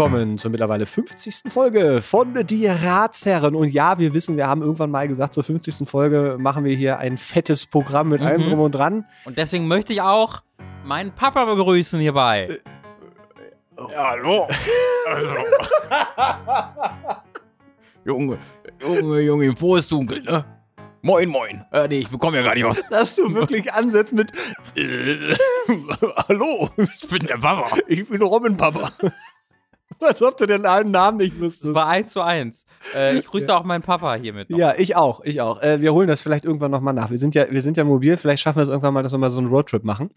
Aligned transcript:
willkommen 0.00 0.38
zur 0.38 0.50
mittlerweile 0.50 0.86
50. 0.86 1.52
Folge 1.52 2.00
von 2.00 2.32
Die 2.46 2.66
Ratsherren. 2.66 3.54
Und 3.54 3.68
ja, 3.68 3.98
wir 3.98 4.14
wissen, 4.14 4.38
wir 4.38 4.46
haben 4.46 4.62
irgendwann 4.62 4.90
mal 4.90 5.06
gesagt, 5.06 5.34
zur 5.34 5.44
50. 5.44 5.86
Folge 5.86 6.38
machen 6.40 6.64
wir 6.64 6.74
hier 6.74 6.98
ein 6.98 7.18
fettes 7.18 7.66
Programm 7.66 8.08
mit 8.08 8.22
allem 8.22 8.40
Mhm. 8.40 8.48
drum 8.48 8.60
und 8.60 8.74
dran. 8.74 9.04
Und 9.26 9.36
deswegen 9.36 9.68
möchte 9.68 9.92
ich 9.92 10.00
auch 10.00 10.40
meinen 10.86 11.10
Papa 11.10 11.44
begrüßen 11.44 12.00
hierbei. 12.00 12.60
Ja, 13.92 14.12
hallo. 14.12 14.48
Also. 15.06 15.28
Junge, 18.06 18.38
Junge, 18.80 19.20
Junge, 19.20 19.54
wo 19.60 19.76
ist 19.76 19.92
dunkel, 19.92 20.22
ne? 20.22 20.46
Moin, 21.02 21.28
moin. 21.28 21.62
Äh, 21.72 21.88
nee, 21.88 21.98
ich 21.98 22.08
bekomme 22.08 22.38
ja 22.38 22.42
gar 22.42 22.54
nicht 22.54 22.64
aus. 22.64 22.82
Dass 22.90 23.16
du 23.16 23.34
wirklich 23.34 23.70
ansetzt 23.74 24.14
mit 24.14 24.32
Äh, 24.78 25.34
hallo, 26.26 26.70
ich 26.78 27.06
bin 27.06 27.26
der 27.26 27.36
Papa. 27.36 27.76
Ich 27.86 28.08
bin 28.08 28.22
Robin 28.22 28.56
Papa. 28.56 28.90
Als 30.06 30.22
ob 30.22 30.36
du 30.36 30.46
den 30.46 30.64
einen 30.66 30.90
Namen 30.90 31.18
nicht 31.18 31.34
Das 31.34 31.40
wüsstest. 31.40 31.74
war 31.74 31.86
eins 31.86 32.12
zu 32.12 32.20
eins. 32.22 32.64
Äh, 32.94 33.18
ich 33.18 33.26
grüße 33.26 33.54
auch 33.54 33.64
meinen 33.64 33.82
Papa 33.82 34.14
hiermit. 34.14 34.50
noch. 34.50 34.58
Ja, 34.58 34.74
ich 34.76 34.96
auch, 34.96 35.20
ich 35.24 35.40
auch. 35.40 35.60
Äh, 35.62 35.80
wir 35.80 35.92
holen 35.92 36.08
das 36.08 36.22
vielleicht 36.22 36.44
irgendwann 36.44 36.70
nochmal 36.70 36.94
nach. 36.94 37.10
Wir 37.10 37.18
sind 37.18 37.34
ja, 37.34 37.50
wir 37.50 37.60
sind 37.62 37.76
ja 37.76 37.84
mobil, 37.84 38.16
vielleicht 38.16 38.42
schaffen 38.42 38.58
wir 38.58 38.62
es 38.62 38.68
irgendwann 38.68 38.94
mal, 38.94 39.02
dass 39.02 39.12
wir 39.12 39.18
mal 39.18 39.30
so 39.30 39.38
einen 39.38 39.48
Roadtrip 39.48 39.84
machen. 39.84 40.10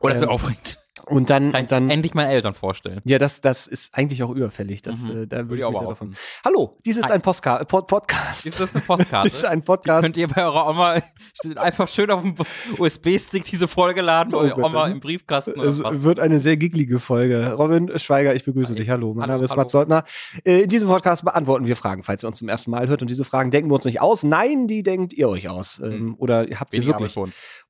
Oh, 0.00 0.08
das 0.08 0.20
wird 0.20 0.28
Ähm, 0.30 0.34
aufregend. 0.34 0.78
Und 1.06 1.28
dann, 1.28 1.52
ich 1.54 1.66
dann 1.66 1.90
endlich 1.90 2.14
meinen 2.14 2.30
Eltern 2.30 2.54
vorstellen. 2.54 3.00
ja, 3.04 3.18
das, 3.18 3.40
das 3.40 3.66
ist 3.66 3.96
eigentlich 3.98 4.22
auch 4.22 4.30
überfällig. 4.30 4.80
Das, 4.82 5.00
Mhm. 5.00 5.10
äh, 5.22 5.26
da 5.26 5.36
würde 5.38 5.48
Würde 5.50 5.60
ich 5.62 5.64
auch 5.64 5.88
davon. 5.88 6.14
Hallo, 6.44 6.78
dies 6.86 6.96
ist 6.96 7.06
Hi. 7.06 7.12
ein 7.12 7.20
Postka 7.22 7.64
Pod 7.64 7.88
Podcast. 7.88 8.46
Ist 8.46 8.60
das 8.60 8.74
eine 8.74 8.82
Postkarte? 8.84 9.28
Das 9.28 9.34
ist 9.38 9.44
ein 9.44 9.62
Podcast. 9.64 10.02
Könnt 10.02 10.16
ihr 10.16 10.28
bei 10.28 10.44
eurer 10.44 10.68
Oma 10.70 11.02
einfach 11.56 11.88
schön 11.88 12.10
auf 12.12 12.22
dem 12.22 12.36
USB-Stick 12.78 13.44
diese 13.44 13.66
Folge 13.68 14.02
laden, 14.02 14.30
bei 14.30 14.38
Oh 14.38 14.40
eurer 14.42 14.54
Gott, 14.54 14.64
Oma 14.70 14.86
im 14.88 15.00
Briefkasten 15.00 15.52
oder 15.58 15.68
Es 15.68 15.80
wird 15.82 16.20
eine 16.20 16.38
sehr 16.40 16.56
gigglige 16.56 16.98
Folge. 17.00 17.52
Robin 17.54 17.98
Schweiger, 17.98 18.34
ich 18.34 18.44
begrüße 18.44 18.74
dich. 18.74 18.88
Hallo, 18.88 19.14
mein 19.14 19.22
Hallo, 19.24 19.32
Name 19.34 19.44
ist 19.44 19.50
hallo. 19.50 19.62
Mats 19.62 19.72
Soldner. 19.72 20.04
Äh, 20.44 20.62
In 20.62 20.68
diesem 20.68 20.88
Podcast 20.88 21.24
beantworten 21.24 21.66
wir 21.66 21.76
Fragen, 21.76 22.02
falls 22.04 22.22
ihr 22.24 22.28
uns 22.28 22.38
zum 22.38 22.48
ersten 22.48 22.70
Mal 22.70 22.88
hört. 22.88 23.02
Und 23.02 23.08
diese 23.10 23.24
Fragen 23.24 23.50
denken 23.50 23.68
wir 23.70 23.74
uns 23.74 23.84
nicht 23.84 24.00
aus. 24.00 24.22
Nein, 24.22 24.68
die 24.68 24.82
denkt 24.82 25.12
ihr 25.12 25.28
euch 25.28 25.48
aus. 25.48 25.80
Ähm, 25.80 26.14
Oder 26.18 26.46
habt 26.58 26.70
sie 26.72 26.78
Wenig 26.78 26.88
wirklich. 26.88 27.14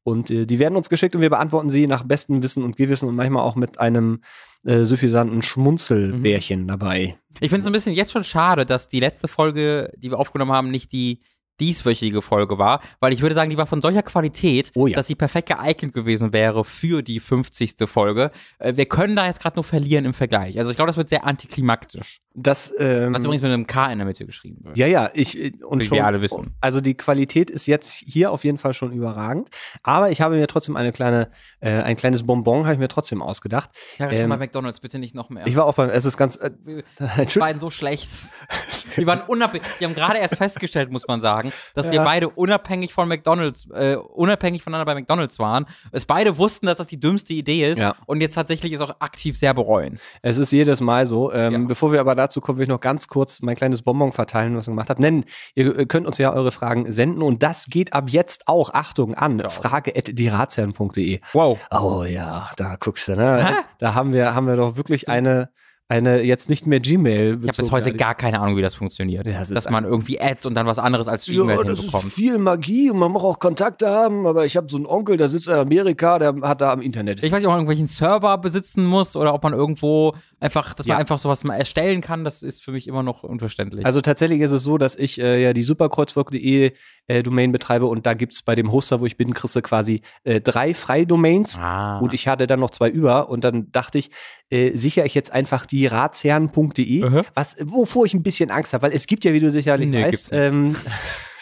Und 0.04 0.30
äh, 0.30 0.46
die 0.46 0.58
werden 0.58 0.76
uns 0.76 0.88
geschickt 0.90 1.14
und 1.16 1.22
wir 1.22 1.30
beantworten 1.30 1.70
sie 1.70 1.86
nach 1.86 2.02
bestem 2.04 2.42
Wissen 2.42 2.62
und 2.62 2.76
Gewissen 2.76 3.08
und 3.08 3.16
manchmal 3.16 3.42
auch 3.42 3.56
mit 3.56 3.80
einem 3.80 4.20
äh, 4.64 4.84
suffisanten 4.84 5.42
Schmunzelbärchen 5.42 6.62
Mhm. 6.62 6.68
dabei. 6.68 7.16
Ich 7.40 7.48
finde 7.48 7.62
es 7.62 7.66
ein 7.66 7.72
bisschen 7.72 7.92
jetzt 7.94 8.12
schon 8.12 8.24
schade, 8.24 8.64
dass 8.66 8.88
die 8.88 9.00
letzte 9.00 9.28
Folge, 9.28 9.90
die 9.96 10.10
wir 10.10 10.18
aufgenommen 10.18 10.52
haben, 10.52 10.70
nicht 10.70 10.92
die 10.92 11.20
dieswöchige 11.60 12.20
Folge 12.22 12.58
war, 12.58 12.80
weil 13.00 13.12
ich 13.12 13.22
würde 13.22 13.34
sagen, 13.34 13.50
die 13.50 13.56
war 13.56 13.66
von 13.66 13.80
solcher 13.80 14.02
Qualität, 14.02 14.72
Oh 14.74 14.86
ja. 14.86 14.96
dass 14.96 15.06
sie 15.06 15.14
perfekt 15.14 15.48
geeignet 15.48 15.92
gewesen 15.92 16.32
wäre 16.32 16.64
für 16.64 17.02
die 17.02 17.20
50. 17.20 17.74
Folge. 17.86 18.30
Äh, 18.58 18.76
Wir 18.76 18.86
können 18.86 19.14
da 19.16 19.26
jetzt 19.26 19.40
gerade 19.40 19.56
nur 19.56 19.64
verlieren 19.64 20.04
im 20.04 20.14
Vergleich. 20.14 20.58
Also 20.58 20.70
ich 20.70 20.76
glaube, 20.76 20.88
das 20.88 20.96
wird 20.96 21.08
sehr 21.08 21.24
antiklimaktisch. 21.24 22.20
Das, 22.36 22.74
ähm, 22.80 23.14
Was 23.14 23.22
übrigens 23.22 23.42
mit 23.42 23.52
einem 23.52 23.66
K 23.68 23.92
in 23.92 23.98
der 23.98 24.06
Mitte 24.06 24.26
geschrieben 24.26 24.64
wird. 24.64 24.76
ja, 24.76 24.88
ja, 24.88 25.08
ich 25.14 25.38
äh, 25.38 25.52
und 25.64 25.80
Wie 25.80 25.84
schon, 25.84 25.96
wir 25.98 26.06
alle 26.06 26.20
wissen. 26.20 26.56
Also 26.60 26.80
die 26.80 26.94
Qualität 26.96 27.48
ist 27.48 27.66
jetzt 27.66 27.92
hier 27.92 28.32
auf 28.32 28.42
jeden 28.42 28.58
Fall 28.58 28.74
schon 28.74 28.90
überragend, 28.92 29.50
aber 29.84 30.10
ich 30.10 30.20
habe 30.20 30.34
mir 30.34 30.46
trotzdem 30.48 30.74
eine 30.76 30.90
kleine, 30.90 31.30
äh, 31.60 31.70
ein 31.70 31.94
kleines 31.94 32.24
Bonbon 32.26 32.64
habe 32.64 32.72
ich 32.74 32.80
mir 32.80 32.88
trotzdem 32.88 33.22
ausgedacht. 33.22 33.70
Ich 33.94 34.00
habe 34.00 34.12
Ähm, 34.14 34.20
schon 34.22 34.28
mal 34.30 34.38
McDonalds, 34.38 34.80
bitte 34.80 34.98
nicht 34.98 35.14
noch 35.14 35.30
mehr. 35.30 35.46
Ich 35.46 35.54
war 35.54 35.64
auch 35.66 35.74
beim, 35.74 35.90
es 35.90 36.04
ist 36.04 36.16
ganz, 36.16 36.34
äh, 36.36 36.50
Entschuldigung. 36.98 37.34
beiden 37.40 37.60
so 37.60 37.70
schlecht. 37.70 38.08
Wir 38.96 39.06
waren 39.06 39.20
unabhängig. 39.28 39.64
Wir 39.78 39.86
haben 39.86 39.94
gerade 39.94 40.18
erst 40.18 40.34
festgestellt, 40.36 40.90
muss 40.90 41.06
man 41.06 41.20
sagen, 41.20 41.43
dass 41.74 41.86
wir 41.86 41.94
Ja. 41.94 42.04
beide 42.04 42.28
unabhängig 42.28 42.92
von 42.92 43.08
McDonalds, 43.08 43.68
äh, 43.72 43.96
unabhängig 43.96 44.62
voneinander 44.62 44.92
bei 44.92 44.98
McDonalds 45.00 45.38
waren. 45.38 45.66
Es 45.92 46.04
beide 46.06 46.38
wussten, 46.38 46.66
dass 46.66 46.78
das 46.78 46.86
die 46.86 46.98
dümmste 47.00 47.32
Idee 47.34 47.70
ist 47.70 47.78
Ja. 47.78 47.94
und 48.06 48.20
jetzt 48.20 48.34
tatsächlich 48.34 48.72
es 48.72 48.80
auch 48.80 48.96
aktiv 49.00 49.38
sehr 49.38 49.54
bereuen. 49.54 49.98
Es 50.22 50.38
ist 50.38 50.52
jedes 50.52 50.80
Mal 50.80 51.06
so. 51.06 51.32
Ähm, 51.32 51.52
Ja. 51.52 51.58
Bevor 51.68 51.92
wir 51.92 52.00
aber 52.00 52.14
dazu 52.14 52.40
kommen, 52.40 52.58
will 52.58 52.64
ich 52.64 52.68
noch 52.68 52.80
ganz 52.80 53.08
kurz 53.08 53.40
mein 53.42 53.56
kleines 53.56 53.82
Bonbon 53.82 54.12
verteilen, 54.12 54.56
was 54.56 54.64
ich 54.64 54.68
gemacht 54.72 54.90
habe. 54.90 55.00
Nennen, 55.02 55.24
ihr 55.54 55.78
äh, 55.78 55.86
könnt 55.86 56.06
uns 56.06 56.18
ja 56.18 56.32
eure 56.32 56.52
Fragen 56.52 56.90
senden 56.92 57.22
und 57.22 57.42
das 57.42 57.66
geht 57.66 57.92
ab 57.92 58.04
jetzt 58.08 58.48
auch, 58.48 58.70
Achtung, 58.74 59.14
an 59.14 59.38
Ja. 59.38 59.48
frage.dirazern.de. 59.48 61.20
Wow. 61.32 61.58
Oh 61.70 62.04
ja, 62.04 62.50
da 62.56 62.76
guckst 62.78 63.08
du, 63.08 63.16
ne? 63.16 63.56
Da 63.78 63.94
haben 63.94 64.12
wir, 64.12 64.34
haben 64.34 64.46
wir 64.46 64.56
doch 64.56 64.76
wirklich 64.76 65.08
eine, 65.08 65.50
eine 65.88 66.22
jetzt 66.22 66.48
nicht 66.48 66.66
mehr 66.66 66.80
Gmail. 66.80 67.40
Ich 67.42 67.48
habe 67.48 67.56
bis 67.56 67.70
heute 67.70 67.92
gar 67.92 68.14
keine 68.14 68.40
Ahnung, 68.40 68.56
wie 68.56 68.62
das 68.62 68.74
funktioniert. 68.74 69.26
Ja, 69.26 69.34
das 69.34 69.50
ist 69.50 69.54
dass 69.54 69.68
man 69.68 69.84
irgendwie 69.84 70.18
Ads 70.18 70.46
und 70.46 70.54
dann 70.54 70.66
was 70.66 70.78
anderes 70.78 71.08
als 71.08 71.26
ja, 71.26 71.42
Gmail 71.42 71.58
das 71.58 71.74
ist 71.74 71.80
hinbekommt. 71.80 72.04
viel 72.12 72.38
Magie 72.38 72.90
und 72.90 72.98
man 72.98 73.12
muss 73.12 73.22
auch 73.22 73.38
Kontakte 73.38 73.88
haben, 73.88 74.26
aber 74.26 74.46
ich 74.46 74.56
habe 74.56 74.66
so 74.70 74.76
einen 74.76 74.86
Onkel, 74.86 75.18
der 75.18 75.28
sitzt 75.28 75.46
in 75.46 75.54
Amerika, 75.54 76.18
der 76.18 76.34
hat 76.42 76.62
da 76.62 76.72
am 76.72 76.80
Internet. 76.80 77.22
Ich 77.22 77.30
weiß 77.30 77.38
nicht, 77.40 77.46
ob 77.46 77.52
man 77.52 77.60
irgendwelchen 77.60 77.86
Server 77.86 78.38
besitzen 78.38 78.86
muss 78.86 79.14
oder 79.14 79.34
ob 79.34 79.42
man 79.42 79.52
irgendwo 79.52 80.14
einfach, 80.40 80.72
dass 80.72 80.86
Ja. 80.86 80.94
man 80.94 81.00
einfach 81.02 81.18
sowas 81.18 81.44
mal 81.44 81.56
erstellen 81.56 82.00
kann. 82.00 82.24
Das 82.24 82.42
ist 82.42 82.62
für 82.62 82.72
mich 82.72 82.88
immer 82.88 83.02
noch 83.02 83.22
unverständlich. 83.22 83.84
Also 83.84 84.00
tatsächlich 84.00 84.40
ist 84.40 84.52
es 84.52 84.62
so, 84.62 84.78
dass 84.78 84.96
ich 84.96 85.20
äh, 85.20 85.42
ja 85.42 85.52
die 85.52 85.62
superkreuzburg.de 85.62 86.72
äh, 87.06 87.22
Domain 87.22 87.52
betreibe 87.52 87.84
und 87.86 88.06
da 88.06 88.14
gibt's 88.14 88.42
bei 88.42 88.54
dem 88.54 88.72
Hoster, 88.72 89.00
wo 89.00 89.06
ich 89.06 89.18
bin, 89.18 89.34
kriegst 89.34 89.54
du 89.54 89.60
quasi 89.60 90.00
äh, 90.24 90.40
drei 90.40 90.72
Freidomains 90.72 91.58
ah. 91.58 91.98
und 91.98 92.14
ich 92.14 92.26
hatte 92.26 92.46
dann 92.46 92.60
noch 92.60 92.70
zwei 92.70 92.88
über 92.88 93.28
und 93.28 93.44
dann 93.44 93.70
dachte 93.70 93.98
ich, 93.98 94.10
äh, 94.48 94.70
sichere 94.74 95.04
ich 95.04 95.14
jetzt 95.14 95.30
einfach 95.30 95.66
die 95.66 95.73
ratsherren.de, 95.86 97.04
Mhm. 97.04 97.22
was 97.34 97.56
wovor 97.64 98.06
ich 98.06 98.14
ein 98.14 98.22
bisschen 98.22 98.50
Angst 98.50 98.72
habe, 98.72 98.82
weil 98.84 98.92
es 98.92 99.06
gibt 99.06 99.24
ja, 99.24 99.32
wie 99.32 99.40
du 99.40 99.50
sicherlich 99.50 99.88
Nee, 99.88 100.04
weißt, 100.04 100.28
ähm, 100.32 100.76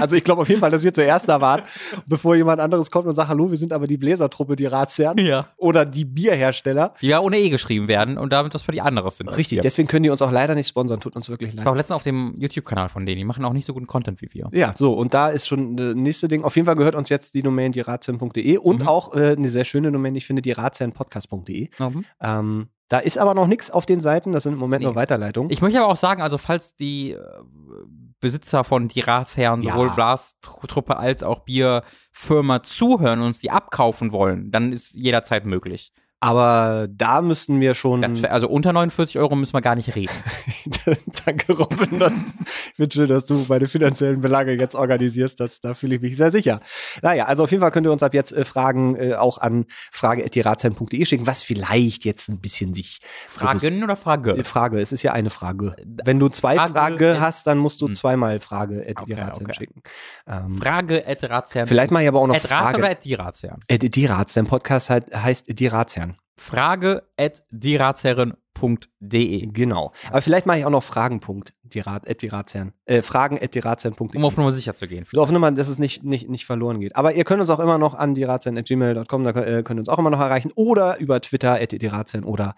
also 0.00 0.16
ich 0.16 0.24
glaube 0.24 0.42
auf 0.42 0.48
jeden 0.48 0.60
Fall, 0.60 0.70
dass 0.70 0.82
wir 0.84 0.92
zuerst 0.92 1.28
da 1.28 1.40
waren, 1.40 1.62
bevor 2.06 2.34
jemand 2.36 2.60
anderes 2.60 2.90
kommt 2.90 3.06
und 3.06 3.14
sagt, 3.14 3.28
hallo, 3.28 3.50
wir 3.50 3.56
sind 3.58 3.72
aber 3.72 3.86
die 3.86 3.96
Bläsertruppe, 3.96 4.56
die 4.56 4.66
Ratsherren 4.66 5.18
Ja. 5.18 5.48
oder 5.56 5.84
die 5.84 6.04
Bierhersteller. 6.04 6.94
die 7.00 7.08
ja 7.08 7.20
ohne 7.20 7.38
E 7.38 7.48
geschrieben 7.48 7.88
werden 7.88 8.18
und 8.18 8.32
damit 8.32 8.54
was 8.54 8.62
völlig 8.62 8.82
anderes 8.82 9.16
sind. 9.16 9.28
Richtig, 9.28 9.60
deswegen 9.60 9.88
können 9.88 10.02
die 10.04 10.10
uns 10.10 10.22
auch 10.22 10.30
leider 10.32 10.54
nicht 10.54 10.68
sponsern, 10.68 11.00
tut 11.00 11.16
uns 11.16 11.28
wirklich 11.28 11.52
leid. 11.52 11.60
Ich 11.60 11.66
war 11.66 11.74
letztens 11.76 11.96
auf 11.96 12.02
dem 12.02 12.34
YouTube-Kanal 12.38 12.88
von 12.88 13.06
denen. 13.06 13.18
Die 13.18 13.24
machen 13.24 13.44
auch 13.44 13.52
nicht 13.52 13.66
so 13.66 13.74
guten 13.74 13.86
Content 13.86 14.20
wie 14.22 14.28
wir. 14.32 14.48
Ja, 14.52 14.72
so, 14.76 14.92
und 14.94 15.14
da 15.14 15.28
ist 15.28 15.46
schon 15.46 15.76
das 15.76 15.94
nächste 15.94 16.28
Ding. 16.28 16.44
Auf 16.44 16.56
jeden 16.56 16.66
Fall 16.66 16.76
gehört 16.76 16.94
uns 16.94 17.08
jetzt 17.08 17.34
die 17.34 17.42
Domain 17.42 17.72
die 17.72 17.80
ratsherren.de 17.80 18.58
und 18.58 18.82
Mhm. 18.82 18.88
auch 18.88 19.14
äh, 19.14 19.32
eine 19.36 19.48
sehr 19.48 19.64
schöne 19.64 19.90
Domain, 19.92 20.14
ich 20.14 20.26
finde, 20.26 20.42
die 20.42 20.52
ratsherrenpodcast.de. 20.52 21.68
Mhm. 21.78 22.04
Ähm, 22.20 22.68
da 22.88 22.98
ist 23.00 23.18
aber 23.18 23.34
noch 23.34 23.46
nichts 23.46 23.70
auf 23.70 23.84
den 23.84 24.00
Seiten, 24.00 24.32
das 24.32 24.44
sind 24.44 24.54
im 24.54 24.58
Moment 24.58 24.80
Nee. 24.80 24.86
nur 24.86 24.94
Weiterleitungen. 24.94 25.50
Ich 25.50 25.60
möchte 25.60 25.78
aber 25.78 25.88
auch 25.92 25.96
sagen, 25.96 26.22
also 26.22 26.38
falls 26.38 26.74
die 26.76 27.12
äh, 27.12 27.18
Besitzer 28.20 28.64
von 28.64 28.88
die 28.88 29.00
Ratsherren, 29.00 29.62
Ja. 29.62 29.72
sowohl 29.72 29.90
Blastruppe 29.90 30.96
als 30.96 31.22
auch 31.22 31.40
Bierfirma 31.44 32.62
zuhören 32.62 33.20
und 33.20 33.26
uns 33.28 33.40
die 33.40 33.50
abkaufen 33.50 34.12
wollen, 34.12 34.50
dann 34.50 34.72
ist 34.72 34.94
jederzeit 34.94 35.46
möglich. 35.46 35.92
Aber 36.20 36.88
da 36.90 37.22
müssten 37.22 37.60
wir 37.60 37.74
schon. 37.74 38.02
Ja, 38.16 38.28
also 38.30 38.48
unter 38.48 38.72
49 38.72 39.18
Euro 39.18 39.36
müssen 39.36 39.52
wir 39.54 39.60
gar 39.60 39.74
nicht 39.76 39.94
reden. 39.94 40.12
Danke, 41.24 41.52
Robin. 41.52 41.98
Das- 41.98 42.12
Ich 42.80 42.92
schön, 42.92 43.08
dass 43.08 43.26
du 43.26 43.44
meine 43.48 43.66
finanziellen 43.68 44.20
Belange 44.20 44.52
jetzt 44.52 44.74
organisierst. 44.74 45.40
Das, 45.40 45.60
da 45.60 45.74
fühle 45.74 45.96
ich 45.96 46.00
mich 46.02 46.16
sehr 46.16 46.30
sicher. 46.30 46.60
Naja, 47.02 47.26
also 47.26 47.42
auf 47.44 47.50
jeden 47.50 47.60
Fall 47.60 47.70
könnt 47.72 47.86
ihr 47.86 47.92
uns 47.92 48.02
ab 48.02 48.14
jetzt 48.14 48.32
äh, 48.32 48.44
Fragen 48.44 48.94
äh, 48.96 49.14
auch 49.14 49.38
an 49.38 49.66
frage.diratsheim.de 49.90 51.04
schicken, 51.04 51.26
was 51.26 51.42
vielleicht 51.42 52.04
jetzt 52.04 52.28
ein 52.28 52.40
bisschen 52.40 52.74
sich 52.74 53.00
Fragen 53.28 53.82
oder 53.82 53.96
Frage? 53.96 54.32
Äh, 54.36 54.44
Frage, 54.44 54.80
es 54.80 54.92
ist 54.92 55.02
ja 55.02 55.12
eine 55.12 55.30
Frage. 55.30 55.74
Wenn 56.04 56.18
du 56.20 56.28
zwei 56.28 56.54
Frage, 56.56 56.72
Frage, 56.72 57.20
hast, 57.20 57.46
dann 57.46 57.58
musst 57.58 57.80
du 57.80 57.86
Hm. 57.88 57.94
zweimal 57.94 58.40
Frage 58.40 58.80
at 58.88 59.00
Okay, 59.00 59.16
okay. 59.32 59.54
schicken. 59.54 59.82
Ähm, 60.26 60.58
Frage 60.60 61.04
at 61.06 61.24
Ratsherren. 61.24 61.66
vielleicht 61.68 61.90
mache 61.90 62.02
ich 62.04 62.08
aber 62.08 62.20
auch 62.20 62.26
noch 62.26 62.34
At 62.36 62.42
Frage. 62.42 62.78
oder 62.78 62.90
at 62.90 63.04
die 63.04 63.14
Ratsherren? 63.14 63.60
Äh, 63.68 63.78
die 63.78 64.06
Ratsherren 64.06 64.46
Podcast 64.46 64.90
halt, 64.90 65.06
heißt 65.14 65.46
die 65.48 65.66
Ratsherren. 65.66 66.07
Frage 66.38 67.02
at 67.16 67.42
die 67.50 67.76
Ratsherren.de. 67.76 69.46
Genau. 69.52 69.92
Aber 70.10 70.22
vielleicht 70.22 70.46
mache 70.46 70.58
ich 70.58 70.64
auch 70.64 70.70
noch 70.70 70.82
Fragen. 70.82 71.20
Punkt, 71.20 71.52
die 71.62 71.80
Rat, 71.80 72.08
at 72.08 72.22
die 72.22 72.28
Ratsherren. 72.28 72.72
Äh, 72.86 73.02
Fragen 73.02 73.38
at 73.40 73.54
die 73.54 73.58
Ratsherren.de. 73.58 74.16
Um 74.16 74.24
auf 74.24 74.36
Nummer 74.36 74.52
sicher 74.52 74.74
zu 74.74 74.88
gehen. 74.88 75.04
So 75.10 75.20
auf 75.20 75.30
Nummer, 75.30 75.50
dass 75.50 75.68
es 75.68 75.78
nicht, 75.78 76.04
nicht, 76.04 76.28
nicht 76.28 76.46
verloren 76.46 76.80
geht. 76.80 76.96
Aber 76.96 77.12
ihr 77.12 77.24
könnt 77.24 77.40
uns 77.40 77.50
auch 77.50 77.60
immer 77.60 77.78
noch 77.78 77.94
an 77.94 78.14
die 78.14 78.22
gmail.com, 78.22 79.24
da 79.24 79.30
äh, 79.30 79.62
könnt 79.62 79.78
ihr 79.78 79.80
uns 79.80 79.88
auch 79.88 79.98
immer 79.98 80.10
noch 80.10 80.20
erreichen. 80.20 80.52
Oder 80.54 80.98
über 80.98 81.20
Twitter, 81.20 81.60
at 81.60 81.72
die 81.72 81.86
Ratsherren 81.86 82.24
oder 82.24 82.54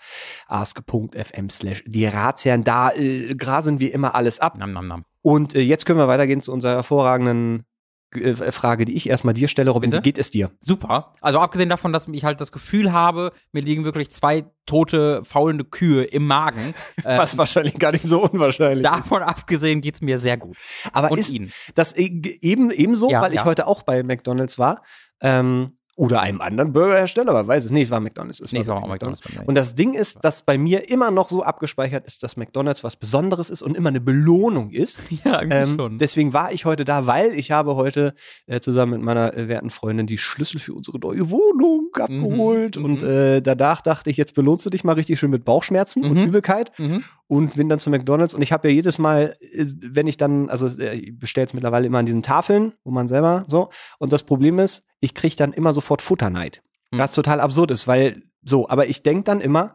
ask.fm 0.46 1.50
slash 1.50 1.82
die 1.86 2.06
Ratsherren. 2.06 2.64
Da 2.64 2.90
äh, 2.90 3.34
grasen 3.34 3.80
wir 3.80 3.92
immer 3.94 4.14
alles 4.14 4.40
ab. 4.40 4.56
Nam, 4.58 4.72
nam, 4.72 4.86
nam. 4.86 5.04
Und 5.22 5.54
äh, 5.54 5.60
jetzt 5.60 5.86
können 5.86 5.98
wir 5.98 6.08
weitergehen 6.08 6.40
zu 6.40 6.52
unserer 6.52 6.76
hervorragenden 6.76 7.64
Frage, 8.12 8.84
die 8.84 8.94
ich 8.96 9.08
erstmal 9.08 9.34
dir 9.34 9.46
stelle. 9.48 9.70
Robin, 9.70 9.90
Bitte? 9.90 10.00
wie 10.00 10.08
geht 10.08 10.18
es 10.18 10.30
dir? 10.30 10.50
Super. 10.60 11.14
Also 11.20 11.38
abgesehen 11.38 11.68
davon, 11.68 11.92
dass 11.92 12.08
ich 12.08 12.24
halt 12.24 12.40
das 12.40 12.50
Gefühl 12.52 12.92
habe, 12.92 13.32
mir 13.52 13.62
liegen 13.62 13.84
wirklich 13.84 14.10
zwei 14.10 14.44
tote, 14.66 15.22
faulende 15.24 15.64
Kühe 15.64 16.04
im 16.04 16.26
Magen. 16.26 16.74
Äh, 17.04 17.18
Was 17.18 17.38
wahrscheinlich 17.38 17.78
gar 17.78 17.92
nicht 17.92 18.04
so 18.06 18.22
unwahrscheinlich 18.22 18.84
ist. 18.84 18.90
davon 18.90 19.22
abgesehen 19.22 19.80
geht's 19.80 20.00
mir 20.00 20.18
sehr 20.18 20.36
gut. 20.36 20.56
Aber 20.92 21.10
Und 21.12 21.18
ist 21.18 21.30
Ihnen. 21.30 21.52
das 21.74 21.96
e- 21.96 22.38
eben 22.40 22.70
ebenso, 22.70 23.10
Ja, 23.10 23.20
weil 23.22 23.32
ich 23.32 23.38
ja. 23.40 23.44
heute 23.44 23.66
auch 23.66 23.82
bei 23.82 24.02
McDonalds 24.02 24.58
war. 24.58 24.82
Ähm, 25.20 25.76
Oder 26.00 26.22
einem 26.22 26.40
anderen 26.40 26.72
Burgerhersteller, 26.72 27.28
aber 27.30 27.46
weiß 27.46 27.66
es 27.66 27.70
nicht, 27.72 27.84
es 27.84 27.90
war 27.90 28.00
McDonalds. 28.00 28.40
Es 28.40 28.52
Nee, 28.52 28.60
es 28.60 28.68
war 28.68 28.82
auch 28.82 28.88
McDonald's 28.88 29.20
mir. 29.28 29.46
Und 29.46 29.54
das 29.54 29.74
Ding 29.74 29.92
ist, 29.92 30.24
dass 30.24 30.40
bei 30.42 30.56
mir 30.56 30.88
immer 30.88 31.10
noch 31.10 31.28
so 31.28 31.42
abgespeichert 31.42 32.06
ist, 32.06 32.22
dass 32.22 32.38
McDonalds 32.38 32.82
was 32.82 32.96
Besonderes 32.96 33.50
ist 33.50 33.60
und 33.62 33.76
immer 33.76 33.90
eine 33.90 34.00
Belohnung 34.00 34.70
ist. 34.70 35.02
Ja, 35.24 35.40
eigentlich 35.40 35.68
Ähm, 35.68 35.76
schon. 35.76 35.98
deswegen 35.98 36.32
war 36.32 36.52
ich 36.52 36.64
heute 36.64 36.86
da, 36.86 37.06
weil 37.06 37.32
ich 37.34 37.50
habe 37.50 37.76
heute 37.76 38.14
äh, 38.46 38.60
zusammen 38.60 38.92
mit 38.92 39.02
meiner 39.02 39.36
äh, 39.36 39.46
werten 39.48 39.68
Freundin 39.68 40.06
die 40.06 40.16
Schlüssel 40.16 40.58
für 40.58 40.72
unsere 40.72 40.98
neue 40.98 41.30
Wohnung 41.30 41.90
abgeholt. 41.94 42.76
mhm. 42.78 42.84
Und 42.84 43.02
äh, 43.02 43.42
danach 43.42 43.82
dachte 43.82 44.08
ich, 44.08 44.16
jetzt 44.16 44.34
belohnst 44.34 44.64
du 44.64 44.70
dich 44.70 44.84
mal 44.84 44.94
richtig 44.94 45.18
schön 45.18 45.30
mit 45.30 45.44
Bauchschmerzen 45.44 46.04
und 46.04 46.14
Mhm. 46.16 46.24
Übelkeit 46.28 46.72
Mhm. 46.78 47.04
und 47.26 47.56
bin 47.56 47.68
dann 47.68 47.78
zu 47.78 47.90
McDonalds. 47.90 48.32
Und 48.32 48.40
ich 48.40 48.52
habe 48.52 48.68
ja 48.68 48.74
jedes 48.74 48.98
Mal, 48.98 49.34
äh, 49.40 49.66
wenn 49.82 50.06
ich 50.06 50.16
dann, 50.16 50.48
also 50.48 50.66
äh, 50.82 50.94
ich 50.94 51.18
bestelle 51.18 51.46
es 51.46 51.52
mittlerweile 51.52 51.86
immer 51.86 51.98
an 51.98 52.06
diesen 52.06 52.22
Tafeln, 52.22 52.72
wo 52.84 52.90
man 52.90 53.06
selber 53.06 53.44
so. 53.48 53.68
Und 53.98 54.14
das 54.14 54.22
Problem 54.22 54.58
ist, 54.58 54.82
ich 55.00 55.14
kriege 55.14 55.36
dann 55.36 55.52
immer 55.52 55.72
sofort 55.72 56.02
Futterneid. 56.02 56.62
Hm. 56.92 56.98
Was 56.98 57.12
total 57.12 57.40
absurd 57.40 57.70
ist, 57.70 57.86
weil 57.86 58.22
so, 58.42 58.68
aber 58.68 58.86
ich 58.86 59.02
denk 59.02 59.24
dann 59.26 59.40
immer, 59.40 59.74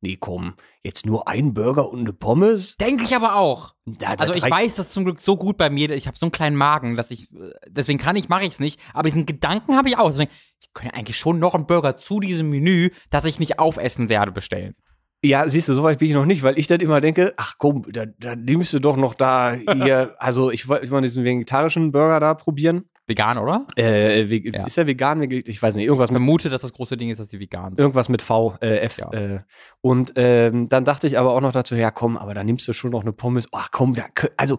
nee, 0.00 0.16
komm, 0.18 0.54
jetzt 0.82 1.06
nur 1.06 1.28
ein 1.28 1.54
Burger 1.54 1.90
und 1.90 2.00
eine 2.00 2.12
Pommes? 2.12 2.76
Denke 2.76 3.04
ich 3.04 3.14
aber 3.14 3.36
auch. 3.36 3.74
Da, 3.84 4.16
das 4.16 4.28
Also 4.28 4.34
ich 4.44 4.50
weiß 4.50 4.76
das 4.76 4.92
zum 4.92 5.04
Glück 5.04 5.20
so 5.20 5.36
gut 5.36 5.56
bei 5.56 5.70
mir, 5.70 5.90
ich 5.90 6.06
habe 6.06 6.16
so 6.16 6.26
einen 6.26 6.32
kleinen 6.32 6.56
Magen, 6.56 6.96
dass 6.96 7.10
ich, 7.10 7.32
äh, 7.32 7.52
deswegen 7.68 7.98
kann 7.98 8.16
ich, 8.16 8.28
mache 8.28 8.44
ich 8.44 8.54
es 8.54 8.60
nicht, 8.60 8.80
aber 8.94 9.08
diesen 9.08 9.26
Gedanken 9.26 9.76
habe 9.76 9.88
ich 9.88 9.98
auch. 9.98 10.10
Deswegen, 10.10 10.30
ich 10.60 10.72
könnte 10.72 10.94
eigentlich 10.94 11.16
schon 11.16 11.38
noch 11.38 11.54
einen 11.54 11.66
Burger 11.66 11.96
zu 11.96 12.20
diesem 12.20 12.50
Menü, 12.50 12.90
das 13.10 13.24
ich 13.24 13.38
nicht 13.38 13.58
aufessen 13.58 14.08
werde, 14.08 14.32
bestellen. 14.32 14.74
Ja, 15.22 15.46
siehst 15.46 15.68
du, 15.68 15.74
so 15.74 15.82
weit 15.82 15.98
bin 15.98 16.08
ich 16.08 16.14
noch 16.14 16.24
nicht, 16.24 16.42
weil 16.42 16.58
ich 16.58 16.66
dann 16.66 16.80
immer 16.80 17.02
denke, 17.02 17.34
ach 17.36 17.56
komm, 17.58 17.84
da, 17.92 18.06
da 18.06 18.36
nimmst 18.36 18.72
du 18.72 18.78
doch 18.78 18.96
noch 18.96 19.12
da 19.12 19.52
hier, 19.74 20.14
also 20.18 20.50
ich 20.50 20.66
wollte 20.66 20.86
ich 20.86 20.90
wollte 20.90 21.08
diesen 21.08 21.24
vegetarischen 21.24 21.92
Burger 21.92 22.20
da 22.20 22.34
probieren. 22.34 22.88
Vegan, 23.10 23.36
oder? 23.36 23.66
Äh, 23.76 24.30
ve- 24.30 24.50
Ja. 24.56 24.64
Ist 24.64 24.78
er 24.78 24.86
vegan? 24.86 25.20
Ich 25.30 25.60
weiß 25.62 25.74
nicht, 25.74 25.84
irgendwas 25.84 26.08
Ich 26.08 26.12
mit 26.14 26.20
vermute, 26.20 26.48
dass 26.48 26.62
das 26.62 26.72
große 26.72 26.96
Ding 26.96 27.10
ist, 27.10 27.18
dass 27.20 27.28
sie 27.28 27.40
vegan 27.40 27.74
sind. 27.76 27.78
irgendwas 27.80 28.08
mit 28.08 28.22
V, 28.22 28.54
äh, 28.62 28.78
F. 28.78 28.96
Ja. 28.96 29.12
Äh, 29.12 29.40
und 29.82 30.14
ähm, 30.16 30.68
dann 30.70 30.86
dachte 30.86 31.06
ich 31.06 31.18
aber 31.18 31.34
auch 31.34 31.42
noch 31.42 31.52
dazu, 31.52 31.74
ja 31.74 31.90
komm, 31.90 32.16
aber 32.16 32.32
da 32.32 32.42
nimmst 32.42 32.66
du 32.66 32.72
schon 32.72 32.92
noch 32.92 33.02
eine 33.02 33.12
Pommes. 33.12 33.46
Ach 33.52 33.68
komm, 33.70 33.94
da, 33.94 34.04
also 34.38 34.56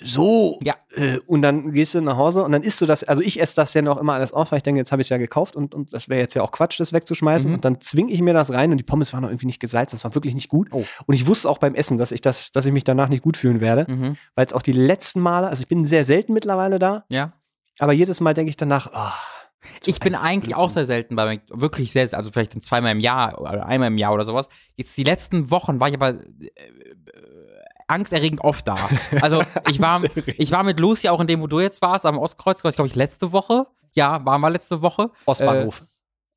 so. 0.00 0.58
Ja. 0.62 0.74
Äh, 0.96 1.18
und 1.26 1.42
dann 1.42 1.72
gehst 1.72 1.94
du 1.94 2.00
nach 2.00 2.16
Hause 2.16 2.42
und 2.44 2.52
dann 2.52 2.62
isst 2.62 2.80
du 2.80 2.86
das, 2.86 3.04
also 3.04 3.22
ich 3.22 3.40
esse 3.40 3.54
das 3.56 3.74
ja 3.74 3.82
noch 3.82 3.98
immer 3.98 4.14
alles 4.14 4.32
auf, 4.32 4.50
weil 4.50 4.56
ich 4.56 4.62
denke, 4.62 4.78
jetzt 4.80 4.90
habe 4.90 5.02
ich 5.02 5.06
es 5.06 5.10
ja 5.10 5.18
gekauft 5.18 5.54
und, 5.54 5.74
und 5.74 5.92
das 5.92 6.08
wäre 6.08 6.18
jetzt 6.20 6.34
ja 6.34 6.42
auch 6.42 6.50
Quatsch, 6.50 6.80
das 6.80 6.92
wegzuschmeißen. 6.92 7.50
Mhm. 7.50 7.54
Und 7.56 7.64
dann 7.64 7.80
zwinge 7.80 8.10
ich 8.10 8.20
mir 8.22 8.32
das 8.34 8.52
rein 8.52 8.72
und 8.72 8.78
die 8.78 8.84
Pommes 8.84 9.12
waren 9.12 9.22
noch 9.22 9.28
irgendwie 9.28 9.46
nicht 9.46 9.60
gesalzt, 9.60 9.92
das 9.94 10.02
war 10.04 10.14
wirklich 10.14 10.34
nicht 10.34 10.48
gut. 10.48 10.68
Oh. 10.72 10.84
Und 11.06 11.14
ich 11.14 11.26
wusste 11.26 11.48
auch 11.48 11.58
beim 11.58 11.74
Essen, 11.74 11.98
dass 11.98 12.10
ich 12.10 12.20
das, 12.22 12.52
dass 12.52 12.64
ich 12.66 12.72
mich 12.72 12.84
danach 12.84 13.08
nicht 13.10 13.22
gut 13.22 13.36
fühlen 13.36 13.60
werde, 13.60 13.86
Mhm. 13.92 14.16
weil 14.34 14.46
es 14.46 14.52
auch 14.54 14.62
die 14.62 14.72
letzten 14.72 15.20
Male, 15.20 15.48
also 15.48 15.60
ich 15.62 15.68
bin 15.68 15.84
sehr 15.84 16.04
selten 16.04 16.32
mittlerweile 16.32 16.78
da, 16.78 17.04
Ja. 17.10 17.34
Aber 17.78 17.92
jedes 17.92 18.20
Mal 18.20 18.34
denke 18.34 18.50
ich 18.50 18.56
danach, 18.56 18.92
ah, 18.92 19.14
Ich 19.84 20.00
bin 20.00 20.14
eigentlich 20.14 20.54
auch 20.56 20.70
sehr 20.70 20.84
selten 20.86 21.14
bei 21.16 21.34
Mc- 21.34 21.40
wirklich 21.50 21.92
sehr, 21.92 22.08
also 22.14 22.30
vielleicht 22.32 22.54
dann 22.54 22.62
zweimal 22.62 22.92
im 22.92 23.00
Jahr 23.00 23.40
oder 23.40 23.64
einmal 23.66 23.88
im 23.88 23.98
Jahr 23.98 24.12
oder 24.12 24.24
sowas. 24.24 24.48
Jetzt 24.76 24.96
die 24.96 25.04
letzten 25.04 25.50
Wochen 25.50 25.78
war 25.80 25.88
ich 25.88 25.94
aber 25.94 26.10
äh, 26.10 26.16
äh, 26.46 26.50
angsterregend 27.88 28.40
oft 28.42 28.66
da. 28.66 28.76
Also 29.22 29.42
ich 29.70 29.80
war, 29.80 30.02
ich 30.38 30.50
war 30.50 30.62
mit 30.64 30.80
Lucy 30.80 31.08
auch 31.08 31.20
in 31.20 31.26
dem, 31.26 31.40
wo 31.40 31.46
du 31.46 31.60
jetzt 31.60 31.80
warst, 31.82 32.06
am 32.06 32.18
Ostkreuz, 32.18 32.60
glaube 32.62 32.86
ich, 32.86 32.94
letzte 32.94 33.32
Woche. 33.32 33.66
Ja, 33.92 34.24
waren 34.24 34.40
wir 34.40 34.50
letzte 34.50 34.80
Woche. 34.82 35.10
Ostbahnhof. 35.26 35.82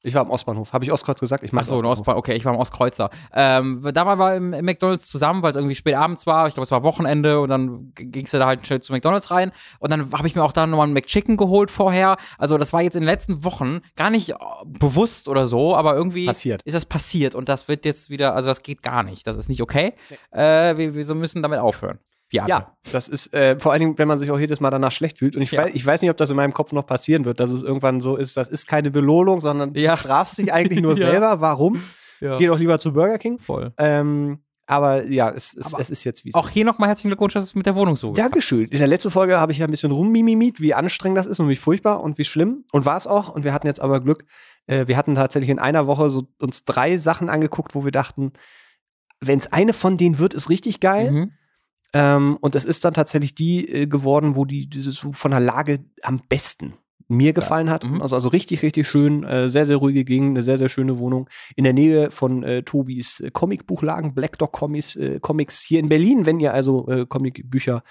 Ich 0.06 0.14
war 0.14 0.22
am 0.22 0.30
Ostbahnhof. 0.30 0.72
Habe 0.74 0.86
ich 0.86 0.92
Ostkreuz 0.92 1.20
gesagt? 1.20 1.44
Ich 1.44 1.52
Ach 1.54 1.66
so, 1.66 1.80
in 1.80 1.86
Ostbahn, 1.86 2.16
okay, 2.16 2.34
ich 2.34 2.46
war 2.46 2.54
im 2.54 2.60
Ostkreuzer. 2.60 3.10
Ähm, 3.34 3.82
da 3.94 4.06
waren 4.06 4.20
wir 4.20 4.36
im, 4.36 4.54
im 4.54 4.66
McDonalds 4.66 5.08
zusammen, 5.08 5.42
weil 5.42 5.52
es 5.52 5.56
irgendwie 5.56 5.76
spät 5.76 5.96
abends 5.96 6.28
war. 6.28 6.48
Ich 6.48 6.54
glaube, 6.54 6.66
es 6.66 6.72
war 6.72 6.84
Wochenende 6.84 7.40
und 7.40 7.50
dann 7.50 7.92
ging's 7.96 8.32
ja 8.32 8.40
da 8.40 8.46
halt 8.46 8.66
schnell 8.66 8.82
zu 8.82 8.94
McDonalds 8.94 9.32
rein. 9.32 9.52
Und 9.80 9.92
dann 9.92 10.12
habe 10.14 10.28
ich 10.28 10.36
mir 10.36 10.44
auch 10.44 10.52
da 10.52 10.68
nochmal 10.68 10.86
einen 10.86 10.94
McChicken 10.94 11.38
geholt 11.38 11.72
vorher. 11.72 12.18
Also 12.38 12.58
das 12.58 12.72
war 12.74 12.82
jetzt 12.82 12.96
in 12.96 13.02
den 13.02 13.10
letzten 13.10 13.44
Wochen 13.44 13.82
gar 13.96 14.10
nicht 14.10 14.30
äh, 14.30 14.36
bewusst 14.66 15.28
oder 15.28 15.46
so, 15.46 15.76
aber 15.76 15.96
irgendwie 15.96 16.28
Passiert. 16.28 16.62
ist 16.64 16.74
das 16.74 16.86
passiert 16.86 17.36
und 17.36 17.50
das 17.50 17.68
wird 17.68 17.86
jetzt 17.86 18.10
wieder, 18.10 18.36
also 18.36 18.48
das 18.48 18.62
geht 18.62 18.84
gar 18.84 19.04
nicht. 19.04 19.26
Das 19.26 19.38
ist 19.38 19.50
nicht 19.50 19.62
okay. 19.62 19.94
Äh, 20.32 20.78
wir, 20.78 20.94
wir 20.94 21.04
so 21.04 21.16
müssen 21.16 21.42
damit 21.42 21.60
aufhören. 21.60 22.00
Alle. 22.38 22.50
Ja, 22.50 22.76
das 22.92 23.08
ist 23.08 23.34
äh, 23.34 23.58
vor 23.60 23.72
allen 23.72 23.80
Dingen, 23.82 23.98
wenn 23.98 24.08
man 24.08 24.20
sich 24.20 24.30
auch 24.32 24.40
jedes 24.40 24.60
Mal 24.60 24.70
danach 24.72 24.92
schlecht 24.92 25.20
fühlt. 25.20 25.36
Und 25.36 25.42
ich, 25.42 25.52
Ja. 25.52 25.64
weiß, 25.64 25.74
ich 25.76 25.86
weiß 25.86 26.02
nicht, 26.02 26.12
ob 26.12 26.18
das 26.18 26.30
in 26.30 26.36
meinem 26.36 26.54
Kopf 26.54 26.72
noch 26.74 26.86
passieren 26.86 27.24
wird, 27.26 27.40
dass 27.40 27.50
es 27.52 27.62
irgendwann 27.64 28.02
so 28.02 28.16
ist, 28.18 28.36
das 28.36 28.50
ist 28.50 28.68
keine 28.68 28.92
Belohnung, 28.92 29.40
sondern 29.42 29.74
Ja. 29.76 29.92
du 29.96 29.98
strafst 30.02 30.38
dich 30.38 30.52
eigentlich 30.52 30.82
nur 30.82 30.98
Ja. 30.98 31.10
selber. 31.12 31.40
Warum? 31.42 31.82
Ja. 32.22 32.38
Geh 32.38 32.48
doch 32.48 32.58
lieber 32.60 32.80
zu 32.80 32.92
Burger 32.94 33.18
King. 33.20 33.40
voll. 33.40 33.74
Ähm, 33.78 34.40
aber 34.68 35.06
ja, 35.06 35.30
es, 35.30 35.54
es, 35.54 35.72
Aber 35.74 35.80
es 35.82 35.92
ist 35.92 36.04
jetzt 36.06 36.26
wie 36.26 36.30
es 36.30 36.36
Auch 36.36 36.50
hier 36.50 36.66
nochmal 36.66 36.90
herzlichen 36.90 37.10
Glückwunsch, 37.10 37.34
dass 37.34 37.44
es 37.44 37.54
mit 37.56 37.68
der 37.68 37.76
Wohnung 37.76 37.98
so 37.98 38.10
geklappt 38.12 38.32
Dankeschön. 38.34 38.68
In 38.70 38.80
der 38.80 38.88
letzten 38.88 39.12
Folge 39.12 39.38
habe 39.40 39.52
ich 39.52 39.60
ja 39.60 39.66
ein 39.68 39.72
bisschen 39.72 39.92
rummimimit, 39.92 40.60
wie 40.60 40.74
anstrengend 40.74 41.20
das 41.20 41.28
ist 41.28 41.40
und 41.40 41.50
wie 41.50 41.56
furchtbar 41.56 42.02
und 42.02 42.18
wie 42.18 42.24
schlimm. 42.24 42.66
Und 42.72 42.84
war 42.86 42.98
es 42.98 43.06
auch. 43.06 43.30
Und 43.30 43.44
wir 43.44 43.54
hatten 43.54 43.68
jetzt 43.68 43.80
aber 43.80 44.00
Glück. 44.02 44.26
Äh, 44.66 44.88
wir 44.88 44.98
hatten 44.98 45.14
tatsächlich 45.14 45.52
in 45.52 45.60
einer 45.60 45.86
Woche 45.86 46.10
so 46.10 46.24
uns 46.42 46.66
drei 46.66 46.98
Sachen 46.98 47.30
angeguckt, 47.30 47.76
wo 47.76 47.86
wir 47.86 47.92
dachten, 47.92 48.34
wenn 49.22 49.38
es 49.40 49.54
eine 49.54 49.74
von 49.74 49.98
denen 49.98 50.18
wird, 50.18 50.34
ist 50.34 50.50
richtig 50.50 50.80
geil. 50.80 51.12
Mhm. 51.12 51.32
Ähm, 51.96 52.38
und 52.42 52.56
es 52.56 52.66
ist 52.66 52.84
dann 52.84 52.94
tatsächlich 52.94 53.36
die 53.36 53.68
äh, 53.70 53.88
geworden, 53.88 54.36
wo 54.36 54.44
die 54.44 54.68
dieses 54.68 54.98
von 55.00 55.32
der 55.32 55.40
Lage 55.40 55.86
am 56.04 56.20
besten 56.28 56.74
mir 57.08 57.34
gefallen 57.34 57.70
hat. 57.70 57.86
Mhm. 57.86 58.02
Also, 58.02 58.16
also 58.16 58.30
richtig, 58.30 58.64
richtig 58.64 58.88
schön, 58.88 59.24
äh, 59.24 59.48
sehr, 59.48 59.66
sehr 59.66 59.78
ruhige 59.78 60.04
Gegend, 60.04 60.32
eine 60.32 60.44
sehr, 60.44 60.58
sehr 60.58 60.68
schöne 60.68 61.00
Wohnung. 61.00 61.30
In 61.56 61.64
der 61.64 61.72
Nähe 61.72 62.12
von 62.12 62.44
äh, 62.44 62.64
Tobis 62.64 63.20
äh, 63.20 63.30
Comicbuchlagen, 63.32 64.14
Black 64.14 64.38
Dog 64.40 64.52
Comics, 64.52 64.96
äh, 64.98 65.20
Comics 65.22 65.62
hier 65.62 65.80
in 65.80 65.88
Berlin. 65.88 66.26
Wenn 66.26 66.40
ihr 66.40 66.54
also 66.54 66.86
äh, 66.90 67.06
Comicbücher 67.06 67.84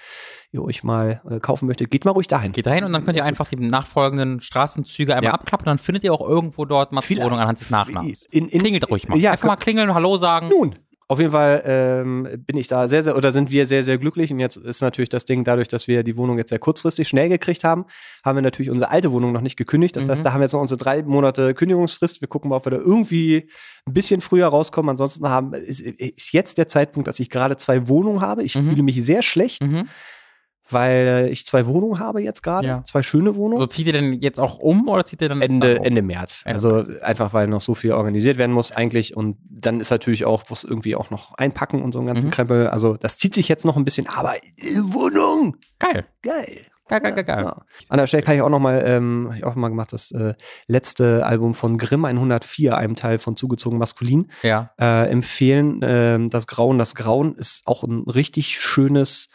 ihr 0.51 0.61
euch 0.61 0.83
mal 0.83 1.21
äh, 1.29 1.39
kaufen 1.39 1.65
möchtet, 1.65 1.89
geht 1.89 2.05
mal 2.05 2.11
ruhig 2.11 2.27
dahin. 2.27 2.51
Geht 2.51 2.67
dahin 2.67 2.83
und 2.83 2.93
dann 2.93 3.05
könnt 3.05 3.17
ihr 3.17 3.25
einfach 3.25 3.47
die 3.49 3.55
nachfolgenden 3.55 4.41
Straßenzüge 4.41 5.15
einmal 5.15 5.29
Ja. 5.29 5.33
abklappen, 5.33 5.65
dann 5.65 5.79
findet 5.79 6.03
ihr 6.03 6.13
auch 6.13 6.27
irgendwo 6.27 6.65
dort 6.65 6.91
Mats 6.91 7.09
Wohnung 7.09 7.39
anhand 7.39 7.59
des 7.59 7.71
Nachnamens. 7.71 8.27
In, 8.29 8.47
in, 8.49 8.59
Klingelt 8.59 8.89
ruhig 8.91 9.07
mal. 9.07 9.17
Ja, 9.17 9.31
einfach 9.31 9.47
mal 9.47 9.55
klingeln, 9.55 9.93
Hallo 9.93 10.17
sagen. 10.17 10.49
Nun, 10.49 10.75
auf 11.07 11.19
jeden 11.19 11.31
Fall 11.31 11.61
ähm, 11.65 12.27
bin 12.47 12.57
ich 12.57 12.67
da 12.67 12.87
sehr, 12.87 13.03
sehr, 13.03 13.15
oder 13.15 13.31
sind 13.31 13.51
wir 13.51 13.67
sehr, 13.67 13.83
sehr 13.83 13.97
glücklich. 13.99 14.31
Und 14.31 14.39
jetzt 14.39 14.57
ist 14.57 14.81
natürlich 14.81 15.09
das 15.09 15.25
Ding, 15.25 15.43
dadurch, 15.43 15.67
dass 15.67 15.87
wir 15.87 16.01
die 16.03 16.17
Wohnung 16.17 16.37
jetzt 16.39 16.49
sehr 16.49 16.57
kurzfristig 16.57 17.07
schnell 17.07 17.29
gekriegt 17.29 17.63
haben, 17.63 17.85
haben 18.23 18.35
wir 18.37 18.41
natürlich 18.41 18.71
unsere 18.71 18.89
alte 18.89 19.11
Wohnung 19.11 19.31
noch 19.31 19.41
nicht 19.41 19.55
gekündigt. 19.55 19.95
Das 19.95 20.07
Mhm. 20.07 20.11
heißt, 20.11 20.25
da 20.25 20.33
haben 20.33 20.39
wir 20.39 20.45
jetzt 20.45 20.53
noch 20.53 20.61
unsere 20.61 20.79
drei 20.79 21.03
Monate 21.03 21.53
Kündigungsfrist. 21.53 22.21
Wir 22.21 22.27
gucken 22.27 22.49
mal, 22.49 22.55
ob 22.57 22.65
wir 22.65 22.71
da 22.71 22.77
irgendwie 22.77 23.49
ein 23.85 23.93
bisschen 23.93 24.19
früher 24.19 24.47
rauskommen. 24.47 24.89
Ansonsten 24.89 25.29
haben, 25.29 25.53
ist, 25.53 25.79
ist 25.79 26.33
jetzt 26.33 26.57
der 26.57 26.67
Zeitpunkt, 26.67 27.07
dass 27.07 27.19
ich 27.19 27.29
gerade 27.29 27.55
zwei 27.57 27.87
Wohnungen 27.87 28.21
habe. 28.21 28.41
Ich 28.43 28.55
Mhm. 28.55 28.63
fühle 28.69 28.81
mich 28.83 29.03
sehr 29.05 29.21
schlecht, 29.21 29.61
Mhm. 29.61 29.87
Weil 30.69 31.29
ich 31.31 31.45
zwei 31.45 31.65
Wohnungen 31.67 31.99
habe 31.99 32.21
jetzt 32.21 32.41
gerade. 32.43 32.67
Ja. 32.67 32.83
Zwei 32.83 33.03
schöne 33.03 33.35
Wohnungen. 33.35 33.59
So 33.59 33.67
zieht 33.67 33.87
ihr 33.87 33.93
denn 33.93 34.13
jetzt 34.13 34.39
auch 34.39 34.57
um 34.57 34.87
oder 34.87 35.05
zieht 35.05 35.21
ihr 35.21 35.29
dann 35.29 35.41
Ende, 35.41 35.79
um? 35.79 35.85
Ende 35.85 36.01
März. 36.01 36.41
Ende 36.45 36.53
also 36.55 36.93
einfach, 37.01 37.33
weil 37.33 37.47
noch 37.47 37.61
so 37.61 37.75
viel 37.75 37.91
organisiert 37.93 38.37
werden 38.37 38.51
muss 38.51 38.71
eigentlich. 38.71 39.15
Und 39.15 39.37
dann 39.49 39.79
ist 39.79 39.89
natürlich 39.91 40.25
auch, 40.25 40.49
muss 40.49 40.63
irgendwie 40.63 40.95
auch 40.95 41.09
noch 41.11 41.33
einpacken 41.35 41.81
und 41.81 41.91
so 41.91 41.99
einen 41.99 42.07
ganzen 42.07 42.27
Mhm. 42.27 42.31
Krempel. 42.31 42.67
Also 42.67 42.97
das 42.97 43.17
zieht 43.17 43.33
sich 43.35 43.47
jetzt 43.47 43.65
noch 43.65 43.77
ein 43.77 43.85
bisschen, 43.85 44.07
aber 44.07 44.35
äh, 44.35 44.41
Wohnung, 44.83 45.57
Geil. 45.79 46.05
geil. 46.21 46.61
Geil, 46.87 46.99
geil, 47.01 47.13
geil, 47.15 47.23
geil. 47.23 47.43
So. 47.45 47.61
An 47.89 47.97
der 47.97 48.05
Stelle 48.05 48.21
kann 48.21 48.35
ich 48.35 48.43
auch 48.43 48.49
noch 48.49 48.59
mal, 48.59 48.83
ähm, 48.85 49.25
hab 49.31 49.37
ich 49.37 49.43
auch 49.43 49.55
mal 49.55 49.69
gemacht, 49.69 49.91
das 49.91 50.11
äh, 50.11 50.35
letzte 50.67 51.25
Album 51.25 51.55
von 51.55 51.79
Grimm 51.79 52.05
104, 52.05 52.77
einem 52.77 52.95
Teil 52.95 53.17
von 53.17 53.35
Zugezogen 53.35 53.79
Maskulin, 53.79 54.29
Ja. 54.43 54.69
äh, 54.79 55.09
empfehlen. 55.09 55.79
Ähm, 55.81 56.29
das 56.29 56.45
Grauen, 56.45 56.77
das 56.77 56.93
Grauen 56.93 57.33
ist 57.33 57.65
auch 57.65 57.83
ein 57.83 58.03
richtig 58.07 58.59
schönes, 58.61 59.29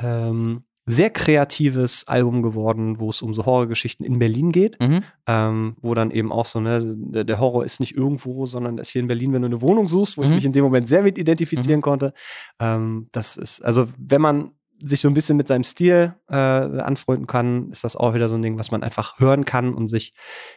ähm, 0.00 0.64
sehr 0.86 1.10
kreatives 1.10 2.06
Album 2.06 2.42
geworden, 2.42 3.00
wo 3.00 3.10
es 3.10 3.22
um 3.22 3.32
so 3.32 3.46
Horrorgeschichten 3.46 4.04
in 4.04 4.18
Berlin 4.18 4.52
geht 4.52 4.78
Mhm. 4.80 5.02
ähm, 5.26 5.76
wo 5.80 5.94
dann 5.94 6.10
eben 6.10 6.30
auch 6.30 6.46
so, 6.46 6.60
ne, 6.60 6.94
der, 7.24 7.38
Horror 7.40 7.64
ist 7.64 7.80
nicht 7.80 7.96
irgendwo, 7.96 8.46
sondern 8.46 8.78
ist 8.78 8.90
hier 8.90 9.00
in 9.00 9.08
Berlin, 9.08 9.32
wenn 9.32 9.42
du 9.42 9.46
eine 9.46 9.62
Wohnung 9.62 9.88
suchst, 9.88 10.18
wo 10.18 10.22
ich 10.22 10.28
Mhm. 10.28 10.34
mich 10.34 10.44
in 10.44 10.52
dem 10.52 10.64
Moment 10.64 10.86
sehr 10.88 11.02
mit 11.02 11.16
identifizieren 11.18 11.80
konnte. 11.80 12.12
Ähm, 12.60 13.08
das 13.12 13.36
ist, 13.36 13.64
also 13.64 13.88
wenn 13.98 14.20
man 14.20 14.50
sich 14.82 15.00
so 15.00 15.08
ein 15.08 15.14
bisschen 15.14 15.36
mit 15.38 15.48
seinem 15.48 15.64
Stil 15.64 16.14
äh, 16.28 16.34
anfreunden 16.34 17.26
kann, 17.26 17.70
ist 17.70 17.84
das 17.84 17.96
auch 17.96 18.12
wieder 18.12 18.28
so 18.28 18.34
ein 18.34 18.42
Ding, 18.42 18.58
was 18.58 18.70
man 18.70 18.82
einfach 18.82 19.18
hören 19.18 19.44
kann 19.46 19.72
und 19.72 19.88
sich 19.88 20.12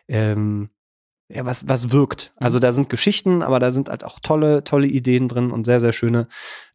ähm, 0.10 0.70
ja, 1.30 1.46
was, 1.46 1.68
was 1.68 1.92
wirkt. 1.92 2.34
Mhm. 2.40 2.46
Also 2.46 2.60
da 2.60 2.72
sind 2.72 2.90
Geschichten, 2.90 3.44
aber 3.44 3.60
da 3.60 3.72
sind 3.72 3.90
halt 3.90 4.04
auch 4.04 4.20
tolle, 4.20 4.64
tolle 4.64 4.88
Ideen 4.88 5.28
drin 5.28 5.52
und 5.52 5.66
sehr, 5.66 5.80
sehr 5.80 5.94
schöne 5.94 6.28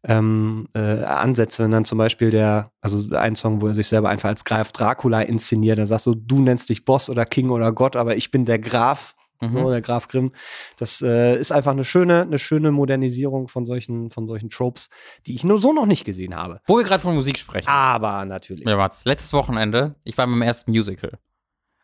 ähm, 0.03 0.67
äh, 0.75 0.79
Ansätze. 1.03 1.63
Wenn 1.63 1.71
dann 1.71 1.85
zum 1.85 1.97
Beispiel 1.97 2.29
der, 2.29 2.71
also 2.81 3.15
ein 3.15 3.35
Song, 3.35 3.61
wo 3.61 3.67
er 3.67 3.73
sich 3.73 3.87
selber 3.87 4.09
einfach 4.09 4.29
als 4.29 4.45
Graf 4.45 4.71
Dracula 4.71 5.21
inszeniert, 5.21 5.79
da 5.79 5.85
sagst 5.87 6.05
du, 6.05 6.13
du 6.15 6.41
nennst 6.41 6.69
dich 6.69 6.85
Boss 6.85 7.09
oder 7.09 7.25
King 7.25 7.49
oder 7.49 7.71
Gott, 7.71 7.95
aber 7.95 8.15
ich 8.15 8.31
bin 8.31 8.45
der 8.45 8.59
Graf, 8.59 9.15
Mhm. 9.41 9.49
so, 9.49 9.69
der 9.69 9.81
Graf 9.81 10.07
Grimm. 10.07 10.31
Das 10.77 11.01
äh, 11.01 11.37
ist 11.37 11.51
einfach 11.51 11.71
eine 11.71 11.83
schöne, 11.83 12.21
eine 12.21 12.39
schöne 12.39 12.71
Modernisierung 12.71 13.49
von 13.49 13.65
solchen, 13.65 14.09
von 14.09 14.25
solchen 14.25 14.49
Tropes, 14.49 14.89
die 15.25 15.35
ich 15.35 15.43
nur 15.43 15.57
so 15.59 15.73
noch 15.73 15.85
nicht 15.85 16.05
gesehen 16.05 16.35
habe. 16.35 16.61
Wo 16.65 16.77
wir 16.77 16.83
gerade 16.85 17.01
von 17.01 17.15
Musik 17.15 17.37
sprechen. 17.37 17.67
Aber 17.67 18.23
natürlich. 18.25 18.65
Ja, 18.65 18.77
warte. 18.77 18.97
Letztes 19.03 19.33
Wochenende, 19.33 19.95
ich 20.03 20.17
war 20.17 20.27
beim 20.27 20.41
ersten 20.41 20.71
Musical. 20.71 21.19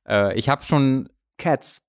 Äh, 0.08 0.38
ich 0.38 0.48
habe 0.48 0.64
schon 0.64 1.10
Cats. 1.38 1.82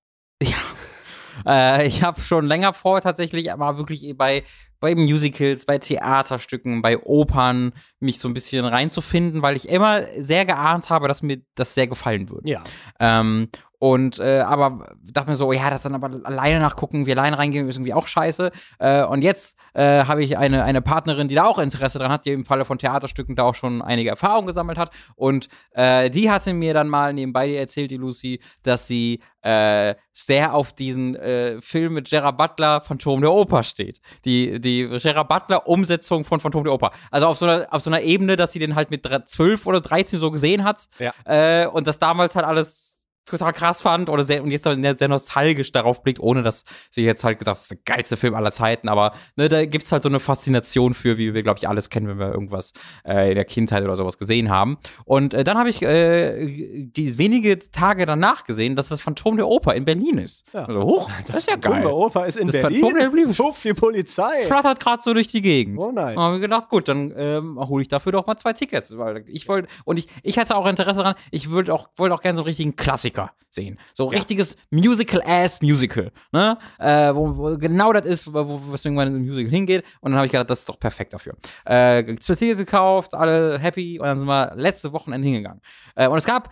Äh, 1.45 1.87
ich 1.87 2.03
habe 2.03 2.21
schon 2.21 2.45
länger 2.45 2.73
vor, 2.73 3.01
tatsächlich 3.01 3.53
mal 3.55 3.77
wirklich 3.77 4.13
bei, 4.17 4.43
bei 4.79 4.95
Musicals, 4.95 5.65
bei 5.65 5.77
Theaterstücken, 5.77 6.81
bei 6.81 6.97
Opern 6.97 7.71
mich 7.99 8.19
so 8.19 8.27
ein 8.27 8.33
bisschen 8.33 8.65
reinzufinden, 8.65 9.41
weil 9.41 9.55
ich 9.55 9.69
immer 9.69 10.03
sehr 10.17 10.45
geahnt 10.45 10.89
habe, 10.89 11.07
dass 11.07 11.21
mir 11.21 11.41
das 11.55 11.73
sehr 11.73 11.87
gefallen 11.87 12.29
würde. 12.29 12.49
Ja. 12.49 12.63
Ähm, 12.99 13.49
Und 13.81 14.19
äh, 14.19 14.41
aber 14.41 14.93
dachte 15.11 15.31
mir 15.31 15.35
so, 15.35 15.51
ja, 15.51 15.71
das 15.71 15.81
dann 15.81 15.95
aber 15.95 16.11
alleine 16.23 16.59
nachgucken, 16.59 17.07
wie 17.07 17.13
alleine 17.13 17.39
reingehen, 17.39 17.67
ist 17.67 17.77
irgendwie 17.77 17.95
auch 17.95 18.05
scheiße. 18.05 18.51
Äh, 18.77 19.03
und 19.05 19.23
jetzt 19.23 19.57
äh, 19.73 20.05
habe 20.05 20.23
ich 20.23 20.37
eine, 20.37 20.63
eine 20.63 20.83
Partnerin, 20.83 21.27
die 21.27 21.33
da 21.33 21.45
auch 21.45 21.57
Interesse 21.57 21.97
dran 21.97 22.11
hat, 22.11 22.25
die 22.25 22.31
im 22.31 22.45
Falle 22.45 22.63
von 22.63 22.77
Theaterstücken 22.77 23.35
da 23.35 23.41
auch 23.41 23.55
schon 23.55 23.81
einige 23.81 24.11
Erfahrungen 24.11 24.45
gesammelt 24.45 24.77
hat. 24.77 24.91
Und 25.15 25.47
äh, 25.71 26.11
die 26.11 26.29
hatte 26.29 26.53
mir 26.53 26.75
dann 26.75 26.89
mal 26.89 27.11
nebenbei 27.11 27.55
erzählt, 27.55 27.89
die 27.89 27.97
Lucy, 27.97 28.39
dass 28.61 28.85
sie 28.85 29.19
äh, 29.41 29.95
sehr 30.13 30.53
auf 30.53 30.73
diesen 30.73 31.15
äh, 31.15 31.59
Film 31.59 31.93
mit 31.93 32.07
Gerard 32.07 32.37
Butler 32.37 32.81
Phantom 32.81 33.19
der 33.19 33.31
Oper 33.31 33.63
steht. 33.63 33.99
Die, 34.25 34.61
die 34.61 34.89
Gerard 35.01 35.27
Butler 35.27 35.67
Umsetzung 35.67 36.23
von 36.23 36.39
Phantom 36.39 36.65
der 36.65 36.73
Oper. 36.73 36.91
Also 37.09 37.25
auf 37.25 37.39
so 37.39 37.47
einer, 37.47 37.65
auf 37.71 37.81
so 37.81 37.89
einer 37.89 38.01
Ebene, 38.01 38.37
dass 38.37 38.51
sie 38.51 38.59
den 38.59 38.75
halt 38.75 38.91
mit 38.91 39.07
12 39.07 39.65
oder 39.65 39.81
13 39.81 40.19
so 40.19 40.29
gesehen 40.29 40.63
hat. 40.63 40.87
Ja. 40.99 41.13
Äh, 41.25 41.65
und 41.65 41.87
das 41.87 41.97
damals 41.97 42.35
halt 42.35 42.45
alles 42.45 42.90
total 43.25 43.53
krass 43.53 43.81
fand 43.81 44.09
oder 44.09 44.23
sehr, 44.23 44.43
und 44.43 44.51
jetzt 44.51 44.63
sehr, 44.63 44.97
sehr 44.97 45.07
nostalgisch 45.07 45.71
darauf 45.71 46.03
blickt, 46.03 46.19
ohne 46.19 46.43
dass 46.43 46.65
sie 46.89 47.03
jetzt 47.03 47.23
halt 47.23 47.39
gesagt, 47.39 47.55
das 47.55 47.61
ist 47.63 47.71
der 47.71 47.79
geilste 47.85 48.17
Film 48.17 48.33
aller 48.35 48.51
Zeiten, 48.51 48.89
aber 48.89 49.13
ne, 49.35 49.47
da 49.47 49.65
gibt's 49.65 49.91
halt 49.91 50.03
so 50.03 50.09
eine 50.09 50.19
Faszination 50.19 50.93
für, 50.93 51.17
wie 51.17 51.33
wir, 51.33 51.43
glaube 51.43 51.59
ich, 51.59 51.67
alles 51.67 51.89
kennen, 51.89 52.07
wenn 52.07 52.19
wir 52.19 52.31
irgendwas 52.31 52.73
äh, 53.05 53.29
in 53.29 53.35
der 53.35 53.45
Kindheit 53.45 53.83
oder 53.83 53.95
sowas 53.95 54.17
gesehen 54.17 54.49
haben. 54.49 54.77
Und 55.05 55.33
äh, 55.33 55.43
dann 55.43 55.57
habe 55.57 55.69
ich 55.69 55.81
äh, 55.81 56.45
die 56.47 57.17
wenige 57.17 57.59
Tage 57.59 58.05
danach 58.05 58.43
gesehen, 58.43 58.75
dass 58.75 58.89
das 58.89 59.01
Phantom 59.01 59.37
der 59.37 59.47
Oper 59.47 59.75
in 59.75 59.85
Berlin 59.85 60.17
ist. 60.17 60.45
Ja. 60.53 60.65
Also, 60.65 60.81
hoch, 60.83 61.11
das, 61.27 61.37
ist 61.37 61.47
ja 61.47 61.53
Phantom 61.53 61.71
geil. 61.73 61.81
der 61.83 61.95
Oper 61.95 62.25
ist 62.25 62.37
in 62.37 62.47
Das 62.47 62.61
Berlin. 62.61 62.81
Phantom 62.81 62.99
der 62.99 63.09
Berlin. 63.09 63.35
Ruf 63.39 63.61
die 63.61 63.73
Polizei. 63.73 64.45
Flattert 64.45 64.79
gerade 64.79 65.01
so 65.03 65.13
durch 65.13 65.27
die 65.27 65.41
Gegend. 65.41 65.77
Oh 65.79 65.91
nein. 65.91 66.15
Dann 66.15 66.23
haben 66.23 66.33
wir 66.33 66.39
gedacht, 66.39 66.69
gut, 66.69 66.87
dann 66.87 67.13
ähm, 67.15 67.59
hole 67.59 67.81
ich 67.81 67.87
dafür 67.87 68.11
doch 68.11 68.25
mal 68.25 68.37
zwei 68.37 68.53
Tickets, 68.53 68.97
weil 68.97 69.23
ich 69.27 69.47
wollte 69.47 69.67
und 69.85 69.99
ich 69.99 70.07
ich 70.23 70.37
hatte 70.37 70.55
auch 70.55 70.65
Interesse 70.67 70.99
daran, 70.99 71.15
ich 71.31 71.51
wollte 71.51 71.73
auch 71.73 71.89
wollte 71.95 72.15
auch 72.15 72.21
gerne 72.21 72.35
so 72.35 72.41
einen 72.41 72.47
richtigen 72.47 72.75
Klassiker 72.75 73.10
sehen. 73.49 73.77
So 73.93 74.09
ein 74.09 74.15
richtiges 74.15 74.55
Musical 74.69 75.21
ass 75.25 75.61
Musical, 75.61 76.11
ne? 76.31 76.57
Äh, 76.79 77.13
wo, 77.13 77.37
wo 77.37 77.57
genau 77.57 77.91
das 77.91 78.05
ist, 78.05 78.33
wo, 78.33 78.61
weswegen 78.71 78.95
man 78.95 79.13
in 79.13 79.25
Musical 79.25 79.51
hingeht 79.51 79.83
und 79.99 80.11
dann 80.11 80.17
habe 80.17 80.25
ich 80.25 80.31
gedacht, 80.31 80.49
das 80.49 80.59
ist 80.59 80.69
doch 80.69 80.79
perfekt 80.79 81.13
dafür. 81.13 81.35
Äh, 81.65 82.15
zwei 82.15 82.35
Tickets 82.35 82.59
gekauft, 82.59 83.13
alle 83.13 83.59
happy 83.59 83.99
und 83.99 84.05
dann 84.05 84.19
sind 84.19 84.27
wir 84.27 84.53
letzte 84.55 84.93
Wochenende 84.93 85.27
hingegangen. 85.27 85.61
Äh, 85.95 86.07
und 86.07 86.17
es 86.17 86.25
gab 86.25 86.49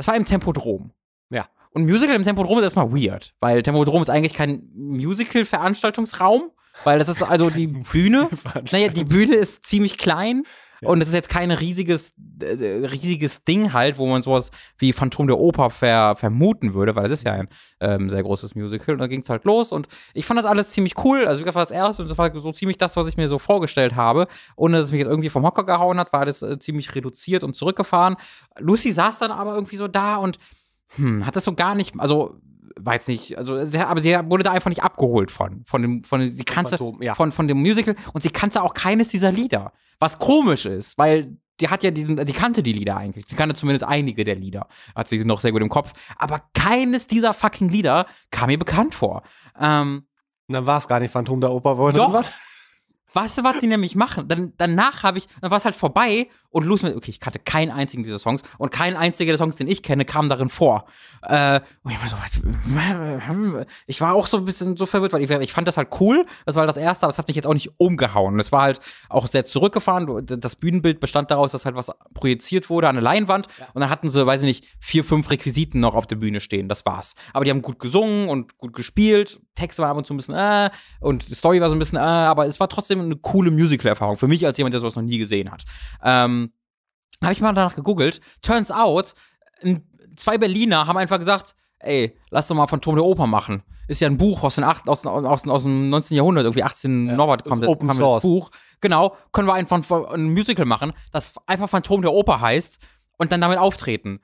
das 0.00 0.06
war 0.06 0.16
im 0.16 0.24
Tempodrom. 0.24 0.92
Ja. 1.28 1.46
Und 1.72 1.84
Musical 1.84 2.16
im 2.16 2.24
Tempodrom 2.24 2.56
ist 2.56 2.64
erstmal 2.64 2.90
weird, 2.90 3.34
weil 3.38 3.62
Tempodrom 3.62 4.00
ist 4.00 4.08
eigentlich 4.08 4.32
kein 4.32 4.62
Musical-Veranstaltungsraum, 4.74 6.52
weil 6.84 6.98
das 6.98 7.10
ist 7.10 7.22
also 7.22 7.50
die 7.50 7.66
Bühne. 7.92 8.30
naja, 8.72 8.88
die 8.88 9.04
Bühne 9.04 9.36
ist 9.36 9.66
ziemlich 9.66 9.98
klein. 9.98 10.44
Und 10.82 11.00
es 11.00 11.08
ist 11.08 11.14
jetzt 11.14 11.28
kein 11.28 11.50
riesiges, 11.50 12.14
äh, 12.42 12.86
riesiges 12.86 13.44
Ding 13.44 13.72
halt, 13.72 13.98
wo 13.98 14.06
man 14.06 14.22
sowas 14.22 14.50
wie 14.78 14.92
Phantom 14.92 15.26
der 15.26 15.38
Oper 15.38 15.70
ver, 15.70 16.16
vermuten 16.16 16.74
würde, 16.74 16.96
weil 16.96 17.06
es 17.06 17.12
ist 17.12 17.26
ja 17.26 17.32
ein 17.32 17.48
ähm, 17.80 18.08
sehr 18.08 18.22
großes 18.22 18.54
Musical. 18.54 18.94
Und 18.94 19.00
da 19.00 19.06
ging 19.06 19.22
es 19.22 19.28
halt 19.28 19.44
los 19.44 19.72
und 19.72 19.88
ich 20.14 20.26
fand 20.26 20.38
das 20.38 20.46
alles 20.46 20.70
ziemlich 20.70 20.94
cool. 21.04 21.26
Also, 21.26 21.40
wie 21.40 21.44
gesagt, 21.44 21.56
war 21.56 21.62
das 21.62 21.70
erste 21.70 22.02
und 22.02 22.10
das 22.10 22.18
war 22.18 22.34
so 22.38 22.52
ziemlich 22.52 22.78
das, 22.78 22.96
was 22.96 23.06
ich 23.06 23.16
mir 23.16 23.28
so 23.28 23.38
vorgestellt 23.38 23.94
habe. 23.96 24.26
Ohne 24.56 24.78
dass 24.78 24.86
es 24.86 24.92
mich 24.92 25.00
jetzt 25.00 25.08
irgendwie 25.08 25.30
vom 25.30 25.44
Hocker 25.44 25.64
gehauen 25.64 25.98
hat, 25.98 26.12
war 26.12 26.24
das 26.24 26.42
äh, 26.42 26.58
ziemlich 26.58 26.94
reduziert 26.94 27.44
und 27.44 27.54
zurückgefahren. 27.54 28.16
Lucy 28.58 28.92
saß 28.92 29.18
dann 29.18 29.30
aber 29.30 29.54
irgendwie 29.54 29.76
so 29.76 29.88
da 29.88 30.16
und 30.16 30.38
hm, 30.96 31.26
hat 31.26 31.36
das 31.36 31.44
so 31.44 31.54
gar 31.54 31.74
nicht, 31.74 31.94
also 31.98 32.40
war 32.78 32.94
jetzt 32.94 33.08
nicht, 33.08 33.36
also 33.36 33.62
sie, 33.64 33.78
aber 33.78 34.00
sie 34.00 34.16
wurde 34.24 34.44
da 34.44 34.52
einfach 34.52 34.70
nicht 34.70 34.82
abgeholt 34.82 35.30
von, 35.30 35.62
von 35.66 35.82
dem, 35.82 36.04
von 36.04 36.30
sie 36.30 36.44
kannte, 36.44 36.78
Phantom, 36.78 37.02
ja. 37.02 37.14
von, 37.14 37.32
von 37.32 37.48
dem 37.48 37.58
Musical 37.58 37.94
und 38.12 38.22
sie 38.22 38.30
kannte 38.30 38.62
auch 38.62 38.74
keines 38.74 39.08
dieser 39.08 39.32
Lieder, 39.32 39.72
was 40.00 40.18
komisch 40.18 40.66
ist, 40.66 40.98
weil 40.98 41.36
die 41.60 41.68
hat 41.68 41.82
ja 41.84 41.90
diesen, 41.90 42.16
die 42.24 42.32
kannte 42.32 42.62
die 42.62 42.72
Lieder 42.72 42.96
eigentlich, 42.96 43.26
die 43.26 43.36
kannte 43.36 43.54
zumindest 43.54 43.84
einige 43.84 44.24
der 44.24 44.34
Lieder, 44.34 44.66
hat 44.96 45.08
sie 45.08 45.24
noch 45.24 45.40
sehr 45.40 45.52
gut 45.52 45.62
im 45.62 45.68
Kopf, 45.68 45.92
aber 46.16 46.42
keines 46.54 47.06
dieser 47.06 47.34
fucking 47.34 47.68
Lieder 47.68 48.06
kam 48.30 48.48
mir 48.48 48.58
bekannt 48.58 48.94
vor. 48.94 49.22
Ähm, 49.60 50.06
dann 50.48 50.66
war 50.66 50.78
es 50.78 50.88
gar 50.88 50.98
nicht 50.98 51.12
Phantom 51.12 51.40
der 51.40 51.52
Oper, 51.52 51.78
wo 51.78 51.90
Doch. 51.92 52.24
Weißt 53.12 53.38
du, 53.38 53.44
was 53.44 53.58
die 53.58 53.66
nämlich 53.66 53.96
machen? 53.96 54.28
Dann, 54.28 54.52
danach 54.56 55.02
habe 55.02 55.18
ich, 55.18 55.26
dann 55.40 55.50
war 55.50 55.58
es 55.58 55.64
halt 55.64 55.76
vorbei 55.76 56.28
und 56.50 56.64
Lucy 56.64 56.86
mit, 56.86 56.96
okay, 56.96 57.10
ich 57.10 57.20
kannte 57.20 57.38
keinen 57.38 57.70
einzigen 57.70 58.02
dieser 58.02 58.18
Songs 58.18 58.42
und 58.58 58.70
kein 58.70 58.96
einziger 58.96 59.30
der 59.32 59.38
Songs, 59.38 59.56
den 59.56 59.68
ich 59.68 59.82
kenne, 59.82 60.04
kam 60.04 60.28
darin 60.28 60.48
vor. 60.48 60.84
Äh, 61.22 61.60
und 61.82 61.92
ich 61.92 62.00
war 62.00 62.08
so, 62.08 62.16
was, 62.16 62.40
ich 63.86 64.00
war 64.00 64.14
auch 64.14 64.26
so 64.26 64.36
ein 64.36 64.44
bisschen 64.44 64.76
so 64.76 64.86
verwirrt, 64.86 65.12
weil 65.12 65.22
ich, 65.22 65.30
ich 65.30 65.52
fand 65.52 65.68
das 65.68 65.76
halt 65.76 65.88
cool, 66.00 66.26
das 66.46 66.56
war 66.56 66.62
halt 66.62 66.68
das 66.68 66.76
erste, 66.76 67.06
aber 67.06 67.12
es 67.12 67.18
hat 67.18 67.28
mich 67.28 67.36
jetzt 67.36 67.46
auch 67.46 67.54
nicht 67.54 67.70
umgehauen. 67.78 68.38
Es 68.40 68.52
war 68.52 68.62
halt 68.62 68.80
auch 69.08 69.26
sehr 69.26 69.44
zurückgefahren. 69.44 70.26
Das 70.26 70.56
Bühnenbild 70.56 71.00
bestand 71.00 71.30
daraus, 71.30 71.52
dass 71.52 71.64
halt 71.64 71.76
was 71.76 71.90
projiziert 72.14 72.68
wurde 72.68 72.88
an 72.88 72.96
eine 72.96 73.04
Leinwand 73.04 73.46
und 73.72 73.80
dann 73.80 73.90
hatten 73.90 74.10
sie, 74.10 74.26
weiß 74.26 74.42
ich 74.42 74.48
nicht, 74.48 74.64
vier, 74.80 75.04
fünf 75.04 75.30
Requisiten 75.30 75.80
noch 75.80 75.94
auf 75.94 76.06
der 76.06 76.16
Bühne 76.16 76.40
stehen. 76.40 76.68
Das 76.68 76.84
war's. 76.84 77.14
Aber 77.32 77.44
die 77.44 77.50
haben 77.50 77.62
gut 77.62 77.78
gesungen 77.78 78.28
und 78.28 78.58
gut 78.58 78.72
gespielt. 78.72 79.40
Text 79.54 79.78
war 79.78 79.88
ab 79.88 79.96
und 79.96 80.06
zu 80.06 80.14
ein 80.14 80.16
bisschen 80.16 80.34
äh 80.34 80.70
und 81.00 81.28
die 81.28 81.34
Story 81.34 81.60
war 81.60 81.68
so 81.68 81.76
ein 81.76 81.78
bisschen 81.78 81.98
äh, 81.98 82.00
aber 82.00 82.46
es 82.46 82.58
war 82.60 82.68
trotzdem 82.68 82.99
eine 83.00 83.16
coole 83.16 83.50
Musical-Erfahrung 83.50 84.16
für 84.16 84.28
mich 84.28 84.44
als 84.46 84.56
jemand, 84.56 84.74
der 84.74 84.80
sowas 84.80 84.96
noch 84.96 85.02
nie 85.02 85.18
gesehen 85.18 85.50
hat. 85.50 85.64
Ähm, 86.02 86.52
habe 87.22 87.32
ich 87.32 87.40
mal 87.40 87.52
danach 87.52 87.76
gegoogelt. 87.76 88.20
Turns 88.42 88.70
out, 88.70 89.14
zwei 90.16 90.38
Berliner 90.38 90.86
haben 90.86 90.96
einfach 90.96 91.18
gesagt, 91.18 91.54
ey, 91.80 92.16
lass 92.30 92.48
doch 92.48 92.54
mal 92.54 92.66
Phantom 92.66 92.94
der 92.94 93.04
Oper 93.04 93.26
machen. 93.26 93.62
Ist 93.88 94.00
ja 94.00 94.08
ein 94.08 94.18
Buch 94.18 94.42
aus, 94.44 94.54
den 94.54 94.64
acht, 94.64 94.88
aus, 94.88 95.04
aus, 95.04 95.48
aus 95.48 95.62
dem 95.62 95.90
19. 95.90 96.16
Jahrhundert, 96.16 96.44
irgendwie 96.44 96.62
18 96.62 97.08
Ja, 97.08 97.16
Norbert 97.16 97.44
kommt, 97.44 97.66
Open 97.66 97.88
kam 97.88 97.98
das 97.98 98.22
Buch. 98.22 98.50
Genau, 98.80 99.16
können 99.32 99.48
wir 99.48 99.54
einfach 99.54 99.82
ein 100.12 100.32
Musical 100.32 100.64
machen, 100.64 100.92
das 101.10 101.34
einfach 101.46 101.68
Phantom 101.68 102.00
der 102.02 102.12
Oper 102.12 102.40
heißt 102.40 102.78
und 103.18 103.32
dann 103.32 103.40
damit 103.40 103.58
auftreten. 103.58 104.20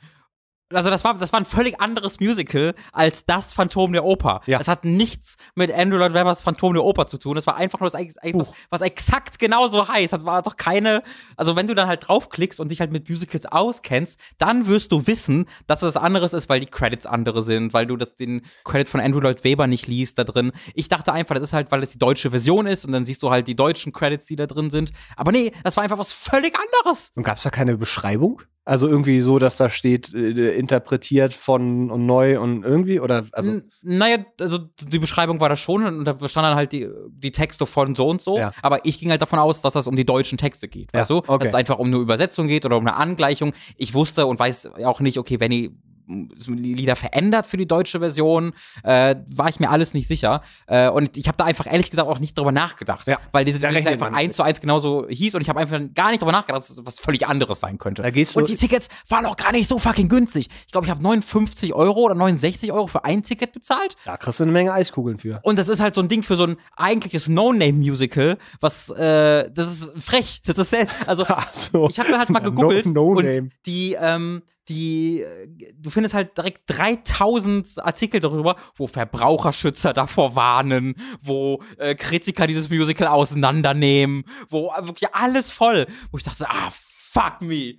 Also 0.72 0.90
das 0.90 1.04
war, 1.04 1.14
das 1.14 1.32
war 1.32 1.38
ein 1.38 1.46
völlig 1.46 1.80
anderes 1.80 2.18
Musical 2.18 2.74
als 2.92 3.24
das 3.24 3.52
Phantom 3.52 3.92
der 3.92 4.04
Oper. 4.04 4.40
Ja. 4.46 4.58
Es 4.58 4.66
hat 4.66 4.84
nichts 4.84 5.36
mit 5.54 5.72
Andrew 5.72 5.96
Lloyd 5.96 6.12
Webbers 6.12 6.42
Phantom 6.42 6.74
der 6.74 6.82
Oper 6.82 7.06
zu 7.06 7.18
tun. 7.18 7.36
Es 7.36 7.46
war 7.46 7.56
einfach 7.56 7.78
nur 7.78 7.88
das, 7.88 8.16
etwas, 8.22 8.52
was 8.70 8.80
exakt 8.80 9.38
genauso 9.38 9.86
heißt. 9.86 10.12
Das 10.12 10.24
war 10.24 10.42
doch 10.42 10.56
keine, 10.56 11.04
also 11.36 11.54
wenn 11.54 11.68
du 11.68 11.74
dann 11.74 11.86
halt 11.86 12.08
draufklickst 12.08 12.58
und 12.58 12.70
dich 12.70 12.80
halt 12.80 12.90
mit 12.90 13.08
Musicals 13.08 13.46
auskennst, 13.46 14.20
dann 14.38 14.66
wirst 14.66 14.90
du 14.90 15.06
wissen, 15.06 15.46
dass 15.68 15.82
es 15.82 15.94
was 15.94 16.02
anderes 16.02 16.32
ist, 16.32 16.48
weil 16.48 16.58
die 16.58 16.66
Credits 16.66 17.06
andere 17.06 17.44
sind, 17.44 17.72
weil 17.72 17.86
du 17.86 17.96
das, 17.96 18.16
den 18.16 18.42
Credit 18.64 18.88
von 18.88 19.00
Andrew 19.00 19.20
Lloyd 19.20 19.44
Webber 19.44 19.68
nicht 19.68 19.86
liest 19.86 20.18
da 20.18 20.24
drin. 20.24 20.50
Ich 20.74 20.88
dachte 20.88 21.12
einfach, 21.12 21.36
das 21.36 21.44
ist 21.44 21.52
halt, 21.52 21.70
weil 21.70 21.82
es 21.84 21.92
die 21.92 21.98
deutsche 21.98 22.30
Version 22.30 22.66
ist 22.66 22.84
und 22.84 22.90
dann 22.90 23.06
siehst 23.06 23.22
du 23.22 23.30
halt 23.30 23.46
die 23.46 23.54
deutschen 23.54 23.92
Credits, 23.92 24.26
die 24.26 24.36
da 24.36 24.46
drin 24.46 24.72
sind. 24.72 24.90
Aber 25.16 25.30
nee, 25.30 25.52
das 25.62 25.76
war 25.76 25.84
einfach 25.84 25.98
was 25.98 26.12
völlig 26.12 26.56
anderes. 26.58 27.12
Und 27.14 27.22
gab 27.22 27.36
es 27.36 27.44
da 27.44 27.50
keine 27.50 27.76
Beschreibung? 27.76 28.42
Also 28.68 28.88
irgendwie 28.88 29.20
so, 29.20 29.38
dass 29.38 29.56
da 29.58 29.70
steht, 29.70 30.12
äh, 30.12 30.56
interpretiert 30.56 31.32
von 31.34 31.88
und 31.88 32.04
neu 32.04 32.40
und 32.40 32.64
irgendwie? 32.64 32.98
Oder 32.98 33.24
also 33.30 33.52
N- 33.52 33.70
naja, 33.80 34.16
also 34.40 34.58
die 34.82 34.98
Beschreibung 34.98 35.38
war 35.38 35.48
das 35.48 35.60
schon 35.60 35.84
und 35.86 36.04
da 36.04 36.16
stand 36.28 36.44
dann 36.46 36.56
halt 36.56 36.72
die, 36.72 36.88
die 37.08 37.30
Texte 37.30 37.64
von 37.64 37.94
so 37.94 38.08
und 38.08 38.20
so. 38.22 38.38
Ja. 38.38 38.50
Aber 38.62 38.84
ich 38.84 38.98
ging 38.98 39.10
halt 39.10 39.22
davon 39.22 39.38
aus, 39.38 39.62
dass 39.62 39.74
das 39.74 39.86
um 39.86 39.94
die 39.94 40.04
deutschen 40.04 40.36
Texte 40.36 40.66
geht. 40.66 40.88
Ja, 40.92 41.00
Weißt 41.02 41.10
du? 41.10 41.18
okay. 41.18 41.38
Dass 41.38 41.48
es 41.50 41.54
einfach 41.54 41.78
um 41.78 41.86
eine 41.86 41.98
Übersetzung 41.98 42.48
geht 42.48 42.66
oder 42.66 42.76
um 42.76 42.84
eine 42.84 42.96
Angleichung. 42.96 43.52
Ich 43.76 43.94
wusste 43.94 44.26
und 44.26 44.40
weiß 44.40 44.70
auch 44.84 44.98
nicht, 45.00 45.18
okay, 45.18 45.38
wenn 45.38 45.52
die 45.52 45.70
Lieder 46.06 46.96
verändert 46.96 47.46
für 47.46 47.56
die 47.56 47.66
deutsche 47.66 47.98
Version, 47.98 48.52
äh, 48.84 49.16
war 49.26 49.48
ich 49.48 49.60
mir 49.60 49.70
alles 49.70 49.94
nicht 49.94 50.06
sicher. 50.06 50.40
Äh, 50.66 50.88
und 50.88 51.16
ich 51.16 51.26
habe 51.28 51.36
da 51.36 51.44
einfach 51.44 51.66
ehrlich 51.66 51.90
gesagt 51.90 52.08
auch 52.08 52.18
nicht 52.18 52.36
drüber 52.38 52.52
nachgedacht. 52.52 53.06
Ja, 53.06 53.18
Weil 53.32 53.44
dieses 53.44 53.62
Lied 53.62 53.86
einfach 53.86 54.12
eins 54.12 54.36
zu 54.36 54.42
eins 54.42 54.60
genauso 54.60 55.06
hieß 55.08 55.34
und 55.34 55.40
ich 55.40 55.48
habe 55.48 55.60
einfach 55.60 55.80
gar 55.94 56.10
nicht 56.10 56.20
drüber 56.22 56.32
nachgedacht, 56.32 56.62
dass 56.62 56.70
es 56.70 56.84
was 56.86 56.98
völlig 56.98 57.26
anderes 57.26 57.60
sein 57.60 57.78
könnte. 57.78 58.02
Da 58.02 58.10
gehst 58.10 58.36
du- 58.36 58.40
und 58.40 58.48
die 58.48 58.56
Tickets 58.56 58.88
waren 59.08 59.26
auch 59.26 59.36
gar 59.36 59.52
nicht 59.52 59.68
so 59.68 59.78
fucking 59.78 60.08
günstig. 60.08 60.48
Ich 60.66 60.72
glaube, 60.72 60.86
ich 60.86 60.90
habe 60.90 61.02
59 61.02 61.74
Euro 61.74 62.00
oder 62.02 62.14
69 62.14 62.72
Euro 62.72 62.86
für 62.86 63.04
ein 63.04 63.22
Ticket 63.22 63.52
bezahlt. 63.52 63.96
da 64.04 64.16
kriegst 64.16 64.40
du 64.40 64.44
eine 64.44 64.52
Menge 64.52 64.72
Eiskugeln 64.72 65.18
für. 65.18 65.40
Und 65.42 65.58
das 65.58 65.68
ist 65.68 65.80
halt 65.80 65.94
so 65.94 66.00
ein 66.00 66.08
Ding 66.08 66.22
für 66.22 66.36
so 66.36 66.44
ein 66.44 66.56
eigentliches 66.76 67.28
No-Name-Musical, 67.28 68.38
was, 68.60 68.90
äh, 68.90 69.50
das 69.50 69.66
ist 69.72 69.92
frech. 69.98 70.42
Das 70.46 70.58
ist 70.58 70.70
sehr, 70.70 70.86
also, 71.06 71.24
so. 71.52 71.88
ich 71.90 71.98
habe 71.98 72.10
dann 72.10 72.18
halt 72.20 72.30
mal 72.30 72.40
No- 72.46 72.50
gegoogelt 72.50 72.86
no 72.86 73.06
und 73.08 73.24
name. 73.24 73.48
die, 73.66 73.96
ähm, 74.00 74.42
die, 74.68 75.20
äh, 75.22 75.48
du 75.78 75.90
findest 75.90 76.14
halt 76.14 76.36
direkt 76.36 76.62
3000 76.66 77.84
Artikel 77.84 78.20
darüber, 78.20 78.56
wo 78.76 78.86
Verbraucherschützer 78.86 79.92
davor 79.92 80.34
warnen, 80.34 80.94
wo 81.20 81.62
äh, 81.78 81.94
Kritiker 81.94 82.46
dieses 82.46 82.68
Musical 82.68 83.08
auseinandernehmen, 83.08 84.24
wo 84.48 84.72
äh, 84.76 84.86
wirklich 84.86 85.14
alles 85.14 85.50
voll, 85.50 85.86
wo 86.10 86.18
ich 86.18 86.24
dachte, 86.24 86.46
ah, 86.48 86.70
fuck 86.72 87.40
me. 87.40 87.74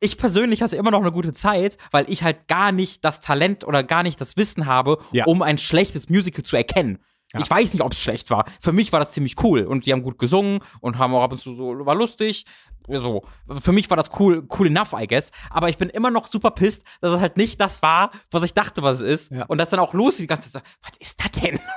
Ich 0.00 0.18
persönlich 0.18 0.62
hatte 0.62 0.76
immer 0.76 0.90
noch 0.90 1.00
eine 1.00 1.12
gute 1.12 1.32
Zeit, 1.32 1.78
weil 1.92 2.10
ich 2.10 2.22
halt 2.22 2.48
gar 2.48 2.72
nicht 2.72 3.04
das 3.04 3.20
Talent 3.20 3.64
oder 3.64 3.82
gar 3.82 4.02
nicht 4.02 4.20
das 4.20 4.36
Wissen 4.36 4.66
habe, 4.66 4.98
Ja. 5.12 5.24
um 5.26 5.42
ein 5.42 5.58
schlechtes 5.58 6.08
Musical 6.08 6.44
zu 6.44 6.56
erkennen. 6.56 6.98
Ich 7.40 7.48
weiß 7.50 7.72
nicht, 7.72 7.82
ob 7.82 7.92
es 7.94 8.02
schlecht 8.02 8.30
war. 8.30 8.44
Für 8.60 8.72
mich 8.72 8.92
war 8.92 9.00
das 9.00 9.12
ziemlich 9.12 9.42
cool 9.42 9.62
und 9.62 9.86
die 9.86 9.92
haben 9.94 10.02
gut 10.02 10.18
gesungen 10.18 10.58
und 10.80 10.98
haben 10.98 11.14
auch 11.14 11.22
ab 11.22 11.32
und 11.32 11.40
zu 11.40 11.54
so, 11.54 11.86
war 11.86 11.94
lustig. 11.94 12.44
So. 12.88 13.22
Für 13.60 13.72
mich 13.72 13.88
war 13.90 13.96
das 13.96 14.10
cool, 14.18 14.46
cool 14.58 14.66
enough, 14.66 14.92
I 14.92 15.06
guess. 15.06 15.30
Aber 15.50 15.68
ich 15.68 15.78
bin 15.78 15.88
immer 15.88 16.10
noch 16.10 16.26
super 16.26 16.50
pissed, 16.50 16.84
dass 17.00 17.12
es 17.12 17.20
halt 17.20 17.36
nicht 17.36 17.60
das 17.60 17.82
war, 17.82 18.10
was 18.30 18.42
ich 18.42 18.54
dachte, 18.54 18.82
was 18.82 19.00
es 19.00 19.22
ist. 19.22 19.32
Ja. 19.32 19.44
Und 19.46 19.58
dass 19.58 19.70
dann 19.70 19.80
auch 19.80 19.94
Lucy 19.94 20.22
die 20.22 20.26
ganze 20.26 20.50
Zeit 20.50 20.62
was 20.82 20.92
ist 20.98 21.20
das 21.20 21.40
denn? 21.40 21.58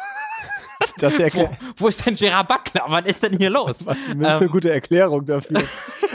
Das 1.00 1.19
wo, 1.35 1.50
wo 1.77 1.88
ist 1.88 2.05
denn 2.05 2.15
Gerard 2.15 2.47
Butler? 2.47 2.85
Was 2.88 3.05
ist 3.05 3.24
denn 3.24 3.38
hier 3.38 3.50
los? 3.50 3.85
was 3.85 4.03
zumindest 4.03 4.41
eine 4.41 4.50
gute 4.50 4.71
Erklärung 4.71 5.25
dafür. 5.25 5.62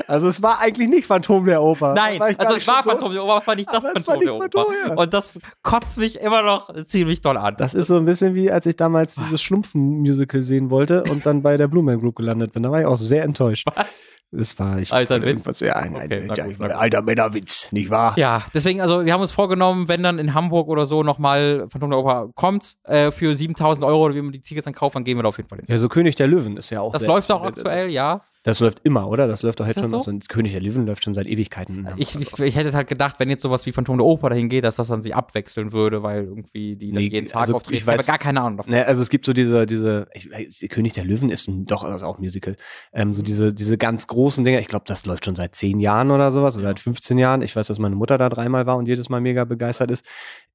Also 0.06 0.28
es 0.28 0.42
war 0.42 0.60
eigentlich 0.60 0.88
nicht 0.88 1.06
Phantom 1.06 1.44
der 1.44 1.62
Oper. 1.62 1.94
Nein, 1.94 2.18
war 2.18 2.28
also 2.38 2.56
es 2.56 2.66
war 2.66 2.82
Phantom 2.82 3.12
der 3.12 3.22
Oper, 3.22 3.36
aber 3.36 3.46
war 3.46 3.54
nicht 3.54 3.72
das 3.72 3.82
Phantom 3.82 4.06
war 4.06 4.16
nicht 4.16 4.54
der 4.54 4.62
Oper. 4.62 4.66
Ja. 4.86 4.94
Und 4.94 5.14
das 5.14 5.32
kotzt 5.62 5.98
mich 5.98 6.20
immer 6.20 6.42
noch 6.42 6.74
ziemlich 6.84 7.20
doll 7.20 7.36
an. 7.36 7.54
Das 7.58 7.74
ist 7.74 7.88
so 7.88 7.96
ein 7.96 8.04
bisschen 8.04 8.34
wie, 8.34 8.50
als 8.50 8.66
ich 8.66 8.76
damals 8.76 9.14
dieses 9.14 9.42
Schlumpfen-Musical 9.42 10.42
sehen 10.42 10.70
wollte 10.70 11.04
und 11.04 11.26
dann 11.26 11.42
bei 11.42 11.56
der 11.56 11.68
Blue 11.68 11.82
Man 11.82 12.00
Group 12.00 12.16
gelandet 12.16 12.52
bin. 12.52 12.62
Da 12.62 12.70
war 12.70 12.80
ich 12.80 12.86
auch 12.86 12.96
sehr 12.96 13.24
enttäuscht. 13.24 13.66
Was? 13.74 14.14
Das 14.32 14.56
war 14.60 14.78
ich. 14.78 14.92
Ist 14.92 15.10
ein 15.12 15.22
Witz? 15.24 15.60
Ja, 15.60 15.74
ein, 15.74 15.96
ein, 15.96 16.30
Okay, 16.30 16.44
gut, 16.48 16.56
na 16.60 16.68
gut. 16.68 16.76
alter 16.76 17.02
Männerwitz, 17.02 17.72
nicht 17.72 17.90
wahr? 17.90 18.14
Ja, 18.16 18.42
deswegen, 18.54 18.80
also 18.80 19.04
wir 19.04 19.12
haben 19.12 19.22
uns 19.22 19.32
vorgenommen, 19.32 19.88
wenn 19.88 20.02
dann 20.04 20.20
in 20.20 20.34
Hamburg 20.34 20.68
oder 20.68 20.86
so 20.86 21.02
nochmal 21.02 21.66
Phantom 21.68 21.90
der 21.90 21.98
Oper 21.98 22.28
kommt, 22.36 22.76
äh, 22.84 23.10
für 23.10 23.34
7000 23.34 23.84
Euro 23.84 24.04
oder 24.04 24.14
wie 24.14 24.22
man 24.22 24.30
die 24.32 24.40
Tickets 24.40 24.66
dann 24.66 24.74
kauft, 24.74 24.94
dann 24.94 25.02
gehen 25.02 25.18
wir 25.18 25.24
da 25.24 25.30
auf 25.30 25.36
jeden 25.36 25.48
Fall 25.48 25.58
hin. 25.58 25.66
Ja, 25.68 25.78
so 25.78 25.88
König 25.88 26.14
der 26.14 26.28
Löwen 26.28 26.56
ist 26.56 26.70
ja 26.70 26.80
auch 26.80 26.92
Das 26.92 27.00
sehr 27.00 27.08
läuft 27.08 27.30
auch 27.32 27.42
aktuell. 27.42 27.66
aktuell, 27.66 27.90
ja. 27.90 28.20
Das 28.42 28.58
läuft 28.60 28.80
immer, 28.84 29.06
oder? 29.06 29.26
Das 29.28 29.42
läuft 29.42 29.60
doch 29.60 29.66
jetzt 29.66 29.80
schon. 29.80 29.90
so? 30.02 30.18
König 30.30 30.52
der 30.52 30.62
Löwen 30.62 30.86
läuft 30.86 31.04
schon 31.04 31.12
seit 31.12 31.26
Ewigkeiten. 31.26 31.86
Ich, 31.98 32.18
ich, 32.18 32.38
ich 32.38 32.56
hätte 32.56 32.72
halt 32.72 32.88
gedacht, 32.88 33.16
wenn 33.18 33.28
jetzt 33.28 33.42
sowas 33.42 33.66
wie 33.66 33.72
Phantom 33.72 33.98
der 33.98 34.06
Oper 34.06 34.30
dahin 34.30 34.48
geht, 34.48 34.64
dass 34.64 34.76
das 34.76 34.88
dann 34.88 35.02
sich 35.02 35.14
abwechseln 35.14 35.72
würde, 35.72 36.02
weil 36.02 36.24
irgendwie 36.24 36.74
die 36.76 36.90
dann 36.90 37.02
Nee, 37.02 37.08
jeden 37.08 37.26
Tag 37.26 37.42
also 37.42 37.56
auftreten. 37.56 37.76
ich 37.76 37.82
Ich 37.82 37.86
habe 37.88 38.00
weiß- 38.00 38.06
gar 38.06 38.18
keine 38.18 38.40
Ahnung 38.40 38.56
davon. 38.56 38.72
Ne, 38.72 38.86
also 38.86 39.02
es 39.02 39.10
gibt 39.10 39.26
so 39.26 39.34
diese, 39.34 39.66
diese, 39.66 40.08
ich, 40.14 40.30
weiß, 40.30 40.64
König 40.70 40.94
der 40.94 41.04
Löwen 41.04 41.28
ist 41.28 41.48
ein, 41.48 41.66
doch 41.66 41.84
also 41.84 42.06
auch 42.06 42.16
ein 42.18 42.22
Musical. 42.22 42.56
Ähm, 42.94 43.12
so 43.12 43.20
diese, 43.22 43.52
diese 43.52 43.76
ganz 43.76 44.06
großen 44.06 44.42
Dinger. 44.42 44.60
Ich 44.60 44.68
glaube, 44.68 44.84
das 44.86 45.04
läuft 45.04 45.26
schon 45.26 45.36
seit 45.36 45.54
zehn 45.54 45.78
Jahren 45.78 46.10
oder 46.10 46.32
sowas 46.32 46.56
oder 46.56 46.68
seit 46.68 46.80
15 46.80 47.18
Jahren. 47.18 47.42
Ich 47.42 47.54
weiß, 47.54 47.66
dass 47.66 47.78
meine 47.78 47.94
Mutter 47.96 48.16
da 48.16 48.30
dreimal 48.30 48.64
war 48.64 48.78
und 48.78 48.86
jedes 48.86 49.10
Mal 49.10 49.20
mega 49.20 49.44
begeistert 49.44 49.90
ist. 49.90 50.04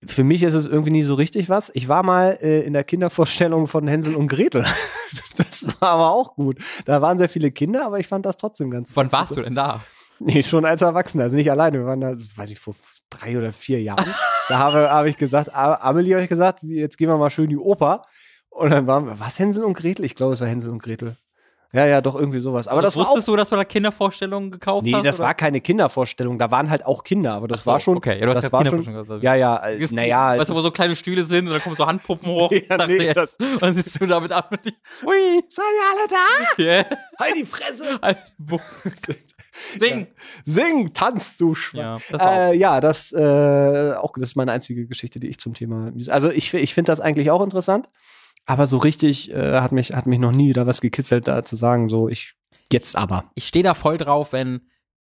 Für 0.04 0.24
mich 0.24 0.42
ist 0.42 0.56
es 0.56 0.66
irgendwie 0.66 0.92
nie 0.92 1.04
so 1.04 1.14
richtig 1.14 1.50
was. 1.50 1.72
Ich 1.76 1.88
war 1.88 2.02
mal 2.02 2.38
äh, 2.42 2.62
in 2.62 2.74
der 2.74 2.84
Kindervorstellung 2.84 3.68
von 3.68 3.88
Hänsel 3.88 4.16
und 4.16 4.28
Gretel. 4.28 4.66
das 5.38 5.68
war 5.80 5.90
aber 5.92 6.12
auch 6.12 6.34
gut. 6.36 6.58
Da 6.86 7.02
waren 7.02 7.18
sehr 7.20 7.30
viele 7.30 7.52
Kinder, 7.52 7.75
aber 7.84 8.00
ich 8.00 8.08
fand 8.08 8.26
das 8.26 8.38
trotzdem 8.38 8.70
ganz. 8.70 8.96
Wann 8.96 9.06
ganz 9.06 9.14
warst 9.14 9.30
gut. 9.30 9.40
du 9.40 9.44
denn 9.44 9.56
da? 9.56 9.82
Nee, 10.20 10.44
schon 10.44 10.64
als 10.66 10.82
Erwachsener, 10.82 11.24
also 11.24 11.36
nicht 11.36 11.52
alleine. 11.52 11.80
Wir 11.80 11.86
waren 11.86 12.02
da, 12.02 12.16
weiß 12.36 12.52
ich, 12.52 12.60
vor 12.60 12.76
drei 13.10 13.38
oder 13.38 13.52
vier 13.52 13.82
Jahren. 13.82 14.06
da 14.50 14.60
habe, 14.60 14.90
habe 14.90 15.10
ich 15.10 15.18
gesagt, 15.18 15.54
Amelie 15.54 16.14
habe 16.14 16.24
ich 16.24 16.30
gesagt, 16.30 16.64
jetzt 16.64 16.98
gehen 16.98 17.10
wir 17.10 17.18
mal 17.18 17.30
schön 17.30 17.46
in 17.46 17.50
die 17.52 17.58
Oper. 17.58 18.04
Und 18.50 18.70
dann 18.70 18.88
waren 18.88 19.06
wir, 19.08 19.20
was 19.20 19.40
Hänsel 19.40 19.66
und 19.66 19.74
Gretel? 19.74 20.06
Ich 20.06 20.16
glaube, 20.16 20.34
es 20.34 20.42
war 20.42 20.48
Hänsel 20.48 20.72
und 20.72 20.82
Gretel. 20.82 21.18
Ja, 21.76 21.86
ja, 21.86 22.00
doch, 22.00 22.16
irgendwie 22.16 22.40
sowas. 22.40 22.70
Aber 22.70 22.78
Also 22.78 22.88
das 22.88 22.96
wusstest 22.96 23.28
du, 23.28 23.36
dass 23.36 23.50
du 23.50 23.58
da 23.58 23.66
Kindervorstellungen 23.66 24.50
gekauft 24.50 24.86
nee, 24.86 24.94
hast? 24.94 25.06
das 25.06 25.20
oder? 25.20 25.28
war 25.28 25.34
keine 25.34 25.60
Kindervorstellung. 25.60 26.40
Da 26.40 26.50
waren 26.50 26.70
halt 26.70 26.86
auch 26.86 27.04
Kinder, 27.04 27.34
aber 27.34 27.50
das 27.50 27.66
so, 27.66 27.72
war 27.72 27.82
schon, 27.82 27.98
okay. 27.98 28.18
Ja, 28.18 28.28
du 28.28 28.34
hast 28.34 28.44
das 28.46 28.52
war 28.54 28.66
schon, 28.66 28.86
gesagt. 28.86 29.22
ja, 29.22 29.36
ja, 29.36 29.58
äh, 29.58 29.86
naja. 29.92 30.38
Weißt 30.38 30.50
du, 30.50 30.56
wo 30.56 30.62
so 30.62 30.72
kleine 30.72 30.96
Stühle 30.96 31.24
sind 31.24 31.48
und 31.48 31.54
dann 31.54 31.62
kommen 31.62 31.76
so 31.76 31.86
Handpuppen 31.86 32.30
hoch. 32.30 32.52
Ja, 32.70 32.88
nee, 32.88 32.98
jetzt. 32.98 33.40
Und 33.40 33.62
dann 33.62 33.74
sitzt 33.76 34.00
du 34.00 34.08
da 34.08 34.20
mit 34.20 34.32
Amelie. 34.32 34.74
Ui. 35.06 35.44
Seid 35.50 35.66
ihr 35.66 35.92
alle 35.92 36.08
da? 36.10 36.64
Yeah. 36.64 36.86
Halt 37.20 37.36
die 37.36 37.46
Fresse! 37.46 38.00
Halt, 38.02 38.24
Sing. 39.78 40.08
Sing, 40.46 40.94
tanz, 40.94 41.38
du 41.38 41.54
Schwein. 41.54 41.82
Ja, 41.82 41.98
das 42.10 42.22
äh, 42.22 42.58
ja, 42.58 42.82
das, 42.82 43.12
äh, 43.12 43.94
auch, 43.94 44.14
das 44.14 44.30
ist 44.30 44.36
meine 44.36 44.52
einzige 44.52 44.88
Geschichte, 44.88 45.20
die 45.20 45.28
ich 45.28 45.40
zum 45.40 45.54
Thema. 45.54 45.92
Also 46.08 46.30
ich, 46.30 46.54
ich 46.54 46.74
finde 46.74 46.92
das 46.92 47.00
eigentlich 47.00 47.30
auch 47.32 47.44
interessant, 47.44 47.90
aber 48.46 48.68
so 48.68 48.78
richtig 48.78 49.32
äh, 49.32 49.60
hat, 49.60 49.72
mich, 49.72 49.94
hat 49.94 50.06
mich 50.08 50.20
noch 50.20 50.32
nie 50.32 50.54
da 50.54 50.66
was 50.68 50.82
gekitzelt, 50.82 51.28
da 51.28 51.44
zu 51.44 51.56
sagen, 51.56 51.90
so 51.90 52.10
ich 52.10 52.34
jetzt 52.72 52.96
aber. 52.96 53.32
ich 53.36 53.48
stehe 53.48 53.64
da 53.64 53.74
voll 53.74 53.98
drauf, 53.98 54.34
wenn 54.34 54.62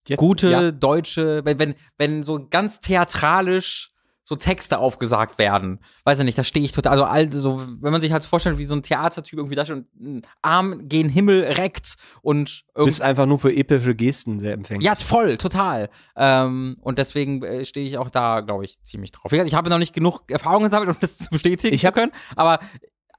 Jetzt, 0.07 0.17
gute 0.19 0.49
ja. 0.49 0.71
deutsche, 0.71 1.45
wenn, 1.45 1.59
wenn, 1.59 1.75
wenn 1.99 2.23
so 2.23 2.47
ganz 2.49 2.81
theatralisch 2.81 3.89
so 4.23 4.35
Texte 4.35 4.77
aufgesagt 4.77 5.37
werden. 5.39 5.79
Weiß 6.05 6.19
ich 6.19 6.25
nicht, 6.25 6.37
da 6.37 6.43
stehe 6.43 6.63
ich 6.65 6.71
total, 6.71 6.91
also 6.93 7.03
all, 7.03 7.31
so, 7.33 7.61
wenn 7.81 7.91
man 7.91 7.99
sich 8.01 8.11
halt 8.13 8.23
vorstellt, 8.23 8.57
wie 8.57 8.65
so 8.65 8.73
ein 8.75 8.81
Theatertyp 8.83 9.37
irgendwie 9.37 9.55
da 9.55 9.65
steht 9.65 9.77
und 9.77 9.87
ein 9.99 10.21
Arm 10.41 10.87
gen 10.87 11.09
Himmel 11.09 11.43
reckt 11.43 11.95
und 12.21 12.63
bist 12.73 13.01
einfach 13.01 13.25
nur 13.25 13.39
für 13.39 13.53
epische 13.53 13.93
Gesten 13.93 14.39
sehr 14.39 14.53
empfänglich. 14.53 14.85
Ja, 14.85 14.95
voll, 14.95 15.37
total. 15.37 15.89
Ähm, 16.15 16.77
und 16.81 16.97
deswegen 16.97 17.43
äh, 17.43 17.65
stehe 17.65 17.85
ich 17.85 17.97
auch 17.97 18.09
da, 18.09 18.39
glaube 18.39 18.63
ich, 18.63 18.81
ziemlich 18.83 19.11
drauf. 19.11 19.31
Wie 19.31 19.35
gesagt, 19.35 19.49
Ich 19.49 19.55
habe 19.55 19.69
noch 19.69 19.79
nicht 19.79 19.93
genug 19.93 20.23
Erfahrung 20.31 20.63
gesammelt, 20.63 20.91
um 20.91 20.97
das 21.01 21.17
zu 21.17 21.29
bestätigen 21.29 21.73
Ich 21.75 21.81
zu 21.81 21.87
hab- 21.87 21.93
können, 21.95 22.11
aber 22.35 22.59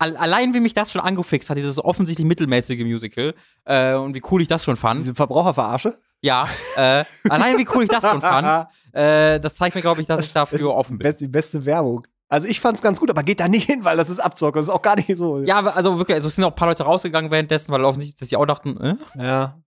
allein 0.03 0.55
wie 0.55 0.61
mich 0.61 0.75
das 0.75 0.93
schon 0.93 1.01
angefixt 1.01 1.49
hat, 1.51 1.57
dieses 1.57 1.79
offensichtlich 1.83 2.27
mittelmäßige 2.27 2.81
Musical 2.85 3.35
äh, 3.65 3.95
und 3.95 4.15
wie 4.15 4.23
cool 4.31 4.43
ich 4.43 4.49
das 4.49 4.65
schon 4.65 4.77
fand. 4.77 5.01
Diese 5.01 5.15
Verbraucherverarsche? 5.15 5.99
Ja, 6.21 6.47
äh, 6.77 7.05
allein 7.29 7.59
wie 7.59 7.67
cool 7.75 7.85
ich 7.85 7.91
das 7.91 8.03
schon 8.09 8.21
fand, 8.21 8.69
äh, 8.93 9.41
das 9.41 9.57
zeigt 9.57 9.75
mir, 9.75 9.81
glaube 9.83 10.01
ich, 10.01 10.07
dass 10.07 10.25
ich 10.25 10.33
dafür 10.33 10.75
offen 10.75 10.99
bin. 10.99 11.05
best- 11.09 11.21
Die 11.21 11.27
beste 11.29 11.65
Werbung. 11.65 12.07
Also 12.33 12.49
ich 12.49 12.61
fand's 12.61 12.81
ganz 12.81 12.99
gut, 12.99 13.11
aber 13.11 13.23
geht 13.25 13.41
da 13.41 13.49
nicht 13.49 13.67
hin, 13.67 13.85
weil 13.85 13.99
das 13.99 14.09
ist 14.09 14.19
Abzocke. 14.19 14.59
Das 14.59 14.69
ist 14.69 14.75
auch 14.75 14.81
gar 14.81 14.97
nicht 14.97 15.15
so. 15.17 15.41
Ja, 15.41 15.59
aber 15.59 15.77
also 15.77 15.99
wirklich, 15.99 16.15
also 16.15 16.29
es 16.29 16.37
sind 16.37 16.45
auch 16.45 16.53
ein 16.53 16.55
paar 16.55 16.69
Leute 16.69 16.85
rausgegangen 16.85 17.31
währenddessen, 17.31 17.71
weil 17.73 17.85
offensichtlich, 17.85 18.19
dass 18.19 18.31
die 18.31 18.37
auch 18.37 18.47
dachten, 18.47 18.81
äh? 18.81 18.95
Ja. 19.19 19.61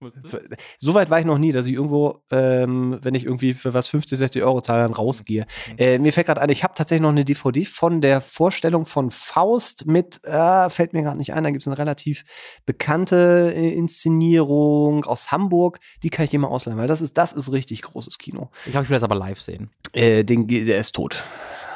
So 0.79 0.95
weit 0.95 1.11
war 1.11 1.19
ich 1.19 1.27
noch 1.27 1.37
nie, 1.37 1.51
dass 1.51 1.67
ich 1.67 1.73
irgendwo, 1.73 2.23
ähm, 2.31 2.97
wenn 3.03 3.13
ich 3.13 3.23
irgendwie 3.23 3.53
für 3.53 3.75
was 3.75 3.85
50, 3.85 4.17
60 4.17 4.43
Euro 4.43 4.61
zahle, 4.61 4.81
dann 4.81 4.93
rausgehe. 4.93 5.45
Äh, 5.77 5.99
mir 5.99 6.11
fällt 6.11 6.25
gerade 6.25 6.41
ein, 6.41 6.49
ich 6.49 6.63
habe 6.63 6.73
tatsächlich 6.73 7.03
noch 7.03 7.09
eine 7.09 7.23
DVD 7.23 7.65
von 7.65 8.01
der 8.01 8.19
Vorstellung 8.19 8.85
von 8.85 9.11
Faust 9.11 9.85
mit, 9.85 10.23
äh, 10.23 10.67
fällt 10.71 10.93
mir 10.93 11.03
gerade 11.03 11.19
nicht 11.19 11.35
ein, 11.35 11.43
da 11.43 11.51
gibt 11.51 11.61
es 11.61 11.67
eine 11.67 11.77
relativ 11.77 12.23
bekannte 12.65 13.53
äh, 13.55 13.75
Inszenierung 13.75 15.05
aus 15.05 15.31
Hamburg. 15.31 15.77
Die 16.01 16.09
kann 16.09 16.23
ich 16.23 16.31
dir 16.31 16.39
mal 16.39 16.47
ausleihen, 16.47 16.79
weil 16.79 16.87
das 16.87 17.01
ist, 17.01 17.15
das 17.15 17.31
ist 17.31 17.51
richtig 17.51 17.83
großes 17.83 18.17
Kino. 18.17 18.49
Ich 18.65 18.71
glaube, 18.71 18.85
ich 18.85 18.89
will 18.89 18.95
das 18.95 19.03
aber 19.03 19.13
live 19.13 19.39
sehen. 19.39 19.69
Äh, 19.93 20.23
den, 20.23 20.47
der 20.47 20.79
ist 20.79 20.95
tot. 20.95 21.23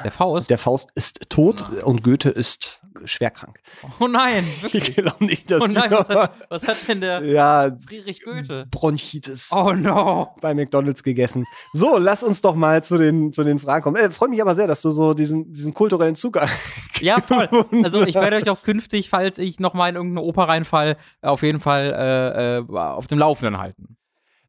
Der 0.04 0.12
Faust? 0.12 0.50
Der 0.50 0.58
Faust 0.58 0.90
ist 0.96 1.30
tot 1.30 1.66
und 1.84 2.04
Goethe 2.04 2.30
ist 2.30 2.80
schwer 3.06 3.32
krank. 3.32 3.60
oh 4.00 4.08
nein, 4.08 4.46
wirklich. 4.62 4.90
Ich 4.90 4.96
glaube 4.96 5.24
nicht, 5.24 5.50
dass 5.50 5.62
Oh 5.62 5.68
nein, 5.68 5.92
was 5.92 6.10
hat, 6.10 6.34
was 6.50 6.68
hat 6.68 6.78
denn 6.88 7.02
der 7.02 7.24
ja, 7.24 7.72
Friedrich 7.86 8.24
Goethe? 8.24 8.66
Bronchitis. 8.70 9.52
Oh 9.52 9.74
no. 9.74 10.36
bei 10.42 10.54
McDonalds 10.54 11.04
gegessen. 11.04 11.46
So, 11.74 11.98
lass 11.98 12.24
uns 12.24 12.42
doch 12.42 12.56
mal 12.56 12.84
zu 12.84 12.98
den, 12.98 13.32
zu 13.32 13.44
den 13.44 13.60
Fragen 13.60 13.84
kommen. 13.84 13.98
Äh, 13.98 14.12
freut 14.12 14.30
mich 14.30 14.42
aber 14.42 14.56
sehr, 14.56 14.68
dass 14.68 14.82
du 14.82 14.92
so 14.92 15.14
diesen, 15.14 15.52
diesen 15.52 15.74
kulturellen 15.74 16.16
Zugang. 16.16 16.50
Ja, 17.02 17.22
voll. 17.22 17.48
Also 17.82 18.04
ich 18.04 18.16
werde 18.16 18.36
euch 18.36 18.50
auch 18.50 18.62
künftig, 18.62 19.10
falls 19.10 19.38
ich 19.38 19.62
noch 19.62 19.74
mal 19.74 19.88
in 19.88 19.96
irgendeine 19.96 20.28
Oper 20.28 20.50
reinfall, 20.50 20.98
auf 21.22 21.44
jeden 21.44 21.62
Fall 21.62 21.94
äh, 21.96 22.58
äh, 22.58 22.78
auf 22.78 23.08
dem 23.08 23.20
Laufenden 23.20 23.58
halten. 23.58 23.99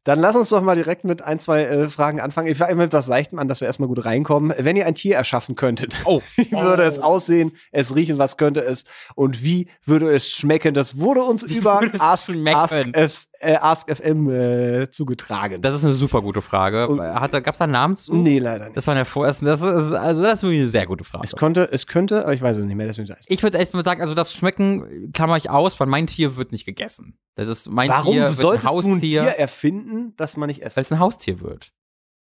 Dann 0.03 0.19
lass 0.19 0.35
uns 0.35 0.49
doch 0.49 0.61
mal 0.61 0.75
direkt 0.75 1.03
mit 1.03 1.21
ein, 1.21 1.37
zwei 1.37 1.63
äh, 1.63 1.87
Fragen 1.89 2.19
anfangen. 2.19 2.47
Ich 2.47 2.57
fange 2.57 2.75
mit 2.75 2.91
was 2.91 3.07
Leichtem 3.07 3.37
an, 3.37 3.47
dass 3.47 3.61
wir 3.61 3.67
erstmal 3.67 3.87
gut 3.87 4.03
reinkommen. 4.03 4.51
Wenn 4.57 4.75
ihr 4.75 4.87
ein 4.87 4.95
Tier 4.95 5.15
erschaffen 5.15 5.55
könntet, 5.55 5.95
Oh. 6.05 6.21
wie 6.35 6.51
würde 6.51 6.83
es 6.83 6.97
aussehen, 6.99 7.51
es 7.71 7.95
riechen, 7.95 8.17
was 8.17 8.37
könnte 8.37 8.61
es 8.61 8.83
und 9.15 9.43
wie 9.43 9.67
würde 9.85 10.11
es 10.11 10.29
schmecken? 10.31 10.73
Das 10.73 10.97
wurde 10.97 11.21
uns 11.23 11.43
über 11.43 11.81
würde 11.81 11.97
es 11.97 12.01
Ask, 12.01 12.29
Ask, 12.29 12.73
schmecken? 12.73 12.93
F, 12.95 13.25
äh, 13.41 13.55
Ask 13.55 13.95
FM 13.95 14.29
äh, 14.29 14.89
zugetragen. 14.89 15.61
Das 15.61 15.75
ist 15.75 15.83
eine 15.83 15.93
super 15.93 16.21
gute 16.21 16.41
Frage. 16.41 16.87
Gab 16.87 17.53
es 17.53 17.57
da 17.59 17.65
einen 17.65 17.73
Namen 17.73 17.95
zu? 17.95 18.15
nee, 18.15 18.39
leider 18.39 18.65
nicht. 18.65 18.77
Das 18.77 18.87
war 18.87 18.95
der 18.95 19.05
vorerste. 19.05 19.45
Das 19.45 19.61
ist, 19.61 19.93
also 19.93 20.23
das 20.23 20.41
ist 20.41 20.49
eine 20.49 20.67
sehr 20.67 20.87
gute 20.87 21.03
Frage. 21.03 21.25
Es 21.25 21.35
könnte, 21.35 21.69
es 21.71 21.85
könnte, 21.85 22.23
aber 22.23 22.33
ich 22.33 22.41
weiß 22.41 22.57
es 22.57 22.65
nicht 22.65 22.75
mehr, 22.75 22.87
deswegen 22.87 23.05
sag 23.07 23.17
ich's. 23.19 23.27
Ich 23.29 23.43
würde 23.43 23.57
erst 23.59 23.73
mal 23.73 23.83
sagen, 23.83 24.01
also 24.01 24.15
das 24.15 24.33
Schmecken 24.33 25.11
klammer 25.13 25.37
ich 25.37 25.49
aus, 25.49 25.79
weil 25.79 25.87
mein 25.87 26.07
Tier 26.07 26.35
wird 26.37 26.51
nicht 26.51 26.65
gegessen. 26.65 27.17
Das 27.35 27.47
ist 27.47 27.69
mein 27.69 27.89
Warum 27.89 28.13
Tier 28.13 28.23
wird 28.23 28.33
solltest 28.33 28.67
ein 28.67 28.73
du 28.73 28.79
ein 28.79 28.91
Haustier, 28.93 29.21
Tier 29.21 29.31
erfinden, 29.31 29.90
das 30.17 30.37
man 30.37 30.47
nicht 30.47 30.61
essen 30.61 30.77
weil 30.77 30.81
es 30.81 30.91
ein 30.91 30.99
Haustier 30.99 31.41
wird. 31.41 31.71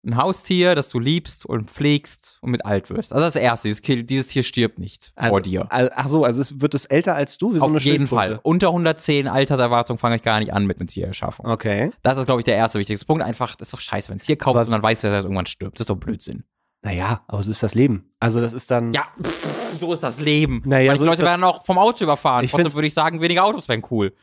Ein 0.05 0.17
Haustier, 0.17 0.75
das 0.75 0.89
du 0.89 0.99
liebst 0.99 1.47
und 1.47 1.71
pflegst 1.71 2.37
und 2.41 2.51
mit 2.51 2.63
alt 2.63 2.91
wirst. 2.91 3.11
Also 3.11 3.25
das 3.25 3.35
erste, 3.35 3.73
dieses, 4.03 4.27
Tier 4.27 4.43
stirbt 4.43 4.77
nicht 4.77 5.13
vor 5.29 5.41
dir. 5.41 5.65
Also, 5.71 5.91
ach 5.95 6.07
so, 6.07 6.23
also 6.23 6.41
es 6.41 6.61
wird 6.61 6.75
es 6.75 6.85
älter 6.85 7.15
als 7.15 7.39
du? 7.39 7.55
Wie 7.55 7.57
so 7.57 7.65
Auf 7.65 7.81
jeden? 7.81 8.07
Fall. 8.07 8.39
Unter 8.43 8.67
110 8.67 9.27
Alterserwartung 9.27 9.97
fange 9.97 10.17
ich 10.17 10.21
gar 10.21 10.39
nicht 10.39 10.53
an 10.53 10.67
mit 10.67 10.79
einer 10.79 10.85
Tiererschaffung. 10.85 11.47
Okay. 11.47 11.91
Das 12.03 12.19
ist, 12.19 12.27
glaube 12.27 12.41
ich, 12.41 12.45
der 12.45 12.55
erste 12.55 12.77
wichtigste 12.77 13.05
Punkt. 13.07 13.23
Einfach, 13.23 13.55
das 13.55 13.69
ist 13.69 13.73
doch 13.73 13.79
scheiße, 13.79 14.09
wenn 14.09 14.17
ein 14.17 14.21
Tier 14.21 14.37
kauft 14.37 14.65
und 14.65 14.71
dann 14.71 14.83
weißt 14.83 15.03
du, 15.03 15.07
dass 15.07 15.15
er 15.15 15.23
irgendwann 15.23 15.47
stirbt. 15.47 15.79
Das 15.79 15.85
ist 15.85 15.89
doch 15.89 15.97
Blödsinn. 15.97 16.43
Naja, 16.83 17.23
aber 17.27 17.41
so 17.41 17.49
ist 17.49 17.63
das 17.63 17.73
Leben. 17.73 18.11
Also 18.19 18.39
das 18.39 18.53
ist 18.53 18.69
dann. 18.69 18.93
Ja, 18.93 19.07
pff, 19.19 19.79
so 19.79 19.91
ist 19.91 20.03
das 20.03 20.19
Leben. 20.19 20.61
Naja, 20.65 20.91
Manche 20.91 20.99
so 20.99 21.05
Leute 21.05 21.23
werden 21.23 21.43
auch 21.43 21.65
vom 21.65 21.79
Auto 21.79 22.03
überfahren. 22.03 22.45
Ich 22.45 22.51
Trotzdem 22.51 22.73
würde 22.75 22.87
ich 22.87 22.93
sagen, 22.93 23.21
weniger 23.21 23.43
Autos 23.43 23.67
wären 23.67 23.81
cool. 23.89 24.13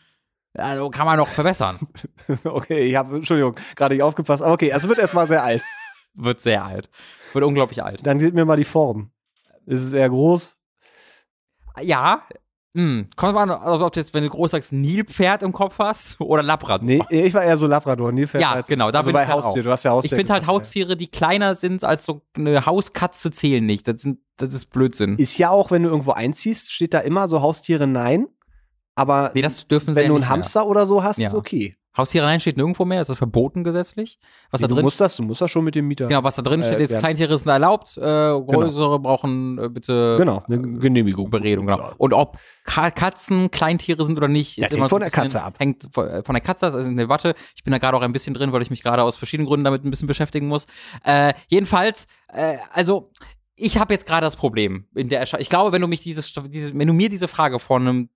Also 0.55 0.91
kann 0.91 1.07
man 1.07 1.17
noch 1.19 1.29
verbessern. 1.29 1.79
Okay, 2.45 2.81
ich 2.81 2.97
habe, 2.97 3.17
Entschuldigung, 3.17 3.55
gerade 3.77 3.95
nicht 3.95 4.03
aufgepasst. 4.03 4.43
Aber 4.43 4.53
okay, 4.53 4.71
es 4.75 4.87
wird 4.87 4.99
erstmal 4.99 5.27
sehr 5.29 5.43
alt. 5.43 5.62
Wird 6.15 6.41
sehr 6.41 6.62
alt. 6.62 6.91
Wird 7.33 7.43
unglaublich 7.43 7.83
alt. 7.83 8.07
Dann 8.07 8.21
sieht 8.21 8.35
mir 8.35 8.45
mal 8.45 8.59
die 8.59 8.65
Form. 8.67 9.11
Ist 9.65 9.83
es 9.83 9.95
eher 9.95 10.11
groß? 10.11 10.59
Ja, 11.81 12.23
hm. 12.75 13.09
Kommt 13.17 13.35
mal, 13.35 13.43
an, 13.43 13.51
also 13.51 13.85
ob 13.85 13.93
du 13.93 14.01
jetzt, 14.01 14.15
wenn 14.15 14.25
du 14.25 14.31
groß 14.31 14.51
sagst, 14.53 14.73
Nilpferd 14.73 15.43
im 15.43 15.53
Kopf 15.53 15.79
hast 15.79 16.19
oder 16.21 16.43
Labrador. 16.43 16.85
Nee, 16.87 17.03
ich 17.11 17.35
war 17.35 17.43
eher 17.43 17.59
so 17.59 17.67
Labrador. 17.67 18.12
Nilpferd 18.12 18.43
Ja, 18.43 18.57
jetzt- 18.57 18.69
genau, 18.69 18.91
da 18.91 19.01
also 19.01 19.09
bin 19.09 19.15
bei 19.15 19.23
ich 19.25 19.29
halt 19.29 19.45
Haustier. 19.45 19.61
auch. 19.62 19.65
Du 19.65 19.71
hast 19.71 19.83
ja 19.85 19.91
Ich 19.91 19.95
Haustier. 19.97 20.17
finde 20.19 20.33
halt 20.33 20.47
Haustiere, 20.47 20.97
die 20.97 21.11
kleiner 21.11 21.55
sind 21.55 21.85
als 21.85 22.07
so 22.07 22.23
eine 22.37 22.65
Hauskatze, 22.65 23.31
zählen 23.31 23.65
nicht. 23.65 23.87
Das, 23.88 24.01
sind, 24.01 24.21
das 24.38 24.55
ist 24.55 24.67
Blödsinn. 24.71 25.17
Ist 25.17 25.37
ja 25.38 25.51
auch, 25.51 25.71
wenn 25.71 25.83
du 25.83 25.91
irgendwo 25.91 26.12
einziehst, 26.12 26.73
steht 26.73 26.95
da 26.95 27.01
immer 27.01 27.29
so 27.29 27.43
Haustiere 27.43 27.87
nein. 27.87 28.27
Aber 28.94 29.31
nee, 29.35 29.42
das 29.42 29.66
dürfen 29.66 29.94
wenn 29.96 30.02
ja 30.05 30.09
du 30.09 30.16
einen 30.16 30.28
Hamster 30.28 30.66
oder 30.66 30.87
so 30.87 31.02
hast, 31.02 31.18
Ja. 31.18 31.26
ist 31.28 31.35
okay. 31.35 31.76
Haustierereien 31.94 32.40
steht 32.40 32.57
nirgendwo 32.57 32.87
mehr, 32.87 33.00
das 33.00 33.11
ist 33.11 33.18
verboten 33.18 33.64
gesetzlich. 33.64 34.18
Was 34.50 34.61
Nee, 34.61 34.64
da 34.64 34.68
du 34.68 34.74
drin 34.76 34.85
musst 34.85 34.98
das, 34.98 35.14
du 35.14 35.22
musst 35.24 35.42
das 35.42 35.50
schon 35.50 35.62
mit 35.62 35.74
dem 35.74 35.87
Mieter. 35.88 36.07
Genau, 36.09 36.24
was 36.24 36.37
da 36.37 36.42
drin 36.42 36.64
steht, 36.64 36.78
Äh, 36.78 36.83
ist 36.85 36.92
ja. 36.92 36.98
Kleintiere 36.98 37.37
sind 37.37 37.48
erlaubt, 37.50 37.98
äh, 37.98 38.00
größere 38.00 38.98
brauchen 38.98 39.59
äh, 39.59 39.68
bitte 39.68 40.16
Genau, 40.18 40.42
eine 40.48 40.78
Genehmigung. 40.78 41.28
Beredung, 41.28 41.66
genau. 41.66 41.92
Und 41.98 42.14
ob 42.14 42.38
Ka 42.64 42.90
Katzen 42.90 43.50
Kleintiere 43.50 44.05
sind 44.05 44.16
oder 44.16 44.28
nicht, 44.28 44.57
Das 44.57 44.57
ist 44.57 44.62
hängt 44.70 44.74
immer 44.78 44.87
so 44.87 44.96
von 44.96 45.00
der 45.00 45.09
bisschen- 45.09 45.22
Katze 45.22 45.42
ab. 45.42 45.57
Hängt 45.59 45.87
von 45.92 46.09
äh, 46.09 46.22
von 46.24 46.35
der 46.35 46.40
Katze, 46.42 46.64
das 46.64 46.74
ist 46.76 46.87
eine 46.87 47.11
Watte. 47.11 47.35
Ich 47.57 47.62
bin 47.62 47.72
da 47.72 47.78
gerade 47.78 47.94
auch 47.94 48.02
ein 48.02 48.12
bisschen 48.14 48.33
drin, 48.33 48.52
weil 48.52 48.62
ich 48.62 48.70
mich 48.70 48.83
gerade 48.83 49.02
aus 49.02 49.18
verschiedenen 49.18 49.46
Gründen 49.46 49.64
damit 49.64 49.85
ein 49.85 49.90
bisschen 49.90 50.09
beschäftigen 50.09 50.48
muss. 50.48 50.66
Äh, 51.05 51.35
jedenfalls, 51.48 52.07
äh, 52.28 52.57
also 52.72 53.11
ich 53.55 53.76
habe 53.76 53.92
jetzt 53.92 54.07
gerade 54.07 54.22
das 54.24 54.37
Problem 54.37 54.87
in 54.94 55.11
der 55.11 55.20
Ersche 55.20 55.37
Ich 55.40 55.50
glaube, 55.50 55.72
wenn 55.72 55.83
du 55.83 55.88
mich 55.88 56.00
dieses, 56.00 56.33
diese, 56.48 56.72
wenn 56.78 56.88
du 56.88 56.94
mir 56.94 57.11
diese 57.11 57.28
Frage 57.28 57.59
vor 57.59 57.78
einem 57.78 58.09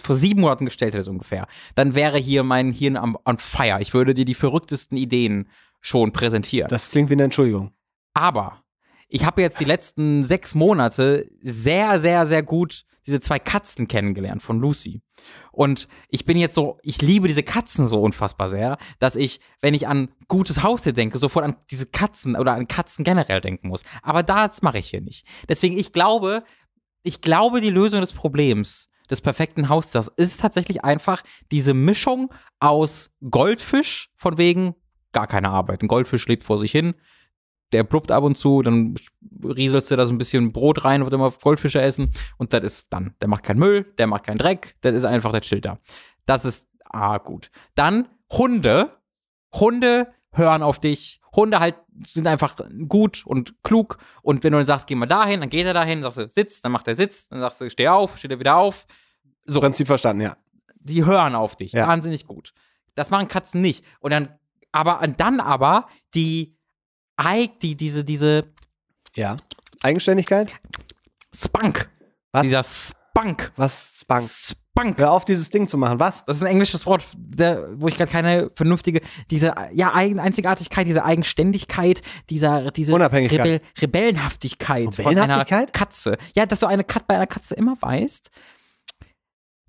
vor 0.00 0.16
sieben 0.16 0.40
Monaten 0.40 0.64
gestellt 0.64 0.94
hättest 0.94 1.08
ungefähr, 1.08 1.46
dann 1.74 1.94
wäre 1.94 2.18
hier 2.18 2.42
mein 2.42 2.72
Hirn 2.72 2.96
am 2.96 3.16
on 3.24 3.38
fire. 3.38 3.80
Ich 3.80 3.94
würde 3.94 4.14
dir 4.14 4.24
die 4.24 4.34
verrücktesten 4.34 4.96
Ideen 4.98 5.48
schon 5.80 6.12
präsentieren. 6.12 6.68
Das 6.68 6.90
klingt 6.90 7.08
wie 7.10 7.14
eine 7.14 7.24
Entschuldigung. 7.24 7.72
Aber 8.14 8.62
ich 9.08 9.24
habe 9.24 9.40
jetzt 9.40 9.60
die 9.60 9.64
letzten 9.64 10.24
sechs 10.24 10.54
Monate 10.54 11.30
sehr, 11.40 11.98
sehr, 11.98 12.26
sehr 12.26 12.42
gut 12.42 12.84
diese 13.08 13.20
zwei 13.20 13.38
Katzen 13.38 13.88
kennengelernt 13.88 14.42
von 14.42 14.60
Lucy. 14.60 15.00
Und 15.50 15.88
ich 16.10 16.26
bin 16.26 16.36
jetzt 16.36 16.54
so, 16.54 16.76
ich 16.82 17.00
liebe 17.00 17.26
diese 17.26 17.42
Katzen 17.42 17.86
so 17.86 18.02
unfassbar 18.02 18.48
sehr, 18.48 18.76
dass 18.98 19.16
ich, 19.16 19.40
wenn 19.62 19.72
ich 19.72 19.88
an 19.88 20.10
gutes 20.28 20.62
Haustier 20.62 20.92
denke, 20.92 21.18
sofort 21.18 21.46
an 21.46 21.56
diese 21.70 21.86
Katzen 21.86 22.36
oder 22.36 22.52
an 22.52 22.68
Katzen 22.68 23.04
generell 23.04 23.40
denken 23.40 23.68
muss. 23.68 23.82
Aber 24.02 24.22
das 24.22 24.60
mache 24.60 24.78
ich 24.78 24.90
hier 24.90 25.00
nicht. 25.00 25.26
Deswegen, 25.48 25.78
ich 25.78 25.94
glaube, 25.94 26.44
ich 27.02 27.22
glaube, 27.22 27.62
die 27.62 27.70
Lösung 27.70 28.02
des 28.02 28.12
Problems 28.12 28.90
des 29.10 29.20
perfekten 29.20 29.68
Haustiers 29.68 30.08
ist 30.08 30.40
tatsächlich 30.40 30.84
einfach 30.84 31.22
diese 31.50 31.74
Mischung 31.74 32.32
aus 32.60 33.10
Goldfisch, 33.30 34.10
von 34.16 34.38
wegen 34.38 34.74
gar 35.12 35.26
keine 35.26 35.50
Arbeit. 35.50 35.82
Ein 35.82 35.88
Goldfisch 35.88 36.26
lebt 36.26 36.44
vor 36.44 36.58
sich 36.58 36.72
hin, 36.72 36.94
der 37.72 37.84
pluppt 37.84 38.10
ab 38.10 38.24
und 38.24 38.36
zu, 38.36 38.62
dann 38.62 38.94
rieselst 39.44 39.90
du 39.90 39.96
da 39.96 40.06
so 40.06 40.12
ein 40.12 40.18
bisschen 40.18 40.52
Brot 40.52 40.84
rein, 40.84 41.04
wird 41.04 41.12
immer 41.12 41.30
Goldfische 41.30 41.80
essen 41.80 42.12
und 42.38 42.52
das 42.52 42.62
ist 42.62 42.86
dann, 42.90 43.14
der 43.20 43.28
macht 43.28 43.44
keinen 43.44 43.58
Müll, 43.58 43.92
der 43.98 44.06
macht 44.06 44.24
keinen 44.24 44.38
Dreck, 44.38 44.74
das 44.80 44.94
ist 44.94 45.04
einfach 45.04 45.32
der 45.32 45.42
chillt 45.42 45.64
da. 45.64 45.78
Das 46.24 46.44
ist, 46.44 46.68
ah, 46.84 47.18
gut. 47.18 47.50
Dann 47.74 48.08
Hunde. 48.30 48.98
Hunde 49.54 50.12
hören 50.32 50.62
auf 50.62 50.78
dich. 50.78 51.20
Hunde 51.38 51.60
halt 51.60 51.76
sind 52.04 52.26
einfach 52.26 52.56
gut 52.88 53.24
und 53.24 53.62
klug 53.62 53.98
und 54.22 54.42
wenn 54.42 54.52
du 54.52 54.58
dann 54.58 54.66
sagst, 54.66 54.86
geh 54.86 54.94
mal 54.94 55.06
dahin, 55.06 55.40
dann 55.40 55.50
geht 55.50 55.64
er 55.64 55.72
dahin, 55.74 56.02
sagst 56.02 56.18
du, 56.18 56.28
sitz, 56.28 56.62
dann 56.62 56.72
macht 56.72 56.88
er 56.88 56.94
Sitz, 56.94 57.28
dann 57.28 57.40
sagst 57.40 57.60
du, 57.60 57.70
steh 57.70 57.88
auf, 57.88 58.18
steht 58.18 58.30
er 58.30 58.40
wieder 58.40 58.56
auf. 58.56 58.86
So, 59.44 59.60
Prinzip 59.60 59.86
verstanden, 59.86 60.22
ja. 60.22 60.36
die 60.80 61.04
hören 61.04 61.34
auf 61.34 61.56
dich. 61.56 61.72
Ja. 61.72 61.86
Wahnsinnig 61.86 62.26
gut. 62.26 62.52
Das 62.94 63.10
machen 63.10 63.28
Katzen 63.28 63.60
nicht. 63.60 63.84
Und 64.00 64.12
dann, 64.12 64.38
aber, 64.72 65.00
und 65.00 65.20
dann 65.20 65.40
aber 65.40 65.88
die, 66.14 66.56
die, 67.62 67.76
diese, 67.76 68.04
diese 68.04 68.52
Ja. 69.14 69.36
Eigenständigkeit? 69.82 70.52
Spunk. 71.32 71.88
Was? 72.32 72.42
Dieser 72.42 72.62
Spunk. 73.18 73.52
Was? 73.56 74.00
Spunk. 74.00 74.30
Spunk. 74.30 74.98
Hör 74.98 75.10
auf, 75.10 75.24
dieses 75.24 75.50
Ding 75.50 75.66
zu 75.66 75.76
machen. 75.76 75.98
Was? 75.98 76.24
Das 76.24 76.36
ist 76.36 76.42
ein 76.42 76.48
englisches 76.48 76.86
Wort, 76.86 77.04
der, 77.16 77.68
wo 77.80 77.88
ich 77.88 77.96
gerade 77.96 78.10
keine 78.10 78.50
vernünftige, 78.54 79.00
diese, 79.30 79.54
ja, 79.72 79.92
Eigen, 79.92 80.20
Einzigartigkeit, 80.20 80.86
diese 80.86 81.04
Eigenständigkeit, 81.04 82.02
dieser, 82.30 82.70
diese 82.70 82.94
Unabhängigkeit. 82.94 83.40
Rebell, 83.40 83.60
Rebellenhaftigkeit, 83.80 84.94
von 84.94 85.06
einer 85.06 85.22
Rebellenhaftigkeit? 85.22 85.72
Katze. 85.72 86.16
Ja, 86.36 86.46
dass 86.46 86.60
du 86.60 86.66
eine 86.66 86.84
Kat 86.84 87.08
bei 87.08 87.16
einer 87.16 87.26
Katze 87.26 87.56
immer 87.56 87.74
weißt, 87.80 88.30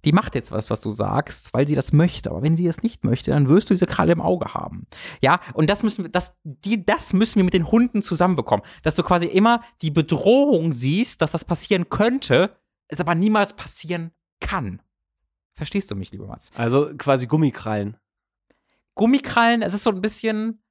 die 0.06 0.12
macht 0.12 0.36
jetzt 0.36 0.52
was, 0.52 0.70
was 0.70 0.80
du 0.80 0.92
sagst, 0.92 1.54
weil 1.54 1.68
sie 1.68 1.76
das 1.76 1.92
möchte. 1.92 2.30
Aber 2.30 2.44
wenn 2.44 2.56
sie 2.56 2.68
es 2.68 2.84
nicht 2.84 3.04
möchte, 3.04 3.32
dann 3.32 3.50
wirst 3.50 3.70
du 3.70 3.74
diese 3.74 3.88
Kralle 3.88 4.14
im 4.14 4.22
Auge 4.22 4.54
haben. 4.54 4.86
Ja, 5.22 5.42
und 5.54 5.70
das 5.72 5.82
müssen 5.82 6.06
wir, 6.06 6.12
das, 6.12 6.34
die, 6.44 6.86
das 6.86 7.14
müssen 7.14 7.38
wir 7.38 7.44
mit 7.44 7.56
den 7.56 7.70
Hunden 7.70 8.04
zusammenbekommen. 8.04 8.64
Dass 8.84 8.96
du 8.96 9.04
quasi 9.04 9.26
immer 9.26 9.62
die 9.82 9.92
Bedrohung 9.92 10.72
siehst, 10.72 11.22
dass 11.22 11.32
das 11.32 11.44
passieren 11.44 11.90
könnte, 11.90 12.56
es 12.89 12.99
aber 12.99 13.15
niemals 13.15 13.54
passieren 13.54 14.12
kann. 14.41 14.82
Verstehst 15.56 15.89
du 15.91 15.95
mich, 15.95 16.12
lieber 16.12 16.28
Mats? 16.28 16.52
Also 16.56 16.91
quasi 16.97 17.25
Gummikrallen. 17.28 17.97
Gummikrallen, 18.95 19.62
es 19.62 19.73
ist 19.73 19.84
so 19.84 19.89
ein 19.91 20.02
bisschen, 20.02 20.62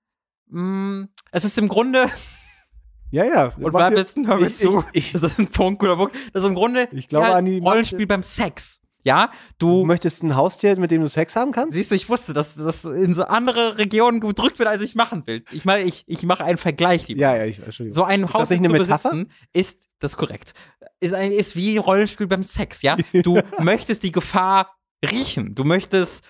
mh, 0.48 1.09
es 1.33 1.44
ist 1.44 1.57
im 1.59 1.68
Grunde, 1.68 2.07
Ja, 3.11 3.24
ja. 3.24 3.54
und 3.57 3.72
beim 3.72 3.94
besten 3.94 4.26
hör 4.26 4.37
mir 4.37 4.48
ich- 4.48 4.57
zu, 4.57 4.85
ich- 4.92 5.12
das 5.12 5.22
ist 5.22 5.38
ein 5.38 5.46
Punkt, 5.48 5.78
guter 5.81 5.96
Punkt, 5.96 6.14
das 6.35 6.42
ist 6.42 6.48
im 6.48 6.54
Grunde 6.54 6.88
Ich 6.92 7.09
glaube 7.09 7.42
die- 7.42 7.59
Rollenspiel 7.59 8.07
beim 8.07 8.22
Sex. 8.22 8.81
Ja, 9.09 9.31
Du 9.59 9.81
du, 9.81 9.85
möchtest 9.87 10.23
ein 10.23 10.37
Haustier, 10.37 10.79
mit 10.79 10.90
dem 10.90 11.01
du 11.01 11.09
Sex 11.09 11.35
haben 11.35 11.51
kannst? 11.53 11.75
siehst 11.75 11.90
du, 11.90 11.94
ich 11.94 12.09
wusste, 12.09 12.33
dass 12.35 12.55
das 12.57 12.85
in 12.85 13.14
so 13.14 13.25
andere 13.25 13.79
Regionen 13.79 14.21
gedrückt 14.21 14.59
wird, 14.59 14.68
als 14.68 14.83
ich 14.83 14.94
machen 14.94 15.27
will. 15.27 15.44
Ich 15.51 15.64
meine, 15.64 15.85
ich, 15.85 16.05
ich 16.07 16.23
mache 16.25 16.44
einen 16.44 16.59
Vergleich, 16.59 17.09
lieber. 17.09 17.21
Ja, 17.23 17.37
ja, 17.37 17.44
ich, 17.44 17.59
Entschuldigung. 17.62 17.94
So 17.94 18.05
ein 18.05 18.25
Ist 18.25 18.35
Haus 18.35 18.42
das 18.42 18.51
nicht 18.51 18.59
eine 18.61 18.68
zu 18.68 18.73
Metapher? 18.81 19.11
besitzen, 19.11 19.33
ist 19.53 19.83
das 19.99 20.16
korrekt. 20.16 20.53
Ist 21.01 21.14
ein 21.14 21.33
ist 21.33 21.57
wie 21.57 21.77
Rollenspiel 21.79 22.27
beim 22.27 22.44
Sex, 22.44 22.83
ja? 22.83 22.97
Du 23.23 23.38
möchtest 23.61 24.03
die 24.03 24.12
Gefahr 24.12 24.77
riechen. 25.11 25.55
Du 25.55 25.64
möchtest 25.64 26.23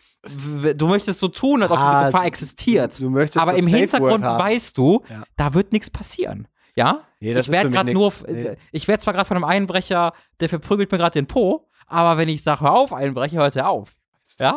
du 0.77 0.87
möchtest 0.89 1.21
so 1.21 1.29
tun, 1.29 1.63
als 1.63 1.71
ob 1.71 1.79
Ah, 1.79 2.01
die 2.01 2.07
Gefahr 2.13 2.27
existiert. 2.27 2.99
Du 3.01 3.09
möchtest 3.11 3.39
aber 3.39 3.55
im 3.55 3.67
Safe 3.67 3.77
Hintergrund 3.77 4.25
weißt 4.25 4.77
du, 4.77 5.03
Ja. 5.09 5.23
da 5.37 5.55
wird 5.55 5.73
nichts 5.73 5.91
passieren. 5.91 6.49
Ja? 6.75 7.03
Nee, 7.21 7.33
das 7.35 7.47
ich 7.47 7.53
werde 7.53 7.71
gerade 7.71 7.93
nur. 7.93 8.13
Nee. 8.29 8.57
ich 8.73 8.87
werde 8.89 9.03
zwar 9.03 9.15
gerade 9.15 9.27
von 9.27 9.37
einem 9.37 9.45
Einbrecher, 9.45 10.13
der 10.41 10.49
verprügelt 10.49 10.91
mir 10.93 10.99
gerade 10.99 11.13
den 11.15 11.27
Po, 11.27 11.68
aber 11.89 12.17
wenn 12.19 12.29
ich 12.29 12.43
sage, 12.43 12.61
hör 12.63 12.73
auf, 12.73 12.93
Einbrecher, 12.93 13.39
hört 13.39 13.57
er 13.57 13.69
auf. 13.69 13.91
Ja? 14.39 14.57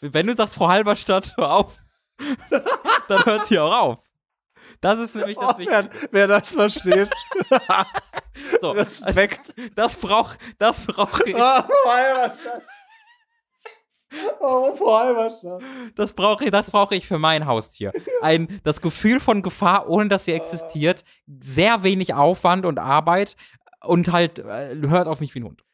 wenn 0.00 0.26
du 0.26 0.34
sagst, 0.34 0.54
Frau 0.54 0.68
Halberstadt, 0.68 1.34
hör 1.36 1.52
auf, 1.52 1.76
dann 3.08 3.24
hört 3.24 3.46
sie 3.46 3.58
auch 3.58 3.72
auf. 3.72 3.98
Das 4.80 4.98
ist 4.98 5.14
nämlich 5.14 5.38
das 5.38 5.54
Oh, 5.54 5.58
Wichtige. 5.58 5.90
wer, 5.92 6.08
wer 6.10 6.26
das 6.28 6.48
versteht. 6.52 7.10
So, 8.60 8.70
Respekt. 8.70 9.52
das 9.76 9.94
braucht, 9.96 10.38
das 10.58 10.80
brauche 10.80 11.24
ich, 11.28 11.34
Oh, 11.34 11.38
Frau 11.38 11.90
Halberstadt. 11.90 12.62
Oh, 14.40 14.74
Frau 14.74 14.98
Halberstadt. 14.98 15.62
das 15.96 16.12
brauche 16.12 16.44
ich, 16.44 16.50
das 16.50 16.70
brauche 16.70 16.94
ich 16.94 17.06
für 17.06 17.18
mein 17.18 17.46
Haustier. 17.46 17.92
Ein, 18.22 18.60
das 18.64 18.80
Gefühl 18.80 19.20
von 19.20 19.42
Gefahr, 19.42 19.88
ohne 19.88 20.08
dass 20.08 20.24
sie 20.24 20.32
existiert, 20.32 21.04
sehr 21.40 21.82
wenig 21.82 22.14
Aufwand 22.14 22.64
und 22.64 22.78
Arbeit 22.78 23.36
und 23.84 24.12
halt 24.12 24.38
äh, 24.38 24.76
hört 24.88 25.08
auf 25.08 25.20
mich 25.20 25.34
wie 25.34 25.40
ein 25.40 25.44
Hund. 25.44 25.64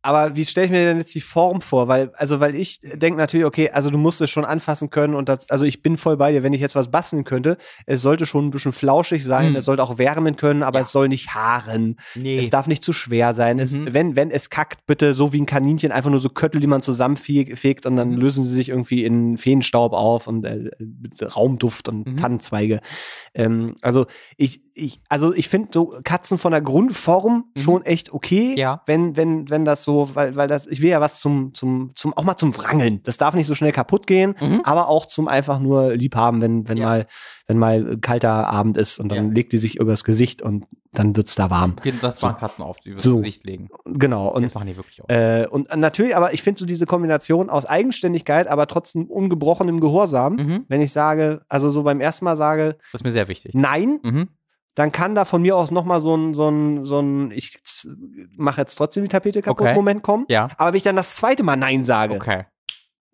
Aber 0.00 0.36
wie 0.36 0.44
stelle 0.44 0.66
ich 0.66 0.70
mir 0.70 0.84
denn 0.84 0.98
jetzt 0.98 1.14
die 1.14 1.20
Form 1.20 1.60
vor? 1.60 1.88
Weil, 1.88 2.12
also, 2.14 2.38
weil 2.38 2.54
ich 2.54 2.78
denke 2.80 3.18
natürlich, 3.18 3.44
okay, 3.44 3.70
also 3.70 3.90
du 3.90 3.98
musst 3.98 4.20
es 4.20 4.30
schon 4.30 4.44
anfassen 4.44 4.90
können 4.90 5.14
und 5.14 5.28
das, 5.28 5.50
also 5.50 5.64
ich 5.64 5.82
bin 5.82 5.96
voll 5.96 6.16
bei 6.16 6.30
dir, 6.30 6.44
wenn 6.44 6.52
ich 6.52 6.60
jetzt 6.60 6.76
was 6.76 6.88
basteln 6.90 7.24
könnte, 7.24 7.58
es 7.84 8.00
sollte 8.00 8.24
schon 8.24 8.46
ein 8.46 8.50
bisschen 8.50 8.70
flauschig 8.72 9.24
sein, 9.24 9.52
Mm. 9.52 9.56
es 9.56 9.64
sollte 9.64 9.82
auch 9.82 9.98
wärmen 9.98 10.36
können, 10.36 10.62
aber 10.62 10.78
Ja. 10.78 10.84
es 10.84 10.92
soll 10.92 11.08
nicht 11.08 11.34
haaren. 11.34 11.96
Nee. 12.14 12.38
Es 12.38 12.48
darf 12.48 12.68
nicht 12.68 12.84
zu 12.84 12.92
schwer 12.92 13.34
sein. 13.34 13.58
Es, 13.58 13.72
Mhm. 13.72 13.92
wenn, 13.92 14.16
wenn 14.16 14.30
es 14.30 14.50
kackt, 14.50 14.86
bitte 14.86 15.14
so 15.14 15.32
wie 15.32 15.40
ein 15.40 15.46
Kaninchen, 15.46 15.90
einfach 15.90 16.10
nur 16.10 16.20
so 16.20 16.28
Köttel, 16.28 16.60
die 16.60 16.68
man 16.68 16.80
zusammenfegt 16.80 17.84
und 17.84 17.96
dann 17.96 18.10
Mhm. 18.10 18.16
lösen 18.18 18.44
sie 18.44 18.54
sich 18.54 18.68
irgendwie 18.68 19.04
in 19.04 19.36
Feenstaub 19.36 19.92
auf 19.94 20.26
und 20.28 20.44
äh, 20.44 20.70
Raumduft 21.24 21.88
und 21.88 22.06
Mhm. 22.06 22.16
Tannenzweige. 22.18 22.80
Ähm, 23.34 23.74
also 23.82 24.06
ich, 24.36 24.60
ich, 24.74 25.00
also 25.08 25.34
ich 25.34 25.48
finde 25.48 25.70
so 25.72 25.94
Katzen 26.04 26.38
von 26.38 26.52
der 26.52 26.60
Grundform 26.60 27.46
Mhm. 27.56 27.60
schon 27.60 27.84
echt 27.84 28.12
okay. 28.12 28.54
Ja. 28.56 28.82
Wenn, 28.86 29.16
wenn, 29.16 29.50
wenn 29.50 29.64
das 29.64 29.84
so, 29.84 29.87
weil, 30.14 30.36
weil 30.36 30.48
das, 30.48 30.66
ich 30.66 30.80
will 30.82 30.90
ja 30.90 31.00
was 31.00 31.20
zum, 31.20 31.52
zum, 31.54 31.90
zum, 31.94 32.12
auch 32.16 32.24
mal 32.24 32.36
zum 32.36 32.56
Wrangeln. 32.56 33.00
Das 33.04 33.16
darf 33.16 33.34
nicht 33.34 33.46
so 33.46 33.54
schnell 33.54 33.72
kaputt 33.72 34.06
gehen, 34.06 34.34
Mhm. 34.40 34.60
aber 34.64 34.88
auch 34.88 35.06
zum 35.06 35.28
einfach 35.28 35.58
nur 35.60 35.94
lieb 35.94 36.14
haben, 36.16 36.40
wenn, 36.40 36.68
wenn 36.68 36.76
Ja. 36.76 36.86
mal, 36.86 37.06
wenn 37.46 37.58
mal 37.58 37.92
ein 37.92 38.00
kalter 38.00 38.48
Abend 38.48 38.76
ist 38.76 38.98
und 38.98 39.08
dann 39.10 39.28
Ja. 39.28 39.32
legt 39.34 39.52
die 39.52 39.58
sich 39.58 39.76
übers 39.80 40.04
Gesicht 40.04 40.42
und 40.42 40.66
dann 40.92 41.14
wird's 41.16 41.34
da 41.34 41.50
warm. 41.50 41.76
Das 42.00 42.20
So. 42.20 42.26
machen 42.26 42.38
Katzen 42.40 42.64
oft, 42.64 42.84
die 42.84 42.90
übers 42.90 43.02
So. 43.04 43.16
Gesicht 43.18 43.44
legen. 43.44 43.68
Genau. 43.84 44.28
Und 44.34 44.42
Jetzt 44.42 44.54
machen 44.54 44.66
die 44.68 44.76
wirklich 44.76 45.02
auch. 45.02 45.08
äh, 45.08 45.46
und 45.50 45.74
natürlich, 45.76 46.16
aber 46.16 46.32
ich 46.32 46.42
finde 46.42 46.60
so 46.60 46.66
diese 46.66 46.86
Kombination 46.86 47.50
aus 47.50 47.66
Eigenständigkeit, 47.66 48.48
aber 48.48 48.66
trotzdem 48.66 49.04
ungebrochenem 49.06 49.80
Gehorsam. 49.80 50.34
Mhm. 50.36 50.64
Wenn 50.68 50.80
ich 50.80 50.92
sage, 50.92 51.42
also 51.48 51.70
so 51.70 51.82
beim 51.82 52.00
ersten 52.00 52.24
Mal 52.24 52.36
sage, 52.36 52.76
Das 52.92 53.00
ist 53.00 53.04
mir 53.04 53.12
sehr 53.12 53.28
wichtig. 53.28 53.52
nein, 53.54 54.00
Mhm. 54.02 54.28
Dann 54.78 54.92
kann 54.92 55.14
da 55.14 55.24
von 55.24 55.42
mir 55.42 55.56
aus 55.56 55.70
nochmal 55.70 56.00
so 56.00 56.16
ein, 56.16 56.34
so 56.34 56.48
ein, 56.48 56.84
so 56.84 57.00
ein, 57.00 57.30
ich 57.32 57.58
mache 58.36 58.60
jetzt 58.60 58.76
trotzdem 58.76 59.02
die 59.02 59.08
Tapete 59.08 59.42
kaputt 59.42 59.66
Okay. 59.66 59.74
Moment 59.74 60.02
kommen. 60.02 60.24
Ja. 60.28 60.48
Aber 60.56 60.72
wenn 60.72 60.76
ich 60.76 60.84
dann 60.84 60.96
das 60.96 61.16
zweite 61.16 61.42
Mal 61.42 61.56
Nein 61.56 61.82
sage, 61.82 62.14
Okay. 62.14 62.46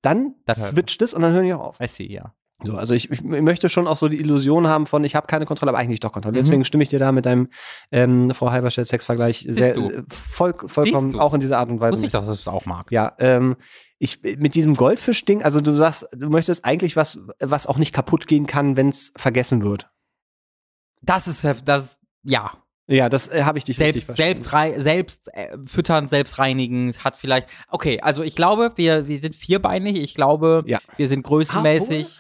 dann 0.03 0.35
Das 0.45 0.69
switcht 0.69 1.01
es 1.03 1.15
und 1.15 1.23
dann 1.23 1.33
höre 1.33 1.43
ich 1.43 1.55
auch 1.55 1.61
auf. 1.61 1.81
I 1.81 1.87
see, 1.87 2.07
ja. 2.07 2.35
So, 2.63 2.77
also 2.77 2.95
ich, 2.95 3.11
ich 3.11 3.23
möchte 3.23 3.69
schon 3.69 3.87
auch 3.87 3.97
so 3.97 4.09
die 4.09 4.19
Illusion 4.21 4.69
haben 4.69 4.87
von, 4.87 5.05
ich 5.05 5.15
habe 5.17 5.27
keine 5.27 5.45
Kontrolle, 5.45 5.71
aber 5.71 5.79
eigentlich 5.79 6.01
doch 6.01 6.13
Kontrolle. 6.13 6.39
Mhm. 6.39 6.45
Deswegen 6.45 6.65
stimme 6.65 6.83
ich 6.83 6.89
dir 6.89 6.99
da 6.99 7.13
mit 7.13 7.27
deinem 7.27 7.49
ähm, 7.91 8.31
Frau 8.31 8.51
Halberstadt-Sex-Vergleich 8.51 9.45
sehr 9.49 9.75
du. 9.75 9.91
äh, 9.91 10.03
voll, 10.09 10.55
vollkommen 10.67 11.19
auch 11.19 11.35
in 11.35 11.41
dieser 11.41 11.59
Art 11.59 11.69
und 11.69 11.81
Weise. 11.81 11.95
Wusste 11.95 12.07
ich, 12.07 12.13
dass 12.13 12.27
du 12.27 12.33
es 12.33 12.47
auch 12.49 12.65
magst. 12.65 12.93
Ja, 12.93 13.13
ähm, 13.19 13.57
ich 13.99 14.23
mit 14.23 14.55
diesem 14.55 14.75
Goldfisch-Ding, 14.75 15.43
also 15.43 15.61
du 15.61 15.75
sagst, 15.77 16.07
du 16.13 16.31
möchtest 16.31 16.65
eigentlich 16.65 16.97
was, 16.97 17.19
was 17.41 17.67
auch 17.67 17.77
nicht 17.79 17.93
kaputt 17.93 18.27
gehen 18.27 18.47
kann, 18.47 18.77
wenn 18.77 18.89
es 18.89 19.13
vergessen 19.17 19.63
wird. 19.63 19.91
Das 21.05 21.27
ist, 21.29 21.47
das, 21.65 21.99
ja. 22.23 22.53
Ja, 22.87 23.09
das 23.09 23.29
äh, 23.29 23.45
habe 23.45 23.57
ich 23.57 23.65
dich 23.65 23.81
richtig 23.81 24.05
Selbst, 24.05 24.49
verstanden. 24.49 24.83
selbst, 24.83 25.25
selbst 25.25 25.29
äh, 25.35 25.57
füttern, 25.65 26.07
selbst 26.09 26.39
reinigend, 26.39 27.03
hat 27.03 27.17
vielleicht. 27.17 27.49
Okay, 27.71 28.01
also 28.03 28.23
ich 28.23 28.37
glaube, 28.37 28.73
wir, 28.77 29.09
wir 29.09 29.19
sind 29.21 29.35
vierbeinig. 29.35 29.99
Ich 30.03 30.15
glaube, 30.15 30.65
Ja. 30.67 30.79
wir 30.97 31.09
sind 31.09 31.23
größenmäßig. 31.23 32.19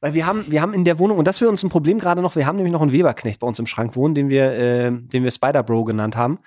Weil 0.00 0.14
wir 0.14 0.26
haben, 0.26 0.44
wir 0.50 0.60
haben 0.62 0.74
in 0.74 0.84
der 0.84 0.98
Wohnung, 0.98 1.18
und 1.18 1.26
das 1.28 1.36
ist 1.36 1.40
für 1.40 1.48
uns 1.48 1.62
ein 1.62 1.68
Problem 1.68 1.98
gerade 2.00 2.22
noch, 2.22 2.34
wir 2.34 2.44
haben 2.46 2.56
nämlich 2.56 2.72
noch 2.72 2.82
einen 2.82 2.90
Weberknecht 2.92 3.38
bei 3.38 3.46
uns 3.46 3.58
im 3.60 3.66
Schrank 3.66 3.94
wohnen, 3.94 4.14
den 4.16 4.28
wir, 4.30 4.52
äh, 4.52 4.90
den 4.90 5.22
wir 5.22 5.30
Spider 5.30 5.62
Bro 5.62 5.84
genannt 5.84 6.16
haben. 6.16 6.40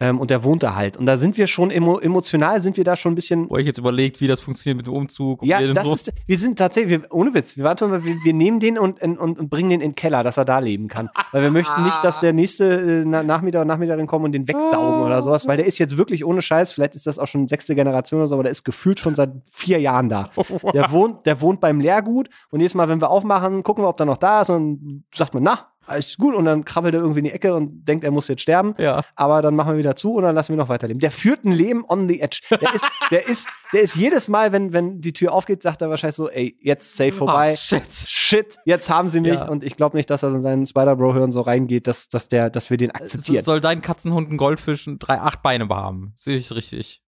Ähm, 0.00 0.20
und 0.20 0.30
der 0.30 0.44
wohnt 0.44 0.62
da 0.62 0.76
halt. 0.76 0.96
Und 0.96 1.06
da 1.06 1.18
sind 1.18 1.36
wir 1.36 1.48
schon 1.48 1.72
emo 1.72 1.98
emotional, 1.98 2.60
sind 2.60 2.76
wir 2.76 2.84
da 2.84 2.94
schon 2.94 3.12
ein 3.12 3.14
bisschen. 3.16 3.50
Wo 3.50 3.56
ich 3.56 3.66
jetzt 3.66 3.78
überlegt, 3.78 4.20
wie 4.20 4.28
das 4.28 4.38
funktioniert 4.38 4.76
mit 4.76 4.86
dem 4.86 4.94
Umzug. 4.94 5.42
und 5.42 5.48
Ja, 5.48 5.60
das 5.72 5.84
so. 5.84 5.92
ist, 5.92 6.12
wir 6.26 6.38
sind 6.38 6.56
tatsächlich, 6.56 7.02
wir, 7.02 7.12
ohne 7.12 7.34
Witz, 7.34 7.56
wir, 7.56 7.74
schon, 7.76 7.90
wir, 7.90 8.04
wir 8.04 8.32
nehmen 8.32 8.60
den 8.60 8.78
und, 8.78 9.02
und, 9.02 9.18
und 9.18 9.50
bringen 9.50 9.70
den 9.70 9.80
in 9.80 9.90
den 9.90 9.94
Keller, 9.96 10.22
dass 10.22 10.36
er 10.36 10.44
da 10.44 10.60
leben 10.60 10.86
kann. 10.86 11.10
Weil 11.32 11.42
wir 11.42 11.50
möchten 11.50 11.82
nicht, 11.82 12.04
dass 12.04 12.20
der 12.20 12.32
nächste 12.32 12.64
äh, 13.00 13.04
Na- 13.04 13.24
Nachmieter 13.24 13.58
oder 13.58 13.64
Nachmieterin 13.66 14.06
kommen 14.06 14.26
und 14.26 14.32
den 14.32 14.46
wegsaugen 14.46 15.02
oder 15.04 15.20
sowas, 15.24 15.48
weil 15.48 15.56
der 15.56 15.66
ist 15.66 15.78
jetzt 15.78 15.96
wirklich 15.98 16.24
ohne 16.24 16.42
Scheiß, 16.42 16.70
vielleicht 16.70 16.94
ist 16.94 17.06
das 17.08 17.18
auch 17.18 17.26
schon 17.26 17.48
sechste 17.48 17.74
Generation 17.74 18.20
oder 18.20 18.28
so, 18.28 18.34
aber 18.34 18.44
der 18.44 18.52
ist 18.52 18.64
gefühlt 18.64 19.00
schon 19.00 19.16
seit 19.16 19.32
vier 19.50 19.80
Jahren 19.80 20.08
da. 20.08 20.30
Der 20.74 20.90
wohnt, 20.92 21.26
der 21.26 21.40
wohnt 21.40 21.60
beim 21.60 21.80
Lehrgut 21.80 22.28
und 22.50 22.60
jedes 22.60 22.74
Mal, 22.74 22.88
wenn 22.88 23.00
wir 23.00 23.10
aufmachen, 23.10 23.62
gucken 23.64 23.82
wir, 23.82 23.88
ob 23.88 23.96
der 23.96 24.06
noch 24.06 24.16
da 24.16 24.42
ist 24.42 24.50
und 24.50 25.02
sagt 25.12 25.34
man, 25.34 25.42
na, 25.42 25.66
alles 25.88 26.16
gut 26.16 26.34
und 26.34 26.44
dann 26.44 26.64
krabbelt 26.64 26.94
er 26.94 27.00
irgendwie 27.00 27.20
in 27.20 27.24
die 27.24 27.32
Ecke 27.32 27.54
und 27.54 27.84
denkt, 27.86 28.04
er 28.04 28.10
muss 28.10 28.28
jetzt 28.28 28.42
sterben. 28.42 28.74
Ja. 28.78 29.02
Aber 29.16 29.42
dann 29.42 29.54
machen 29.54 29.72
wir 29.72 29.78
wieder 29.78 29.96
zu 29.96 30.14
und 30.14 30.22
dann 30.22 30.34
lassen 30.34 30.50
wir 30.50 30.56
noch 30.56 30.68
weiterleben. 30.68 31.00
Der 31.00 31.10
führt 31.10 31.44
ein 31.44 31.52
Leben 31.52 31.84
on 31.88 32.08
the 32.08 32.20
edge. 32.20 32.40
Der 32.50 32.74
ist, 32.74 32.84
der 33.10 33.26
ist, 33.26 33.48
der 33.72 33.82
ist 33.82 33.96
jedes 33.96 34.28
Mal, 34.28 34.52
wenn, 34.52 34.72
wenn 34.72 35.00
die 35.00 35.12
Tür 35.12 35.32
aufgeht, 35.32 35.62
sagt 35.62 35.82
er 35.82 35.90
wahrscheinlich 35.90 36.16
so, 36.16 36.28
ey, 36.28 36.56
jetzt 36.60 36.96
safe 36.96 37.12
vorbei. 37.12 37.52
Ah, 37.52 37.56
shit. 37.56 37.92
Shit, 37.92 38.56
jetzt 38.64 38.90
haben 38.90 39.08
sie 39.08 39.20
mich. 39.20 39.34
Ja. 39.34 39.48
Und 39.48 39.64
ich 39.64 39.76
glaube 39.76 39.96
nicht, 39.96 40.10
dass 40.10 40.22
er 40.22 40.30
in 40.30 40.40
seinen 40.40 40.66
Spider-Bro-Hören 40.66 41.32
so 41.32 41.40
reingeht, 41.40 41.86
dass, 41.86 42.08
dass, 42.08 42.28
der, 42.28 42.50
dass 42.50 42.70
wir 42.70 42.76
den 42.76 42.90
akzeptieren. 42.90 43.44
Soll 43.44 43.60
dein 43.60 43.82
Katzenhund 43.82 44.28
einen 44.28 44.38
Goldfisch 44.38 44.86
und 44.86 44.98
drei, 44.98 45.20
acht 45.20 45.42
Beine 45.42 45.68
haben? 45.68 46.12
Sehe 46.16 46.36
ich 46.36 46.50
richtig. 46.52 47.02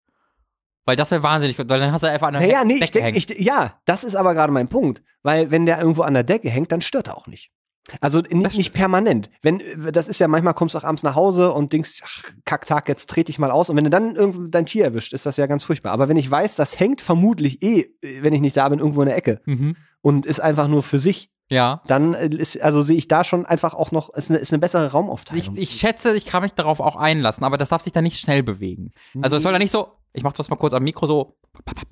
Weil 0.91 0.97
das 0.97 1.11
wäre 1.11 1.23
wahnsinnig, 1.23 1.59
weil 1.59 1.67
dann 1.67 1.93
hast 1.93 2.03
du 2.03 2.09
einfach 2.09 2.29
an 2.29 2.35
der 2.35 2.43
Naja, 2.43 2.65
nee, 2.65 2.75
ich 2.75 2.91
Decke 2.91 3.13
denk, 3.13 3.17
ich, 3.17 3.39
ja, 3.39 3.79
das 3.85 4.03
ist 4.03 4.17
aber 4.17 4.35
gerade 4.35 4.53
mein 4.53 4.69
Punkt. 4.69 5.03
Weil 5.23 5.51
wenn 5.51 5.67
der 5.67 5.79
irgendwo 5.79 6.03
an 6.03 6.15
der 6.15 6.25
Decke 6.25 6.51
hängt, 6.51 6.73
dann 6.73 6.81
stört 6.81 7.09
er 7.09 7.17
auch 7.17 7.27
nicht. 7.27 7.53
Also 8.01 8.21
nicht, 8.21 8.57
nicht 8.57 8.73
permanent. 8.73 9.31
Wenn, 9.43 9.61
das 9.93 10.09
ist 10.09 10.19
ja 10.21 10.29
manchmal 10.29 10.55
kommst 10.55 10.75
du 10.75 10.79
auch 10.79 10.85
abends 10.85 11.03
nach 11.03 11.15
Hause 11.15 11.53
und 11.53 11.73
denkst, 11.73 12.01
ach, 12.05 12.25
Kacktag, 12.45 12.89
jetzt 12.89 13.09
trete 13.11 13.31
ich 13.31 13.39
mal 13.39 13.51
aus. 13.51 13.71
Und 13.71 13.77
wenn 13.77 13.85
du 13.85 13.91
dann 13.91 14.15
irgendwie 14.17 14.51
dein 14.51 14.67
Tier 14.67 14.85
erwischt, 14.85 15.13
ist 15.13 15.27
das 15.27 15.37
ja 15.37 15.47
ganz 15.47 15.63
furchtbar. 15.65 15.93
Aber 15.93 16.09
wenn 16.09 16.17
ich 16.17 16.31
weiß, 16.31 16.57
das 16.57 16.79
hängt 16.79 17.01
vermutlich 17.01 17.63
eh, 17.63 17.87
wenn 18.23 18.33
ich 18.33 18.41
nicht 18.41 18.57
da 18.57 18.69
bin, 18.69 18.79
irgendwo 18.79 19.03
in 19.03 19.09
der 19.09 19.17
Ecke 19.17 19.41
Mhm. 19.47 19.77
und 20.03 20.27
ist 20.27 20.41
einfach 20.41 20.69
nur 20.69 20.83
für 20.83 20.99
sich, 20.99 21.31
Ja. 21.51 21.83
dann 21.87 22.15
äh, 22.15 22.27
ist, 22.29 22.61
also 22.63 22.83
sehe 22.83 22.97
ich 22.97 23.09
da 23.09 23.25
schon 23.25 23.45
einfach 23.47 23.75
auch 23.75 23.91
noch, 23.93 24.15
ist 24.15 24.31
eine, 24.31 24.39
ist 24.39 24.53
eine 24.53 24.61
bessere 24.61 24.87
Ich, 24.87 24.95
Raumaufteilung. 24.95 25.57
ich 25.57 25.71
schätze, 25.71 26.15
ich 26.15 26.25
kann 26.27 26.43
mich 26.43 26.53
darauf 26.55 26.81
auch 26.81 26.97
einlassen, 26.97 27.45
aber 27.45 27.59
das 27.59 27.71
darf 27.71 27.83
sich 27.83 27.93
dann 27.93 28.05
nicht 28.05 28.21
schnell 28.21 28.43
bewegen. 28.43 28.93
Also 29.21 29.37
es 29.37 29.43
soll 29.43 29.53
ja 29.53 29.59
nicht 29.59 29.73
so, 29.73 29.89
ich 30.13 30.23
mach 30.23 30.33
das 30.33 30.49
mal 30.51 30.57
kurz 30.57 30.73
am 30.75 30.83
Mikro 30.85 31.07
so, 31.07 31.37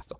so 0.08 0.16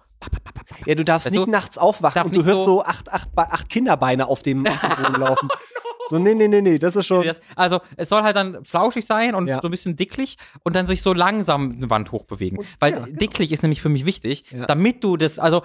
ja, 0.87 0.95
du 0.95 1.05
darfst 1.05 1.27
Weißt 1.27 1.35
nicht 1.37 1.47
du, 1.47 1.51
nachts 1.51 1.79
aufwachen 1.79 2.23
und 2.25 2.35
du 2.37 2.45
hörst 2.45 2.59
so- 2.65 2.65
so 2.65 2.83
acht, 2.85 3.11
acht, 3.13 3.29
acht 3.37 3.69
Kinderbeine 3.69 4.27
auf 4.27 4.43
dem, 4.43 4.67
auf 4.67 4.81
dem 4.81 5.03
Boden 5.05 5.21
laufen. 5.21 5.49
So, 6.11 6.19
nee, 6.19 6.33
nee, 6.35 6.49
nee, 6.49 6.63
nee, 6.63 6.79
das 6.79 6.97
ist 6.97 7.05
schon. 7.07 7.23
Also 7.55 7.81
es 7.99 8.09
soll 8.09 8.23
halt 8.23 8.35
dann 8.35 8.65
flauschig 8.65 9.05
sein 9.05 9.35
und 9.35 9.47
Ja. 9.47 9.61
so 9.61 9.69
ein 9.69 9.71
bisschen 9.71 9.95
dicklich 9.95 10.39
und 10.65 10.75
dann 10.75 10.87
sich 10.87 11.03
so 11.03 11.13
langsam 11.13 11.73
eine 11.77 11.91
Wand 11.91 12.13
hochbewegen. 12.13 12.65
Weil 12.81 12.93
ja, 12.95 13.01
genau. 13.01 13.19
dicklich 13.19 13.53
ist 13.53 13.61
nämlich 13.63 13.83
für 13.83 13.91
mich 13.91 14.07
wichtig, 14.07 14.51
Ja. 14.51 14.65
damit 14.65 15.05
du 15.05 15.19
das, 15.19 15.39
also 15.39 15.65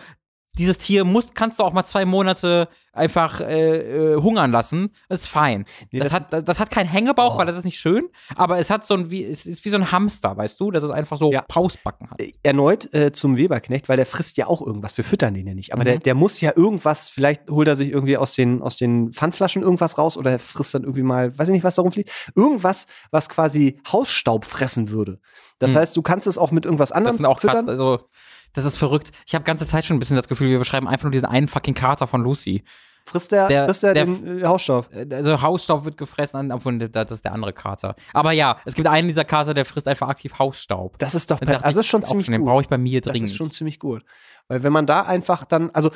dieses 0.57 0.77
Tier 0.77 1.03
musst, 1.03 1.33
kannst 1.35 1.59
du 1.59 1.63
auch 1.63 1.73
mal 1.73 1.83
zwei 1.85 2.05
Monate 2.05 2.67
einfach 2.95 3.41
äh, 3.41 4.13
äh, 4.13 4.21
hungern 4.21 4.51
lassen. 4.51 4.91
Das 5.09 5.21
ist 5.21 5.27
fein. 5.27 5.65
Nee, 5.91 5.97
das, 5.99 6.09
das- 6.09 6.13
hat, 6.13 6.33
das, 6.33 6.43
das 6.45 6.59
hat 6.59 6.69
keinen 6.69 6.87
Hängebauch, 6.87 7.35
Oh. 7.35 7.37
weil 7.39 7.47
das 7.47 7.57
ist 7.57 7.65
nicht 7.65 7.79
schön, 7.79 8.07
aber 8.35 8.59
es 8.59 8.69
hat 8.69 8.85
so 8.85 8.93
ein, 8.93 9.09
wie, 9.09 9.23
es 9.23 9.47
ist 9.47 9.65
wie 9.65 9.69
so 9.69 9.77
ein 9.77 9.91
Hamster, 9.91 10.37
weißt 10.37 10.59
du, 10.59 10.69
dass 10.69 10.83
es 10.83 10.91
einfach 10.91 11.17
so 11.17 11.31
Ja. 11.31 11.41
Pausbacken 11.41 12.11
hat. 12.11 12.21
Äh, 12.21 12.33
erneut 12.43 12.93
äh, 12.93 13.11
zum 13.11 13.35
Weberknecht, 13.35 13.89
weil 13.89 13.97
der 13.97 14.05
frisst 14.05 14.37
ja 14.37 14.45
auch 14.45 14.61
irgendwas. 14.61 14.95
Wir 14.95 15.03
füttern 15.03 15.33
den 15.33 15.47
ja 15.47 15.55
nicht. 15.55 15.73
Aber 15.73 15.83
der, 15.83 15.95
Mhm. 15.95 16.03
der 16.03 16.13
muss 16.13 16.39
ja 16.39 16.53
irgendwas, 16.55 17.09
vielleicht 17.09 17.49
holt 17.49 17.67
er 17.67 17.75
sich 17.75 17.89
irgendwie 17.89 18.17
aus 18.17 18.35
den, 18.35 18.61
aus 18.61 18.77
den 18.77 19.11
Pfandflaschen 19.11 19.63
irgendwas 19.63 19.97
raus 19.97 20.15
oder 20.17 20.29
er 20.29 20.39
frisst 20.39 20.75
dann 20.75 20.83
irgendwie 20.83 21.01
mal, 21.01 21.35
weiß 21.35 21.47
ich 21.47 21.53
nicht, 21.53 21.63
was 21.63 21.73
da 21.75 21.81
rumfliegt. 21.81 22.11
Irgendwas, 22.35 22.85
was 23.09 23.27
quasi 23.27 23.79
Hausstaub 23.91 24.45
fressen 24.45 24.91
würde. 24.91 25.19
Das 25.57 25.71
Mhm. 25.71 25.77
heißt, 25.77 25.97
du 25.97 26.03
kannst 26.03 26.27
es 26.27 26.37
auch 26.37 26.51
mit 26.51 26.65
irgendwas 26.65 26.89
Das 26.89 26.97
anderem 26.97 27.15
sind 27.17 27.25
auch 27.25 27.39
füttern. 27.39 27.65
Kat 27.65 27.69
also 27.69 28.01
das 28.53 28.65
ist 28.65 28.77
verrückt. 28.77 29.11
Ich 29.27 29.35
habe 29.35 29.43
ganze 29.43 29.67
Zeit 29.67 29.85
schon 29.85 29.97
ein 29.97 29.99
bisschen 29.99 30.15
das 30.15 30.27
Gefühl, 30.27 30.49
wir 30.49 30.59
beschreiben 30.59 30.87
einfach 30.87 31.03
nur 31.03 31.11
diesen 31.11 31.25
einen 31.27 31.47
fucking 31.47 31.73
Kater 31.73 32.07
von 32.07 32.21
Lucy. 32.23 32.63
Frisst 33.05 33.33
der, 33.33 33.49
der- 33.49 33.65
frisst 33.65 33.83
der, 33.83 33.93
der- 33.93 34.05
den 34.05 34.41
äh, 34.41 34.45
Hausstaub? 34.45 34.87
Äh, 34.93 35.13
Also 35.13 35.41
Hausstaub 35.41 35.83
wird 35.83 35.97
gefressen, 35.97 36.51
obwohl 36.53 36.77
das 36.89 37.11
ist 37.11 37.25
der 37.25 37.33
andere 37.33 37.51
Kater. 37.51 37.95
Aber 38.13 38.31
ja, 38.31 38.57
es 38.63 38.75
gibt 38.75 38.87
einen 38.87 39.09
dieser 39.09 39.25
Kater, 39.25 39.53
der 39.53 39.65
frisst 39.65 39.89
einfach 39.89 40.07
aktiv 40.07 40.39
Hausstaub. 40.39 40.97
Das 40.99 41.13
ist 41.13 41.29
doch, 41.29 41.41
also 41.41 41.61
das 41.61 41.75
ist 41.75 41.87
schon 41.87 42.03
ziemlich 42.03 42.27
Den 42.27 42.39
gut. 42.41 42.47
brauche 42.49 42.61
ich 42.61 42.69
bei 42.69 42.77
mir 42.77 43.01
Das 43.01 43.11
dringend. 43.11 43.29
ist 43.31 43.35
schon 43.35 43.51
ziemlich 43.51 43.77
gut. 43.79 44.03
Weil 44.47 44.63
wenn 44.63 44.71
man 44.71 44.85
da 44.85 45.01
einfach 45.01 45.43
dann, 45.43 45.69
also 45.71 45.91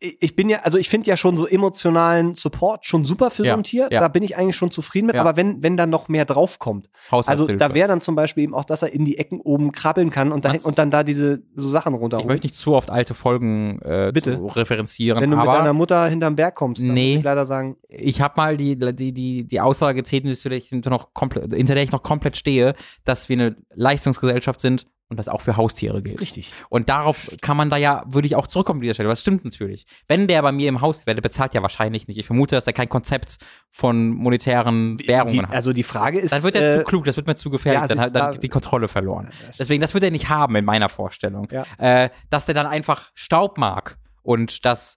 ich 0.00 0.16
ich 0.20 0.34
bin 0.36 0.48
ja, 0.48 0.60
also 0.62 0.78
ich 0.78 0.88
finde 0.88 1.06
ja 1.08 1.16
schon 1.16 1.36
so 1.36 1.46
emotionalen 1.46 2.34
Support 2.34 2.86
schon 2.86 3.04
super 3.04 3.30
für 3.30 3.44
Ja, 3.44 3.52
so 3.52 3.58
ein 3.58 3.64
Tier. 3.64 3.88
ja. 3.90 4.00
Da 4.00 4.08
bin 4.08 4.22
ich 4.22 4.36
eigentlich 4.36 4.56
schon 4.56 4.70
zufrieden 4.70 5.06
mit. 5.06 5.14
Ja. 5.16 5.20
Aber 5.20 5.36
wenn, 5.36 5.62
wenn 5.62 5.76
dann 5.76 5.90
noch 5.90 6.08
mehr 6.08 6.24
draufkommt, 6.24 6.88
also 7.10 7.46
da 7.46 7.74
wäre 7.74 7.86
dann 7.88 8.00
zum 8.00 8.14
Beispiel 8.14 8.44
eben 8.44 8.54
auch, 8.54 8.64
dass 8.64 8.82
er 8.82 8.92
in 8.92 9.04
die 9.04 9.18
Ecken 9.18 9.40
oben 9.40 9.72
krabbeln 9.72 10.10
kann 10.10 10.32
und, 10.32 10.44
da, 10.44 10.54
und 10.64 10.78
dann 10.78 10.90
da 10.90 11.02
diese 11.04 11.42
so 11.54 11.68
Sachen 11.68 11.94
ich 11.94 12.00
runterholt. 12.00 12.26
möchte 12.28 12.46
nicht 12.46 12.56
zu 12.56 12.74
oft 12.74 12.90
alte 12.90 13.14
Folgen 13.14 13.78
äh, 13.82 14.10
Bitte? 14.12 14.40
referenzieren, 14.56 15.20
Wenn 15.22 15.30
du 15.30 15.36
mit 15.36 15.46
deiner 15.46 15.72
Mutter 15.74 16.06
hinterm 16.06 16.34
Berg 16.36 16.54
kommst, 16.54 16.82
dann 16.82 16.94
Nee. 16.94 17.12
muss 17.14 17.18
ich 17.20 17.24
leider 17.24 17.44
sagen, 17.46 17.76
ich 17.88 18.20
habe 18.22 18.34
mal 18.36 18.56
die, 18.56 18.78
die, 18.78 19.12
die, 19.12 19.44
die 19.44 19.60
Aussage 19.60 19.96
getätigt, 20.02 20.40
hinter 20.40 20.48
der 20.50 20.58
ich 20.58 20.72
noch 20.86 21.12
komplett, 21.12 21.52
hinter 21.54 21.74
der 21.74 21.84
ich 21.84 21.92
noch 21.92 22.02
komplett 22.02 22.36
stehe, 22.36 22.74
dass 23.04 23.28
wir 23.28 23.36
eine 23.38 23.56
Leistungsgesellschaft 23.74 24.60
sind 24.60 24.86
und 25.10 25.16
das 25.18 25.28
auch 25.28 25.42
für 25.42 25.56
Haustiere 25.56 26.02
gilt. 26.02 26.20
richtig. 26.20 26.54
Und 26.68 26.88
darauf 26.88 27.28
kann 27.42 27.56
man 27.56 27.68
da 27.68 27.76
ja, 27.76 28.04
würde 28.06 28.26
ich 28.26 28.36
auch 28.36 28.46
zurückkommen 28.46 28.78
an 28.78 28.82
dieser 28.82 28.94
Stelle. 28.94 29.08
Das 29.08 29.20
stimmt 29.20 29.44
natürlich. 29.44 29.84
Wenn 30.08 30.26
der 30.28 30.40
bei 30.42 30.52
mir 30.52 30.68
im 30.68 30.80
Haus 30.80 31.04
wäre, 31.04 31.16
der 31.16 31.22
bezahlt 31.22 31.52
ja 31.52 31.62
wahrscheinlich 31.62 32.06
nicht. 32.08 32.16
Ich 32.16 32.26
vermute, 32.26 32.54
dass 32.54 32.66
er 32.66 32.72
kein 32.72 32.88
Konzept 32.88 33.36
von 33.70 34.08
monetären 34.08 34.98
Währungen 35.00 35.32
Die, 35.34 35.42
hat. 35.42 35.52
also 35.54 35.72
die 35.72 35.82
Frage 35.82 36.20
ist, 36.20 36.32
Dann 36.32 36.42
wird 36.44 36.54
er 36.56 36.76
äh, 36.76 36.78
zu 36.78 36.84
klug, 36.84 37.04
das 37.04 37.16
wird 37.16 37.26
mir 37.26 37.34
zu 37.34 37.50
gefährlich, 37.50 37.82
ja, 37.82 37.88
dann 37.88 38.00
hat 38.00 38.14
dann 38.14 38.32
da- 38.32 38.38
die 38.38 38.48
Kontrolle 38.48 38.88
verloren. 38.88 39.30
das- 39.46 39.56
Deswegen, 39.58 39.80
das 39.82 39.92
wird 39.94 40.04
er 40.04 40.10
nicht 40.12 40.28
haben 40.28 40.54
in 40.56 40.64
meiner 40.64 40.88
Vorstellung. 40.88 41.48
Ja. 41.50 41.64
Äh, 41.78 42.10
dass 42.30 42.46
der 42.46 42.54
dann 42.54 42.66
einfach 42.66 43.10
Staub 43.14 43.58
mag 43.58 43.98
und 44.22 44.64
das 44.64 44.96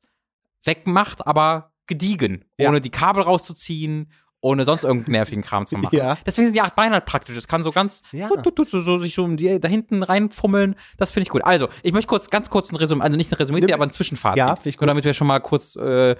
wegmacht, 0.63 1.25
aber 1.27 1.71
gediegen, 1.87 2.45
Ja. 2.57 2.69
ohne 2.69 2.79
die 2.81 2.89
Kabel 2.91 3.23
rauszuziehen, 3.23 4.11
ohne 4.43 4.65
sonst 4.65 4.83
irgendeinen 4.83 5.13
nervigen 5.13 5.41
Kram 5.41 5.65
zu 5.65 5.77
machen. 5.77 5.95
Ja. 5.95 6.17
Deswegen 6.25 6.47
sind 6.47 6.53
die 6.55 6.61
acht 6.61 6.75
Beine 6.75 6.93
halt 6.95 7.05
praktisch. 7.05 7.37
Es 7.37 7.47
kann 7.47 7.63
so 7.63 7.71
ganz 7.71 8.01
Ja. 8.11 8.27
tut, 8.27 8.55
tut, 8.55 8.69
so, 8.69 8.81
so 8.81 8.97
sich 8.97 9.15
so 9.15 9.23
um 9.23 9.37
die, 9.37 9.59
da 9.59 9.69
hinten 9.69 10.03
reinfummeln. 10.03 10.75
Das 10.97 11.11
finde 11.11 11.23
ich 11.23 11.29
gut. 11.29 11.43
Also, 11.45 11.69
ich 11.81 11.93
möchte 11.93 12.07
kurz, 12.07 12.29
ganz 12.29 12.49
kurz 12.49 12.69
ein 12.71 12.75
Resümee, 12.75 13.03
also 13.03 13.15
nicht 13.15 13.31
ein 13.31 13.35
Resümee, 13.35 13.71
aber 13.71 13.85
ein 13.85 13.91
Zwischenfazit. 13.91 14.37
Ja, 14.37 14.55
finde 14.57 14.69
ich 14.69 14.75
gut. 14.77 14.81
Nur 14.81 14.87
damit 14.87 15.05
wir 15.05 15.13
schon 15.13 15.27
mal 15.27 15.39
kurz 15.39 15.77
äh, 15.77 16.17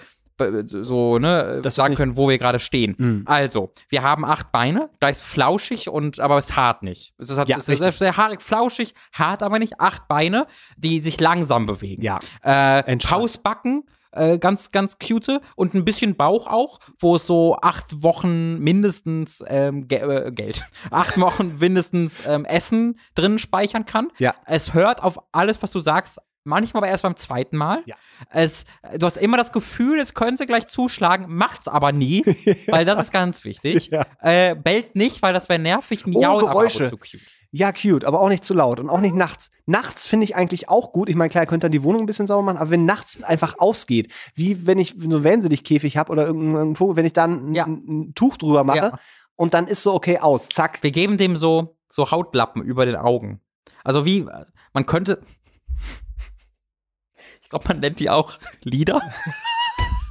so 0.66 1.20
ne 1.20 1.60
Das 1.62 1.76
sagen 1.76 1.96
können, 1.96 2.16
wo 2.16 2.30
wir 2.30 2.38
gerade 2.38 2.60
stehen. 2.60 2.96
Mhm. 2.98 3.24
Also, 3.26 3.72
wir 3.90 4.04
haben 4.04 4.24
acht 4.24 4.54
Beine, 4.54 4.90
gleich 5.02 5.18
flauschig 5.18 5.90
und 5.90 6.22
aber 6.22 6.38
es 6.38 6.56
hart 6.56 6.82
nicht. 6.82 7.14
Es 7.18 7.30
ist, 7.30 7.38
halt, 7.38 7.50
Ja, 7.50 7.58
es 7.58 7.68
ist 7.68 8.00
sehr, 8.00 8.18
haarig, 8.18 8.42
flauschig, 8.42 8.94
hart 9.14 9.44
aber 9.44 9.60
nicht. 9.60 9.80
Acht 9.82 10.08
Beine, 10.08 10.48
die 10.78 11.02
sich 11.02 11.20
langsam 11.20 11.66
bewegen. 11.66 12.02
Ja. 12.02 12.20
Äh. 12.42 12.96
Pausbacken, 12.98 13.84
äh, 14.14 14.38
ganz, 14.38 14.72
ganz 14.72 14.98
cute 15.00 15.42
und 15.56 15.74
ein 15.74 15.86
bisschen 15.86 16.16
Bauch 16.16 16.48
auch, 16.48 16.80
wo 17.00 17.16
es 17.16 17.26
so 17.26 17.58
acht 17.62 18.04
Wochen 18.04 18.60
mindestens 18.60 19.44
ähm, 19.48 19.88
Ge 19.88 20.00
äh, 20.00 20.32
Geld, 20.32 20.66
acht 20.92 21.20
Wochen 21.20 21.58
mindestens 21.60 22.26
ähm, 22.28 22.46
Essen 22.46 23.00
drin 23.16 23.40
speichern 23.40 23.86
kann. 23.86 24.10
Ja. 24.18 24.36
Es 24.46 24.74
hört 24.74 25.04
auf 25.04 25.20
alles, 25.32 25.62
was 25.62 25.72
du 25.72 25.80
sagst, 25.80 26.20
manchmal 26.44 26.84
aber 26.84 26.90
erst 26.90 27.04
beim 27.04 27.16
zweiten 27.16 27.58
Mal. 27.58 27.84
Ja. 27.86 27.96
Es, 28.30 28.66
du 28.98 29.06
hast 29.06 29.18
immer 29.18 29.38
das 29.38 29.52
Gefühl, 29.52 30.00
es 30.00 30.14
könnte 30.14 30.46
gleich 30.46 30.68
zuschlagen, 30.68 31.26
macht's 31.30 31.68
aber 31.68 31.92
nie, 31.92 32.24
weil 32.68 32.86
das 32.86 33.00
ist 33.00 33.12
ganz 33.12 33.44
wichtig. 33.44 33.88
Ja. 33.88 34.06
Äh, 34.20 34.56
bellt 34.56 34.96
nicht, 34.96 35.22
weil 35.22 35.34
das 35.34 35.50
wäre 35.50 35.60
nervig, 35.60 36.06
miaut 36.06 36.42
aber 36.42 36.50
ab 36.50 36.58
Geräusche. 36.58 36.84
und 36.86 36.90
zu 36.90 36.98
cute. 36.98 37.22
Ja, 37.56 37.72
cute, 37.72 38.04
aber 38.04 38.20
auch 38.20 38.30
nicht 38.30 38.44
zu 38.44 38.56
laut 38.56 38.80
und 38.80 38.90
auch 38.90 39.00
nicht 39.00 39.14
nachts. 39.14 39.52
Nachts 39.68 40.08
finde 40.08 40.24
ich 40.24 40.36
eigentlich 40.36 40.70
auch 40.70 40.92
gut. 40.92 41.08
Ich 41.08 41.16
meine, 41.16 41.30
klar, 41.30 41.44
ihr 41.44 41.48
könnt 41.48 41.64
dann 41.64 41.72
die 41.72 41.84
Wohnung 41.84 42.02
ein 42.02 42.06
bisschen 42.08 42.26
sauber 42.26 42.42
machen, 42.42 42.58
aber 42.58 42.72
wenn 42.72 42.86
nachts 42.86 43.22
einfach 43.22 43.60
ausgeht, 43.60 44.12
wie 44.34 44.66
wenn 44.66 44.80
ich 44.80 44.96
so 44.98 45.04
einen 45.06 45.24
Wellensittich-Käfig 45.24 45.96
habe 45.98 46.12
oder 46.12 46.26
irgendeinen 46.26 46.76
Vogel, 46.76 46.96
wenn 46.96 47.06
ich 47.06 47.14
dann 47.14 47.52
ein, 47.52 47.54
Ja. 47.56 47.66
ein 47.68 48.14
Tuch 48.16 48.38
drüber 48.38 48.64
mache 48.64 48.78
Ja. 48.78 49.00
und 49.36 49.54
dann 49.54 49.68
ist 49.68 49.84
so, 49.84 49.94
okay, 49.94 50.18
aus, 50.18 50.50
zack. 50.50 50.82
Wir 50.82 50.90
geben 50.92 51.18
dem 51.20 51.38
so, 51.38 51.78
so 51.90 52.10
Hautlappen 52.10 52.64
über 52.64 52.88
den 52.88 52.96
Augen. 52.96 53.40
Also 53.84 54.04
wie, 54.04 54.26
man 54.74 54.86
könnte, 54.88 55.22
ich 57.44 57.50
glaube, 57.50 57.66
man 57.68 57.80
nennt 57.82 58.00
die 58.00 58.10
auch 58.10 58.40
Lieder. 58.64 59.00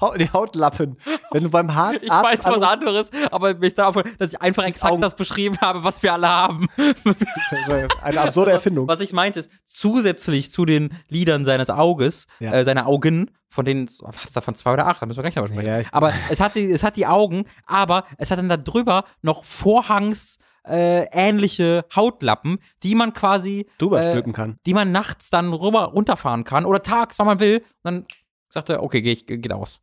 Haut- 0.02 0.20
Die 0.20 0.30
Hautlappen. 0.30 0.98
Wenn 1.30 1.44
du 1.44 1.50
beim 1.50 1.74
Haararzt 1.74 2.02
Ich 2.04 2.10
weiß 2.10 2.44
was 2.44 2.62
anderes, 2.62 3.10
aber 3.30 3.54
mich 3.54 3.74
da, 3.74 3.90
dass 3.92 4.32
ich 4.34 4.40
einfach 4.42 4.64
exakt 4.64 4.92
Augen. 4.92 5.00
das 5.02 5.16
beschrieben 5.16 5.56
habe, 5.62 5.82
was 5.84 6.02
wir 6.02 6.12
alle 6.12 6.28
haben. 6.28 6.68
eine 8.02 8.20
absurde 8.20 8.50
Erfindung. 8.52 8.88
Was 8.88 9.00
ich 9.00 9.12
meinte 9.12 9.40
ist, 9.40 9.50
zusätzlich 9.64 10.50
zu 10.52 10.64
den 10.64 10.90
Lidern 11.08 11.44
seines 11.44 11.70
Auges, 11.70 12.26
Ja. 12.40 12.52
äh, 12.52 12.64
seiner 12.64 12.86
Augen, 12.86 13.30
von 13.48 13.64
denen, 13.64 13.88
hat 14.04 14.16
es 14.28 14.34
davon 14.34 14.54
zwei 14.54 14.72
oder 14.72 14.86
acht, 14.86 15.02
da 15.02 15.06
müssen 15.06 15.18
wir 15.22 15.30
gleich 15.30 15.36
noch 15.36 15.46
sprechen. 15.46 15.66
Ja, 15.66 15.82
aber 15.92 16.12
es 16.30 16.40
hat, 16.40 16.54
die, 16.54 16.70
es 16.70 16.82
hat 16.82 16.96
die 16.96 17.06
Augen, 17.06 17.44
aber 17.66 18.04
es 18.18 18.30
hat 18.30 18.38
dann 18.38 18.48
da 18.48 18.56
drüber 18.56 19.04
noch 19.22 19.44
Vorhangs, 19.44 20.38
äh, 20.66 21.06
ähnliche 21.12 21.84
Hautlappen, 21.94 22.58
die 22.82 22.94
man 22.94 23.12
quasi, 23.12 23.66
drüber 23.78 24.00
äh, 24.00 24.22
kann. 24.32 24.58
die 24.64 24.74
man 24.74 24.92
nachts 24.92 25.28
dann 25.28 25.52
rüber 25.52 25.86
runterfahren 25.86 26.44
kann 26.44 26.64
oder 26.64 26.82
tags, 26.82 27.18
wann 27.18 27.26
man 27.26 27.40
will. 27.40 27.58
Und 27.58 27.84
dann 27.84 28.06
sagt 28.48 28.70
er, 28.70 28.82
okay, 28.82 29.02
geh 29.02 29.12
ich, 29.12 29.26
geht 29.26 29.52
aus. 29.52 29.80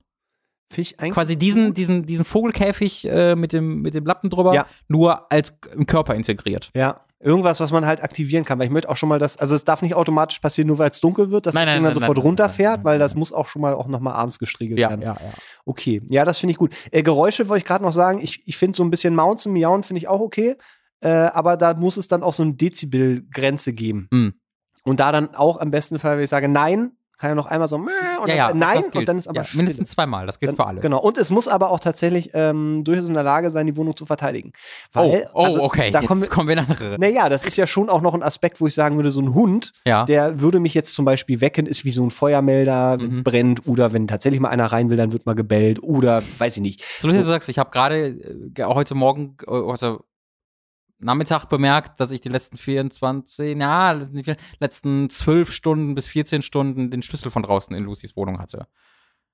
Fisch 0.71 0.93
eigentlich. 0.97 1.13
Quasi 1.13 1.35
diesen, 1.35 1.73
diesen, 1.73 2.05
diesen 2.05 2.25
Vogelkäfig 2.25 3.05
äh, 3.09 3.35
mit, 3.35 3.53
dem, 3.53 3.81
mit 3.81 3.93
dem 3.95 4.05
Lappen 4.05 4.29
drüber, 4.29 4.53
Ja. 4.53 4.67
nur 4.87 5.31
als 5.31 5.57
im 5.75 5.85
Körper 5.87 6.13
integriert. 6.15 6.69
Ja. 6.75 7.01
Irgendwas, 7.21 7.59
was 7.59 7.71
man 7.71 7.85
halt 7.85 8.01
aktivieren 8.01 8.45
kann, 8.45 8.59
weil 8.59 8.67
ich 8.67 8.71
möchte 8.71 8.87
auch 8.87 8.95
schon 8.95 9.09
mal 9.09 9.19
das, 9.19 9.35
also 9.35 9.53
es 9.53 9.65
darf 9.65 9.81
nicht 9.81 9.93
automatisch 9.95 10.39
passieren, 10.39 10.67
nur 10.67 10.77
weil 10.77 10.89
es 10.91 11.01
dunkel 11.01 11.31
wird, 11.31 11.47
dass 11.47 11.53
Nein, 11.53 11.65
das 11.65 11.73
nein, 11.73 11.75
Ding 11.77 11.83
dann 11.83 11.93
nein, 11.93 11.99
sofort 12.01 12.17
nein, 12.17 12.25
runterfährt, 12.25 12.83
weil 12.85 12.97
das 12.97 13.15
muss 13.15 13.33
auch 13.33 13.47
schon 13.47 13.61
mal 13.61 13.73
auch 13.73 13.87
noch 13.87 13.99
mal 13.99 14.13
abends 14.13 14.39
gestriegelt 14.39 14.79
Ja, 14.79 14.89
werden. 14.89 15.01
ja, 15.01 15.13
ja. 15.19 15.31
Okay, 15.65 16.01
ja, 16.09 16.23
das 16.23 16.37
finde 16.37 16.51
ich 16.51 16.57
gut. 16.57 16.73
Äh, 16.91 17.03
Geräusche 17.03 17.49
wollte 17.49 17.59
ich 17.63 17.65
gerade 17.65 17.83
noch 17.83 17.91
sagen. 17.91 18.19
Ich, 18.21 18.41
ich 18.47 18.55
finde 18.55 18.77
so 18.77 18.83
ein 18.83 18.89
bisschen 18.89 19.15
Mounzen, 19.15 19.51
Miauen 19.51 19.83
finde 19.83 19.97
ich 19.97 20.07
auch 20.07 20.21
okay. 20.21 20.55
Äh, 21.01 21.09
aber 21.09 21.57
da 21.57 21.73
muss 21.73 21.97
es 21.97 22.07
dann 22.07 22.23
auch 22.23 22.33
so 22.33 22.43
eine 22.43 22.53
Dezibel-Grenze 22.53 23.73
geben. 23.73 24.07
Mm. 24.11 24.27
Und 24.83 24.99
da 24.99 25.11
dann 25.11 25.35
auch 25.35 25.59
am 25.59 25.71
besten 25.71 25.99
Fall, 25.99 26.17
wenn 26.17 26.23
ich 26.23 26.29
sage, 26.29 26.47
nein, 26.47 26.91
kann 27.19 27.29
ja 27.31 27.35
noch 27.35 27.45
einmal 27.47 27.67
so, 27.67 27.75
und 27.75 27.89
ja, 28.27 28.35
ja, 28.35 28.47
dann, 28.47 28.57
nein, 28.59 28.83
und 28.93 29.07
dann 29.07 29.17
ist 29.17 29.27
aber 29.27 29.41
ja, 29.43 29.47
mindestens 29.53 29.91
zweimal, 29.91 30.25
das 30.25 30.39
gilt 30.39 30.49
Dann- 30.49 30.55
für 30.55 30.65
alle. 30.65 30.79
Genau. 30.79 30.99
Und 31.01 31.17
es 31.17 31.29
muss 31.31 31.47
aber 31.47 31.69
auch 31.69 31.79
tatsächlich 31.79 32.31
ähm, 32.33 32.83
durchaus 32.83 33.07
in 33.07 33.13
der 33.13 33.23
Lage 33.23 33.51
sein, 33.51 33.67
die 33.67 33.75
Wohnung 33.75 33.95
zu 33.95 34.05
verteidigen. 34.05 34.53
Weil, 34.93 35.27
oh, 35.33 35.39
oh 35.41 35.43
also, 35.43 35.61
okay, 35.63 35.91
Da 35.91 35.99
jetzt 35.99 36.07
kommen 36.07 36.21
wir, 36.21 36.27
kommen 36.29 36.47
wir 36.47 36.57
andere. 36.57 36.97
naja, 36.99 37.29
das 37.29 37.45
ist 37.45 37.57
ja 37.57 37.67
schon 37.67 37.89
auch 37.89 38.01
noch 38.01 38.13
ein 38.13 38.23
Aspekt, 38.23 38.61
wo 38.61 38.67
ich 38.67 38.73
sagen 38.73 38.95
würde, 38.95 39.11
so 39.11 39.21
ein 39.21 39.33
Hund, 39.33 39.73
ja. 39.85 40.05
der 40.05 40.41
würde 40.41 40.59
mich 40.59 40.73
jetzt 40.73 40.93
zum 40.93 41.05
Beispiel 41.05 41.41
wecken, 41.41 41.65
ist 41.65 41.85
wie 41.85 41.91
so 41.91 42.03
ein 42.05 42.09
Feuermelder, 42.09 42.97
wenn 42.99 43.11
es 43.11 43.19
Mhm. 43.19 43.23
brennt, 43.23 43.67
oder 43.67 43.93
wenn 43.93 44.07
tatsächlich 44.07 44.39
mal 44.39 44.49
einer 44.49 44.65
rein 44.67 44.89
will, 44.89 44.97
dann 44.97 45.11
wird 45.11 45.25
mal 45.25 45.35
gebellt, 45.35 45.83
oder 45.83 46.23
weiß 46.37 46.55
ich 46.57 46.61
nicht. 46.61 46.83
So, 46.99 47.07
lustig, 47.07 47.25
du 47.25 47.29
sagst, 47.31 47.49
ich 47.49 47.59
habe 47.59 47.69
gerade 47.69 48.07
äh, 48.57 48.63
heute 48.63 48.95
Morgen, 48.95 49.35
äh, 49.45 49.51
heute 49.51 49.99
Nachmittag 50.99 51.45
bemerkt, 51.45 51.99
dass 51.99 52.11
ich 52.11 52.21
die 52.21 52.29
letzten 52.29 52.57
24, 52.57 53.57
ja, 53.57 53.93
die 53.95 54.35
letzten 54.59 55.09
12 55.09 55.51
Stunden 55.51 55.95
bis 55.95 56.07
14 56.07 56.41
Stunden 56.41 56.91
den 56.91 57.01
Schlüssel 57.01 57.31
von 57.31 57.43
draußen 57.43 57.75
in 57.75 57.83
Lucys 57.85 58.15
Wohnung 58.15 58.39
hatte. 58.39 58.67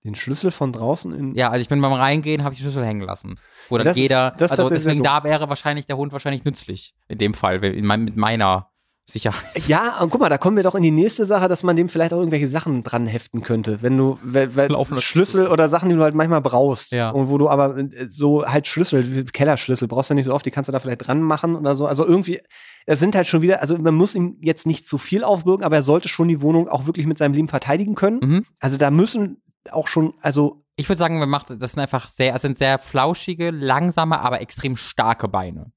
Den 0.04 0.14
Schlüssel 0.14 0.52
von 0.52 0.72
draußen 0.72 1.12
in. 1.14 1.34
Ja, 1.34 1.50
also 1.50 1.62
ich 1.64 1.68
bin 1.70 1.82
beim 1.82 1.92
Reingehen, 1.92 2.44
habe 2.44 2.54
ich 2.54 2.60
den 2.60 2.66
Schlüssel 2.66 2.86
hängen 2.86 3.02
lassen. 3.02 3.40
Wo 3.70 3.78
dann 3.78 3.86
Das 3.86 3.98
ist- 3.98 4.02
jeder, 4.02 4.32
das 4.38 4.52
also 4.52 4.70
deswegen 4.70 5.02
da 5.02 5.24
wäre 5.24 5.50
wahrscheinlich 5.50 5.88
der 5.88 5.98
Hund 5.98 6.12
wahrscheinlich 6.12 6.46
nützlich. 6.46 6.94
In 7.08 7.18
dem 7.18 7.34
Fall, 7.34 7.64
in 7.64 7.86
mein, 7.86 8.04
mit 8.04 8.16
meiner 8.16 8.70
Sicherheit. 9.08 9.68
Ja, 9.68 10.02
und 10.02 10.10
guck 10.10 10.20
mal, 10.20 10.30
da 10.30 10.40
kommen 10.40 10.58
wir 10.58 10.64
doch 10.64 10.74
in 10.74 10.82
die 10.82 10.90
nächste 10.90 11.26
Sache, 11.26 11.48
dass 11.48 11.62
man 11.62 11.76
dem 11.76 11.90
vielleicht 11.90 12.12
auch 12.12 12.18
irgendwelche 12.18 12.48
Sachen 12.48 12.84
dran 12.84 13.06
heften 13.06 13.42
könnte. 13.42 13.84
Wenn 13.84 13.98
du 13.98 14.18
wenn, 14.24 14.76
Schlüssel 15.00 15.48
oder 15.48 15.70
Sachen, 15.70 15.90
die 15.90 15.96
du 15.96 16.02
halt 16.02 16.16
manchmal 16.16 16.42
brauchst. 16.42 16.92
Ja. 16.92 17.12
Und 17.12 17.30
wo 17.30 17.38
du 17.38 17.48
aber 17.48 17.78
äh, 17.78 18.08
so 18.10 18.46
halt 18.46 18.68
Schlüssel, 18.68 19.26
Kellerschlüssel, 19.26 19.88
brauchst 19.88 20.10
du 20.10 20.16
nicht 20.16 20.26
so 20.26 20.34
oft, 20.34 20.46
die 20.46 20.52
kannst 20.52 20.70
du 20.70 20.72
da 20.72 20.80
vielleicht 20.80 21.08
dran 21.08 21.22
machen 21.22 21.56
oder 21.56 21.76
so. 21.76 21.86
Also 21.86 22.06
irgendwie, 22.06 22.42
es 22.88 23.00
sind 23.00 23.16
halt 23.16 23.28
schon 23.28 23.44
wieder, 23.44 23.62
also 23.62 23.78
man 23.78 23.94
muss 23.94 24.16
ihm 24.16 24.38
jetzt 24.42 24.66
nicht 24.66 24.90
zu 24.90 24.98
viel 24.98 25.24
aufbürgen, 25.24 25.64
aber 25.64 25.76
er 25.76 25.84
sollte 25.84 26.10
schon 26.10 26.28
die 26.28 26.42
Wohnung 26.42 26.68
auch 26.68 26.88
wirklich 26.88 27.06
mit 27.06 27.20
seinem 27.20 27.34
Leben 27.34 27.48
verteidigen 27.48 27.94
können. 27.94 28.20
Mhm. 28.24 28.46
Also 28.60 28.78
da 28.78 28.90
müssen 28.90 29.42
auch 29.72 29.88
schon, 29.88 30.16
also 30.22 30.64
Ich 30.78 30.90
würde 30.90 31.00
sagen, 31.00 31.20
wir 31.20 31.26
machen, 31.26 31.58
das 31.60 31.72
sind 31.72 31.82
einfach 31.82 32.10
sehr, 32.10 32.34
es 32.34 32.42
sind 32.42 32.58
sehr 32.58 32.80
flauschige, 32.80 33.52
langsame, 33.52 34.20
aber 34.20 34.42
extrem 34.42 34.76
starke 34.76 35.28
Beine. 35.28 35.72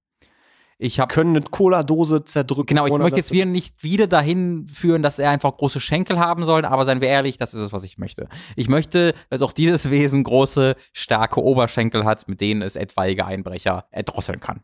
Ich 0.81 1.01
habe 1.01 1.13
können 1.13 1.37
eine 1.37 1.45
Cola-Dose 1.45 2.25
zerdrücken. 2.25 2.69
Genau, 2.69 2.87
ich 2.87 2.93
möchte 2.93 3.17
jetzt 3.17 3.33
wieder 3.33 3.47
nicht 3.47 3.83
wieder 3.83 4.07
dahin 4.07 4.69
führen, 4.69 5.03
dass 5.03 5.19
er 5.19 5.31
einfach 5.31 5.57
große 5.57 5.81
Schenkel 5.81 6.21
haben 6.21 6.45
soll, 6.45 6.65
aber 6.65 6.85
seien 6.85 7.01
wir 7.01 7.09
ehrlich, 7.09 7.37
das 7.37 7.53
ist 7.53 7.63
es, 7.63 7.73
was 7.73 7.83
ich 7.83 7.99
möchte. 7.99 8.29
Ich 8.55 8.69
möchte, 8.69 9.13
dass 9.29 9.43
auch 9.43 9.53
dieses 9.53 9.91
Wesen 9.91 10.23
große, 10.23 10.77
starke 10.93 11.43
Oberschenkel 11.43 12.05
hat, 12.05 12.29
mit 12.29 12.41
denen 12.41 12.63
es 12.63 12.77
etwaige 12.77 13.27
Einbrecher 13.27 13.87
erdrosseln 13.91 14.39
kann. 14.39 14.61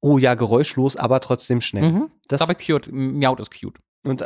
Oh 0.00 0.18
ja, 0.18 0.34
geräuschlos, 0.34 0.96
aber 0.96 1.20
trotzdem 1.20 1.60
schnell. 1.60 1.92
Mhm. 1.92 2.10
Das, 2.26 2.42
Aber 2.42 2.54
cute, 2.54 2.88
miaut 2.90 3.38
ist 3.38 3.50
cute. 3.50 3.78
und, 4.02 4.24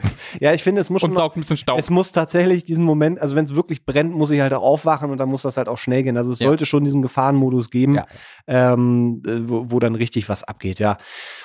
ja, 0.40 0.52
ich 0.52 0.62
finde, 0.62 0.80
es 0.80 0.90
muss 0.90 1.00
schon 1.02 1.10
Und 1.10 1.14
noch, 1.14 1.20
saugt 1.22 1.36
ein 1.36 1.40
bisschen 1.42 1.56
Staub. 1.56 1.78
Es 1.78 1.88
muss 1.88 2.10
tatsächlich 2.12 2.64
diesen 2.64 2.84
Moment, 2.84 3.20
also 3.20 3.36
wenn 3.36 3.44
es 3.44 3.54
wirklich 3.54 3.86
brennt, 3.86 4.12
muss 4.14 4.30
ich 4.32 4.40
halt 4.40 4.52
auch 4.52 4.62
aufwachen 4.62 5.10
und 5.10 5.18
dann 5.18 5.28
muss 5.28 5.42
das 5.42 5.56
halt 5.56 5.68
auch 5.68 5.78
schnell 5.78 6.02
gehen. 6.02 6.16
Also 6.16 6.32
es 6.32 6.40
Ja. 6.40 6.48
sollte 6.48 6.66
schon 6.66 6.82
diesen 6.84 7.00
Gefahrenmodus 7.02 7.70
geben, 7.70 7.94
Ja. 7.94 8.06
ähm, 8.48 9.22
äh, 9.26 9.48
wo, 9.48 9.66
wo 9.70 9.78
dann 9.78 9.94
richtig 9.94 10.28
was 10.28 10.42
abgeht, 10.42 10.80
ja. 10.80 10.96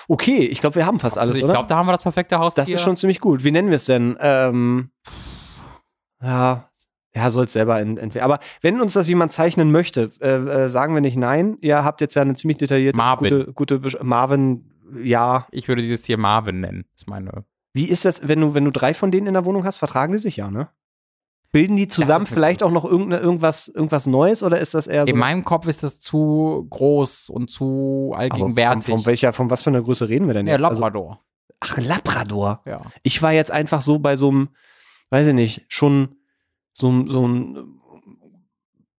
Okay, 0.07 0.37
ich 0.45 0.61
glaube, 0.61 0.75
wir 0.77 0.85
haben 0.87 0.99
fast 0.99 1.17
alles, 1.17 1.29
also 1.29 1.37
ich 1.37 1.43
oder? 1.43 1.53
glaube, 1.53 1.67
da 1.69 1.75
haben 1.77 1.85
wir 1.85 1.91
das 1.93 2.01
perfekte 2.01 2.39
Haustier. 2.39 2.63
das 2.63 2.69
ist 2.71 2.81
schon 2.81 2.97
ziemlich 2.97 3.19
gut. 3.19 3.43
Wie 3.43 3.51
nennen 3.51 3.69
wir 3.69 3.75
es 3.75 3.85
denn? 3.85 4.17
Ähm, 4.19 4.89
ja, 6.21 6.69
ja, 7.15 7.31
soll 7.31 7.45
es 7.45 7.53
selber 7.53 7.79
ent 7.79 7.99
entweder. 7.99 8.25
Aber 8.25 8.39
wenn 8.61 8.81
uns 8.81 8.93
das 8.93 9.07
jemand 9.07 9.31
zeichnen 9.33 9.71
möchte, 9.71 10.09
äh, 10.21 10.65
äh, 10.65 10.69
sagen 10.69 10.93
wir 10.93 11.01
nicht 11.01 11.17
nein. 11.17 11.57
Ihr 11.61 11.83
habt 11.83 12.01
jetzt 12.01 12.15
ja 12.15 12.21
eine 12.21 12.35
ziemlich 12.35 12.57
detaillierte, 12.57 12.97
Marvin. 12.97 13.29
gute, 13.29 13.53
gute 13.53 13.75
Besch- 13.77 14.03
Marvin, 14.03 14.71
ja. 15.03 15.47
Ich 15.51 15.67
würde 15.67 15.81
dieses 15.81 16.01
Tier 16.03 16.17
Marvin 16.17 16.59
nennen. 16.61 16.85
Ist 16.97 17.07
meine. 17.07 17.45
Wie 17.73 17.87
ist 17.87 18.05
das, 18.05 18.27
wenn 18.27 18.41
du, 18.41 18.53
wenn 18.53 18.65
du 18.65 18.71
drei 18.71 18.93
von 18.93 19.11
denen 19.11 19.27
in 19.27 19.33
der 19.33 19.45
Wohnung 19.45 19.63
hast, 19.63 19.77
vertragen 19.77 20.13
die 20.13 20.19
sich 20.19 20.37
ja, 20.37 20.49
ne? 20.49 20.69
Bilden 21.51 21.77
die 21.77 21.87
zusammen 21.87 22.25
ist 22.25 22.33
vielleicht 22.33 22.61
auch 22.61 22.69
noch 22.69 22.85
irgendwas, 22.85 23.67
irgendwas 23.69 24.05
Neues 24.05 24.43
oder 24.43 24.59
ist 24.59 24.75
das 24.75 24.85
eher 24.85 25.01
so? 25.01 25.07
In 25.07 25.17
meinem 25.17 25.43
Kopf 25.43 25.65
ist 25.65 25.81
das 25.81 25.99
zu 25.99 26.67
groß 26.69 27.29
und 27.29 27.49
zu 27.49 28.13
allgegenwärtig. 28.15 28.85
von, 28.85 28.97
von 28.97 29.05
welcher, 29.07 29.33
von 29.33 29.49
was 29.49 29.63
für 29.63 29.71
einer 29.71 29.81
Größe 29.81 30.07
reden 30.09 30.27
wir 30.27 30.35
denn 30.35 30.45
ja, 30.45 30.55
jetzt? 30.55 30.65
Also, 30.65 30.81
Labrador. 30.81 31.21
ach, 31.59 31.77
ein 31.77 31.85
Labrador. 31.85 32.61
ja. 32.65 32.81
Ich 33.01 33.21
war 33.23 33.33
jetzt 33.33 33.49
einfach 33.49 33.81
so 33.81 33.97
bei 33.97 34.15
so 34.15 34.29
einem, 34.29 34.49
weiß 35.09 35.27
ich 35.27 35.33
nicht, 35.33 35.65
schon 35.69 36.17
so, 36.73 37.07
so 37.07 37.27
ein, 37.27 37.79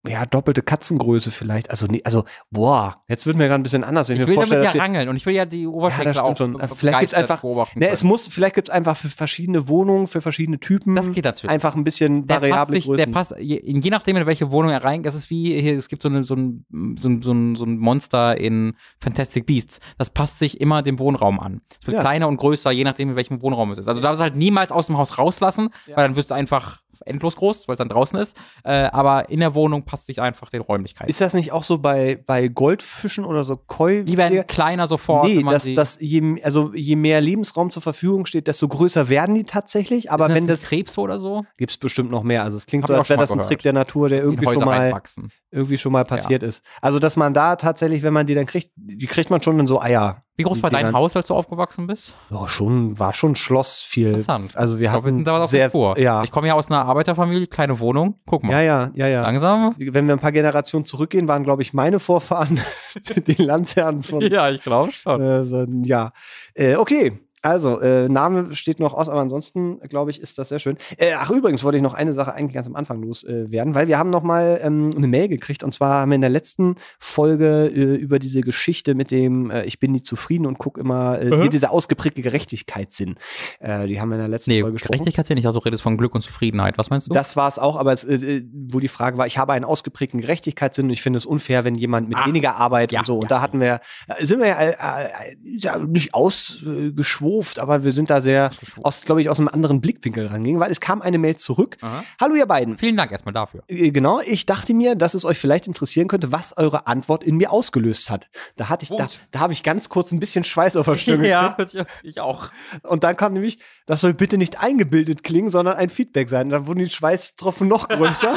ja, 0.07 0.25
doppelte 0.25 0.63
Katzengröße 0.63 1.31
vielleicht. 1.31 1.71
Also, 1.71 1.87
nee, 1.87 2.01
also, 2.05 2.25
boah, 2.51 3.03
jetzt 3.07 3.27
wird 3.27 3.37
mir 3.37 3.49
gerade 3.49 3.61
ein 3.61 3.63
bisschen 3.63 3.85
anders, 3.85 4.09
wenn 4.09 4.15
ich, 4.17 4.21
Ich 4.21 4.27
mir 4.27 4.31
will 4.31 4.35
vorstelle, 4.37 4.61
damit 4.63 4.69
dass 4.69 4.75
ja 4.75 4.81
ihr, 4.81 4.85
rangeln 4.85 5.09
und 5.11 5.17
ich 5.17 5.27
will 5.27 5.35
ja 5.35 5.45
die 5.45 5.67
Oberschenkel 5.67 6.15
stimmt 6.15 6.27
auch 6.27 6.37
schon. 6.37 6.59
Vielleicht 6.75 7.01
gibt's 7.01 7.15
einfach- 7.15 7.43
ne, 7.75 7.89
es 7.91 8.03
muss, 8.03 8.27
vielleicht 8.29 8.55
gibt's 8.55 8.71
einfach 8.71 8.97
für 8.97 9.09
verschiedene 9.11 9.69
Wohnungen, 9.69 10.07
für 10.07 10.23
verschiedene 10.23 10.59
Typen. 10.59 10.95
Das 10.97 11.13
geht 11.13 11.25
natürlich. 11.27 11.51
Einfach 11.51 11.75
ein 11.77 11.85
bisschen 11.85 12.27
der 12.27 12.37
passt 12.37 12.43
variable 12.43 12.75
sich, 12.77 12.87
der 12.87 12.97
Größen. 12.97 13.13
passt, 13.13 13.35
je, 13.39 13.61
je 13.63 13.91
nachdem, 13.91 14.17
in 14.17 14.25
welche 14.27 14.51
Wohnung 14.51 14.71
er 14.71 14.83
rein, 14.83 15.03
das 15.03 15.15
ist 15.15 15.29
wie 15.29 15.61
hier, 15.61 15.77
es 15.77 15.89
gibt 15.89 16.01
so, 16.03 16.09
eine, 16.09 16.25
so, 16.25 16.35
ein, 16.35 16.65
so, 16.99 17.09
ein, 17.09 17.21
so, 17.21 17.33
ein, 17.33 17.55
so 17.57 17.65
ein 17.65 17.77
Monster 17.77 18.39
in 18.39 18.73
Fantastic 19.01 19.45
Beasts. 19.45 19.81
Das 19.99 20.09
passt 20.09 20.39
sich 20.39 20.61
immer 20.63 20.81
dem 20.83 20.99
Wohnraum 20.99 21.39
an. 21.41 21.61
Es 21.81 21.87
wird 21.87 21.97
Ja. 21.97 22.01
kleiner 22.01 22.27
und 22.29 22.39
größer, 22.39 22.71
je 22.71 22.85
nachdem, 22.85 23.11
in 23.11 23.17
welchem 23.17 23.43
Wohnraum 23.43 23.71
es 23.73 23.79
ist. 23.79 23.89
Also 23.89 24.01
du 24.01 24.05
darfst 24.05 24.21
es 24.21 24.23
halt 24.23 24.37
niemals 24.37 24.73
aus 24.73 24.87
dem 24.87 24.97
Haus 24.97 25.19
rauslassen, 25.19 25.69
weil 25.95 26.07
dann 26.09 26.17
wird 26.17 26.25
es 26.27 26.33
einfach 26.33 26.81
endlos 27.05 27.37
groß, 27.37 27.69
weil 27.69 27.75
es 27.75 27.79
dann 27.79 27.89
draußen 27.89 28.19
ist. 28.19 28.37
Äh, 28.65 28.89
aber 28.93 29.29
in 29.31 29.41
der 29.41 29.55
Wohnung 29.55 29.85
passt 29.85 30.07
sich 30.07 30.21
einfach 30.21 30.51
den 30.51 30.63
Räumlichkeiten. 30.63 31.11
Ist 31.11 31.21
das 31.21 31.35
nicht 31.35 31.53
auch 31.53 31.65
so 31.65 31.79
bei, 31.79 32.19
bei 32.25 32.49
Goldfischen 32.49 33.25
oder 33.25 33.45
so 33.45 33.57
Koi? 33.57 34.05
die 34.05 34.17
werden 34.17 34.47
kleiner 34.47 34.87
sofort. 34.87 35.27
Nee, 35.27 35.43
dass, 35.43 35.73
dass 35.73 36.01
je, 36.01 36.43
also 36.43 36.73
je 36.75 36.97
mehr 36.97 37.21
Lebensraum 37.21 37.71
zur 37.71 37.83
Verfügung 37.83 38.27
steht, 38.27 38.47
desto 38.47 38.69
größer 38.69 39.09
werden 39.09 39.35
die 39.35 39.45
tatsächlich. 39.45 40.11
Aber 40.11 40.27
Sind 40.27 40.37
wenn 40.37 40.47
das 40.47 40.61
das, 40.61 40.69
Krebs 40.69 40.99
oder 40.99 41.19
so, 41.19 41.45
gibt's 41.57 41.77
bestimmt 41.77 42.11
noch 42.11 42.23
mehr. 42.23 42.45
Also 42.45 42.57
es 42.57 42.67
klingt 42.67 42.85
Hab 42.85 42.89
so, 42.89 42.95
als 42.95 43.09
wäre 43.09 43.21
das 43.21 43.31
ein 43.31 43.39
gehört. 43.39 43.49
Trick 43.49 43.63
der 43.63 43.73
Natur, 43.73 44.09
der 44.09 44.21
irgendwie 44.21 44.45
schon 44.45 44.65
mal, 44.65 44.79
reinwachsen. 44.79 45.31
Irgendwie 45.51 45.79
schon 45.79 45.93
mal 45.93 46.05
passiert 46.05 46.43
ist. 46.43 46.65
Also 46.81 46.99
dass 46.99 47.17
man 47.17 47.35
da 47.35 47.57
tatsächlich, 47.57 48.03
wenn 48.03 48.13
man 48.13 48.27
die 48.27 48.35
dann 48.35 48.47
kriegt, 48.47 48.71
die 48.77 49.07
kriegt 49.07 49.31
man 49.31 49.43
schon 49.43 49.59
in 49.59 49.67
so 49.67 49.81
Eier. 49.81 50.23
Wie 50.37 50.45
groß 50.45 50.63
war 50.63 50.71
dein 50.71 50.95
Haus, 50.95 51.15
als 51.17 51.27
du 51.27 51.35
aufgewachsen 51.35 51.87
bist? 51.87 52.15
Ja, 52.31 52.49
schon, 52.49 52.99
war 52.99 53.13
schon 53.13 53.37
Schloss 53.37 53.83
viel. 53.83 54.09
Interessant. 54.09 54.57
Also 54.57 54.79
wir 54.79 54.87
Ich 54.87 54.91
glaube, 54.91 55.05
wir 55.05 55.09
hatten 55.11 55.15
sind 55.17 55.27
da 55.27 55.35
was 55.35 55.41
auf 55.43 55.51
sehr, 55.51 55.69
Spur. 55.69 55.99
ja, 55.99 56.23
Ich 56.23 56.31
komme 56.31 56.49
ja 56.49 56.55
aus 56.55 56.71
einer 56.71 56.87
Arbeiterfamilie, 56.87 57.47
kleine 57.47 57.79
Wohnung. 57.79 58.15
Guck 58.25 58.45
mal. 58.45 58.53
ja, 58.53 58.61
ja, 58.63 58.91
ja, 58.95 59.09
ja. 59.09 59.23
Langsam. 59.23 59.75
Wenn 59.77 60.07
wir 60.07 60.15
ein 60.15 60.19
paar 60.21 60.33
Generationen 60.33 60.87
zurückgehen, 60.87 61.29
waren, 61.29 61.45
glaube 61.45 61.61
ich, 61.61 61.75
meine 61.75 61.99
Vorfahren 61.99 62.59
die 63.27 63.43
Landsherren 63.43 64.03
von, 64.03 64.21
Ja, 64.31 64.49
ich 64.49 64.63
glaube 64.63 64.93
schon. 64.93 65.21
Äh, 65.21 65.45
so, 65.45 65.67
ja. 65.83 66.13
Äh, 66.55 66.77
okay. 66.77 67.19
Also, 67.43 67.81
äh, 67.81 68.09
Name 68.09 68.55
steht 68.55 68.81
noch 68.81 68.93
aus, 68.95 69.09
aber 69.09 69.21
ansonsten, 69.21 69.81
glaube 69.89 70.11
ich, 70.11 70.21
ist 70.21 70.39
das 70.39 70.51
sehr 70.51 70.59
schön. 70.59 70.77
Äh, 70.99 71.13
ach, 71.19 71.31
übrigens 71.31 71.65
wollte 71.65 71.79
ich 71.79 71.83
noch 71.83 71.95
eine 71.95 72.13
Sache 72.13 72.35
eigentlich 72.35 72.53
ganz 72.55 72.67
am 72.67 72.77
Anfang 72.77 73.01
loswerden, 73.03 73.47
äh, 73.47 73.51
werden, 73.51 73.75
weil 73.75 73.89
wir 73.89 73.99
haben 73.99 74.11
noch 74.11 74.23
mal 74.23 74.61
ähm, 74.63 74.91
eine 74.95 75.07
Mail 75.07 75.29
gekriegt 75.29 75.63
und 75.65 75.73
zwar 75.73 76.01
haben 76.03 76.11
wir 76.11 76.17
in 76.17 76.21
der 76.21 76.31
letzten 76.31 76.75
Folge 76.99 77.67
äh, 77.75 77.95
über 77.97 78.19
diese 78.19 78.43
Geschichte 78.43 78.95
mit 78.95 79.11
dem 79.11 79.51
äh, 79.51 79.65
Ich 79.65 79.79
bin 79.81 79.93
nie 79.93 80.03
zufrieden 80.03 80.45
und 80.47 80.59
guck 80.59 80.77
immer, 80.79 81.19
äh, 81.21 81.25
Mhm. 81.31 81.41
hier 81.43 81.51
dieser 81.51 81.71
ausgeprägte 81.73 82.21
Gerechtigkeitssinn. 82.23 83.15
Äh, 83.61 83.87
die 83.87 84.01
haben 84.01 84.09
wir 84.11 84.17
in 84.17 84.21
der 84.23 84.29
letzten 84.29 84.51
Nee, 84.51 84.61
Folge 84.61 84.75
gesprochen. 84.75 84.93
Gerechtigkeit 84.99 85.31
ich 85.39 85.45
dachte, 85.45 85.59
du 85.59 85.65
redest 85.65 85.83
von 85.83 85.97
Glück 85.97 86.15
und 86.15 86.21
Zufriedenheit. 86.21 86.77
Was 86.77 86.91
meinst 86.91 87.09
du? 87.09 87.13
Das 87.15 87.37
war 87.37 87.49
es 87.49 87.59
auch, 87.59 87.77
aber 87.77 87.93
es, 87.93 88.05
äh, 88.05 88.43
wo 88.53 88.81
die 88.81 88.89
Frage 88.89 89.17
war, 89.17 89.27
ich 89.27 89.39
habe 89.39 89.53
einen 89.55 89.65
ausgeprägten 89.65 90.21
Gerechtigkeitssinn 90.21 90.85
und 90.87 90.91
ich 90.91 91.01
finde 91.03 91.17
es 91.17 91.25
unfair, 91.27 91.65
wenn 91.65 91.75
jemand 91.75 92.09
mit 92.09 92.19
Ah, 92.19 92.27
weniger 92.27 92.57
Arbeit 92.57 92.93
ja, 92.93 93.01
und 93.01 93.07
so. 93.07 93.15
ja, 93.15 93.21
Und 93.21 93.31
da 93.31 93.41
hatten 93.41 93.61
wir, 93.61 93.81
äh, 94.09 94.27
sind 94.27 94.41
wir 94.41 94.49
ja, 94.49 94.61
äh, 94.61 94.71
äh, 94.71 95.37
ja 95.57 95.79
nicht 95.79 96.13
ausgeschworen 96.13 97.30
doof, 97.31 97.55
aber 97.59 97.85
wir 97.85 97.93
sind 97.93 98.11
da 98.11 98.21
sehr, 98.21 98.51
aus, 98.83 99.03
glaube 99.03 99.23
ich, 99.23 99.29
aus 99.29 99.39
einem 99.39 99.49
anderen 99.49 99.81
Blickwinkel 99.81 100.27
rangegangen, 100.27 100.61
weil 100.61 100.71
es 100.71 100.81
kam 100.81 101.01
eine 101.03 101.19
Mail 101.19 101.37
zurück. 101.37 101.77
Aha. 101.81 102.05
Hallo 102.21 102.35
ihr 102.35 102.47
beiden. 102.47 102.77
Vielen 102.77 102.97
Dank 102.97 103.13
erstmal 103.13 103.33
dafür. 103.33 103.63
Äh, 103.69 103.91
Genau, 103.91 104.21
ich 104.21 104.47
dachte 104.47 104.75
mir, 104.75 104.95
dass 104.95 105.15
es 105.15 105.25
euch 105.25 105.39
vielleicht 105.39 105.67
interessieren 105.67 106.09
könnte, 106.09 106.33
was 106.33 106.57
eure 106.57 106.87
Antwort 106.87 107.25
in 107.25 107.37
mir 107.37 107.53
ausgelöst 107.53 108.11
hat. 108.11 108.29
Da 108.57 108.69
hatte 108.69 108.85
ich, 108.85 108.89
da, 108.89 109.05
Wut. 109.05 109.21
da 109.31 109.41
habe 109.41 109.53
ich 109.53 109.63
ganz 109.63 109.89
kurz 109.89 110.13
ein 110.13 110.21
bisschen 110.21 110.45
Schweiß 110.45 110.77
auf 110.77 110.87
der 110.87 110.97
Stirn 110.97 111.23
gekriegt. 111.57 111.87
ich 112.03 112.21
auch. 112.21 112.51
Und 112.83 113.05
dann 113.05 113.17
kam 113.17 113.33
nämlich, 113.35 113.59
das 113.87 114.01
soll 114.01 114.15
bitte 114.15 114.39
nicht 114.39 114.61
eingebildet 114.61 115.23
klingen, 115.23 115.51
sondern 115.51 115.77
ein 115.77 115.91
Feedback 115.91 116.29
sein. 116.29 116.49
Dann 116.49 116.67
wurden 116.67 116.79
die 116.79 116.89
Schweißtropfen 116.89 117.69
noch 117.69 117.89
größer. 117.89 118.35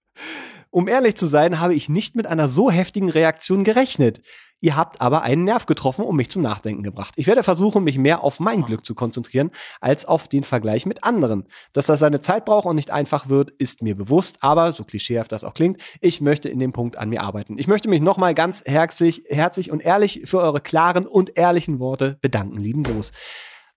um 0.70 0.86
ehrlich 0.88 1.16
zu 1.16 1.26
sein, 1.26 1.60
habe 1.60 1.74
ich 1.74 1.88
nicht 1.88 2.14
mit 2.14 2.26
einer 2.26 2.48
so 2.48 2.70
heftigen 2.70 3.10
Reaktion 3.10 3.64
gerechnet. 3.64 4.20
Ihr 4.60 4.76
habt 4.76 5.00
aber 5.00 5.22
einen 5.22 5.44
Nerv 5.44 5.66
getroffen 5.66 6.04
und 6.04 6.16
mich 6.16 6.30
zum 6.30 6.42
Nachdenken 6.42 6.82
gebracht. 6.82 7.14
Ich 7.16 7.26
werde 7.26 7.42
versuchen, 7.42 7.82
mich 7.82 7.96
mehr 7.96 8.22
auf 8.22 8.40
mein 8.40 8.62
Glück 8.62 8.84
zu 8.84 8.94
konzentrieren, 8.94 9.50
als 9.80 10.04
auf 10.04 10.28
den 10.28 10.42
Vergleich 10.42 10.84
mit 10.84 11.02
anderen. 11.02 11.46
Dass 11.72 11.86
das 11.86 12.00
seine 12.00 12.20
Zeit 12.20 12.44
braucht 12.44 12.66
und 12.66 12.76
nicht 12.76 12.90
einfach 12.90 13.28
wird, 13.28 13.50
ist 13.50 13.82
mir 13.82 13.96
bewusst, 13.96 14.38
aber, 14.42 14.72
so 14.72 14.84
klischeehaft 14.84 15.32
das 15.32 15.44
auch 15.44 15.54
klingt, 15.54 15.80
ich 16.00 16.20
möchte 16.20 16.48
in 16.48 16.58
dem 16.58 16.72
Punkt 16.72 16.98
an 16.98 17.08
mir 17.08 17.22
arbeiten. 17.22 17.58
Ich 17.58 17.68
möchte 17.68 17.88
mich 17.88 18.02
nochmal 18.02 18.34
ganz 18.34 18.62
herzlich, 18.66 19.24
herzlich 19.28 19.70
und 19.70 19.80
ehrlich 19.80 20.22
für 20.24 20.40
eure 20.40 20.60
klaren 20.60 21.06
und 21.06 21.38
ehrlichen 21.38 21.78
Worte 21.78 22.18
bedanken. 22.20 22.58
Lieben 22.58 22.82
Gruß. 22.82 23.12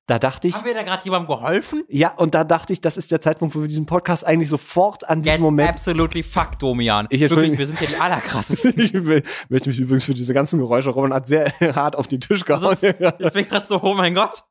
Da 0.06 0.20
dachte 0.20 0.50
ich, 0.50 0.56
Haben 0.56 0.66
wir 0.66 0.74
da 0.74 0.84
gerade 0.84 1.02
jemandem 1.06 1.34
geholfen? 1.34 1.84
ja, 1.88 2.14
und 2.16 2.36
da 2.36 2.44
dachte 2.44 2.74
ich, 2.74 2.82
das 2.82 2.98
ist 2.98 3.10
der 3.12 3.22
Zeitpunkt, 3.22 3.56
wo 3.56 3.62
wir 3.62 3.70
diesen 3.70 3.86
Podcast 3.86 4.28
eigentlich 4.28 4.50
sofort 4.50 5.10
an 5.10 5.22
diesem 5.22 5.36
Get 5.36 5.42
Moment. 5.42 5.70
absolutely 5.70 6.24
fuck, 6.24 6.60
Domian. 6.60 7.08
Ich 7.10 7.22
Wirklich, 7.22 7.58
wir 7.58 7.68
sind 7.68 7.80
ja 7.80 7.88
die 7.88 7.96
allerkrassesten. 7.96 8.74
ich 8.78 8.94
will, 8.94 9.24
möchte 9.48 9.70
mich 9.70 9.80
übrigens 9.80 10.04
für 10.04 10.14
diese 10.14 10.34
ganzen 10.34 10.60
Geräusche, 10.60 10.90
Roman 10.90 11.14
hat 11.14 11.26
sehr 11.28 11.54
hart 11.76 11.96
auf 11.96 12.08
den 12.08 12.20
Tisch 12.20 12.44
gehauen. 12.44 12.76
Das 12.82 12.84
Ich 12.84 13.34
bin 13.34 13.48
gerade 13.48 13.66
so, 13.66 13.82
oh 13.82 13.94
mein 13.94 14.14
Gott. 14.14 14.44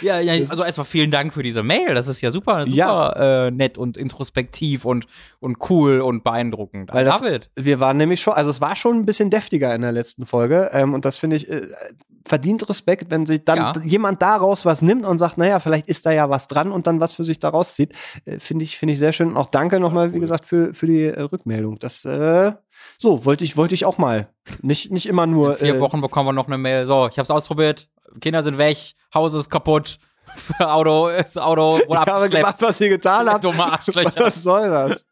Ja, 0.00 0.20
ja, 0.20 0.48
also 0.48 0.64
erstmal 0.64 0.86
vielen 0.86 1.10
Dank 1.10 1.34
für 1.34 1.42
diese 1.42 1.62
Mail. 1.62 1.94
Das 1.94 2.08
ist 2.08 2.20
ja 2.20 2.30
super, 2.30 2.64
super 2.64 2.76
Ja. 2.76 3.46
Äh, 3.46 3.50
nett 3.50 3.78
und 3.78 3.96
introspektiv 3.96 4.84
und, 4.84 5.06
und 5.40 5.58
cool 5.70 6.00
und 6.00 6.24
beeindruckend. 6.24 6.92
Weil 6.92 7.04
das, 7.04 7.22
it. 7.22 7.50
wir 7.56 7.80
waren 7.80 7.96
nämlich 7.96 8.20
schon, 8.20 8.34
also 8.34 8.50
es 8.50 8.60
war 8.60 8.76
schon 8.76 8.96
ein 8.96 9.06
bisschen 9.06 9.30
deftiger 9.30 9.74
in 9.74 9.82
der 9.82 9.92
letzten 9.92 10.26
Folge 10.26 10.70
ähm, 10.72 10.94
und 10.94 11.04
das 11.04 11.18
finde 11.18 11.36
ich 11.36 11.48
äh, 11.48 11.62
verdient 12.26 12.68
Respekt, 12.68 13.10
wenn 13.10 13.26
sich 13.26 13.44
dann 13.44 13.56
Ja. 13.56 13.72
jemand 13.84 14.20
daraus 14.22 14.64
was 14.64 14.82
nimmt 14.82 15.04
und 15.04 15.18
sagt, 15.18 15.38
naja, 15.38 15.60
vielleicht 15.60 15.88
ist 15.88 16.04
da 16.04 16.10
ja 16.10 16.28
was 16.28 16.46
dran 16.48 16.70
und 16.70 16.86
dann 16.86 17.00
was 17.00 17.12
für 17.12 17.24
sich 17.24 17.38
daraus 17.38 17.74
zieht, 17.74 17.92
äh, 18.24 18.38
finde 18.38 18.64
ich 18.64 18.78
finde 18.78 18.92
ich 18.94 18.98
sehr 18.98 19.12
schön 19.12 19.28
und 19.28 19.36
auch 19.36 19.46
danke 19.46 19.80
nochmal, 19.80 20.12
wie 20.12 20.20
gesagt, 20.20 20.46
für 20.46 20.74
für 20.74 20.86
die 20.86 21.04
äh, 21.04 21.20
Rückmeldung. 21.20 21.78
Das 21.78 22.04
äh, 22.04 22.52
so 22.98 23.24
wollte 23.24 23.44
ich 23.44 23.56
wollte 23.56 23.74
ich 23.74 23.84
auch 23.84 23.98
mal, 23.98 24.28
nicht 24.62 24.92
nicht 24.92 25.06
immer 25.06 25.26
nur 25.26 25.54
Vier 25.54 25.76
äh, 25.76 25.80
Wochen 25.80 26.00
bekommen 26.00 26.28
wir 26.28 26.32
noch 26.32 26.46
eine 26.46 26.58
Mail. 26.58 26.86
So, 26.86 27.08
ich 27.08 27.18
hab's 27.18 27.30
ausprobiert. 27.30 27.88
Kinder 28.20 28.42
sind 28.42 28.58
weg. 28.58 28.76
Haus 29.14 29.34
ist 29.34 29.50
kaputt. 29.50 29.98
Auto 30.58 31.08
ist 31.08 31.38
Auto 31.38 31.78
Ich 31.78 31.84
habe 31.96 32.12
abgeschleppt. 32.12 32.34
gemacht, 32.34 32.56
was 32.62 32.80
ihr 32.80 32.88
getan 32.90 33.28
habt. 33.30 33.44
Dumme 33.44 33.64
Arschlöcher. 33.64 34.20
Was 34.20 34.42
soll 34.42 34.68
das? 34.68 35.04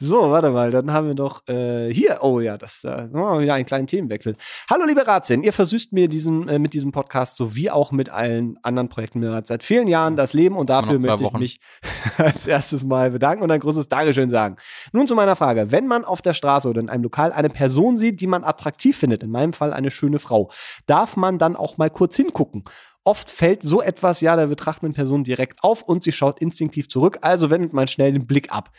So, 0.00 0.30
warte 0.30 0.50
mal, 0.50 0.70
dann 0.70 0.92
haben 0.92 1.08
wir 1.08 1.14
doch 1.14 1.46
äh, 1.48 1.92
hier, 1.92 2.18
oh 2.22 2.40
ja, 2.40 2.56
das 2.56 2.84
äh, 2.84 3.08
wieder 3.12 3.54
einen 3.54 3.66
kleinen 3.66 3.86
Themenwechsel. 3.86 4.36
Hallo 4.70 4.84
liebe 4.86 5.06
Ratsien, 5.06 5.42
ihr 5.42 5.52
versüßt 5.52 5.92
mir 5.92 6.08
diesen, 6.08 6.48
äh, 6.48 6.58
mit 6.58 6.74
diesem 6.74 6.92
Podcast 6.92 7.36
sowie 7.36 7.70
auch 7.70 7.92
mit 7.92 8.10
allen 8.10 8.58
anderen 8.62 8.88
Projekten 8.88 9.20
bereits 9.20 9.48
seit 9.48 9.62
vielen 9.62 9.88
Jahren 9.88 10.16
das 10.16 10.32
Leben 10.32 10.56
und 10.56 10.70
dafür 10.70 10.98
möchte 10.98 11.16
ich 11.16 11.22
Wochen. 11.22 11.38
mich 11.38 11.60
als 12.18 12.46
erstes 12.46 12.84
mal 12.84 13.10
bedanken 13.10 13.42
und 13.42 13.50
ein 13.50 13.60
großes 13.60 13.88
Dankeschön 13.88 14.30
sagen. 14.30 14.56
Nun 14.92 15.06
zu 15.06 15.14
meiner 15.14 15.36
Frage. 15.36 15.70
Wenn 15.70 15.86
man 15.86 16.04
auf 16.04 16.22
der 16.22 16.34
Straße 16.34 16.68
oder 16.68 16.80
in 16.80 16.88
einem 16.88 17.02
Lokal 17.02 17.32
eine 17.32 17.50
Person 17.50 17.96
sieht, 17.96 18.20
die 18.20 18.26
man 18.26 18.44
attraktiv 18.44 18.96
findet, 18.96 19.22
in 19.22 19.30
meinem 19.30 19.52
Fall 19.52 19.72
eine 19.72 19.90
schöne 19.90 20.18
Frau, 20.18 20.50
darf 20.86 21.16
man 21.16 21.38
dann 21.38 21.56
auch 21.56 21.76
mal 21.76 21.90
kurz 21.90 22.16
hingucken? 22.16 22.64
Oft 23.04 23.28
fällt 23.28 23.62
so 23.62 23.82
etwas 23.82 24.20
ja 24.20 24.36
der 24.36 24.46
betrachtenden 24.46 24.94
Person 24.94 25.24
direkt 25.24 25.64
auf 25.64 25.82
und 25.82 26.02
sie 26.02 26.12
schaut 26.12 26.40
instinktiv 26.40 26.88
zurück, 26.88 27.18
also 27.22 27.50
wendet 27.50 27.72
man 27.72 27.88
schnell 27.88 28.12
den 28.12 28.26
Blick 28.26 28.52
ab. 28.52 28.70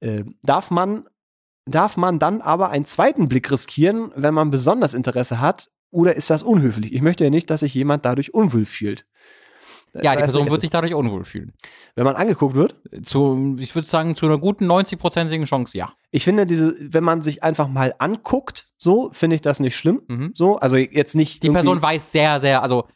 Äh, 0.00 0.24
darf 0.42 0.70
man 0.70 1.04
darf 1.66 1.96
man 1.96 2.18
dann 2.18 2.40
aber 2.40 2.70
einen 2.70 2.84
zweiten 2.84 3.28
Blick 3.28 3.50
riskieren, 3.50 4.12
wenn 4.14 4.34
man 4.34 4.50
besonders 4.50 4.94
Interesse 4.94 5.40
hat, 5.40 5.70
oder 5.90 6.16
ist 6.16 6.28
das 6.28 6.42
unhöflich? 6.42 6.92
Ich 6.92 7.02
möchte 7.02 7.24
ja 7.24 7.30
nicht, 7.30 7.48
dass 7.50 7.60
sich 7.60 7.72
jemand 7.72 8.04
dadurch 8.04 8.34
unwohl 8.34 8.64
fühlt. 8.64 9.06
Ja, 10.02 10.16
die 10.16 10.22
Person 10.22 10.50
wird 10.50 10.60
sich 10.60 10.70
dadurch 10.70 10.92
unwohl 10.92 11.24
fühlen. 11.24 11.52
wenn 11.94 12.04
man 12.04 12.16
angeguckt 12.16 12.56
wird. 12.56 12.74
Zu, 13.04 13.56
ich 13.60 13.76
würde 13.76 13.86
sagen, 13.86 14.16
zu 14.16 14.26
einer 14.26 14.38
guten 14.38 14.68
90-prozentigen 14.68 15.44
Chance, 15.44 15.78
ja. 15.78 15.92
Ich 16.10 16.24
finde 16.24 16.46
diese, 16.46 16.74
wenn 16.80 17.04
man 17.04 17.22
sich 17.22 17.44
einfach 17.44 17.68
mal 17.68 17.94
anguckt, 18.00 18.68
so 18.76 19.10
finde 19.12 19.36
ich 19.36 19.42
das 19.42 19.60
nicht 19.60 19.76
schlimm. 19.76 20.02
Mhm. 20.08 20.32
So, 20.34 20.56
also 20.56 20.76
jetzt 20.76 21.14
nicht 21.14 21.44
Die 21.44 21.50
Person 21.50 21.80
weiß 21.80 22.10
sehr, 22.10 22.40
sehr, 22.40 22.62
also 22.62 22.88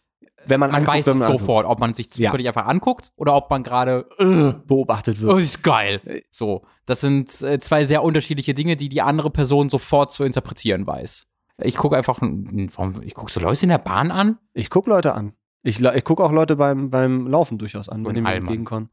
wenn 0.49 0.61
man, 0.61 0.71
man 0.71 0.81
anguckt, 0.81 0.97
weiß 0.99 1.07
wenn 1.07 1.19
man 1.19 1.33
sofort, 1.33 1.67
ob 1.67 1.81
man 1.81 1.95
sich 1.95 2.09
Ja. 2.17 2.31
zufällig 2.31 2.49
einfach 2.49 2.67
anguckt 2.67 3.13
oder 3.17 3.35
ob 3.35 3.51
man 3.51 3.63
gerade, 3.63 4.09
äh, 4.19 4.53
beobachtet 4.67 5.19
oh, 5.23 5.27
wird. 5.29 5.43
ist 5.43 5.63
geil. 5.63 6.01
So, 6.31 6.65
das 6.87 7.01
sind 7.01 7.41
äh, 7.43 7.59
zwei 7.61 7.85
sehr 7.85 8.03
unterschiedliche 8.03 8.55
Dinge, 8.55 8.77
die 8.77 8.89
die 8.89 9.03
andere 9.03 9.31
Person 9.31 9.69
sofort 9.69 10.11
zu 10.13 10.25
interpretieren 10.25 10.87
weiß. 10.87 11.27
Ich 11.63 11.77
gucke 11.77 11.97
einfach, 11.97 12.19
warum, 12.21 13.03
ich 13.03 13.15
gucke 13.15 13.33
so 13.33 13.41
Leute 13.41 13.65
in 13.65 13.71
der 13.71 13.79
Bahn 13.79 14.11
an. 14.11 14.39
Ich 14.53 14.71
gucke 14.71 14.91
Leute 14.91 15.15
an. 15.15 15.33
Ich, 15.63 15.83
ich 15.83 16.05
gucke 16.05 16.23
auch 16.23 16.33
Leute 16.33 16.57
beim, 16.57 16.89
beim 16.89 17.27
Laufen 17.27 17.59
durchaus 17.59 17.89
an, 17.89 18.03
So 18.03 18.09
wenn 18.09 18.15
die 18.15 18.21
mir 18.21 18.33
entgegenkommen. 18.35 18.91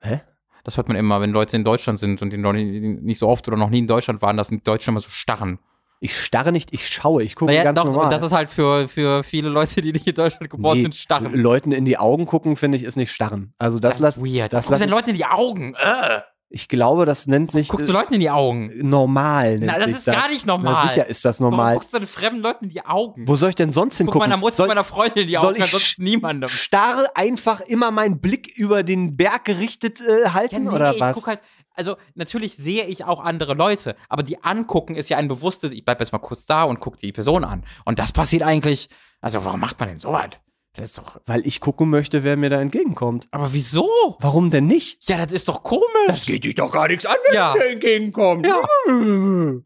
Hä? 0.00 0.20
Das 0.62 0.76
hört 0.76 0.88
man 0.88 0.96
immer, 0.96 1.20
wenn 1.20 1.30
Leute 1.30 1.56
in 1.56 1.64
Deutschland 1.64 1.98
sind 1.98 2.22
und 2.22 2.32
die 2.32 2.38
noch 2.38 2.52
nie, 2.52 2.80
nicht 2.80 3.18
so 3.18 3.28
oft 3.28 3.46
oder 3.48 3.56
noch 3.56 3.70
nie 3.70 3.80
in 3.80 3.86
Deutschland 3.86 4.22
waren, 4.22 4.36
dass 4.36 4.48
die 4.48 4.62
Deutschen 4.62 4.92
immer 4.92 5.00
so 5.00 5.10
starren. 5.10 5.58
Ich 6.04 6.18
starre 6.20 6.52
nicht, 6.52 6.74
ich 6.74 6.86
schaue. 6.86 7.22
Ich 7.22 7.34
gucke 7.34 7.50
Naja, 7.50 7.64
ganz 7.64 7.76
doch, 7.78 7.86
normal. 7.86 8.04
und 8.04 8.10
das 8.12 8.22
ist 8.22 8.32
halt 8.32 8.50
für, 8.50 8.88
für 8.88 9.24
viele 9.24 9.48
Leute, 9.48 9.80
die 9.80 9.90
nicht 9.92 10.06
in 10.06 10.14
Deutschland 10.14 10.50
geboren 10.50 10.76
Nee, 10.76 10.82
sind, 10.82 10.94
starren. 10.94 11.34
Leuten 11.34 11.72
in 11.72 11.86
die 11.86 11.96
Augen 11.96 12.26
gucken, 12.26 12.56
finde 12.56 12.76
ich, 12.76 12.84
ist 12.84 12.96
nicht 12.96 13.10
starren. 13.10 13.54
Also 13.58 13.78
das, 13.78 14.00
lass, 14.00 14.18
ist 14.18 14.22
weird. 14.22 14.52
das 14.52 14.58
Das 14.58 14.66
guckst 14.66 14.70
lass- 14.72 14.80
den 14.80 14.90
Leuten 14.90 15.10
in 15.10 15.16
die 15.16 15.24
Augen. 15.24 15.74
Äh. 15.74 16.20
ich 16.50 16.68
glaube, 16.68 17.06
das 17.06 17.26
nennt 17.26 17.50
sich 17.50 17.68
Guckst 17.68 17.88
du 17.88 17.92
Leuten 17.92 18.12
in 18.14 18.20
die 18.20 18.28
Augen. 18.30 18.70
normal. 18.86 19.52
Nennt 19.58 19.64
Na, 19.72 19.76
das 19.78 19.86
sich 19.86 19.94
ist 19.96 20.04
gar 20.04 20.28
nicht 20.28 20.46
normal. 20.46 20.84
Na, 20.84 20.88
sicher 20.90 21.06
ist 21.08 21.24
das 21.24 21.40
Warum 21.40 21.52
normal. 21.52 21.74
guckst 21.74 21.94
du 21.94 21.98
den 21.98 22.06
fremden 22.06 22.42
Leuten 22.42 22.64
in 22.66 22.70
die 22.70 22.84
Augen? 22.84 23.26
Wo 23.26 23.34
soll 23.36 23.48
ich 23.48 23.54
denn 23.56 23.72
sonst 23.72 23.94
Guck 23.94 23.98
hingucken? 23.98 24.20
meiner 24.20 24.36
Mutter, 24.36 24.56
soll, 24.56 24.68
meiner 24.68 24.84
Freundin 24.84 25.22
in 25.22 25.28
die 25.28 25.34
soll 25.36 25.46
Augen, 25.46 25.56
ich 25.56 25.62
ansonsten 25.62 26.04
niemandem. 26.04 26.48
starr 26.50 27.06
einfach 27.14 27.60
immer 27.62 27.90
meinen 27.90 28.20
Blick 28.20 28.56
über 28.58 28.82
den 28.82 29.16
Berg 29.16 29.46
gerichtet 29.46 30.00
äh, 30.02 30.28
halten 30.30 30.68
oder 30.68 30.92
ich 30.94 31.00
was? 31.00 31.14
guck 31.14 31.26
halt, 31.28 31.40
also 31.74 31.96
natürlich 32.14 32.56
sehe 32.56 32.84
ich 32.86 33.04
auch 33.04 33.20
andere 33.20 33.54
Leute, 33.54 33.96
aber 34.08 34.22
die 34.22 34.42
angucken 34.42 34.94
ist 34.94 35.08
ja 35.10 35.16
ein 35.18 35.28
bewusstes, 35.28 35.72
ich 35.72 35.84
bleib 35.84 36.00
jetzt 36.00 36.12
mal 36.12 36.18
kurz 36.18 36.46
da 36.46 36.64
und 36.64 36.80
guck 36.80 36.96
die 36.96 37.12
Person 37.12 37.44
an. 37.44 37.64
Und 37.84 37.98
das 37.98 38.12
passiert 38.12 38.42
eigentlich, 38.42 38.88
also 39.20 39.44
warum 39.44 39.60
macht 39.60 39.78
man 39.80 39.88
denn 39.90 39.98
sowas? 39.98 40.30
Das 40.76 40.88
ist 40.90 40.98
doch, 40.98 41.20
Weil 41.26 41.46
ich 41.46 41.60
gucken 41.60 41.88
möchte, 41.88 42.24
wer 42.24 42.36
mir 42.36 42.50
da 42.50 42.60
entgegenkommt. 42.60 43.28
aber 43.30 43.52
wieso? 43.52 43.88
Warum 44.18 44.50
denn 44.50 44.66
nicht? 44.66 45.08
Ja, 45.08 45.18
das 45.24 45.32
ist 45.32 45.46
doch 45.48 45.62
komisch. 45.62 45.84
Das 46.08 46.26
geht 46.26 46.42
dich 46.42 46.56
doch 46.56 46.72
gar 46.72 46.88
nichts 46.88 47.06
an, 47.06 47.14
wenn 47.28 47.34
Ja. 47.36 47.54
mir 47.56 47.64
entgegenkommt. 47.70 48.44
Ja. 48.44 48.60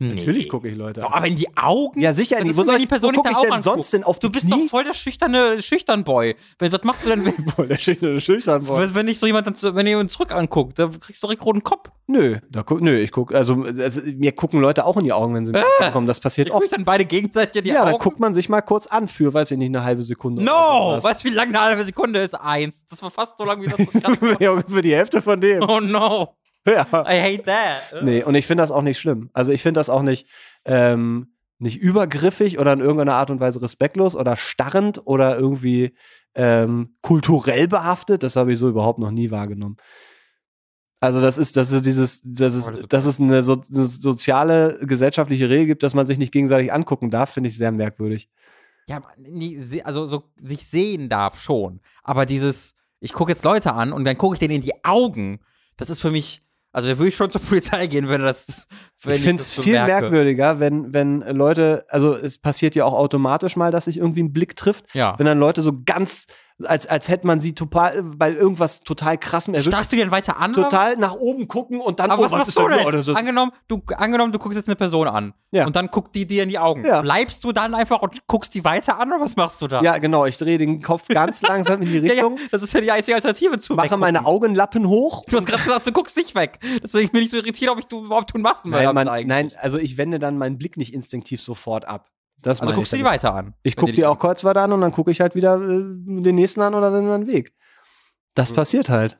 Natürlich 0.00 0.44
Nee. 0.44 0.48
gucke 0.48 0.68
ich 0.68 0.76
Leute 0.76 1.02
Doch, 1.02 1.12
an. 1.12 1.18
aber 1.18 1.26
in 1.28 1.36
die 1.36 1.56
Augen? 1.56 2.00
Ja, 2.00 2.12
sicher 2.12 2.36
Was 2.36 2.42
nicht. 2.42 2.50
ist 2.52 2.56
Wo 2.58 2.64
soll 2.64 2.74
ich- 2.74 2.80
die 2.80 2.86
Person 2.88 3.12
wo 3.12 3.16
guck 3.18 3.26
nicht 3.26 3.36
ich 3.36 3.36
da 3.36 3.42
denn 3.48 3.60
auch 3.60 3.62
sonst 3.62 3.92
denn 3.92 4.02
auf 4.02 4.18
die 4.18 4.26
Du 4.26 4.32
bist 4.32 4.46
Knie? 4.48 4.62
doch 4.64 4.70
voll 4.70 4.82
der 4.82 4.92
schüchterne 4.92 5.62
Schüchtern-Boy. 5.62 6.34
Was 6.58 6.72
was 6.72 6.82
machst 6.82 7.04
du 7.06 7.10
denn, 7.10 7.24
wenn, 7.24 7.32
Voll 7.56 7.68
der 7.68 7.78
schüchterne 7.78 8.20
Schüchtern. 8.20 8.68
wenn 8.68 8.94
wenn 8.94 9.06
dich 9.06 9.20
so 9.20 9.26
jemand, 9.26 9.46
dann, 9.46 9.54
zu- 9.54 9.72
wenn 9.76 9.86
ihr 9.86 9.98
uns 10.00 10.12
zurück 10.12 10.32
anguckt, 10.32 10.80
dann 10.80 10.98
kriegst 10.98 11.22
du 11.22 11.28
direkt 11.28 11.44
roten 11.44 11.62
Kopf. 11.62 11.90
Nö, 12.08 12.38
da 12.50 12.62
guck, 12.64 12.80
nö, 12.80 12.98
ich 12.98 13.12
guck, 13.12 13.32
also, 13.32 13.62
also 13.62 14.00
mir 14.04 14.32
gucken 14.32 14.60
Leute 14.60 14.84
auch 14.84 14.96
in 14.96 15.04
die 15.04 15.12
Augen, 15.12 15.32
wenn 15.34 15.46
sie 15.46 15.52
mir 15.52 15.64
kommen. 15.92 16.08
Das 16.08 16.18
passiert 16.18 16.50
guckt 16.50 16.64
oft. 16.64 16.72
dann 16.72 16.84
beide 16.84 17.04
gegenseitig 17.04 17.60
in 17.60 17.64
die 17.64 17.70
Ja, 17.70 17.82
Augen. 17.82 17.92
dann 17.92 18.00
guckt 18.00 18.18
man 18.18 18.34
sich 18.34 18.48
mal 18.48 18.62
kurz 18.62 18.88
an 18.88 19.06
für, 19.06 19.32
weiß 19.32 19.52
ich 19.52 19.58
nicht, 19.58 19.68
eine 19.68 19.84
halbe 19.84 20.02
Sekunde. 20.02 20.42
No! 20.42 20.98
Weißt 21.00 21.24
du, 21.24 21.28
wie 21.30 21.32
lange 21.34 21.50
eine 21.50 21.60
halbe 21.60 21.84
Sekunde 21.84 22.18
ist? 22.20 22.34
Eins. 22.34 22.84
Das 22.88 23.00
war 23.00 23.12
fast 23.12 23.38
so 23.38 23.44
lang 23.44 23.62
wie 23.62 23.68
das. 23.68 23.78
ich 23.94 24.04
hatte. 24.04 24.36
ja, 24.40 24.50
ungefähr 24.50 24.82
die 24.82 24.94
Hälfte 24.94 25.22
von 25.22 25.40
dem. 25.40 25.62
oh 25.68 25.78
no. 25.80 26.34
Ja. 26.66 26.86
I 26.92 27.20
hate 27.20 27.42
that. 27.44 28.02
Nee, 28.02 28.22
und 28.22 28.34
ich 28.34 28.46
finde 28.46 28.62
das 28.62 28.70
auch 28.70 28.82
nicht 28.82 28.98
schlimm. 28.98 29.28
Also 29.34 29.52
ich 29.52 29.62
finde 29.62 29.80
das 29.80 29.90
auch 29.90 30.02
nicht, 30.02 30.26
ähm, 30.64 31.34
nicht 31.58 31.78
übergriffig 31.78 32.58
oder 32.58 32.72
in 32.72 32.80
irgendeiner 32.80 33.14
Art 33.14 33.30
und 33.30 33.40
Weise 33.40 33.60
respektlos 33.60 34.16
oder 34.16 34.36
starrend 34.36 35.02
oder 35.04 35.38
irgendwie 35.38 35.94
ähm, 36.34 36.96
kulturell 37.02 37.68
behaftet. 37.68 38.22
Das 38.22 38.36
habe 38.36 38.52
ich 38.52 38.58
so 38.58 38.68
überhaupt 38.68 38.98
noch 38.98 39.10
nie 39.10 39.30
wahrgenommen. 39.30 39.76
Also 41.00 41.20
das 41.20 41.36
ist, 41.36 41.56
das 41.58 41.70
ist 41.70 41.84
dieses, 41.84 42.22
das 42.24 42.54
ist, 42.54 42.68
das 42.68 42.78
ist 42.78 42.92
dass 42.92 43.04
es 43.04 43.20
eine, 43.20 43.42
so, 43.42 43.52
eine 43.52 43.86
soziale, 43.86 44.78
gesellschaftliche 44.80 45.50
Regel 45.50 45.66
gibt, 45.66 45.82
dass 45.82 45.92
man 45.92 46.06
sich 46.06 46.16
nicht 46.16 46.32
gegenseitig 46.32 46.72
angucken 46.72 47.10
darf, 47.10 47.30
finde 47.30 47.50
ich 47.50 47.58
sehr 47.58 47.72
merkwürdig. 47.72 48.30
Ja, 48.88 49.02
also 49.84 50.06
so 50.06 50.24
sich 50.36 50.66
sehen 50.66 51.08
darf 51.08 51.38
schon. 51.38 51.80
Aber 52.02 52.24
dieses, 52.26 52.74
ich 53.00 53.12
gucke 53.12 53.32
jetzt 53.32 53.44
Leute 53.44 53.74
an 53.74 53.92
und 53.92 54.04
dann 54.04 54.16
gucke 54.16 54.34
ich 54.34 54.40
denen 54.40 54.54
in 54.54 54.62
die 54.62 54.84
Augen. 54.84 55.40
Das 55.76 55.90
ist 55.90 56.00
für 56.00 56.10
mich, 56.10 56.42
also 56.74 56.88
da 56.88 56.98
würde 56.98 57.08
ich 57.08 57.16
schon 57.16 57.30
zur 57.30 57.40
Polizei 57.40 57.86
gehen, 57.86 58.08
wenn 58.08 58.20
das. 58.20 58.66
Wenn 59.02 59.14
ich 59.14 59.22
finde 59.22 59.40
es 59.42 59.54
so 59.54 59.62
viel 59.62 59.74
merke. 59.74 59.92
merkwürdiger, 60.02 60.60
wenn, 60.60 60.92
wenn 60.92 61.20
Leute, 61.20 61.84
also 61.88 62.14
es 62.16 62.38
passiert 62.38 62.74
ja 62.74 62.84
auch 62.84 62.94
automatisch 62.94 63.56
mal, 63.56 63.70
dass 63.70 63.84
sich 63.86 63.96
irgendwie 63.98 64.22
ein 64.22 64.32
Blick 64.32 64.56
trifft, 64.56 64.84
Ja. 64.94 65.14
wenn 65.18 65.26
dann 65.26 65.38
Leute 65.38 65.62
so 65.62 65.72
ganz 65.84 66.26
als, 66.62 66.86
als 66.86 67.08
hätte 67.08 67.26
man 67.26 67.40
sie 67.40 67.54
total, 67.54 68.02
bei 68.02 68.30
irgendwas 68.32 68.80
total 68.80 69.18
krassem 69.18 69.54
erwischt. 69.54 69.68
Starrst 69.70 69.90
du 69.90 69.96
dir 69.96 70.04
denn 70.04 70.12
weiter 70.12 70.36
an? 70.36 70.52
oder? 70.52 70.62
Total 70.64 70.96
nach 70.96 71.14
oben 71.14 71.48
gucken 71.48 71.80
und 71.80 71.98
dann, 71.98 72.10
Aber 72.10 72.20
oh, 72.20 72.24
was 72.26 72.30
machst 72.30 72.56
du 72.56 72.68
denn? 72.68 72.86
Oder 72.86 73.02
so. 73.02 73.14
Angenommen, 73.14 73.52
du, 73.66 73.82
angenommen, 73.96 74.32
du 74.32 74.38
guckst 74.38 74.56
jetzt 74.56 74.68
eine 74.68 74.76
Person 74.76 75.08
an. 75.08 75.34
Ja. 75.50 75.66
Und 75.66 75.74
dann 75.74 75.88
guckt 75.88 76.14
die 76.14 76.26
dir 76.26 76.44
in 76.44 76.48
die 76.48 76.58
Augen. 76.58 76.84
Ja. 76.84 77.02
Bleibst 77.02 77.42
du 77.44 77.52
dann 77.52 77.74
einfach 77.74 78.02
und 78.02 78.26
guckst 78.28 78.54
die 78.54 78.64
weiter 78.64 79.00
an 79.00 79.08
oder 79.12 79.20
was 79.20 79.34
machst 79.36 79.60
du 79.62 79.68
da? 79.68 79.82
Ja, 79.82 79.98
genau, 79.98 80.26
ich 80.26 80.38
drehe 80.38 80.58
den 80.58 80.80
Kopf 80.82 81.08
ganz 81.08 81.42
langsam 81.48 81.82
in 81.82 81.88
die 81.88 81.98
Ja, 81.98 82.02
ja, 82.02 82.12
Richtung, 82.12 82.38
das 82.52 82.62
ist 82.62 82.72
ja 82.72 82.80
die 82.80 82.90
einzige 82.92 83.16
Alternative 83.16 83.58
zu 83.58 83.74
mache 83.74 83.86
weggucken. 83.86 84.00
meine 84.00 84.24
Augenlappen 84.24 84.86
hoch. 84.88 85.24
Du 85.28 85.36
hast 85.36 85.46
gerade 85.46 85.62
gesagt, 85.62 85.86
du 85.86 85.92
guckst 85.92 86.16
nicht 86.16 86.34
weg. 86.34 86.58
Deswegen 86.82 87.10
bin 87.10 87.22
ich 87.22 87.30
so 87.30 87.36
irritiert, 87.36 87.70
ob 87.70 87.78
ich 87.78 87.86
du 87.86 88.04
überhaupt 88.04 88.30
tun 88.30 88.42
machst. 88.42 88.64
Nein, 88.64 88.94
man, 88.94 89.06
nein, 89.26 89.52
also 89.60 89.78
ich 89.78 89.96
wende 89.96 90.18
dann 90.18 90.38
meinen 90.38 90.58
Blick 90.58 90.76
nicht 90.76 90.94
instinktiv 90.94 91.40
sofort 91.42 91.86
ab. 91.86 92.10
Das 92.44 92.60
Also 92.60 92.74
guckst 92.74 92.92
du 92.92 92.96
ich 92.96 93.02
die 93.02 93.06
weiter 93.08 93.34
an. 93.34 93.54
Ich 93.62 93.74
gucke 93.74 93.92
dir 93.92 93.96
die 93.96 94.06
auch 94.06 94.18
kurz 94.18 94.44
weiter 94.44 94.62
an 94.62 94.72
und 94.72 94.80
dann 94.82 94.92
gucke 94.92 95.10
ich 95.10 95.20
halt 95.20 95.34
wieder 95.34 95.54
äh, 95.56 95.82
den 96.22 96.34
nächsten 96.34 96.60
an 96.60 96.74
oder 96.74 96.90
den 96.90 97.04
anderen 97.04 97.26
Weg. 97.26 97.54
Das 98.34 98.50
Mhm. 98.50 98.54
passiert 98.56 98.88
halt. 98.90 99.18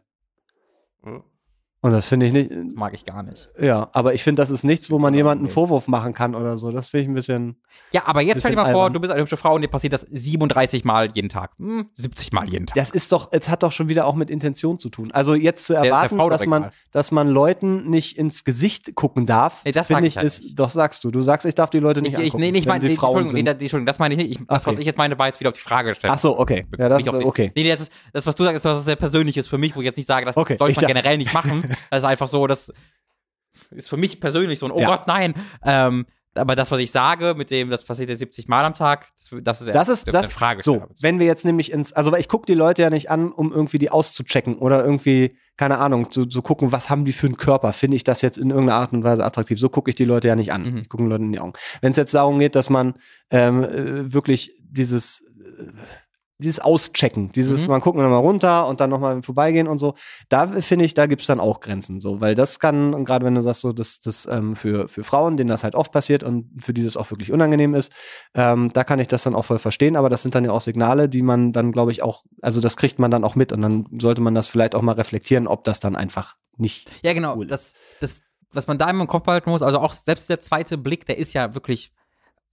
Mhm. 1.03 1.25
Und 1.85 1.93
das 1.93 2.07
finde 2.07 2.25
ich 2.25 2.33
nicht, 2.33 2.51
Mag 2.75 2.95
ich 2.95 3.05
gar 3.05 3.23
nicht. 3.23 3.51
ja, 3.61 3.91
aber 3.93 4.15
ich 4.15 4.23
finde, 4.23 4.41
das 4.41 4.49
ist 4.51 4.65
nichts, 4.65 4.91
wo 4.91 4.99
man 4.99 5.13
jemanden 5.13 5.45
einen 5.45 5.53
Vorwurf 5.53 5.87
machen 5.87 6.15
kann 6.15 6.35
oder 6.35 6.57
so. 6.57 6.71
Das 6.71 6.89
finde 6.89 7.03
ich 7.03 7.09
ein 7.11 7.15
bisschen, 7.15 7.57
Ja, 7.93 8.05
aber 8.07 8.23
jetzt 8.23 8.41
stell 8.41 8.53
dir 8.53 8.57
mal 8.57 8.73
vor, 8.73 8.85
albern. 8.85 8.95
du 8.95 9.01
bist 9.01 9.13
eine 9.13 9.21
hübsche 9.21 9.37
Frau 9.37 9.55
und 9.55 9.61
dir 9.61 9.69
passiert 9.69 9.93
das 9.93 10.01
37 10.01 10.85
Mal 10.85 11.11
jeden 11.13 11.29
Tag. 11.29 11.51
Hm, 11.59 11.91
70 11.93 12.33
Mal 12.33 12.49
jeden 12.49 12.67
Tag. 12.67 12.75
das 12.77 12.89
ist 12.89 13.13
doch, 13.13 13.29
es 13.33 13.51
hat 13.51 13.63
doch 13.63 13.71
schon 13.71 13.91
wieder 13.91 14.07
auch 14.07 14.15
mit 14.15 14.31
Intention 14.31 14.79
zu 14.79 14.89
tun. 14.89 15.11
Also 15.13 15.35
jetzt 15.35 15.67
zu 15.67 15.75
der 15.75 15.83
erwarten, 15.85 16.17
Frau 16.17 16.31
doch 16.31 16.39
dass 16.39 16.47
man, 16.47 16.71
dass 16.91 17.11
man 17.13 17.29
Leuten 17.29 17.91
nicht 17.91 18.17
ins 18.17 18.45
Gesicht 18.45 18.95
gucken 18.95 19.27
darf, 19.27 19.63
Nee, 19.67 19.73
das 19.73 19.89
finde 19.89 20.03
ich 20.07 20.15
ich, 20.15 20.17
halt 20.17 20.27
ist, 20.27 20.43
nicht. 20.43 20.59
doch 20.59 20.71
sagst 20.71 21.05
du. 21.05 21.11
Du 21.11 21.21
sagst, 21.21 21.47
ich 21.47 21.55
darf 21.55 21.69
die 21.69 21.81
Leute 21.81 22.01
nicht 22.01 22.15
Ich, 22.15 22.19
ich, 22.19 22.25
angucken, 22.27 22.41
nee, 22.45 22.51
nee, 22.53 22.59
ich 22.61 22.65
wenn 22.65 22.69
meine, 22.73 22.85
nee, 22.87 22.97
Frauen 22.97 23.19
Entschuldigung, 23.25 23.45
nee, 23.45 23.51
Entschuldigung, 23.65 23.87
das 23.87 23.99
meine 23.99 24.15
ich 24.15 24.19
nicht. 24.21 24.41
Ich, 24.41 24.47
das, 24.47 24.67
was 24.67 24.73
Okay. 24.73 24.81
ich 24.81 24.87
jetzt 24.87 24.97
meine, 24.97 25.19
war 25.19 25.27
jetzt 25.27 25.39
wieder 25.39 25.51
auf 25.51 25.57
die 25.57 25.61
Frage 25.61 25.91
gestellt. 25.91 26.15
Ach 26.17 26.19
so, 26.19 26.39
okay. 26.39 26.67
Ja, 26.79 26.89
das, 26.89 26.99
Nicht 26.99 27.11
okay. 27.13 27.53
Nee, 27.55 27.65
nee, 27.65 27.77
das, 27.77 27.91
das, 28.15 28.27
was 28.27 28.35
du 28.35 28.45
sagst, 28.45 28.57
ist 28.57 28.65
was 28.65 28.83
sehr 28.87 28.97
Persönliches 28.97 29.47
für 29.47 29.59
mich, 29.59 29.77
wo 29.77 29.81
ich 29.83 29.85
jetzt 29.85 29.97
nicht 29.99 30.07
sage, 30.07 30.25
das 30.25 30.37
Okay, 30.39 30.57
sollte 30.57 30.73
ich 30.73 30.77
man 30.79 30.87
generell 30.87 31.19
nicht 31.19 31.35
machen. 31.35 31.63
Das 31.91 31.99
ist 32.03 32.05
einfach 32.05 32.29
so, 32.29 32.47
das 32.47 32.73
ist 33.71 33.89
für 33.89 33.97
mich 33.97 34.21
persönlich 34.21 34.59
so 34.59 34.67
ein, 34.67 34.73
oh 34.73 34.81
Ja. 34.81 34.89
Gott, 34.89 35.07
nein. 35.07 35.35
Ähm, 35.65 36.07
aber 36.37 36.57
das, 36.57 36.73
was 36.73 36.81
ich 36.81 36.91
sage, 36.91 37.35
mit 37.37 37.53
dem, 37.53 37.71
das 37.71 37.85
passiert 37.85 38.11
ja 38.11 38.17
70 38.17 38.49
Mal 38.49 38.65
am 38.65 38.75
Tag, 38.75 39.13
das, 39.43 39.61
ist 39.61 39.73
Das 39.73 39.89
ist 39.89 40.09
das. 40.09 40.25
eine 40.25 40.33
Frage 40.33 40.63
so, 40.65 40.83
wenn 41.01 41.21
wir 41.21 41.27
jetzt 41.27 41.45
nämlich 41.45 41.71
ins, 41.71 41.93
also 41.93 42.13
ich 42.17 42.27
gucke 42.27 42.47
die 42.47 42.55
Leute 42.55 42.83
ja 42.83 42.91
nicht 42.91 43.09
an, 43.09 43.31
um 43.31 43.53
irgendwie 43.53 43.79
die 43.79 43.91
auszuchecken 43.91 44.59
oder 44.59 44.85
irgendwie, 44.85 45.37
keine 45.57 45.79
Ahnung, 45.79 46.11
zu, 46.11 46.27
zu 46.27 46.43
gucken, 46.43 46.73
was 46.73 46.91
haben 46.91 47.05
die 47.05 47.13
für 47.13 47.29
einen 47.29 47.37
Körper? 47.37 47.73
Finde 47.73 47.97
ich 47.97 48.03
das 48.03 48.21
jetzt 48.21 48.37
in 48.37 48.51
irgendeiner 48.51 48.81
Art 48.81 48.93
und 48.93 49.05
Weise 49.05 49.25
attraktiv? 49.25 49.61
So 49.61 49.69
gucke 49.69 49.91
ich 49.91 49.95
die 49.95 50.05
Leute 50.05 50.27
ja 50.27 50.35
nicht 50.35 50.53
an. 50.53 50.63
Mhm. 50.69 50.79
Ich 50.79 50.89
gucke 50.89 51.05
den 51.05 51.11
Leuten 51.11 51.25
in 51.27 51.33
die 51.33 51.39
Augen. 51.39 51.53
Wenn 51.81 51.93
es 51.93 51.97
jetzt 51.99 52.15
darum 52.15 52.41
geht, 52.41 52.57
dass 52.57 52.69
man 52.69 52.95
ähm, 53.31 53.63
äh, 53.63 54.13
wirklich 54.13 54.51
dieses 54.61 55.21
äh, 55.21 55.69
dieses 56.39 56.59
Auschecken, 56.61 57.31
dieses 57.33 57.63
Mhm. 57.63 57.71
man 57.71 57.81
gucken 57.81 58.01
wir 58.01 58.09
mal 58.09 58.19
runter 58.19 58.67
und 58.67 58.81
dann 58.81 58.91
nochmal 58.91 59.23
vorbeigehen 59.23 59.69
und 59.69 59.79
so, 59.79 59.95
da 60.29 60.49
finde 60.49 60.85
ich, 60.85 60.95
da 60.95 61.07
gibt's 61.07 61.27
dann 61.27 61.39
auch 61.41 61.61
Grenzen 61.61 62.01
so, 62.01 62.21
weil 62.21 62.35
das 62.35 62.59
kann, 62.59 62.93
und 62.93 63.05
gerade 63.05 63.25
wenn 63.25 63.35
du 63.35 63.43
sagst, 63.43 63.61
so, 63.61 63.73
das, 63.73 64.01
das 64.01 64.27
ähm, 64.27 64.57
für, 64.57 64.89
für 64.89 65.05
Frauen, 65.05 65.37
denen 65.37 65.49
das 65.49 65.63
halt 65.63 65.75
oft 65.75 65.93
passiert 65.93 66.25
und 66.25 66.51
für 66.59 66.75
die 66.75 66.83
das 66.83 66.97
auch 66.97 67.11
wirklich 67.11 67.31
unangenehm 67.31 67.75
ist, 67.75 67.93
ähm, 68.35 68.71
da 68.73 68.83
kann 68.83 68.99
ich 68.99 69.07
das 69.07 69.23
dann 69.23 69.35
auch 69.35 69.45
voll 69.45 69.59
verstehen, 69.61 69.97
aber 69.97 70.09
das 70.09 70.23
sind 70.23 70.35
dann 70.35 70.45
ja 70.45 70.51
auch 70.51 70.61
Signale, 70.61 71.09
die 71.09 71.23
man 71.23 71.53
dann, 71.53 71.71
glaube 71.71 71.93
ich, 71.93 72.03
auch, 72.03 72.25
also 72.43 72.61
das 72.61 72.77
kriegt 72.77 72.99
man 72.99 73.11
dann 73.11 73.25
auch 73.25 73.37
mit 73.37 73.53
und 73.53 73.63
dann 73.63 73.87
sollte 74.01 74.21
man 74.21 74.35
das 74.35 74.49
vielleicht 74.49 74.75
auch 74.75 74.83
mal 74.83 74.93
reflektieren, 74.93 75.47
ob 75.47 75.63
das 75.65 75.79
dann 75.79 75.95
einfach 75.95 76.35
nicht. 76.57 76.91
Ja, 77.03 77.13
genau. 77.13 77.37
cool 77.37 77.47
Das, 77.47 77.75
das, 78.01 78.23
was 78.53 78.67
man 78.67 78.79
da 78.79 78.91
immer 78.91 79.03
im 79.03 79.09
Kopf 79.09 79.25
behalten 79.25 79.51
muss, 79.51 79.63
also 79.63 79.79
auch 79.79 79.95
selbst 79.95 80.29
der 80.29 80.41
zweite 80.41 80.79
Blick, 80.79 81.07
der 81.07 81.19
ist 81.19 81.33
ja 81.33 81.55
wirklich 81.55 81.93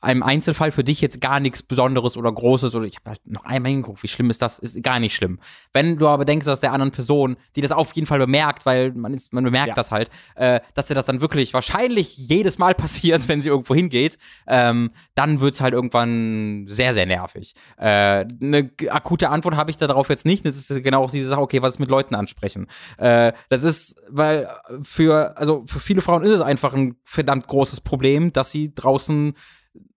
einem 0.02 0.24
Einzelfall 0.24 0.72
für 0.72 0.84
dich 0.84 1.00
jetzt 1.00 1.22
gar 1.22 1.40
nichts 1.40 1.62
Besonderes 1.62 2.18
oder 2.18 2.32
Großes 2.32 2.74
oder 2.76 2.86
ich 2.86 2.98
habe 2.98 3.12
halt 3.12 3.22
noch 3.26 3.46
einmal 3.46 3.72
hingeguckt, 3.72 4.02
wie 4.02 4.08
schlimm 4.08 4.30
ist 4.32 4.42
das? 4.42 4.58
Ist 4.60 4.82
gar 4.84 5.00
nicht 5.00 5.16
schlimm. 5.16 5.40
Wenn 5.74 5.98
du 5.98 6.08
aber 6.08 6.26
denkst, 6.26 6.46
dass 6.46 6.60
der 6.60 6.74
anderen 6.74 6.92
Person, 6.92 7.38
die 7.56 7.62
das 7.62 7.72
auf 7.72 7.94
jeden 7.94 8.08
Fall 8.08 8.20
bemerkt, 8.20 8.66
weil 8.66 8.92
man 8.94 9.14
ist, 9.14 9.32
man 9.32 9.44
bemerkt 9.44 9.70
Ja. 9.70 9.76
das 9.76 9.92
halt, 9.92 10.10
äh, 10.36 10.60
dass 10.74 10.88
dir 10.88 10.96
das 10.96 11.06
dann 11.06 11.22
wirklich 11.22 11.54
wahrscheinlich 11.54 12.18
jedes 12.18 12.58
Mal 12.58 12.74
passiert, 12.82 13.28
wenn 13.28 13.42
sie 13.42 13.50
irgendwo 13.50 13.76
hingeht, 13.76 14.18
ähm, 14.48 14.92
dann 15.16 15.40
wird's 15.40 15.62
halt 15.62 15.74
irgendwann 15.74 16.66
sehr, 16.68 16.94
sehr 16.94 17.06
nervig. 17.06 17.54
Äh, 17.78 18.26
eine 18.42 18.72
akute 18.90 19.30
Antwort 19.30 19.56
habe 19.56 19.70
ich 19.70 19.78
darauf 19.78 20.10
jetzt 20.10 20.26
nicht. 20.26 20.46
Das 20.46 20.56
ist 20.58 20.84
genau 20.84 21.04
auch 21.04 21.12
diese 21.12 21.28
Sache, 21.28 21.42
okay, 21.42 21.62
was 21.62 21.76
ist 21.76 21.80
mit 21.80 21.90
Leuten 21.90 22.16
ansprechen? 22.16 22.68
Äh, 22.98 23.34
das 23.50 23.64
ist, 23.64 23.96
weil 24.10 24.50
für, 24.82 25.38
also 25.38 25.64
für 25.68 25.80
viele 25.80 26.02
Frauen 26.02 26.24
ist 26.24 26.32
es 26.32 26.42
einfach 26.42 26.74
ein 26.74 26.96
verdammt 27.04 27.48
großes 27.48 27.82
Problem, 27.82 28.34
dass 28.34 28.52
sie 28.52 28.74
draußen 28.74 29.34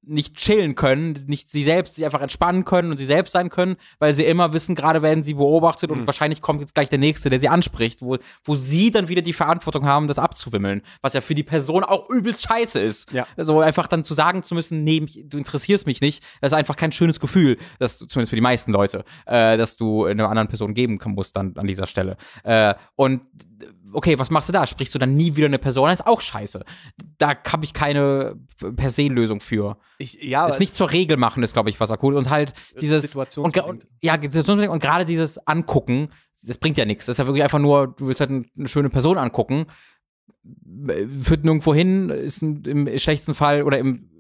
nicht 0.07 0.36
chillen 0.36 0.74
können, 0.74 1.14
nicht 1.26 1.48
sie 1.48 1.62
selbst 1.62 1.94
sich 1.94 2.05
einfach 2.05 2.20
entspannen 2.20 2.64
können 2.64 2.90
und 2.90 2.96
sie 2.96 3.05
selbst 3.05 3.32
sein 3.32 3.50
können, 3.50 3.76
weil 3.98 4.14
sie 4.14 4.24
immer 4.24 4.52
wissen, 4.52 4.74
gerade 4.74 5.02
werden 5.02 5.24
sie 5.24 5.34
beobachtet 5.34 5.90
und 5.90 6.07
wahrscheinlich 6.07 6.40
kommt 6.40 6.61
jetzt 6.61 6.74
gleich 6.74 6.88
der 6.88 6.98
Nächste, 6.98 7.30
der 7.30 7.40
sie 7.40 7.48
anspricht, 7.48 8.02
wo, 8.02 8.18
wo 8.44 8.57
sie 8.57 8.90
dann 8.90 9.09
wieder 9.09 9.22
die 9.22 9.32
Verantwortung 9.32 9.84
haben, 9.86 10.09
das 10.09 10.18
abzuwimmeln, 10.18 10.82
was 11.00 11.14
ja 11.14 11.20
für 11.20 11.34
die 11.34 11.42
Person 11.42 11.84
auch 11.84 12.09
übelst 12.11 12.42
scheiße 12.42 12.80
ist. 12.80 13.12
Ja. 13.12 13.26
Also 13.36 13.61
einfach 13.61 13.86
dann 13.86 14.05
zu 14.05 14.14
sagen 14.14 14.42
zu 14.42 14.55
müssen, 14.55 14.84
nee, 14.84 15.00
du 15.00 15.38
interessierst 15.38 15.86
mich 15.86 16.00
nicht, 16.00 16.22
das 16.40 16.52
ist 16.52 16.59
einfach 16.59 16.76
kein 16.76 16.92
schönes 16.92 17.20
Gefühl, 17.20 17.59
das 17.78 17.98
zumindest 17.98 18.30
für 18.30 18.36
die 18.36 18.42
meisten 18.42 18.72
Leute, 18.72 19.05
äh, 19.26 19.57
dass 19.57 19.76
du 19.76 20.05
einer 20.05 20.28
anderen 20.28 20.48
Person 20.48 20.74
geben 20.74 20.98
musst 21.07 21.36
dann 21.36 21.57
an 21.57 21.66
dieser 21.66 21.86
Stelle. 21.86 22.16
Äh, 22.42 22.74
und 22.96 23.22
okay, 23.95 24.18
was 24.18 24.30
machst 24.30 24.49
du 24.49 24.53
da? 24.53 24.66
Sprichst 24.66 24.95
du 24.95 24.99
dann 24.99 25.14
nie 25.14 25.36
wieder 25.36 25.47
eine 25.47 25.59
Person 25.59 25.88
an? 25.88 25.95
Ist 25.95 26.07
auch 26.07 26.20
scheiße. 26.20 26.64
Da 27.18 27.34
habe 27.51 27.64
ich 27.64 27.72
keine 27.72 28.36
per 28.76 28.90
se 28.90 29.09
Lösung 29.09 29.40
für. 29.40 29.78
Ich, 29.99 30.22
ja, 30.22 30.47
ist 30.47 30.61
nicht 30.61 30.74
zur 30.74 30.90
Regel 30.90 31.16
machen, 31.16 31.42
ist, 31.42 31.53
glaube 31.53 31.70
ich, 31.70 31.80
was 31.80 31.90
akut. 31.90 32.14
Und 32.14 32.30
halt 32.30 32.55
dieses. 32.80 33.14
Und, 33.16 33.57
und, 33.59 33.84
ja, 34.03 34.14
und 34.14 34.80
gerade 34.80 35.05
dieses 35.05 35.38
Angucken, 35.47 36.09
das 36.42 36.59
bringt 36.59 36.76
ja 36.76 36.84
nichts. 36.84 37.07
Das 37.07 37.14
ist 37.14 37.18
ja 37.18 37.26
wirklich 37.26 37.42
einfach 37.42 37.59
nur, 37.59 37.88
du 37.88 38.07
willst 38.07 38.20
halt 38.20 38.30
eine 38.30 38.68
schöne 38.68 38.90
Person 38.90 39.16
angucken, 39.18 39.66
äh, 40.88 41.07
führt 41.07 41.45
nirgendwo 41.45 41.74
hin, 41.74 42.11
ist 42.11 42.42
im 42.42 42.86
schlechtesten 42.99 43.34
Fall 43.34 43.62
oder 43.62 43.78
im, 43.78 44.11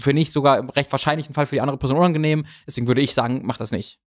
für 0.00 0.14
nicht 0.14 0.32
sogar 0.32 0.58
im 0.58 0.70
recht 0.70 0.90
wahrscheinlichen 0.92 1.34
Fall 1.34 1.46
für 1.46 1.56
die 1.56 1.60
andere 1.60 1.78
Person 1.78 1.98
unangenehm. 1.98 2.46
Deswegen 2.66 2.86
würde 2.86 3.02
ich 3.02 3.14
sagen, 3.14 3.42
mach 3.44 3.58
das 3.58 3.70
nicht. 3.70 3.98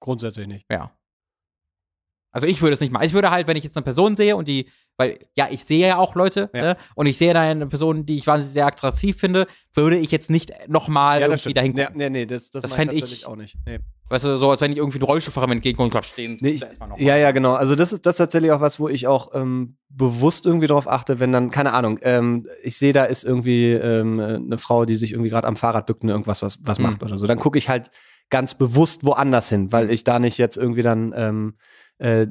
grundsätzlich 0.00 0.46
nicht. 0.48 0.66
Ja. 0.70 0.92
Also 2.32 2.46
ich 2.46 2.60
würde 2.62 2.74
es 2.74 2.80
nicht 2.80 2.92
machen. 2.92 3.04
Ich 3.04 3.12
würde 3.12 3.30
halt, 3.30 3.46
wenn 3.46 3.56
ich 3.56 3.64
jetzt 3.64 3.76
eine 3.76 3.84
Person 3.84 4.16
sehe 4.16 4.36
und 4.36 4.48
die, 4.48 4.68
weil 4.96 5.18
ja, 5.34 5.48
ich 5.50 5.64
sehe 5.64 5.86
ja 5.86 5.98
auch 5.98 6.14
Leute, 6.14 6.48
Ja. 6.54 6.62
ne? 6.62 6.76
und 6.94 7.06
ich 7.06 7.18
sehe 7.18 7.32
da 7.34 7.40
eine 7.42 7.66
Person, 7.66 8.06
die 8.06 8.16
ich 8.16 8.26
wahnsinnig 8.26 8.54
sehr 8.54 8.66
attraktiv 8.66 9.18
finde, 9.18 9.46
würde 9.74 9.96
ich 9.98 10.10
jetzt 10.10 10.30
nicht 10.30 10.50
nochmal 10.68 11.20
Ja, 11.20 11.28
irgendwie 11.28 11.52
dahin 11.54 11.72
Nee, 11.74 11.84
gucken. 11.84 11.98
nee, 11.98 12.10
nee, 12.10 12.26
das, 12.26 12.50
das, 12.50 12.62
Das 12.62 12.70
meine 12.76 12.90
fänd 12.92 13.02
ich- 13.12 13.26
auch 13.26 13.36
nicht. 13.36 13.56
Nee. 13.66 13.78
Weißt 14.08 14.26
du, 14.26 14.36
so 14.36 14.50
als 14.50 14.60
wenn 14.60 14.70
ich 14.72 14.76
irgendwie 14.76 14.98
einen 14.98 15.04
Rollstuhlfahrer 15.06 15.50
entgegenkomme 15.50 15.86
und 15.86 15.90
glaub, 15.90 16.04
stehen. 16.04 16.36
Nee, 16.42 16.50
ich, 16.50 16.64
ja, 16.98 17.16
ja, 17.16 17.30
genau. 17.30 17.52
Also 17.54 17.74
das 17.74 17.92
ist 17.94 18.04
das 18.04 18.14
ist 18.14 18.18
tatsächlich 18.18 18.50
auch 18.52 18.60
was, 18.60 18.78
wo 18.78 18.88
ich 18.88 19.06
auch 19.06 19.30
ähm, 19.34 19.76
bewusst 19.88 20.44
irgendwie 20.44 20.66
darauf 20.66 20.86
achte, 20.86 21.18
wenn 21.18 21.32
dann, 21.32 21.50
keine 21.50 21.72
Ahnung, 21.72 21.98
ähm, 22.02 22.46
ich 22.62 22.76
sehe, 22.76 22.92
da 22.92 23.04
ist 23.04 23.24
irgendwie 23.24 23.72
ähm, 23.72 24.20
eine 24.20 24.58
Frau, 24.58 24.84
die 24.84 24.96
sich 24.96 25.12
irgendwie 25.12 25.30
gerade 25.30 25.46
am 25.48 25.56
Fahrrad 25.56 25.86
bückt 25.86 26.02
und 26.02 26.10
irgendwas 26.10 26.42
was, 26.42 26.58
was 26.62 26.78
Mhm. 26.78 26.84
macht 26.84 27.02
oder 27.02 27.16
so. 27.16 27.26
Dann 27.26 27.38
gucke 27.38 27.56
ich 27.56 27.70
halt 27.70 27.90
ganz 28.32 28.54
bewusst 28.54 29.04
woanders 29.04 29.48
hin, 29.50 29.70
weil 29.70 29.90
ich 29.90 30.02
da 30.02 30.18
nicht 30.18 30.38
jetzt 30.38 30.56
irgendwie 30.56 30.82
dann 30.82 31.12
ähm, 31.14 31.54
äh, 31.98 32.26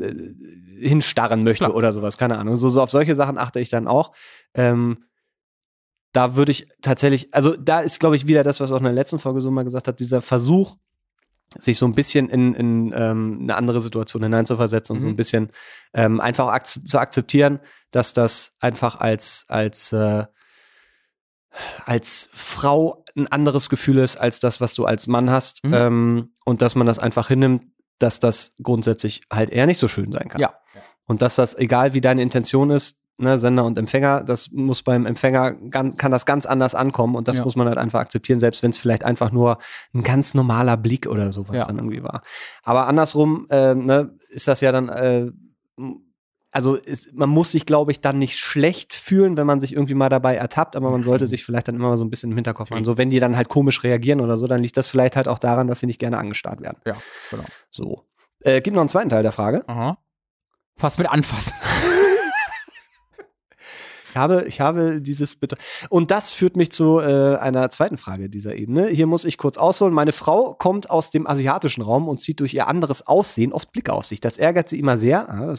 hinstarren 0.80 1.43
möchte 1.43 1.66
Klar. 1.66 1.76
oder 1.76 1.93
sowas. 1.93 2.18
Keine 2.18 2.38
Ahnung. 2.38 2.58
So, 2.58 2.70
so 2.70 2.82
auf 2.82 2.89
solche 2.91 3.16
Sachen 3.16 3.38
achte 3.38 3.60
ich 3.62 3.70
dann 3.70 3.88
auch. 3.88 4.12
Ähm, 4.54 5.06
da 6.12 6.36
würde 6.36 6.52
ich 6.52 6.68
tatsächlich, 6.82 7.34
also 7.34 7.56
da 7.56 7.80
ist, 7.80 7.99
glaube 7.99 8.18
ich, 8.18 8.28
wieder 8.28 8.43
das, 8.43 8.60
was 8.60 8.72
auch 8.72 8.80
in 8.80 8.84
der 8.84 8.91
letzten 8.93 9.20
Folge 9.20 9.39
so 9.39 9.49
mal 9.52 9.64
gesagt 9.64 9.88
hat, 9.88 9.99
dieser 10.02 10.22
Versuch, 10.22 10.76
sich 11.58 11.78
so 11.78 11.86
ein 11.86 11.93
bisschen 11.95 12.30
in, 12.30 12.54
in 12.56 12.93
ähm, 12.95 13.39
eine 13.43 13.56
andere 13.56 13.80
Situation 13.80 14.24
hineinzuversetzen 14.24 14.95
und 14.95 15.02
so 15.02 15.08
Mhm. 15.08 15.14
ein 15.14 15.18
bisschen 15.18 15.52
ähm, 15.93 16.20
einfach 16.20 16.47
ak 16.47 16.66
zu 16.66 16.97
akzeptieren, 16.97 17.60
dass 17.91 18.14
das 18.14 18.54
einfach 18.60 18.99
als, 18.99 19.45
als, 19.49 19.93
äh, 19.93 20.26
als 21.86 22.30
Frau 22.32 23.04
ein 23.16 23.28
anderes 23.28 23.70
Gefühl 23.70 23.97
ist 23.97 24.18
als 24.18 24.39
das, 24.39 24.62
was 24.62 24.74
du 24.74 24.86
als 24.86 25.08
Mann 25.08 25.30
hast. 25.30 25.64
Mhm. 25.64 25.74
Ähm, 25.74 26.30
und 26.45 26.62
dass 26.62 26.76
man 26.76 26.88
das 26.88 26.99
einfach 26.99 27.28
hinnimmt, 27.28 27.64
dass 27.99 28.20
das 28.20 28.54
grundsätzlich 28.62 29.22
halt 29.32 29.49
eher 29.49 29.66
nicht 29.66 29.78
so 29.80 29.88
schön 29.88 30.12
sein 30.12 30.30
kann. 30.30 30.41
Ja. 30.41 30.54
Und 31.06 31.22
dass 31.22 31.36
das, 31.36 31.58
egal 31.58 31.93
wie 31.93 32.02
deine 32.02 32.22
Intention 32.22 32.70
ist, 32.72 32.97
ne, 33.18 33.38
Sender 33.38 33.66
und 33.66 33.78
Empfänger, 33.78 34.24
das 34.24 34.49
muss 34.52 34.82
beim 34.82 35.06
Empfänger, 35.06 35.52
kann 35.70 36.12
das 36.12 36.26
ganz 36.26 36.45
anders 36.45 36.74
ankommen 36.74 37.16
und 37.16 37.28
das 37.28 37.38
Ja. 37.38 37.43
muss 37.43 37.56
man 37.56 37.68
halt 37.68 37.78
einfach 37.78 37.99
akzeptieren, 37.99 38.39
selbst 38.39 38.64
wenn 38.64 38.72
es 38.72 38.78
vielleicht 38.78 39.04
einfach 39.04 39.32
nur 39.32 39.58
ein 39.93 40.04
ganz 40.04 40.34
normaler 40.34 40.78
Blick 40.78 41.06
oder 41.08 41.32
sowas 41.34 41.56
Ja. 41.58 41.66
dann 41.66 41.78
irgendwie 41.78 42.02
war. 42.02 42.22
Aber 42.64 42.88
andersrum 42.88 43.45
äh, 43.49 43.76
ne, 43.76 44.18
ist 44.30 44.47
das 44.47 44.62
ja 44.62 44.72
dann, 44.72 44.89
äh, 44.89 45.32
also 46.52 46.76
ist, 46.76 47.14
man 47.14 47.30
muss 47.30 47.52
sich, 47.52 47.66
glaube 47.66 47.91
ich, 47.91 48.02
dann 48.02 48.18
nicht 48.18 48.38
schlecht 48.38 48.93
fühlen, 48.93 49.38
wenn 49.38 49.47
man 49.47 49.60
sich 49.60 49.74
irgendwie 49.74 49.93
mal 49.93 50.10
dabei 50.10 50.36
ertappt, 50.36 50.76
aber 50.76 50.91
man 50.91 51.02
sollte 51.02 51.26
sich 51.26 51.45
vielleicht 51.45 51.70
dann 51.70 51.76
immer 51.76 51.88
mal 51.88 51.97
so 51.97 52.04
ein 52.04 52.10
bisschen 52.10 52.32
im 52.32 52.38
Hinterkopf 52.38 52.72
haben. 52.72 52.84
So, 52.84 52.97
wenn 52.97 53.10
die 53.10 53.20
dann 53.20 53.38
halt 53.38 53.47
komisch 53.47 53.84
reagieren 53.84 54.20
oder 54.20 54.38
so, 54.38 54.47
dann 54.47 54.62
liegt 54.62 54.76
das 54.76 54.89
vielleicht 54.89 55.16
halt 55.16 55.28
auch 55.30 55.39
daran, 55.39 55.68
dass 55.68 55.80
sie 55.80 55.86
nicht 55.86 55.99
gerne 55.99 56.18
angestarrt 56.18 56.62
werden. 56.62 56.80
Ja, 56.86 56.97
genau. 57.30 57.45
So. 57.70 58.06
Äh, 58.41 58.62
gibt 58.62 58.76
noch 58.76 58.82
einen 58.82 58.89
zweiten 58.89 59.10
Teil 59.10 59.24
der 59.24 59.32
Frage. 59.32 59.64
Aha. 59.68 59.97
Fast 60.78 60.97
mit 60.97 61.10
anfassen. 61.10 61.54
Ich 64.12 64.18
habe, 64.18 64.43
ich 64.45 64.59
habe 64.59 65.01
dieses 65.01 65.38
bitte. 65.38 65.55
Und 65.89 66.12
das 66.12 66.32
führt 66.32 66.57
mich 66.57 66.72
zu 66.72 66.99
äh, 66.99 67.38
einer 67.38 67.70
zweiten 67.70 67.95
Frage 67.95 68.30
dieser 68.30 68.55
Ebene. 68.55 68.88
Hier 68.88 69.07
muss 69.07 69.24
ich 69.24 69.38
kurz 69.38 69.57
ausholen. 69.57 69.93
Meine 69.93 70.12
Frau 70.12 70.53
kommt 70.53 70.89
aus 70.89 71.12
dem 71.12 71.26
asiatischen 71.28 71.82
Raum 71.82 72.09
und 72.09 72.20
zieht 72.20 72.41
durch 72.41 72.53
ihr 72.53 72.68
anderes 72.68 73.07
Aussehen 73.07 73.53
oft 73.53 73.72
Blicke 73.72 73.93
auf 73.93 74.05
sich. 74.05 74.20
Das 74.20 74.38
ärgert 74.38 74.68
sie 74.68 74.80
immer 74.80 74.97
sehr, 74.97 75.30
ah, 75.30 75.53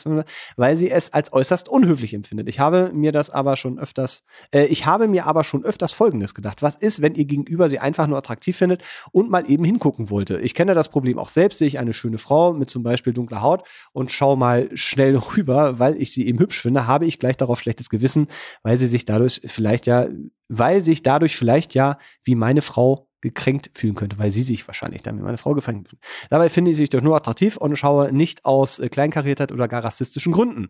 weil 0.57 0.77
sie 0.77 0.91
es 0.91 1.15
als 1.15 1.33
äußerst 1.33 1.67
unhöflich 1.71 2.13
empfindet. 2.13 2.47
Ich 2.49 2.61
habe 2.61 2.91
mir 2.93 3.11
das 3.11 3.31
aber 3.31 3.57
schon 3.57 3.79
öfters, 3.79 4.23
äh, 4.55 4.67
ich 4.67 4.85
habe 4.85 5.09
mir 5.09 5.27
aber 5.27 5.45
schon 5.45 5.65
öfters 5.65 5.93
Folgendes 5.93 6.35
gedacht. 6.35 6.61
Was 6.61 6.77
ist, 6.77 7.01
wenn 7.01 7.15
ihr 7.15 7.25
Gegenüber 7.25 7.71
sie 7.71 7.79
einfach 7.79 8.07
nur 8.07 8.19
attraktiv 8.19 8.55
findet 8.55 8.83
und 9.13 9.31
mal 9.31 9.51
eben 9.51 9.65
hingucken 9.65 10.11
wollte? 10.11 10.39
Ich 10.41 10.55
kenne 10.55 10.75
das 10.75 10.91
Problem 10.91 11.19
auch 11.19 11.31
selbst. 11.31 11.59
Sehe 11.59 11.69
ich 11.69 11.79
eine 11.79 11.95
schöne 11.95 12.19
Frau 12.19 12.53
mit 12.53 12.69
zum 12.69 12.83
Beispiel 12.83 13.15
dunkler 13.15 13.41
Haut 13.41 13.67
und 13.93 14.13
schaue 14.13 14.37
mal 14.37 14.69
schnell 14.75 15.17
rüber, 15.37 15.79
weil 15.79 16.01
ich 16.01 16.13
sie 16.13 16.27
eben 16.27 16.39
hübsch 16.39 16.61
finde, 16.61 16.87
habe 16.87 17.07
ich 17.07 17.19
gleich 17.19 17.39
darauf 17.39 17.59
schlechtes 17.61 17.89
Gewissen, 17.89 18.29
weil 18.63 18.77
sie 18.77 18.87
sich 18.87 19.05
dadurch 19.05 19.41
vielleicht 19.47 19.87
ja, 19.87 20.07
weil 20.49 20.83
sich 20.83 21.03
dadurch 21.03 21.37
vielleicht 21.37 21.75
ja 21.75 21.99
wie 22.25 22.35
meine 22.35 22.63
Frau 22.63 23.09
gekränkt 23.23 23.71
fühlen 23.75 23.95
könnte, 23.95 24.19
weil 24.19 24.31
sie 24.31 24.43
sich 24.43 24.67
wahrscheinlich 24.67 25.03
dann 25.03 25.17
wie 25.19 25.23
meine 25.23 25.39
Frau 25.39 25.55
gekränkt 25.55 25.89
fühlt. 25.89 26.03
Dabei 26.29 26.49
finde 26.49 26.73
ich 26.73 26.77
sie 26.77 26.89
doch 26.89 27.01
nur 27.01 27.17
attraktiv 27.17 27.57
und 27.57 27.77
schaue 27.77 28.13
nicht 28.13 28.45
aus 28.45 28.79
äh, 28.79 28.89
Kleinkariertheit 28.89 29.53
oder 29.53 29.69
gar 29.69 29.85
rassistischen 29.85 30.33
Gründen. 30.33 30.69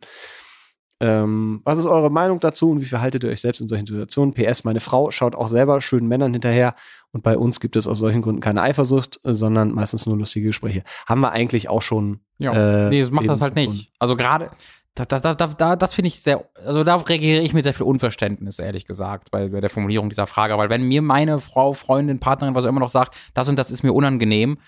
Ähm, 1.02 1.62
was 1.64 1.80
ist 1.80 1.86
eure 1.86 2.10
Meinung 2.10 2.38
dazu 2.38 2.70
und 2.70 2.80
wie 2.80 2.86
verhaltet 2.86 3.24
ihr 3.24 3.30
euch 3.30 3.40
selbst 3.40 3.60
in 3.60 3.66
solchen 3.66 3.86
Situationen? 3.86 4.34
PS, 4.34 4.62
meine 4.62 4.78
Frau 4.78 5.10
schaut 5.10 5.34
auch 5.34 5.48
selber 5.48 5.80
schönen 5.80 6.06
Männern 6.06 6.32
hinterher 6.32 6.76
und 7.10 7.24
bei 7.24 7.36
uns 7.36 7.58
gibt 7.58 7.74
es 7.74 7.88
aus 7.88 7.98
solchen 7.98 8.22
Gründen 8.22 8.40
keine 8.40 8.62
Eifersucht, 8.62 9.18
äh, 9.24 9.34
sondern 9.34 9.72
meistens 9.72 10.06
nur 10.06 10.16
lustige 10.16 10.46
Gespräche. 10.46 10.84
Haben 11.08 11.22
wir 11.22 11.32
eigentlich 11.32 11.68
auch 11.68 11.82
schon. 11.82 12.20
Ja. 12.38 12.86
äh, 12.86 12.90
nee, 12.90 13.00
das 13.00 13.10
macht 13.10 13.26
das 13.26 13.40
halt 13.40 13.56
nicht. 13.56 13.90
Also 13.98 14.14
gerade, 14.14 14.50
da, 14.94 15.04
da, 15.06 15.20
da, 15.20 15.34
da, 15.34 15.46
da, 15.46 15.76
das 15.76 15.94
finde 15.94 16.08
ich 16.08 16.20
sehr, 16.20 16.44
also 16.64 16.84
da 16.84 16.96
reagiere 16.96 17.40
ich 17.40 17.54
mit 17.54 17.64
sehr 17.64 17.72
viel 17.72 17.86
Unverständnis, 17.86 18.58
ehrlich 18.58 18.86
gesagt, 18.86 19.30
bei, 19.30 19.48
bei 19.48 19.60
der 19.60 19.70
Formulierung 19.70 20.10
dieser 20.10 20.26
Frage. 20.26 20.58
Weil 20.58 20.68
wenn 20.68 20.82
mir 20.82 21.00
meine 21.00 21.40
Frau, 21.40 21.72
Freundin, 21.72 22.20
Partnerin, 22.20 22.54
was 22.54 22.64
auch 22.64 22.68
immer 22.68 22.80
noch 22.80 22.90
sagt, 22.90 23.16
das 23.32 23.48
und 23.48 23.56
das 23.56 23.70
ist 23.70 23.82
mir 23.82 23.92
unangenehm, 23.92 24.58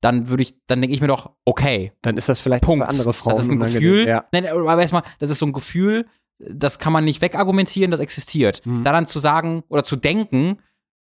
dann 0.00 0.28
würde 0.28 0.42
ich, 0.42 0.54
dann 0.66 0.80
denke 0.80 0.94
ich 0.94 1.00
mir 1.00 1.08
doch, 1.08 1.32
okay, 1.44 1.92
Dann 2.02 2.16
ist 2.16 2.28
das 2.28 2.40
vielleicht 2.40 2.64
Punkt. 2.64 2.84
für 2.84 2.88
andere 2.90 3.12
Frauen 3.12 3.36
das 3.36 3.44
ist 3.44 3.50
ein. 3.50 3.58
Gefühl. 3.58 4.06
Ja. 4.06 4.24
Nein, 4.32 4.46
aber 4.46 4.80
erstmal, 4.80 5.02
das 5.18 5.30
ist 5.30 5.38
so 5.38 5.46
ein 5.46 5.52
Gefühl, 5.52 6.06
das 6.38 6.78
kann 6.78 6.92
man 6.92 7.04
nicht 7.04 7.22
wegargumentieren, 7.22 7.90
das 7.90 8.00
existiert. 8.00 8.64
Mhm. 8.64 8.84
Da 8.84 8.92
dann 8.92 9.06
zu 9.06 9.18
sagen 9.18 9.62
oder 9.68 9.84
zu 9.84 9.96
denken, 9.96 10.58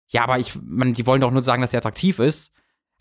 ja, 0.08 0.24
aber 0.24 0.38
ich, 0.38 0.58
man, 0.62 0.94
die 0.94 1.06
wollen 1.06 1.20
doch 1.20 1.30
nur 1.30 1.42
sagen, 1.42 1.60
dass 1.60 1.72
er 1.72 1.78
attraktiv 1.78 2.18
ist, 2.18 2.52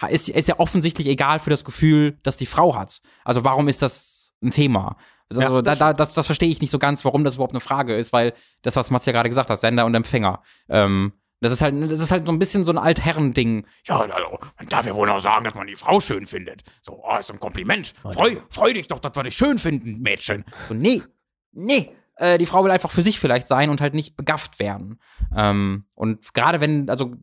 ist, 0.10 0.30
ist 0.30 0.48
ja 0.48 0.60
offensichtlich 0.60 1.08
egal 1.08 1.40
für 1.40 1.50
das 1.50 1.64
Gefühl, 1.64 2.20
das 2.24 2.38
die 2.38 2.46
Frau 2.46 2.76
hat. 2.76 3.02
Also 3.24 3.44
warum 3.44 3.68
ist 3.68 3.82
das 3.82 4.34
ein 4.44 4.52
Thema? 4.52 4.98
Also 5.30 5.42
Ja, 5.42 5.50
da, 5.50 5.62
das 5.62 5.80
da, 5.80 5.94
das, 5.94 6.14
das 6.14 6.26
verstehe 6.26 6.50
ich 6.50 6.62
nicht 6.62 6.72
so 6.72 6.80
ganz, 6.80 7.04
warum 7.06 7.24
das 7.24 7.36
überhaupt 7.36 7.54
eine 7.54 7.60
Frage 7.60 7.96
ist, 7.96 8.14
weil 8.14 8.34
das, 8.62 8.76
was 8.76 8.90
Mats 8.90 9.06
ja 9.06 9.14
gerade 9.14 9.30
gesagt 9.30 9.50
hat, 9.50 9.60
Sender 9.60 9.86
und 9.86 9.96
Empfänger. 9.96 10.42
Ähm, 10.70 11.14
das 11.40 11.52
ist 11.52 11.62
halt, 11.62 11.76
das 11.84 11.92
ist 11.92 12.12
halt 12.12 12.26
so 12.26 12.32
ein 12.32 12.40
bisschen 12.40 12.66
so 12.66 12.72
ein 12.72 12.78
Altherren-Ding. 12.78 13.68
Ja, 13.86 14.00
also, 14.00 14.40
man 14.58 14.68
darf 14.70 14.86
ja 14.88 14.96
wohl 14.96 15.08
noch 15.08 15.20
sagen, 15.20 15.44
dass 15.44 15.54
man 15.54 15.68
die 15.68 15.76
Frau 15.76 16.00
schön 16.00 16.26
findet. 16.26 16.64
So, 16.82 17.04
oh, 17.04 17.18
ist 17.18 17.30
ein 17.32 17.40
Kompliment. 17.40 17.94
Freu, 18.02 18.38
freu 18.50 18.74
dich 18.74 18.88
doch, 18.88 19.00
dass 19.00 19.16
wir 19.16 19.24
dich 19.24 19.36
schön 19.36 19.60
finden, 19.60 20.02
Mädchen. 20.02 20.46
So, 20.68 20.74
nee, 20.74 21.04
nee. 21.52 21.92
Äh, 22.16 22.40
die 22.40 22.48
Frau 22.48 22.64
will 22.64 22.72
einfach 22.72 22.90
für 22.90 23.04
sich 23.04 23.20
vielleicht 23.20 23.48
sein 23.48 23.70
und 23.70 23.82
halt 23.82 23.94
nicht 23.94 24.16
begafft 24.16 24.58
werden. 24.58 25.00
Ähm, 25.36 25.86
und 25.94 26.34
gerade 26.34 26.60
wenn, 26.60 26.90
also 26.90 27.14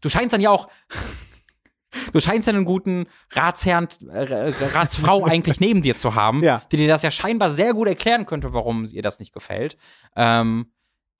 du 0.00 0.08
scheinst 0.08 0.32
dann 0.32 0.40
ja 0.40 0.50
auch, 0.50 0.68
du 2.12 2.20
scheinst 2.20 2.46
ja 2.46 2.52
einen 2.54 2.64
guten 2.64 3.06
Ratsherrn, 3.32 3.88
äh, 4.10 4.52
Ratsfrau 4.74 5.24
eigentlich 5.28 5.60
neben 5.60 5.82
dir 5.82 5.96
zu 5.96 6.14
haben, 6.14 6.42
Ja. 6.42 6.62
die 6.72 6.76
dir 6.76 6.88
das 6.88 7.02
ja 7.02 7.10
scheinbar 7.10 7.50
sehr 7.50 7.72
gut 7.74 7.88
erklären 7.88 8.26
könnte, 8.26 8.52
warum 8.52 8.84
ihr 8.86 9.02
das 9.02 9.18
nicht 9.18 9.32
gefällt. 9.32 9.76
Ähm, 10.16 10.66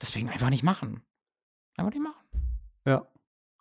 deswegen 0.00 0.28
einfach 0.28 0.50
nicht 0.50 0.62
machen. 0.62 1.02
Einfach 1.76 1.92
nicht 1.92 2.02
machen. 2.02 2.14
Ja. 2.86 3.06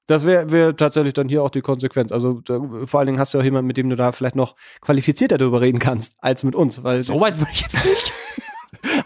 Das 0.08 0.26
wäre 0.26 0.52
wär 0.52 0.76
tatsächlich 0.76 1.14
dann 1.14 1.30
hier 1.30 1.44
auch 1.44 1.50
die 1.50 1.62
Konsequenz. 1.62 2.12
Also 2.12 2.42
da, 2.42 2.60
vor 2.86 3.00
allen 3.00 3.08
Dingen 3.08 3.20
hast 3.20 3.34
du 3.34 3.40
auch 3.40 3.44
jemanden, 3.44 3.68
mit 3.68 3.78
dem 3.78 3.90
du 3.90 3.96
da 3.96 4.12
vielleicht 4.12 4.36
noch 4.36 4.56
qualifizierter 4.82 5.38
darüber 5.38 5.62
reden 5.62 5.80
kannst, 5.80 6.16
als 6.20 6.44
mit 6.44 6.56
uns. 6.56 6.84
Weil 6.84 7.04
So 7.04 7.22
weit 7.22 7.40
würde 7.40 7.52
ich 7.54 7.62
jetzt 7.62 7.76
nicht. 7.86 8.12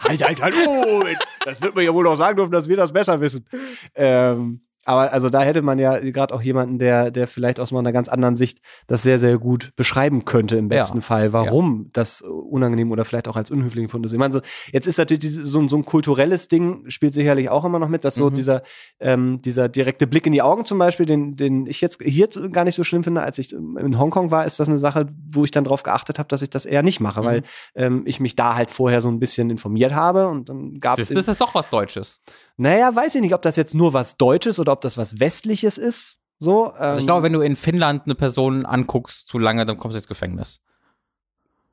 halt, 0.08 0.24
halt, 0.24 0.42
halt, 0.42 0.54
oh, 0.66 1.04
das 1.44 1.62
wird 1.62 1.76
man 1.76 1.84
ja 1.84 1.94
wohl 1.94 2.06
auch 2.08 2.16
sagen 2.16 2.36
dürfen, 2.36 2.50
dass 2.50 2.68
wir 2.68 2.76
das 2.76 2.92
besser 2.92 3.20
wissen. 3.20 3.46
Ähm, 3.94 4.62
aber 4.88 5.12
also 5.12 5.28
da 5.30 5.42
hätte 5.42 5.60
man 5.62 5.78
ja 5.78 5.98
gerade 5.98 6.34
auch 6.34 6.42
jemanden, 6.42 6.78
der, 6.78 7.10
der 7.10 7.26
vielleicht 7.26 7.60
aus 7.60 7.72
einer 7.72 7.92
ganz 7.92 8.08
anderen 8.08 8.36
Sicht 8.36 8.60
das 8.86 9.02
sehr, 9.02 9.18
sehr 9.18 9.38
gut 9.38 9.72
beschreiben 9.76 10.24
könnte 10.24 10.56
im 10.56 10.64
Ja. 10.70 10.80
besten 10.80 11.02
Fall, 11.02 11.32
warum 11.32 11.90
das 11.92 12.22
unangenehm 12.22 12.90
oder 12.90 13.04
vielleicht 13.04 13.28
auch 13.28 13.36
als 13.36 13.50
unhöflich 13.50 13.84
empfunden 13.84 14.06
ist. 14.06 14.12
Ich 14.12 14.18
meine, 14.18 14.32
so, 14.32 14.40
jetzt 14.72 14.86
ist 14.86 14.98
natürlich 14.98 15.20
diese, 15.20 15.44
so, 15.44 15.60
ein- 15.60 15.68
so 15.68 15.76
ein 15.76 15.84
kulturelles 15.84 16.48
Ding, 16.48 16.84
spielt 16.88 17.12
sicherlich 17.12 17.50
auch 17.50 17.64
immer 17.64 17.78
noch 17.78 17.88
mit, 17.88 18.04
dass 18.04 18.14
so 18.14 18.30
Mhm. 18.30 18.34
dieser, 18.34 18.62
ähm, 18.98 19.42
dieser 19.42 19.68
direkte 19.68 20.06
Blick 20.06 20.26
in 20.26 20.32
die 20.32 20.42
Augen 20.42 20.64
zum 20.64 20.78
Beispiel, 20.78 21.06
den, 21.06 21.36
den 21.36 21.66
ich 21.66 21.80
jetzt 21.80 22.02
hier 22.02 22.28
gar 22.50 22.64
nicht 22.64 22.74
so 22.74 22.82
schlimm 22.82 23.04
finde, 23.04 23.22
als 23.22 23.38
ich 23.38 23.52
in 23.52 23.98
Hongkong 23.98 24.30
war, 24.30 24.46
ist 24.46 24.58
das 24.58 24.68
eine 24.68 24.78
Sache, 24.78 25.06
wo 25.30 25.44
ich 25.44 25.50
dann 25.50 25.64
drauf 25.64 25.82
geachtet 25.82 26.18
habe, 26.18 26.28
dass 26.28 26.42
ich 26.42 26.50
das 26.50 26.64
eher 26.66 26.82
nicht 26.82 27.00
mache, 27.00 27.20
Mhm. 27.20 27.24
weil 27.26 27.42
ähm, 27.74 28.02
ich 28.06 28.20
mich 28.20 28.36
da 28.36 28.54
halt 28.56 28.70
vorher 28.70 29.02
so 29.02 29.08
ein 29.10 29.20
bisschen 29.20 29.50
informiert 29.50 29.94
habe 29.94 30.28
und 30.28 30.48
dann 30.48 30.80
gab 30.80 30.98
es. 30.98 31.08
das 31.10 31.28
ist 31.28 31.40
doch 31.40 31.54
was 31.54 31.68
Deutsches. 31.68 32.20
Naja, 32.58 32.94
weiß 32.94 33.14
ich 33.14 33.20
nicht, 33.20 33.34
ob 33.34 33.42
das 33.42 33.56
jetzt 33.56 33.74
nur 33.74 33.92
was 33.92 34.16
Deutsches 34.16 34.58
oder 34.58 34.72
ob 34.72 34.80
das 34.80 34.96
was 34.96 35.20
Westliches 35.20 35.78
ist. 35.78 36.18
So, 36.40 36.66
ähm, 36.74 36.80
Also 36.80 37.00
ich 37.00 37.06
glaube, 37.06 37.22
wenn 37.22 37.32
du 37.32 37.40
in 37.40 37.56
Finnland 37.56 38.02
eine 38.04 38.14
Person 38.14 38.66
anguckst 38.66 39.28
zu 39.28 39.38
lange, 39.38 39.64
dann 39.64 39.78
kommst 39.78 39.94
du 39.94 39.98
ins 39.98 40.08
Gefängnis. 40.08 40.60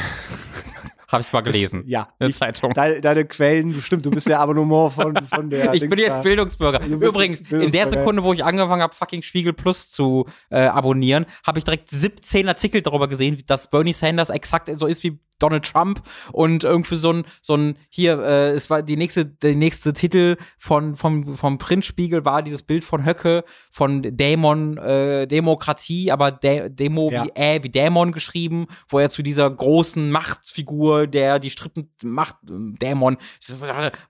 Habe 1.09 1.23
ich 1.23 1.33
mal 1.33 1.41
gelesen. 1.41 1.83
ja, 1.87 2.03
In 2.03 2.09
der 2.21 2.29
ich, 2.29 2.37
Zeitung. 2.37 2.73
deine, 2.73 3.01
deine 3.01 3.25
Quellen, 3.25 3.83
stimmt, 3.83 4.07
du 4.07 4.11
bist 4.11 4.29
ja 4.29 4.39
Abonnement 4.39 4.93
von, 4.93 5.17
von 5.27 5.51
der. 5.51 5.75
ich 5.75 5.81
bin 5.81 5.91
Dings 5.91 6.03
jetzt 6.03 6.19
da. 6.19 6.23
Bildungsbürger. 6.23 6.87
Übrigens, 6.87 7.41
in 7.41 7.49
der 7.49 7.57
Bildungsbürger. 7.59 7.91
Sekunde, 7.91 8.23
wo 8.23 8.33
ich 8.33 8.45
angefangen 8.45 8.81
habe, 8.81 8.95
fucking 8.95 9.23
Spiegel 9.23 9.53
Plus 9.53 9.91
zu 9.91 10.27
äh, 10.51 10.61
abonnieren, 10.61 11.27
habe 11.45 11.59
ich 11.59 11.65
direkt 11.65 11.89
17 11.89 12.47
Artikel 12.47 12.83
darüber 12.83 13.09
gesehen, 13.09 13.43
dass 13.47 13.69
Bernie 13.69 13.93
Sanders 13.93 14.31
exakt 14.31 14.71
so 14.79 14.87
ist 14.87 15.03
wie 15.03 15.19
Donald 15.41 15.65
Trump 15.65 16.03
und 16.33 16.65
irgendwie 16.65 16.97
so 16.97 17.13
ein, 17.13 17.25
so 17.43 17.57
ein, 17.57 17.77
hier, 17.89 18.19
äh, 18.21 18.51
es 18.51 18.71
war 18.71 18.83
die 18.83 18.97
nächste, 18.97 19.27
der 19.27 19.55
nächste 19.57 19.93
Titel 19.93 20.37
von, 20.59 20.97
vom, 20.97 21.37
vom 21.37 21.59
Printspiegel 21.59 22.25
war 22.25 22.43
dieses 22.43 22.63
Bild 22.63 22.85
von 22.85 23.05
Höcke, 23.05 23.45
von 23.71 24.03
Dämon, 24.03 24.77
äh, 24.79 25.27
Demokratie, 25.27 26.13
aber 26.13 26.31
Dä 26.31 26.69
Demo 26.69 27.11
Ja. 27.11 27.25
wie 27.25 27.31
äh, 27.35 27.63
wie 27.63 27.69
Dämon 27.69 28.13
geschrieben, 28.13 28.67
wo 28.89 28.99
er 28.99 29.11
zu 29.11 29.23
dieser 29.23 29.51
großen 29.51 30.11
Machtfigur, 30.11 31.07
der 31.07 31.39
die 31.39 31.51
Strippen 31.51 31.91
macht, 32.03 32.37
Dämon, 32.43 33.17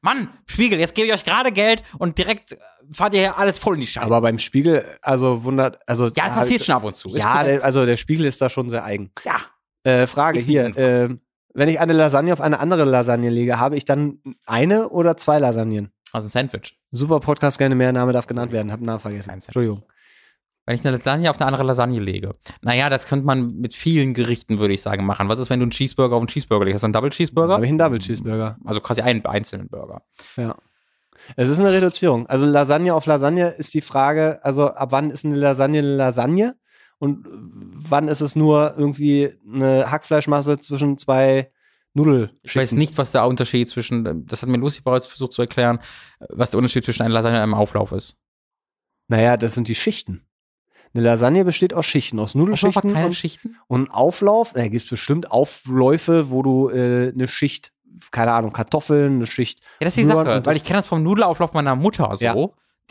Mann, 0.00 0.28
Spiegel, 0.46 0.78
jetzt 0.80 0.94
gebe 0.94 1.06
ich 1.08 1.14
euch 1.14 1.24
gerade 1.24 1.52
Geld 1.52 1.82
und 1.98 2.18
direkt 2.18 2.52
äh, 2.52 2.56
fahrt 2.92 3.14
ihr 3.14 3.20
hier 3.20 3.38
alles 3.38 3.58
voll 3.58 3.74
in 3.74 3.80
die 3.80 3.86
Scheiße. 3.86 4.06
Aber 4.06 4.20
beim 4.20 4.38
Spiegel, 4.38 4.84
also 5.02 5.44
wundert, 5.44 5.78
also. 5.86 6.08
ja, 6.16 6.28
passiert 6.28 6.64
schon 6.64 6.74
ab 6.74 6.84
und 6.84 6.96
zu. 6.96 7.08
Ja, 7.10 7.42
der, 7.44 7.64
also 7.64 7.84
der 7.86 7.96
Spiegel 7.96 8.26
ist 8.26 8.40
da 8.40 8.50
schon 8.50 8.70
sehr 8.70 8.84
eigen. 8.84 9.10
ja. 9.24 9.36
Äh, 9.84 10.06
Frage 10.06 10.38
Ist 10.38 10.46
hier. 10.46 10.76
Äh, 10.76 11.16
wenn 11.52 11.68
ich 11.68 11.80
eine 11.80 11.92
Lasagne 11.92 12.32
auf 12.32 12.40
eine 12.40 12.60
andere 12.60 12.84
Lasagne 12.84 13.28
lege, 13.28 13.58
habe 13.58 13.76
ich 13.76 13.84
dann 13.84 14.18
eine 14.46 14.88
oder 14.88 15.16
zwei 15.16 15.38
Lasagnen? 15.38 15.90
Also 16.12 16.26
ein 16.26 16.30
Sandwich. 16.30 16.78
Super 16.92 17.20
Podcast, 17.20 17.58
gerne 17.58 17.74
mehr, 17.74 17.92
Name 17.92 18.12
darf 18.12 18.26
genannt 18.26 18.52
werden. 18.52 18.70
Hab 18.70 18.80
den 18.80 18.86
Namen 18.86 19.00
vergessen. 19.00 19.30
Entschuldigung. 19.30 19.82
Wenn 20.66 20.74
ich 20.74 20.86
eine 20.86 20.96
Lasagne 20.96 21.30
auf 21.30 21.40
eine 21.40 21.46
andere 21.46 21.64
Lasagne 21.64 21.98
lege. 21.98 22.36
Naja, 22.62 22.90
das 22.90 23.06
könnte 23.06 23.26
man 23.26 23.56
mit 23.56 23.74
vielen 23.74 24.14
Gerichten, 24.14 24.58
würde 24.58 24.74
ich 24.74 24.82
sagen, 24.82 25.04
machen. 25.04 25.28
Was 25.28 25.38
ist, 25.38 25.50
wenn 25.50 25.58
du 25.58 25.64
einen 25.64 25.72
Cheeseburger 25.72 26.14
auf 26.14 26.20
einen 26.20 26.28
Cheeseburger 26.28 26.64
legst? 26.64 26.76
Hast 26.76 26.82
du 26.82 26.86
einen 26.86 26.92
Double 26.92 27.08
Habe 27.08 27.16
Cheeseburger? 27.16 27.62
ich 27.62 27.68
einen 27.68 27.78
Double 27.78 27.98
Cheeseburger. 27.98 28.58
Also 28.64 28.80
quasi 28.80 29.00
einen 29.00 29.24
einzelnen 29.24 29.68
Burger. 29.68 30.02
Ja. 30.36 30.54
Es 31.36 31.48
ist 31.48 31.58
eine 31.58 31.72
Reduzierung. 31.72 32.26
Also 32.26 32.46
Lasagne 32.46 32.94
auf 32.94 33.06
Lasagne 33.06 33.48
ist 33.48 33.74
die 33.74 33.80
Frage, 33.80 34.38
also 34.42 34.68
ab 34.68 34.92
wann 34.92 35.10
ist 35.10 35.24
eine 35.24 35.36
Lasagne 35.36 35.80
eine 35.80 35.96
Lasagne 35.96 36.56
und 37.00 37.26
wann 37.32 38.08
ist 38.08 38.20
es 38.20 38.36
nur 38.36 38.74
irgendwie 38.76 39.30
eine 39.50 39.90
Hackfleischmasse 39.90 40.60
zwischen 40.60 40.98
zwei 40.98 41.50
Nudelschichten? 41.94 42.40
Ich 42.42 42.54
weiß 42.54 42.72
nicht, 42.72 42.98
was 42.98 43.10
der 43.10 43.26
Unterschied 43.26 43.70
zwischen, 43.70 44.26
das 44.26 44.42
hat 44.42 44.50
mir 44.50 44.58
Lucy 44.58 44.82
bereits 44.82 45.06
versucht 45.06 45.32
zu 45.32 45.40
erklären, 45.40 45.80
was 46.28 46.50
der 46.50 46.58
Unterschied 46.58 46.84
zwischen 46.84 47.02
einer 47.02 47.14
Lasagne 47.14 47.38
und 47.38 47.42
einem 47.42 47.54
Auflauf 47.54 47.92
ist. 47.92 48.16
Naja, 49.08 49.38
das 49.38 49.54
sind 49.54 49.68
die 49.68 49.74
Schichten. 49.74 50.26
Eine 50.92 51.04
Lasagne 51.04 51.42
besteht 51.44 51.72
aus 51.72 51.86
Schichten, 51.86 52.18
aus 52.18 52.34
Nudelschichten 52.34 52.92
keine 52.92 53.06
und, 53.06 53.14
Schichten? 53.14 53.56
und 53.66 53.88
ein 53.88 53.90
Auflauf. 53.90 54.52
Da 54.52 54.62
gibt 54.68 54.84
es 54.84 54.90
bestimmt 54.90 55.32
Aufläufe, 55.32 56.30
wo 56.30 56.42
du 56.42 56.68
äh, 56.68 57.12
eine 57.14 57.28
Schicht, 57.28 57.72
keine 58.10 58.32
Ahnung, 58.32 58.52
Kartoffeln, 58.52 59.14
eine 59.14 59.26
Schicht. 59.26 59.60
Ja, 59.60 59.86
das 59.86 59.96
ist 59.96 60.02
die 60.02 60.04
Sache, 60.04 60.42
weil 60.44 60.56
ich 60.56 60.64
kenne 60.64 60.78
das 60.78 60.86
vom 60.86 61.02
Nudelauflauf 61.02 61.54
meiner 61.54 61.76
Mutter 61.76 62.14
so. 62.14 62.24
Ja. 62.24 62.34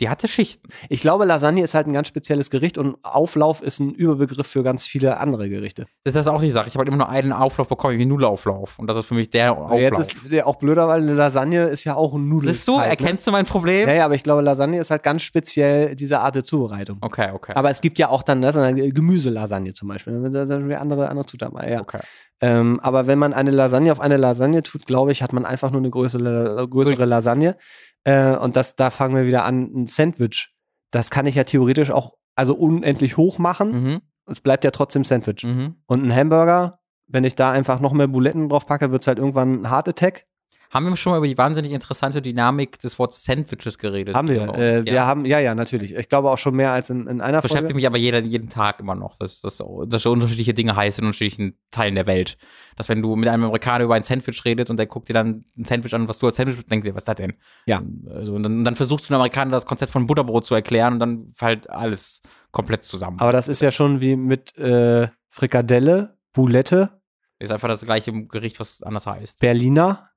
Die 0.00 0.08
hatte 0.08 0.28
Schichten. 0.28 0.68
Ich 0.88 1.02
glaube, 1.02 1.26
Lasagne 1.26 1.62
ist 1.62 1.74
halt 1.74 1.86
ein 1.86 1.92
ganz 1.92 2.08
spezielles 2.08 2.50
Gericht 2.50 2.78
und 2.78 2.96
Auflauf 3.02 3.62
ist 3.62 3.80
ein 3.80 3.92
Überbegriff 3.92 4.46
für 4.46 4.62
ganz 4.62 4.86
viele 4.86 5.18
andere 5.18 5.48
Gerichte. 5.48 5.86
Das 6.04 6.14
ist 6.14 6.26
auch 6.26 6.40
die 6.40 6.50
Sache. 6.50 6.68
Ich 6.68 6.74
habe 6.74 6.80
halt 6.80 6.88
immer 6.88 6.96
nur 6.96 7.08
einen 7.10 7.32
Auflauf 7.32 7.68
bekommen, 7.68 7.98
wie 7.98 8.06
Nudelauflauf. 8.06 8.78
Und 8.78 8.86
das 8.86 8.96
ist 8.96 9.06
für 9.06 9.14
mich 9.14 9.28
der 9.28 9.52
Auflauf. 9.52 9.78
Jetzt 9.78 9.98
ist 9.98 10.32
der 10.32 10.46
auch 10.46 10.56
blöder, 10.56 10.88
weil 10.88 11.02
eine 11.02 11.12
Lasagne 11.12 11.64
ist 11.64 11.84
ja 11.84 11.94
auch 11.94 12.14
ein 12.14 12.28
Nudel. 12.28 12.52
Siehst 12.52 12.66
du, 12.66 12.78
erkennst 12.78 13.26
du 13.26 13.30
mein 13.30 13.44
Problem? 13.44 13.86
Ne? 13.86 13.92
Ja, 13.92 13.98
ja, 13.98 14.04
aber 14.06 14.14
ich 14.14 14.22
glaube, 14.22 14.40
Lasagne 14.40 14.80
ist 14.80 14.90
halt 14.90 15.02
ganz 15.02 15.22
speziell 15.22 15.94
diese 15.94 16.20
Art 16.20 16.34
der 16.34 16.44
Zubereitung. 16.44 16.98
Okay, 17.02 17.30
okay. 17.32 17.52
Aber 17.54 17.70
es 17.70 17.82
gibt 17.82 17.98
ja 17.98 18.08
auch 18.08 18.22
dann 18.22 18.40
das 18.40 18.54
Gemüselasagne 18.54 19.74
zum 19.74 19.88
Beispiel. 19.88 20.30
Da 20.30 20.46
sind 20.46 20.72
andere, 20.72 21.10
andere 21.10 21.26
Zutaten. 21.26 21.58
Ja. 21.70 21.82
okay. 21.82 22.00
Ähm, 22.42 22.80
aber 22.80 23.06
wenn 23.06 23.18
man 23.18 23.34
eine 23.34 23.50
Lasagne 23.50 23.92
auf 23.92 24.00
eine 24.00 24.16
Lasagne 24.16 24.62
tut, 24.62 24.86
glaube 24.86 25.12
ich, 25.12 25.22
hat 25.22 25.32
man 25.32 25.44
einfach 25.44 25.70
nur 25.70 25.80
eine 25.80 25.90
größere, 25.90 26.66
größere 26.68 27.04
Lasagne. 27.04 27.56
Äh, 28.04 28.36
und 28.36 28.56
das, 28.56 28.76
da 28.76 28.90
fangen 28.90 29.14
wir 29.14 29.26
wieder 29.26 29.44
an, 29.44 29.70
ein 29.74 29.86
Sandwich. 29.86 30.54
Das 30.90 31.10
kann 31.10 31.26
ich 31.26 31.34
ja 31.34 31.44
theoretisch 31.44 31.90
auch 31.90 32.14
also 32.34 32.54
unendlich 32.54 33.16
hoch 33.16 33.38
machen. 33.38 33.70
Mhm. 33.70 34.00
Es 34.26 34.40
bleibt 34.40 34.64
ja 34.64 34.70
trotzdem 34.70 35.04
Sandwich. 35.04 35.44
Mhm. 35.44 35.76
Und 35.86 36.04
ein 36.04 36.14
Hamburger, 36.14 36.80
wenn 37.06 37.24
ich 37.24 37.34
da 37.34 37.50
einfach 37.50 37.80
noch 37.80 37.92
mehr 37.92 38.06
Buletten 38.06 38.48
drauf 38.48 38.66
packe, 38.66 38.92
wird 38.92 39.02
es 39.02 39.08
halt 39.08 39.18
irgendwann 39.18 39.62
ein 39.62 39.70
Heart 39.70 39.88
Attack. 39.88 40.26
Haben 40.70 40.88
wir 40.88 40.96
schon 40.96 41.10
mal 41.10 41.16
über 41.16 41.26
die 41.26 41.36
wahnsinnig 41.36 41.72
interessante 41.72 42.22
Dynamik 42.22 42.78
des 42.78 42.96
Wortes 43.00 43.24
Sandwiches 43.24 43.76
geredet? 43.76 44.14
Haben 44.14 44.28
wir. 44.28 44.42
Äh, 44.54 44.84
wir 44.84 44.92
ja. 44.92 45.04
haben, 45.04 45.24
ja, 45.24 45.40
ja, 45.40 45.56
natürlich. 45.56 45.96
Ich 45.96 46.08
glaube 46.08 46.30
auch 46.30 46.38
schon 46.38 46.54
mehr 46.54 46.70
als 46.70 46.90
in, 46.90 47.08
in 47.08 47.20
einer 47.20 47.42
beschäftigt 47.42 47.72
Folge. 47.72 47.74
mich 47.74 47.86
aber 47.88 47.98
jeder, 47.98 48.20
jeden 48.20 48.48
Tag 48.48 48.78
immer 48.78 48.94
noch, 48.94 49.16
dass, 49.18 49.40
dass, 49.40 49.60
dass 49.86 50.06
unterschiedliche 50.06 50.54
Dinge 50.54 50.76
heißen 50.76 51.02
in 51.02 51.08
unterschiedlichen 51.08 51.58
Teilen 51.72 51.96
der 51.96 52.06
Welt. 52.06 52.38
Dass 52.76 52.88
wenn 52.88 53.02
du 53.02 53.16
mit 53.16 53.28
einem 53.28 53.42
Amerikaner 53.44 53.82
über 53.82 53.96
ein 53.96 54.04
Sandwich 54.04 54.44
redet 54.44 54.70
und 54.70 54.76
der 54.76 54.86
guckt 54.86 55.08
dir 55.08 55.14
dann 55.14 55.44
ein 55.58 55.64
Sandwich 55.64 55.92
an, 55.92 56.06
was 56.06 56.20
du 56.20 56.26
als 56.26 56.36
Sandwich 56.36 56.64
denkst, 56.64 56.84
dir, 56.84 56.94
was 56.94 57.02
ist 57.02 57.08
das 57.08 57.16
denn? 57.16 57.32
Ja. 57.66 57.82
Also, 58.08 58.34
und 58.34 58.44
dann, 58.44 58.64
dann 58.64 58.76
versuchst 58.76 59.10
du 59.10 59.12
einem 59.12 59.22
Amerikaner 59.22 59.50
das 59.50 59.66
Konzept 59.66 59.90
von 59.90 60.06
Butterbrot 60.06 60.44
zu 60.44 60.54
erklären 60.54 60.94
und 60.94 61.00
dann 61.00 61.32
fällt 61.34 61.68
alles 61.68 62.22
komplett 62.52 62.84
zusammen. 62.84 63.18
Aber 63.18 63.32
das 63.32 63.48
ist 63.48 63.60
ja 63.60 63.72
schon 63.72 64.00
wie 64.00 64.14
mit 64.14 64.56
äh, 64.56 65.08
Frikadelle, 65.30 66.16
Boulette, 66.32 67.00
ist 67.40 67.50
einfach 67.50 67.68
das 67.68 67.84
gleiche 67.84 68.12
Gericht, 68.26 68.60
was 68.60 68.82
anders 68.82 69.06
heißt. 69.06 69.40
Berliner. 69.40 70.09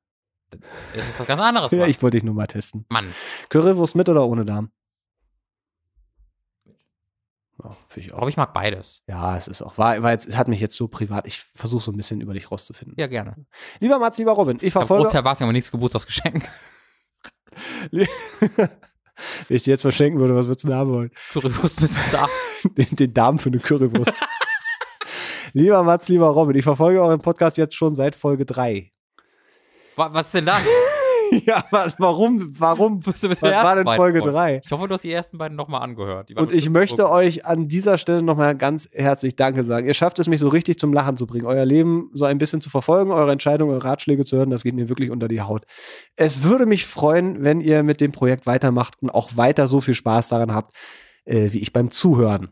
Das 0.95 1.05
ist 1.07 1.19
was 1.19 1.27
ganz 1.27 1.41
anderes. 1.41 1.71
Ja, 1.71 1.85
ich 1.87 2.01
wollte 2.01 2.17
dich 2.17 2.23
nur 2.23 2.33
mal 2.35 2.47
testen. 2.47 2.85
Mann. 2.89 3.13
Currywurst 3.49 3.95
mit 3.95 4.09
oder 4.09 4.25
ohne 4.25 4.45
Darm? 4.45 4.71
Ja, 7.63 7.77
ich 7.95 8.05
Ich 8.07 8.11
auch. 8.13 8.17
glaube, 8.17 8.29
ich 8.31 8.37
mag 8.37 8.53
beides. 8.53 9.03
Ja, 9.07 9.37
es 9.37 9.47
ist 9.47 9.61
auch, 9.61 9.77
war, 9.77 10.01
war 10.03 10.11
jetzt, 10.11 10.35
hat 10.35 10.47
mich 10.47 10.59
jetzt 10.59 10.75
so 10.75 10.87
privat, 10.87 11.27
ich 11.27 11.39
versuche 11.39 11.83
so 11.83 11.91
ein 11.91 11.97
bisschen 11.97 12.19
über 12.21 12.33
dich 12.33 12.51
rauszufinden. 12.51 12.95
Ja, 12.97 13.07
gerne. 13.07 13.45
Lieber 13.79 13.99
Mats, 13.99 14.17
lieber 14.17 14.31
Robin, 14.33 14.57
ich 14.57 14.63
Ich 14.63 14.73
verfolge, 14.73 15.03
große 15.03 15.17
Erwartungen, 15.17 15.47
aber 15.49 15.53
nichts 15.53 15.71
Geburtstagsgeschenk. 15.71 16.47
wenn 17.91 18.07
ich 19.49 19.63
dir 19.63 19.71
jetzt 19.71 19.81
verschenken 19.81 20.19
würde, 20.19 20.35
was 20.35 20.47
würdest 20.47 20.63
du 20.63 20.69
denn 20.69 20.77
haben 20.77 20.91
wollen? 20.91 21.11
Currywurst 21.31 21.81
mit 21.81 21.91
da. 22.11 22.25
Den, 22.77 22.95
den 22.95 23.13
Darm 23.13 23.39
für 23.39 23.49
eine 23.49 23.59
Currywurst. 23.59 24.13
lieber 25.53 25.83
Mats, 25.83 26.07
lieber 26.07 26.27
Robin, 26.27 26.55
ich 26.55 26.63
verfolge 26.63 27.01
euren 27.01 27.19
Podcast 27.21 27.57
jetzt 27.57 27.75
schon 27.75 27.93
seit 27.93 28.15
Folge 28.15 28.45
3. 28.45 28.92
Wa- 29.95 30.13
Was 30.13 30.31
denn 30.31 30.45
da? 30.45 30.59
ja, 31.45 31.63
was, 31.71 31.95
warum, 31.97 32.51
warum, 32.59 32.99
Bist 32.99 33.23
du 33.23 33.29
mit 33.29 33.41
was 33.41 33.49
der 33.49 33.63
war 33.63 33.75
denn 33.75 33.85
Folge 33.85 34.19
Folgen? 34.19 34.35
3? 34.35 34.61
Ich 34.63 34.71
hoffe, 34.71 34.87
du 34.87 34.93
hast 34.93 35.03
die 35.03 35.11
ersten 35.11 35.37
beiden 35.37 35.55
nochmal 35.57 35.81
angehört. 35.81 36.29
Und 36.35 36.51
ich 36.51 36.69
möchte 36.69 37.03
gut. 37.03 37.11
euch 37.11 37.45
an 37.45 37.67
dieser 37.67 37.97
Stelle 37.97 38.21
nochmal 38.21 38.55
ganz 38.55 38.89
herzlich 38.93 39.35
Danke 39.35 39.63
sagen. 39.63 39.87
Ihr 39.87 39.93
schafft 39.93 40.19
es, 40.19 40.27
mich 40.27 40.39
so 40.39 40.49
richtig 40.49 40.77
zum 40.79 40.93
Lachen 40.93 41.17
zu 41.17 41.25
bringen, 41.25 41.45
euer 41.45 41.65
Leben 41.65 42.09
so 42.13 42.25
ein 42.25 42.37
bisschen 42.37 42.61
zu 42.61 42.69
verfolgen, 42.69 43.11
eure 43.11 43.31
Entscheidungen, 43.31 43.71
eure 43.73 43.83
Ratschläge 43.83 44.25
zu 44.25 44.37
hören. 44.37 44.49
Das 44.49 44.63
geht 44.63 44.75
mir 44.75 44.89
wirklich 44.89 45.09
unter 45.09 45.27
die 45.27 45.41
Haut. 45.41 45.65
Es 46.15 46.43
würde 46.43 46.65
mich 46.65 46.85
freuen, 46.85 47.43
wenn 47.43 47.61
ihr 47.61 47.83
mit 47.83 48.01
dem 48.01 48.11
Projekt 48.11 48.45
weitermacht 48.45 48.95
und 49.01 49.09
auch 49.09 49.31
weiter 49.35 49.67
so 49.67 49.81
viel 49.81 49.95
Spaß 49.95 50.29
daran 50.29 50.53
habt, 50.53 50.73
äh, 51.25 51.51
wie 51.51 51.59
ich 51.59 51.73
beim 51.73 51.91
Zuhören. 51.91 52.49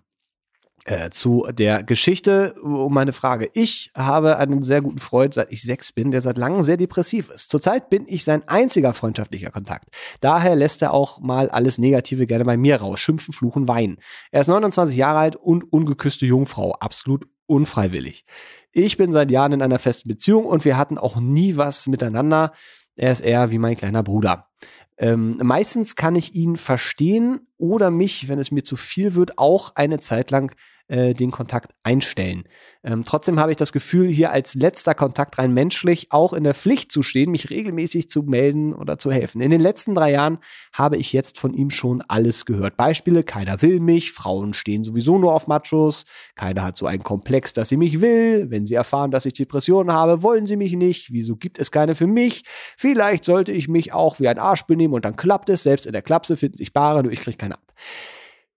Äh, 0.86 1.12
zu 1.12 1.46
der 1.52 1.84
Geschichte 1.84 2.56
um 2.64 2.92
meine 2.92 3.14
Frage. 3.14 3.52
Ich 3.54 3.92
habe 3.96 4.38
einen 4.38 4.64
sehr 4.64 4.82
guten 4.82 4.98
Freund, 4.98 5.36
seit 5.36 5.52
ich 5.52 5.62
sechs 5.62 5.92
bin, 5.92 6.10
der 6.10 6.22
seit 6.22 6.40
langem 6.40 6.64
sehr 6.64 6.78
depressiv 6.78 7.30
ist. 7.30 7.52
Zurzeit 7.52 7.90
bin 7.92 8.06
ich 8.08 8.24
sein 8.24 8.48
einziger 8.48 8.94
freundschaftlicher 8.94 9.52
Kontakt. 9.52 9.90
Daher 10.22 10.56
lässt 10.56 10.82
er 10.82 10.92
auch 10.92 11.20
mal 11.20 11.50
alles 11.50 11.78
Negative 11.78 12.26
gerne 12.26 12.46
bei 12.46 12.58
mir 12.58 12.78
raus. 12.78 13.00
Schimpfen, 13.00 13.32
fluchen, 13.32 13.68
weinen. 13.68 14.00
Er 14.32 14.42
ist 14.42 14.48
29 14.48 14.98
Jahre 14.98 15.20
alt 15.20 15.36
und 15.36 15.72
ungeküsste 15.72 16.26
Jungfrau. 16.26 16.72
Absolut 16.74 17.28
unfreiwillig. 17.46 18.26
Ich 18.72 18.98
bin 18.98 19.12
seit 19.12 19.30
Jahren 19.30 19.52
in 19.52 19.62
einer 19.62 19.78
festen 19.78 20.10
Beziehung 20.10 20.46
und 20.46 20.66
wir 20.66 20.78
hatten 20.78 20.98
auch 20.98 21.20
nie 21.20 21.58
was 21.58 21.86
miteinander. 21.88 22.54
Er 22.96 23.12
ist 23.12 23.22
eher 23.22 23.52
wie 23.52 23.60
mein 23.60 23.78
kleiner 23.78 24.04
Bruder. 24.04 24.48
Ähm, 24.98 25.38
meistens 25.42 25.96
kann 25.96 26.16
ich 26.16 26.36
ihn 26.36 26.58
verstehen 26.58 27.48
oder 27.58 27.90
mich, 27.90 28.28
wenn 28.28 28.40
es 28.40 28.52
mir 28.52 28.64
zu 28.64 28.76
viel 28.76 29.16
wird, 29.16 29.38
auch 29.38 29.76
eine 29.76 30.00
Zeit 30.00 30.32
lang 30.32 30.56
äh, 30.92 31.14
den 31.14 31.32
Kontakt 31.32 31.74
einstellen. 31.84 32.44
Ähm, 32.84 33.04
trotzdem 33.06 33.40
habe 33.40 33.52
ich 33.52 33.58
das 33.58 33.72
Gefühl, 33.72 34.10
hier 34.10 34.32
als 34.32 34.56
letzter 34.56 34.94
Kontakt 34.94 35.38
rein 35.38 35.54
menschlich 35.54 36.12
auch 36.12 36.34
in 36.34 36.44
der 36.44 36.54
Pflicht 36.54 36.92
zu 36.92 37.02
stehen, 37.02 37.32
mich 37.32 37.50
regelmäßig 37.50 38.10
zu 38.10 38.24
melden 38.24 38.74
oder 38.74 38.98
zu 38.98 39.10
helfen. 39.10 39.40
In 39.40 39.52
den 39.52 39.62
letzten 39.62 39.96
drei 39.96 40.12
Jahren 40.12 40.40
habe 40.74 40.98
ich 40.98 41.14
jetzt 41.14 41.40
von 41.40 41.54
ihm 41.54 41.70
schon 41.70 42.02
alles 42.02 42.46
gehört. 42.46 42.76
Beispiele, 42.76 43.24
keiner 43.24 43.62
will 43.62 43.80
mich, 43.80 44.12
Frauen 44.12 44.54
stehen 44.54 44.84
sowieso 44.84 45.18
nur 45.18 45.34
auf 45.34 45.48
Machos, 45.48 46.04
keiner 46.36 46.64
hat 46.64 46.76
so 46.76 46.88
einen 46.88 47.04
Komplex, 47.04 47.54
dass 47.54 47.70
sie 47.70 47.78
mich 47.78 48.02
will, 48.02 48.50
wenn 48.50 48.66
sie 48.66 48.76
erfahren, 48.76 49.12
dass 49.12 49.26
ich 49.26 49.34
Depressionen 49.34 49.94
habe, 49.94 50.24
wollen 50.24 50.46
sie 50.46 50.58
mich 50.58 50.74
nicht, 50.74 51.14
wieso 51.14 51.38
gibt 51.38 51.58
es 51.58 51.72
keine 51.72 51.96
für 51.96 52.08
mich, 52.08 52.44
vielleicht 52.76 53.24
sollte 53.24 53.54
ich 53.54 53.70
mich 53.70 53.94
auch 53.94 54.20
wie 54.20 54.28
ein 54.28 54.40
Arsch 54.40 54.64
benehmen 54.64 54.94
und 54.94 55.06
dann 55.06 55.16
klappt 55.16 55.50
es, 55.50 55.64
selbst 55.64 55.86
in 55.86 55.94
der 55.94 56.02
Klapse 56.02 56.36
finden 56.36 56.58
sich 56.58 56.74
Paare, 56.74 57.02
nur 57.02 57.14
ich 57.14 57.22
kriege 57.22 57.38
keine 57.38 57.56
ab. 57.56 57.74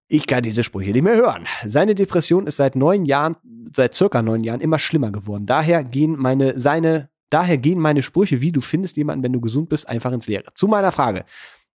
Ich 0.07 0.27
kann 0.27 0.43
diese 0.43 0.63
Sprüche 0.63 0.91
nicht 0.91 1.03
mehr 1.03 1.15
hören. 1.15 1.47
Seine 1.65 1.95
Depression 1.95 2.45
ist 2.45 2.57
seit 2.57 2.75
neun 2.75 3.05
Jahren, 3.05 3.37
seit 3.73 3.95
circa 3.95 4.21
neun 4.21 4.43
Jahren 4.43 4.61
immer 4.61 4.77
schlimmer 4.77 5.11
geworden. 5.11 5.45
Daher 5.45 5.83
gehen 5.83 6.15
meine, 6.17 6.59
seine, 6.59 7.09
daher 7.31 7.57
gehen 7.57 7.79
meine 7.79 8.03
Sprüche, 8.03 8.39
wie 8.39 8.51
du 8.51 8.61
findest 8.61 8.97
jemanden, 8.97 9.23
wenn 9.23 9.33
du 9.33 9.41
gesund 9.41 9.69
bist, 9.69 9.89
einfach 9.89 10.11
ins 10.11 10.27
Leere. 10.27 10.53
Zu 10.53 10.67
meiner 10.67 10.91
Frage. 10.91 11.25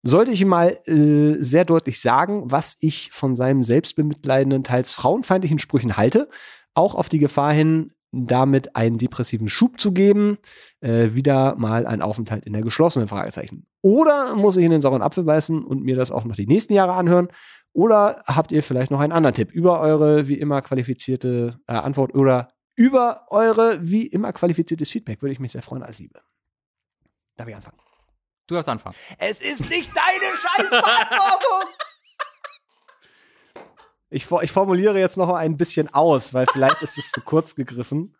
Sollte 0.02 0.30
ich 0.30 0.42
ihm 0.42 0.48
mal 0.48 0.78
äh, 0.86 1.42
sehr 1.42 1.64
deutlich 1.64 2.00
sagen, 2.00 2.42
was 2.44 2.76
ich 2.80 3.10
von 3.12 3.34
seinem 3.34 3.62
selbstbemitleidenden, 3.64 4.62
teils 4.62 4.92
frauenfeindlichen 4.92 5.58
Sprüchen 5.58 5.96
halte, 5.96 6.28
auch 6.74 6.94
auf 6.94 7.08
die 7.08 7.18
Gefahr 7.18 7.52
hin, 7.52 7.92
damit 8.12 8.76
einen 8.76 8.98
depressiven 8.98 9.48
Schub 9.48 9.80
zu 9.80 9.92
geben, 9.92 10.38
äh, 10.80 11.08
wieder 11.12 11.56
mal 11.56 11.86
ein 11.86 12.00
Aufenthalt 12.00 12.46
in 12.46 12.52
der 12.52 12.62
geschlossenen 12.62 13.08
Fragezeichen. 13.08 13.66
Oder 13.82 14.34
muss 14.36 14.56
ich 14.56 14.64
in 14.64 14.70
den 14.70 14.80
sauren 14.80 15.02
Apfel 15.02 15.24
beißen 15.24 15.64
und 15.64 15.82
mir 15.82 15.96
das 15.96 16.10
auch 16.10 16.24
noch 16.24 16.36
die 16.36 16.46
nächsten 16.46 16.74
Jahre 16.74 16.92
anhören? 16.92 17.28
Oder 17.72 18.22
habt 18.26 18.52
ihr 18.52 18.62
vielleicht 18.62 18.90
noch 18.90 19.00
einen 19.00 19.12
anderen 19.12 19.34
Tipp 19.34 19.52
über 19.52 19.80
eure 19.80 20.28
wie 20.28 20.38
immer 20.38 20.62
qualifizierte 20.62 21.60
äh, 21.66 21.72
Antwort 21.72 22.14
oder 22.14 22.48
über 22.74 23.26
eure 23.28 23.78
wie 23.82 24.06
immer 24.06 24.32
qualifiziertes 24.32 24.90
Feedback? 24.90 25.22
Würde 25.22 25.32
ich 25.32 25.40
mich 25.40 25.52
sehr 25.52 25.62
freuen 25.62 25.82
als 25.82 25.98
Liebe. 25.98 26.20
Darf 27.36 27.48
ich 27.48 27.54
anfangen? 27.54 27.78
Du 28.46 28.54
darfst 28.54 28.68
anfangen. 28.68 28.96
Es 29.18 29.40
ist 29.40 29.68
nicht 29.68 29.90
deine 29.94 30.36
Scheißverantwortung! 30.36 31.70
Ich, 34.10 34.26
ich 34.30 34.52
formuliere 34.52 34.98
jetzt 34.98 35.18
noch 35.18 35.28
ein 35.34 35.58
bisschen 35.58 35.92
aus, 35.92 36.32
weil 36.32 36.46
vielleicht 36.50 36.80
ist 36.80 36.96
es 36.96 37.10
zu 37.10 37.20
kurz 37.20 37.54
gegriffen. 37.54 38.16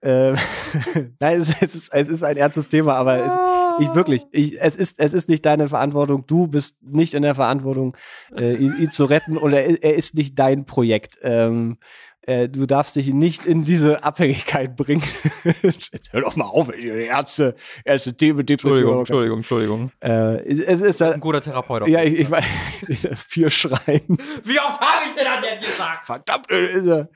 Ähm, 0.00 0.38
Nein, 1.20 1.40
es, 1.40 1.50
es, 1.60 1.74
ist, 1.74 1.92
es 1.92 2.08
ist 2.08 2.22
ein 2.22 2.38
ernstes 2.38 2.70
Thema, 2.70 2.94
aber 2.94 3.16
es, 3.18 3.32
ich 3.80 3.94
wirklich, 3.94 4.24
ich, 4.32 4.60
es, 4.60 4.76
ist, 4.76 5.00
es 5.00 5.12
ist 5.12 5.28
nicht 5.28 5.44
deine 5.46 5.68
Verantwortung. 5.68 6.26
Du 6.26 6.46
bist 6.46 6.76
nicht 6.82 7.14
in 7.14 7.22
der 7.22 7.34
Verantwortung, 7.34 7.96
äh, 8.36 8.54
ihn, 8.54 8.74
ihn 8.78 8.90
zu 8.90 9.04
retten 9.04 9.36
oder 9.36 9.62
er, 9.62 9.82
er 9.82 9.94
ist 9.94 10.14
nicht 10.14 10.38
dein 10.38 10.66
Projekt. 10.66 11.16
Ähm, 11.22 11.78
äh, 12.22 12.48
du 12.48 12.66
darfst 12.66 12.96
dich 12.96 13.06
nicht 13.08 13.46
in 13.46 13.64
diese 13.64 14.04
Abhängigkeit 14.04 14.76
bringen. 14.76 15.02
Jetzt 15.62 16.12
hör 16.12 16.20
doch 16.20 16.36
mal 16.36 16.44
auf, 16.44 16.68
ey, 16.68 17.06
Ärzte, 17.06 17.56
Ärzte, 17.84 18.14
Themen, 18.14 18.44
Depression. 18.44 18.98
Entschuldigung, 18.98 19.38
Entschuldigung. 19.38 19.92
Äh, 20.00 20.44
es, 20.44 20.60
es 20.60 20.80
ist 20.82 21.02
Ein 21.02 21.20
guter 21.20 21.40
Therapeut. 21.40 21.88
ja, 21.88 22.02
ich, 22.02 22.20
ich 22.20 22.30
weiß, 22.30 22.44
vier 23.28 23.50
Schreien. 23.50 24.18
Wie 24.44 24.58
oft 24.58 24.80
habe 24.80 25.06
ich 25.08 25.14
denn 25.18 25.26
an 25.26 25.42
der 25.42 25.56
gesagt? 25.56 26.06
Verdammt, 26.06 26.50
äh, 26.50 27.06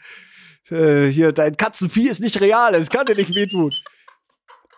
äh, 0.71 1.13
hier, 1.13 1.33
dein 1.33 1.57
Katzenvieh 1.57 2.09
ist 2.09 2.21
nicht 2.21 2.41
real, 2.41 2.75
es 2.75 2.89
kann 2.89 3.07
dir 3.07 3.15
nicht 3.15 3.35
wehtun. 3.35 3.73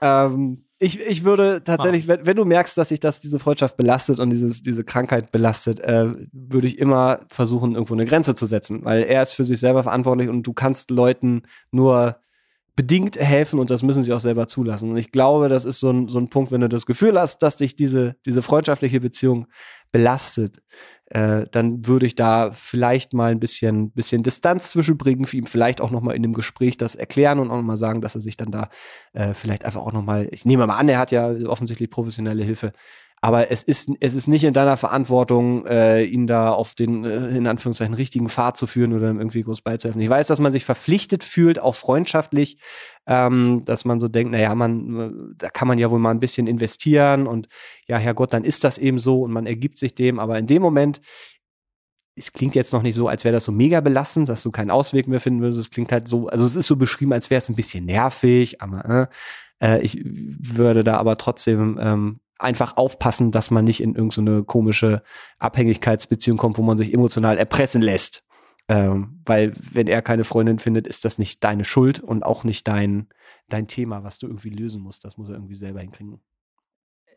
Ähm, 0.07 0.63
ich, 0.79 1.01
ich 1.01 1.25
würde 1.25 1.65
tatsächlich, 1.65 2.07
wenn, 2.07 2.27
wenn 2.27 2.37
du 2.37 2.45
merkst, 2.45 2.77
dass 2.77 2.91
sich 2.91 3.01
das 3.01 3.21
diese 3.21 3.39
Freundschaft 3.39 3.79
belastet 3.79 4.21
und 4.21 4.29
dieses, 4.31 4.63
diese 4.63 4.85
Krankheit 4.85 5.33
belastet, 5.33 5.81
äh, 5.81 6.13
würde 6.33 6.67
ich 6.67 6.79
immer 6.79 7.21
versuchen, 7.29 7.75
irgendwo 7.75 7.95
eine 7.95 8.05
Grenze 8.05 8.35
zu 8.35 8.45
setzen, 8.45 8.85
weil 8.85 9.05
er 9.05 9.23
ist 9.23 9.33
für 9.33 9.47
sich 9.47 9.59
selber 9.59 9.83
verantwortlich 9.83 10.29
und 10.29 10.43
du 10.43 10.53
kannst 10.53 10.91
Leuten 10.91 11.43
nur 11.71 12.17
bedingt 12.77 13.17
helfen 13.17 13.59
und 13.59 13.71
das 13.71 13.83
müssen 13.83 14.03
sie 14.03 14.13
auch 14.13 14.21
selber 14.21 14.49
zulassen. 14.49 14.91
Und 14.91 14.99
ich 14.99 15.11
glaube, 15.11 15.49
das 15.49 15.65
ist 15.65 15.81
so 15.81 15.91
ein, 15.91 16.09
so 16.09 16.19
ein 16.19 16.29
Punkt, 16.29 16.53
wenn 16.53 16.61
du 16.61 16.69
das 16.69 16.85
Gefühl 16.85 17.19
hast, 17.19 17.39
dass 17.39 17.57
dich 17.57 17.75
diese, 17.75 18.17
diese 18.27 18.43
freundschaftliche 18.43 19.01
Beziehung 19.01 19.47
belastet, 19.97 20.59
äh, 21.07 21.47
dann 21.51 21.87
würde 21.87 22.05
ich 22.05 22.17
da 22.17 22.53
vielleicht 22.53 23.15
mal 23.15 23.31
ein 23.31 23.41
bisschen, 23.41 23.93
bisschen 23.93 24.23
Distanz 24.23 24.71
zwischenbringen, 24.71 25.25
für 25.25 25.39
ihn 25.39 25.47
vielleicht 25.47 25.81
auch 25.81 25.91
noch 25.91 26.03
mal 26.03 26.15
in 26.15 26.23
dem 26.23 26.35
Gespräch 26.35 26.77
das 26.77 26.95
erklären 26.95 27.39
und 27.39 27.51
auch 27.51 27.57
noch 27.57 27.63
mal 27.63 27.79
sagen, 27.79 28.03
dass 28.03 28.15
er 28.15 28.21
sich 28.21 28.37
dann 28.37 28.51
da 28.51 28.69
äh, 29.15 29.33
vielleicht 29.33 29.65
einfach 29.65 29.81
auch 29.81 29.93
noch 29.93 30.03
mal, 30.03 30.29
ich 30.33 30.45
nehme 30.45 30.67
mal 30.67 30.77
an, 30.77 30.91
er 30.91 30.99
hat 30.99 31.13
ja 31.13 31.31
offensichtlich 31.47 31.89
professionelle 31.89 32.45
Hilfe, 32.45 32.73
aber 33.27 33.51
es 33.51 33.65
ist, 33.65 33.91
es 33.99 34.15
ist 34.15 34.29
nicht 34.29 34.45
in 34.45 34.53
deiner 34.53 34.77
Verantwortung, 34.77 35.67
äh, 35.67 36.05
ihn 36.05 36.29
da 36.29 36.53
auf 36.53 36.77
den, 36.77 37.05
äh, 37.05 37.37
in 37.37 37.49
Anführungszeichen, 37.49 37.95
richtigen 37.95 38.29
Pfad 38.29 38.57
zu 38.57 38.69
führen 38.69 38.93
oder 38.93 39.11
ihm 39.11 39.19
irgendwie 39.19 39.43
groß 39.43 39.63
beizuhelfen. 39.63 40.01
Ich 40.01 40.09
weiß, 40.09 40.29
dass 40.29 40.39
man 40.39 40.53
sich 40.53 40.65
verpflichtet 40.65 41.25
fühlt, 41.25 41.59
auch 41.59 41.75
freundschaftlich, 41.75 42.57
ähm, 43.09 43.63
dass 43.65 43.85
man 43.85 43.99
so 43.99 44.07
denkt, 44.07 44.31
naja, 44.31 44.55
man, 44.55 45.35
da 45.39 45.51
kann 45.51 45.67
man 45.67 45.77
ja 45.77 45.91
wohl 45.91 45.99
mal 45.99 46.13
ein 46.13 46.21
bisschen 46.21 46.47
investieren 46.47 47.27
und 47.27 47.49
ja, 47.89 47.99
Herrgott, 47.99 48.33
dann 48.33 48.45
ist 48.45 48.63
das 48.63 48.79
eben 48.79 49.01
so 49.01 49.23
und 49.23 49.33
man 49.33 49.47
ergibt 49.47 49.79
sich 49.79 49.97
dem, 49.97 50.21
aber 50.21 50.39
in 50.39 50.47
dem 50.47 50.63
Moment, 50.63 51.01
es 52.15 52.33
klingt 52.33 52.55
jetzt 52.55 52.73
noch 52.73 52.83
nicht 52.83 52.95
so, 52.95 53.09
als 53.09 53.25
wäre 53.25 53.35
das 53.35 53.43
so 53.43 53.51
mega 53.51 53.81
belastend, 53.81 54.29
dass 54.29 54.45
du 54.45 54.53
keinen 54.53 54.71
Ausweg 54.71 55.09
mehr 55.09 55.21
finden 55.21 55.41
würdest. 55.41 55.59
Es 55.59 55.71
klingt 55.71 55.91
halt 55.91 56.07
so, 56.07 56.29
also 56.29 56.47
es 56.47 56.55
ist 56.55 56.69
so 56.69 56.77
beschrieben, 56.77 57.13
als 57.13 57.29
wäre 57.29 57.39
es 57.39 57.49
ein 57.49 57.57
bisschen 57.57 57.87
nervig, 57.87 58.63
aber 58.63 59.09
äh, 59.61 59.77
äh, 59.79 59.83
ich 59.83 60.01
würde 60.05 60.85
da 60.85 60.97
aber 60.97 61.19
trotzdem 61.19 61.77
ähm, 61.83 62.21
einfach 62.39 62.77
aufpassen, 62.77 63.31
dass 63.31 63.51
man 63.51 63.65
nicht 63.65 63.81
in 63.81 63.95
irgendeine 63.95 64.45
komische 64.45 65.03
Abhängigkeitsbeziehung 65.39 66.37
kommt, 66.37 66.59
wo 66.59 66.63
man 66.63 66.77
sich 66.77 66.93
emotional 66.93 67.39
erpressen 67.39 67.83
lässt. 67.83 68.23
Ähm, 68.69 69.23
weil 69.25 69.55
wenn 69.73 69.87
er 69.87 70.03
keine 70.03 70.25
Freundin 70.25 70.59
findet, 70.59 70.87
ist 70.87 71.05
das 71.05 71.19
nicht 71.19 71.43
deine 71.45 71.65
Schuld 71.65 72.01
und 72.01 72.25
auch 72.25 72.45
nicht 72.45 72.67
dein, 72.67 73.09
dein 73.49 73.69
Thema, 73.69 74.03
was 74.03 74.19
du 74.19 74.27
irgendwie 74.27 74.51
lösen 74.51 74.83
musst. 74.83 75.05
Das 75.05 75.17
muss 75.17 75.29
er 75.29 75.37
irgendwie 75.37 75.55
selber 75.55 75.81
hinkriegen. 75.81 76.21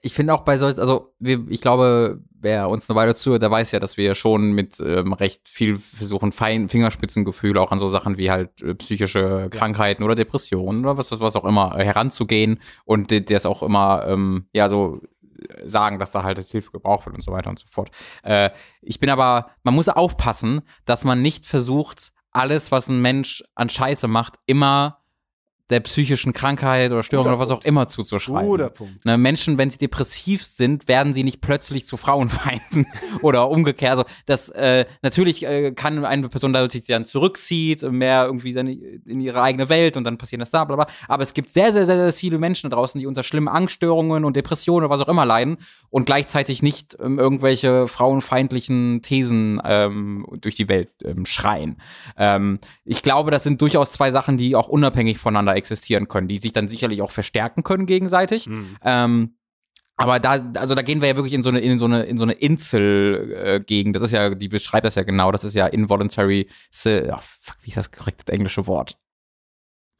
Ich 0.01 0.13
finde 0.13 0.33
auch 0.33 0.41
bei 0.41 0.57
solchen, 0.57 0.79
also 0.79 1.13
wir, 1.19 1.45
ich 1.49 1.61
glaube, 1.61 2.21
wer 2.31 2.69
uns 2.69 2.89
eine 2.89 2.97
Weile 2.97 3.15
zuhört, 3.15 3.41
der 3.41 3.51
weiß 3.51 3.71
ja, 3.71 3.79
dass 3.79 3.97
wir 3.97 4.15
schon 4.15 4.53
mit 4.53 4.79
ähm, 4.79 5.13
recht 5.13 5.47
viel 5.47 5.77
versuchen, 5.77 6.31
fein 6.31 6.69
Fingerspitzengefühl 6.69 7.57
auch 7.57 7.71
an 7.71 7.79
so 7.79 7.89
Sachen 7.89 8.17
wie 8.17 8.31
halt 8.31 8.61
äh, 8.61 8.75
psychische 8.75 9.49
Krankheiten 9.49 10.03
oder 10.03 10.15
Depressionen 10.15 10.85
oder 10.85 10.97
was, 10.97 11.11
was, 11.11 11.19
was 11.19 11.35
auch 11.35 11.45
immer 11.45 11.77
äh, 11.77 11.83
heranzugehen 11.83 12.59
und 12.85 13.11
der 13.11 13.29
es 13.29 13.45
auch 13.45 13.63
immer, 13.63 14.05
ähm, 14.07 14.47
ja, 14.53 14.69
so 14.69 15.01
äh, 15.37 15.67
sagen, 15.67 15.99
dass 15.99 16.11
da 16.11 16.23
halt 16.23 16.37
jetzt 16.37 16.51
Hilfe 16.51 16.71
gebraucht 16.71 17.05
wird 17.05 17.15
und 17.15 17.23
so 17.23 17.31
weiter 17.31 17.49
und 17.49 17.59
so 17.59 17.67
fort. 17.67 17.89
Äh, 18.23 18.51
ich 18.81 18.99
bin 18.99 19.09
aber, 19.09 19.51
man 19.63 19.75
muss 19.75 19.89
aufpassen, 19.89 20.61
dass 20.85 21.03
man 21.03 21.21
nicht 21.21 21.45
versucht, 21.45 22.13
alles, 22.31 22.71
was 22.71 22.87
ein 22.89 23.01
Mensch 23.01 23.43
an 23.55 23.69
Scheiße 23.69 24.07
macht, 24.07 24.35
immer 24.45 24.99
der 25.69 25.81
psychischen 25.81 26.33
Krankheit 26.33 26.91
oder 26.91 27.03
Störung 27.03 27.25
Guter 27.25 27.35
oder 27.35 27.41
was 27.41 27.49
auch 27.49 27.55
Punkt. 27.55 27.65
immer 27.65 27.87
zuzuschreiben. 27.87 28.49
Guter 28.49 28.69
Punkt. 28.69 29.05
Ne, 29.05 29.17
Menschen, 29.17 29.57
wenn 29.57 29.69
sie 29.69 29.77
depressiv 29.77 30.45
sind, 30.45 30.87
werden 30.87 31.13
sie 31.13 31.23
nicht 31.23 31.41
plötzlich 31.41 31.85
zu 31.85 31.97
Frauenfeinden 31.97 32.87
oder 33.21 33.49
umgekehrt. 33.49 33.91
Also 33.91 34.05
das 34.25 34.49
äh, 34.49 34.85
natürlich 35.01 35.45
äh, 35.45 35.71
kann 35.71 36.03
eine 36.03 36.29
Person 36.29 36.53
dadurch, 36.53 36.71
sich 36.71 36.85
dann 36.85 37.05
zurückzieht, 37.05 37.83
mehr 37.83 38.25
irgendwie 38.25 38.51
seine, 38.51 38.71
in 38.73 39.21
ihre 39.21 39.41
eigene 39.41 39.69
Welt 39.69 39.97
und 39.97 40.03
dann 40.03 40.17
passiert 40.17 40.41
das 40.41 40.51
da, 40.51 40.65
bla 40.65 40.75
bla. 40.75 40.87
Aber 41.07 41.23
es 41.23 41.33
gibt 41.33 41.49
sehr, 41.49 41.71
sehr, 41.73 41.85
sehr, 41.85 41.97
sehr 41.97 42.13
viele 42.13 42.39
Menschen 42.39 42.69
da 42.69 42.75
draußen, 42.75 42.99
die 42.99 43.05
unter 43.05 43.23
schlimmen 43.23 43.47
Angststörungen 43.47 44.25
und 44.25 44.35
Depressionen 44.35 44.85
oder 44.85 44.93
was 44.93 45.01
auch 45.01 45.09
immer 45.09 45.25
leiden 45.25 45.57
und 45.89 46.05
gleichzeitig 46.05 46.63
nicht 46.63 46.97
ähm, 46.99 47.19
irgendwelche 47.19 47.87
frauenfeindlichen 47.87 49.01
Thesen 49.01 49.61
ähm, 49.63 50.25
durch 50.41 50.55
die 50.55 50.67
Welt 50.67 50.89
ähm, 51.03 51.25
schreien. 51.25 51.77
Ähm, 52.17 52.59
ich 52.85 53.03
glaube, 53.03 53.29
das 53.31 53.43
sind 53.43 53.61
durchaus 53.61 53.91
zwei 53.91 54.11
Sachen, 54.11 54.37
die 54.37 54.55
auch 54.55 54.67
unabhängig 54.67 55.17
voneinander 55.19 55.58
existieren 55.59 56.07
können, 56.07 56.27
die 56.27 56.37
sich 56.39 56.53
dann 56.53 56.67
sicherlich 56.67 57.03
auch 57.03 57.11
verstärken 57.11 57.63
können 57.63 57.85
gegenseitig. 57.85 58.47
Ähm, 58.83 59.35
aber 59.95 60.19
da, 60.19 60.41
also 60.55 60.75
da 60.75 60.81
gehen 60.81 61.01
wir 61.01 61.09
ja 61.09 61.15
wirklich 61.17 61.33
in 61.33 61.43
so 61.43 61.49
eine, 61.49 61.59
in 61.59 61.77
so 61.77 61.83
eine, 61.83 62.03
in 62.03 62.17
so 62.17 62.23
eine 62.23 62.31
Insel-Gegend. 62.31 63.95
Das 63.95 64.01
ist 64.01 64.11
ja, 64.11 64.33
die 64.33 64.47
beschreibt 64.47 64.85
das 64.85 64.95
ja 64.95 65.03
genau. 65.03 65.29
Das 65.31 65.43
ist 65.43 65.55
ja 65.55 65.67
involuntary, 65.67 66.47
oh, 66.49 67.19
fuck, 67.19 67.57
wie 67.63 67.67
ist 67.67 67.77
das 67.77 67.91
korrekte 67.91 68.31
englische 68.31 68.65
Wort? 68.65 68.97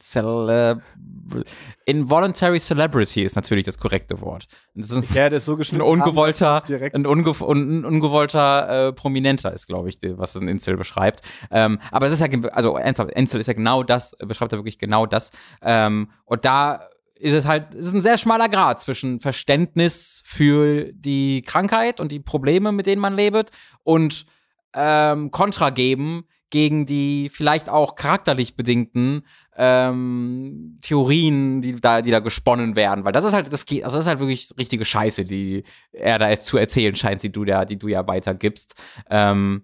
Celeb 0.01 0.81
Involuntary 1.85 2.59
Celebrity 2.59 3.23
ist 3.23 3.35
natürlich 3.35 3.65
das 3.65 3.77
korrekte 3.77 4.21
Wort. 4.21 4.47
Das 4.75 4.91
ist 4.91 5.15
Ja, 5.15 5.29
das 5.29 5.39
ist 5.39 5.45
so 5.45 5.53
ein 5.53 5.57
geschnitten. 5.57 5.83
ungewollter, 5.83 6.55
haben, 6.55 6.83
ein, 6.93 7.05
unge 7.05 7.29
ein 7.31 7.85
ungewollter 7.85 8.87
äh, 8.89 8.93
Prominenter 8.93 9.53
ist, 9.53 9.67
glaube 9.67 9.89
ich, 9.89 9.99
die- 9.99 10.17
was 10.17 10.35
ein 10.35 10.47
Insel 10.47 10.77
beschreibt. 10.77 11.21
Ähm, 11.51 11.79
aber 11.91 12.07
es 12.07 12.13
ist 12.13 12.21
ja, 12.21 12.27
also 12.51 12.77
ernsthaft, 12.77 13.11
Insel 13.11 13.39
ist 13.39 13.47
ja 13.47 13.53
genau 13.53 13.83
das, 13.83 14.15
beschreibt 14.19 14.51
ja 14.51 14.57
wirklich 14.57 14.77
genau 14.79 15.05
das. 15.05 15.31
Ähm, 15.61 16.09
und 16.25 16.45
da 16.45 16.87
ist 17.15 17.33
es 17.33 17.45
halt, 17.45 17.75
es 17.75 17.87
ist 17.87 17.93
ein 17.93 18.01
sehr 18.01 18.17
schmaler 18.17 18.49
Grad 18.49 18.79
zwischen 18.79 19.19
Verständnis 19.19 20.21
für 20.25 20.91
die 20.93 21.41
Krankheit 21.41 21.99
und 21.99 22.11
die 22.11 22.19
Probleme, 22.21 22.71
mit 22.71 22.85
denen 22.87 23.01
man 23.01 23.13
lebt 23.13 23.51
und 23.83 24.25
ähm, 24.73 25.29
Kontra 25.31 25.69
geben 25.71 26.25
gegen 26.51 26.85
die 26.87 27.29
vielleicht 27.31 27.69
auch 27.69 27.93
charakterlich 27.95 28.55
bedingten 28.55 29.23
ähm, 29.62 30.80
Theorien, 30.82 31.62
die 31.62 31.82
da, 31.82 32.01
die 32.01 32.12
da 32.12 32.20
gesponnen 32.20 32.78
werden, 32.78 33.03
weil 33.03 33.12
das 33.12 33.26
ist 33.26 33.34
halt, 33.34 33.51
das 33.51 33.66
geht, 33.66 33.84
also 33.84 33.97
das 33.97 34.05
ist 34.05 34.10
halt 34.10 34.20
wirklich 34.20 34.49
richtige 34.57 34.86
Scheiße, 34.86 35.26
die 35.26 35.66
er 35.91 36.18
da 36.18 36.39
zu 36.39 36.57
erzählen 36.57 36.95
scheint, 36.95 37.24
die 37.24 37.32
du 37.32 37.43
da, 37.43 37.66
die 37.66 37.78
du 37.78 37.89
ja 37.89 38.07
weitergibst. 38.07 38.76
Ähm, 39.10 39.64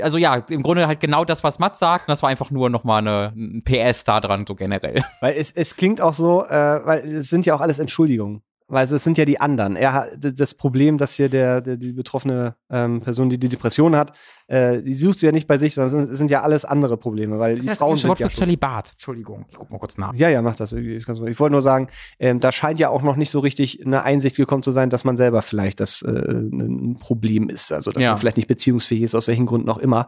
also 0.00 0.18
ja, 0.18 0.34
im 0.50 0.64
Grunde 0.64 0.88
halt 0.88 0.98
genau 0.98 1.24
das, 1.24 1.44
was 1.44 1.60
Matt 1.60 1.76
sagt, 1.76 2.08
und 2.08 2.12
das 2.12 2.22
war 2.22 2.30
einfach 2.30 2.50
nur 2.50 2.70
nochmal 2.70 3.02
eine, 3.02 3.32
ein 3.36 3.62
PS 3.62 4.02
da 4.02 4.18
dran, 4.18 4.46
so 4.48 4.56
generell. 4.56 5.04
Weil 5.20 5.34
es, 5.36 5.52
es 5.52 5.76
klingt 5.76 6.00
auch 6.00 6.14
so, 6.14 6.44
äh, 6.44 6.80
weil 6.84 7.06
es 7.06 7.30
sind 7.30 7.46
ja 7.46 7.54
auch 7.54 7.60
alles 7.60 7.78
Entschuldigungen. 7.78 8.42
Weil 8.66 8.86
es 8.86 9.04
sind 9.04 9.18
ja 9.18 9.26
die 9.26 9.38
anderen. 9.38 9.76
Er 9.76 9.92
hat 9.92 10.08
das 10.18 10.54
Problem, 10.54 10.96
dass 10.96 11.14
hier 11.14 11.28
der, 11.28 11.60
der 11.60 11.76
die 11.76 11.92
betroffene 11.92 12.56
ähm, 12.70 13.00
Person, 13.02 13.28
die 13.28 13.38
die 13.38 13.50
Depression 13.50 13.94
hat, 13.94 14.12
äh, 14.48 14.82
die 14.82 14.94
sucht 14.94 15.18
sie 15.20 15.26
ja 15.26 15.32
nicht 15.32 15.46
bei 15.46 15.58
sich, 15.58 15.74
sondern 15.74 15.86
es 15.86 15.92
sind, 15.92 16.12
es 16.12 16.18
sind 16.18 16.30
ja 16.30 16.42
alles 16.42 16.64
andere 16.64 16.96
Probleme, 16.96 17.38
weil 17.38 17.58
die 17.58 17.68
Frauen 17.70 17.96
sind 17.96 18.18
ja 18.18 18.28
schon, 18.30 18.42
Zölibat. 18.42 18.90
Entschuldigung, 18.92 19.46
ich 19.50 19.56
guck 19.56 19.70
mal 19.70 19.78
kurz 19.78 19.98
nach. 19.98 20.14
ja, 20.14 20.28
ja, 20.28 20.42
macht 20.42 20.60
das 20.60 20.70
gut. 20.70 20.82
Ich 20.82 21.06
wollte 21.08 21.52
nur 21.52 21.62
sagen, 21.62 21.88
ähm, 22.18 22.40
da 22.40 22.52
scheint 22.52 22.78
ja 22.78 22.88
auch 22.88 23.02
noch 23.02 23.16
nicht 23.16 23.30
so 23.30 23.40
richtig 23.40 23.84
eine 23.84 24.02
Einsicht 24.02 24.36
gekommen 24.36 24.62
zu 24.62 24.72
sein, 24.72 24.90
dass 24.90 25.04
man 25.04 25.16
selber 25.16 25.42
vielleicht 25.42 25.80
das 25.80 26.02
äh, 26.02 26.10
ein 26.10 26.96
Problem 26.98 27.48
ist. 27.48 27.72
Also 27.72 27.92
dass 27.92 28.02
Ja. 28.02 28.10
man 28.10 28.18
vielleicht 28.18 28.36
nicht 28.36 28.48
beziehungsfähig 28.48 29.02
ist, 29.02 29.14
aus 29.14 29.28
welchen 29.28 29.46
Gründen 29.46 29.68
auch 29.68 29.78
immer. 29.78 30.06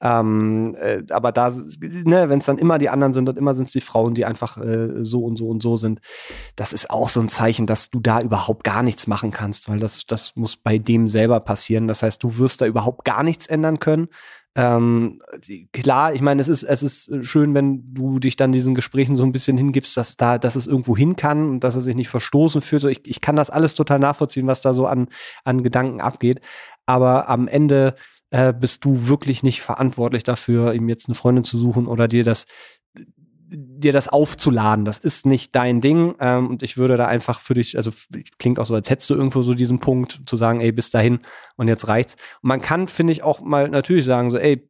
Ähm, 0.00 0.74
äh, 0.80 1.02
aber 1.10 1.32
da, 1.32 1.50
ne, 1.50 2.28
wenn 2.28 2.38
es 2.38 2.46
dann 2.46 2.58
immer 2.58 2.78
die 2.78 2.88
anderen 2.88 3.12
sind 3.12 3.28
und 3.28 3.38
immer 3.38 3.54
sind 3.54 3.66
es 3.66 3.72
die 3.72 3.80
Frauen, 3.80 4.14
die 4.14 4.24
einfach 4.24 4.58
äh, 4.58 5.04
so 5.04 5.24
und 5.24 5.36
so 5.36 5.48
und 5.48 5.62
so 5.62 5.76
sind, 5.76 6.00
das 6.56 6.72
ist 6.72 6.90
auch 6.90 7.08
so 7.08 7.20
ein 7.20 7.28
Zeichen, 7.28 7.66
dass 7.66 7.90
du 7.90 8.00
da 8.00 8.20
überhaupt 8.20 8.64
gar 8.64 8.82
nichts 8.82 9.06
machen 9.06 9.30
kannst, 9.30 9.68
weil 9.68 9.78
das, 9.78 10.04
das 10.06 10.32
muss 10.36 10.56
bei 10.56 10.78
dem 10.78 11.08
selber 11.08 11.40
passieren. 11.40 11.88
Das 11.88 12.02
heißt, 12.02 12.22
du 12.22 12.38
wirst 12.38 12.60
da 12.60 12.66
überhaupt 12.66 13.04
gar 13.04 13.22
nichts 13.22 13.46
ändern 13.46 13.78
können. 13.80 13.85
Ähm, 14.54 15.18
die- 15.46 15.68
klar, 15.72 16.14
ich 16.14 16.22
meine, 16.22 16.40
es 16.40 16.48
ist, 16.48 16.62
es 16.62 16.82
ist 16.82 17.10
schön, 17.26 17.52
wenn 17.54 17.92
du 17.92 18.18
dich 18.18 18.36
dann 18.36 18.52
diesen 18.52 18.74
Gesprächen 18.74 19.14
so 19.14 19.22
ein 19.22 19.32
bisschen 19.32 19.58
hingibst, 19.58 19.96
dass 19.96 20.16
da, 20.16 20.38
dass 20.38 20.56
es 20.56 20.66
irgendwo 20.66 20.96
hin 20.96 21.14
kann 21.14 21.48
und 21.50 21.60
dass 21.60 21.74
er 21.74 21.82
sich 21.82 21.94
nicht 21.94 22.08
verstoßen 22.08 22.62
fühlt. 22.62 22.80
So, 22.82 22.88
ich, 22.88 23.02
ich 23.04 23.20
kann 23.20 23.36
das 23.36 23.50
alles 23.50 23.74
total 23.74 23.98
nachvollziehen, 23.98 24.46
was 24.46 24.62
da 24.62 24.72
so 24.72 24.86
an, 24.86 25.08
an 25.44 25.62
Gedanken 25.62 26.00
abgeht. 26.00 26.40
Aber 26.86 27.28
am 27.28 27.48
Ende 27.48 27.96
äh, 28.30 28.52
bist 28.52 28.84
du 28.84 29.08
wirklich 29.08 29.42
nicht 29.42 29.60
verantwortlich 29.62 30.24
dafür, 30.24 30.72
ihm 30.74 30.88
jetzt 30.88 31.06
eine 31.08 31.14
Freundin 31.14 31.44
zu 31.44 31.58
suchen 31.58 31.86
oder 31.86 32.08
dir 32.08 32.24
das 32.24 32.46
dir 33.48 33.92
das 33.92 34.08
aufzuladen. 34.08 34.84
Das 34.84 34.98
ist 34.98 35.26
nicht 35.26 35.54
dein 35.54 35.80
Ding. 35.80 36.14
Ähm, 36.20 36.48
und 36.48 36.62
ich 36.62 36.76
würde 36.76 36.96
da 36.96 37.06
einfach 37.06 37.40
für 37.40 37.54
dich, 37.54 37.76
also 37.76 37.90
klingt 38.38 38.58
auch 38.58 38.66
so, 38.66 38.74
als 38.74 38.90
hättest 38.90 39.10
du 39.10 39.14
irgendwo 39.14 39.42
so 39.42 39.54
diesen 39.54 39.78
Punkt 39.78 40.22
zu 40.26 40.36
sagen, 40.36 40.60
ey, 40.60 40.72
bis 40.72 40.90
dahin 40.90 41.20
und 41.56 41.68
jetzt 41.68 41.88
reicht's. 41.88 42.16
Und 42.42 42.48
man 42.48 42.60
kann, 42.60 42.88
finde 42.88 43.12
ich, 43.12 43.22
auch 43.22 43.40
mal 43.40 43.68
natürlich 43.68 44.04
sagen, 44.04 44.30
so, 44.30 44.38
ey, 44.38 44.68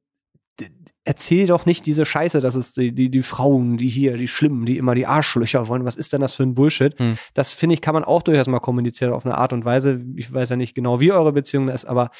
erzähl 1.05 1.47
doch 1.47 1.67
nicht 1.67 1.87
diese 1.87 2.05
Scheiße, 2.05 2.41
dass 2.41 2.57
es 2.57 2.73
die, 2.73 2.93
die, 2.93 3.11
die 3.11 3.23
Frauen, 3.23 3.77
die 3.77 3.89
hier, 3.89 4.17
die 4.17 4.29
Schlimmen, 4.29 4.67
die 4.67 4.77
immer 4.77 4.95
die 4.95 5.07
Arschlöcher 5.07 5.69
wollen. 5.69 5.85
Was 5.85 5.97
ist 5.97 6.13
denn 6.13 6.21
das 6.21 6.35
für 6.35 6.43
ein 6.43 6.55
Bullshit? 6.55 6.99
Hm. 6.99 7.17
Das 7.33 7.55
finde 7.55 7.75
ich, 7.75 7.81
kann 7.81 7.95
man 7.95 8.05
auch 8.05 8.23
durchaus 8.23 8.49
mal 8.49 8.59
kommunizieren 8.59 9.13
auf 9.13 9.25
eine 9.25 9.39
Art 9.39 9.53
und 9.53 9.65
Weise. 9.65 10.05
Ich 10.17 10.33
weiß 10.33 10.51
ja 10.51 10.57
nicht 10.57 10.75
genau, 10.75 11.01
wie 11.01 11.13
eure 11.13 11.33
Beziehung 11.33 11.69
ist, 11.69 11.85
aber 11.85 12.11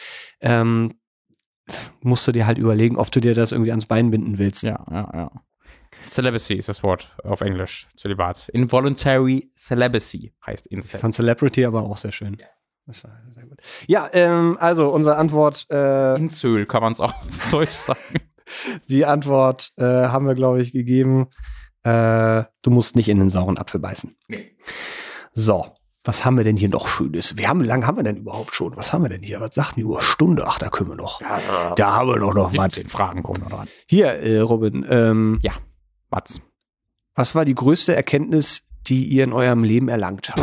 ähm, 0.41 0.93
musst 2.01 2.29
du 2.29 2.33
dir 2.33 2.47
halt 2.47 2.59
überlegen, 2.59 2.97
ob 2.97 3.11
du 3.11 3.21
dir 3.21 3.35
das 3.35 3.51
irgendwie 3.51 3.73
ans 3.73 3.87
Bein 3.87 4.11
binden 4.11 4.39
willst. 4.39 4.63
Ja, 4.63 4.87
ja, 4.89 5.11
ja. 5.13 5.31
Celibacy 6.09 6.55
ist 6.55 6.69
das 6.69 6.83
Wort 6.83 7.15
auf 7.23 7.41
Englisch. 7.41 7.87
Zölibat. 7.97 8.49
Involuntary 8.51 9.51
Celibacy 9.57 10.33
heißt 10.47 10.67
Ich 10.67 10.73
Incel. 10.73 11.01
fand 11.01 11.15
Celebrity 11.15 11.65
aber 11.65 11.83
auch 11.83 11.97
sehr 11.97 12.13
schön. 12.13 12.37
Das 12.87 13.03
war 13.05 13.11
sehr 13.35 13.47
gut. 13.47 13.59
Ja, 13.87 14.09
ähm, 14.13 14.57
also 14.61 14.91
unsere 14.91 15.17
Antwort, 15.17 15.67
äh, 15.71 16.17
Insel 16.17 16.67
kann 16.67 16.83
man 16.83 16.93
es 16.93 17.01
auch 17.01 17.15
Deutsch 17.51 17.71
sagen. 17.71 17.99
die 18.89 19.05
Antwort 19.05 19.73
äh, 19.77 19.83
haben 19.85 20.27
wir, 20.27 20.35
glaube 20.35 20.61
ich, 20.63 20.73
gegeben. 20.73 21.27
Äh, 21.83 22.45
du 22.63 22.71
musst 22.71 22.95
nicht 22.97 23.09
in 23.09 23.19
den 23.19 23.31
sauren 23.31 23.59
Apfel 23.59 23.81
beißen. 23.81 24.17
Nee. 24.29 24.57
So, 25.33 25.67
was 26.05 26.25
haben 26.25 26.37
wir 26.37 26.45
denn 26.45 26.57
hier 26.57 26.69
noch 26.69 26.87
Schönes? 26.87 27.37
Wir 27.37 27.49
haben, 27.49 27.61
wie 27.63 27.67
lange 27.67 27.87
haben 27.87 27.97
wir 27.97 28.05
denn 28.05 28.17
überhaupt 28.19 28.55
schon? 28.55 28.77
Was 28.77 28.93
haben 28.93 29.03
wir 29.03 29.09
denn 29.09 29.23
hier? 29.23 29.41
Was 29.41 29.55
sagt 29.57 29.77
die 29.77 29.85
Uhr? 29.85 30.01
Stunde? 30.01 30.45
Ach, 30.47 30.59
da 30.61 30.69
können 30.69 30.91
wir 30.91 30.97
noch. 30.97 31.19
Da 31.75 31.95
haben 31.97 32.09
wir 32.09 32.19
noch 32.19 32.35
was. 32.37 32.53
17 32.75 32.89
Fragen 32.89 33.23
kommen 33.25 33.41
noch 33.41 33.51
dran. 33.51 33.69
Hier, 33.89 34.13
äh, 34.21 34.39
Robin, 34.39 34.87
ähm, 34.89 35.39
Mats. 36.11 36.41
was 37.15 37.35
war 37.35 37.45
die 37.45 37.55
größte 37.55 37.95
Erkenntnis, 37.95 38.63
die 38.87 39.05
ihr 39.07 39.25
in 39.25 39.33
eurem 39.33 39.65
Leben 39.65 39.89
erlangt 39.89 40.31
habt? 40.31 40.41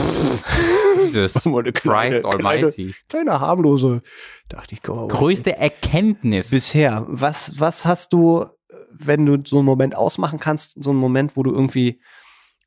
Jesus 1.06 1.46
eine 1.48 1.72
kleine- 1.72 2.22
Christ 2.22 2.26
Almighty. 2.26 2.96
Kleine 3.10 3.40
harmlose, 3.40 4.02
dachte 4.50 4.76
ich, 4.76 4.84
mal. 4.88 5.08
Größte 5.08 5.58
Erkenntnis. 5.58 6.50
bisher, 6.50 7.06
was, 7.08 7.60
was 7.60 7.86
hast 7.86 8.14
du, 8.14 8.46
wenn 8.92 9.26
du 9.26 9.38
so 9.46 9.58
einen 9.58 9.66
Moment 9.66 9.96
ausmachen 9.96 10.40
kannst, 10.40 10.82
so 10.84 10.90
einen 10.90 11.00
Moment, 11.00 11.36
wo 11.38 11.44
du 11.44 11.52
irgendwie 11.52 12.02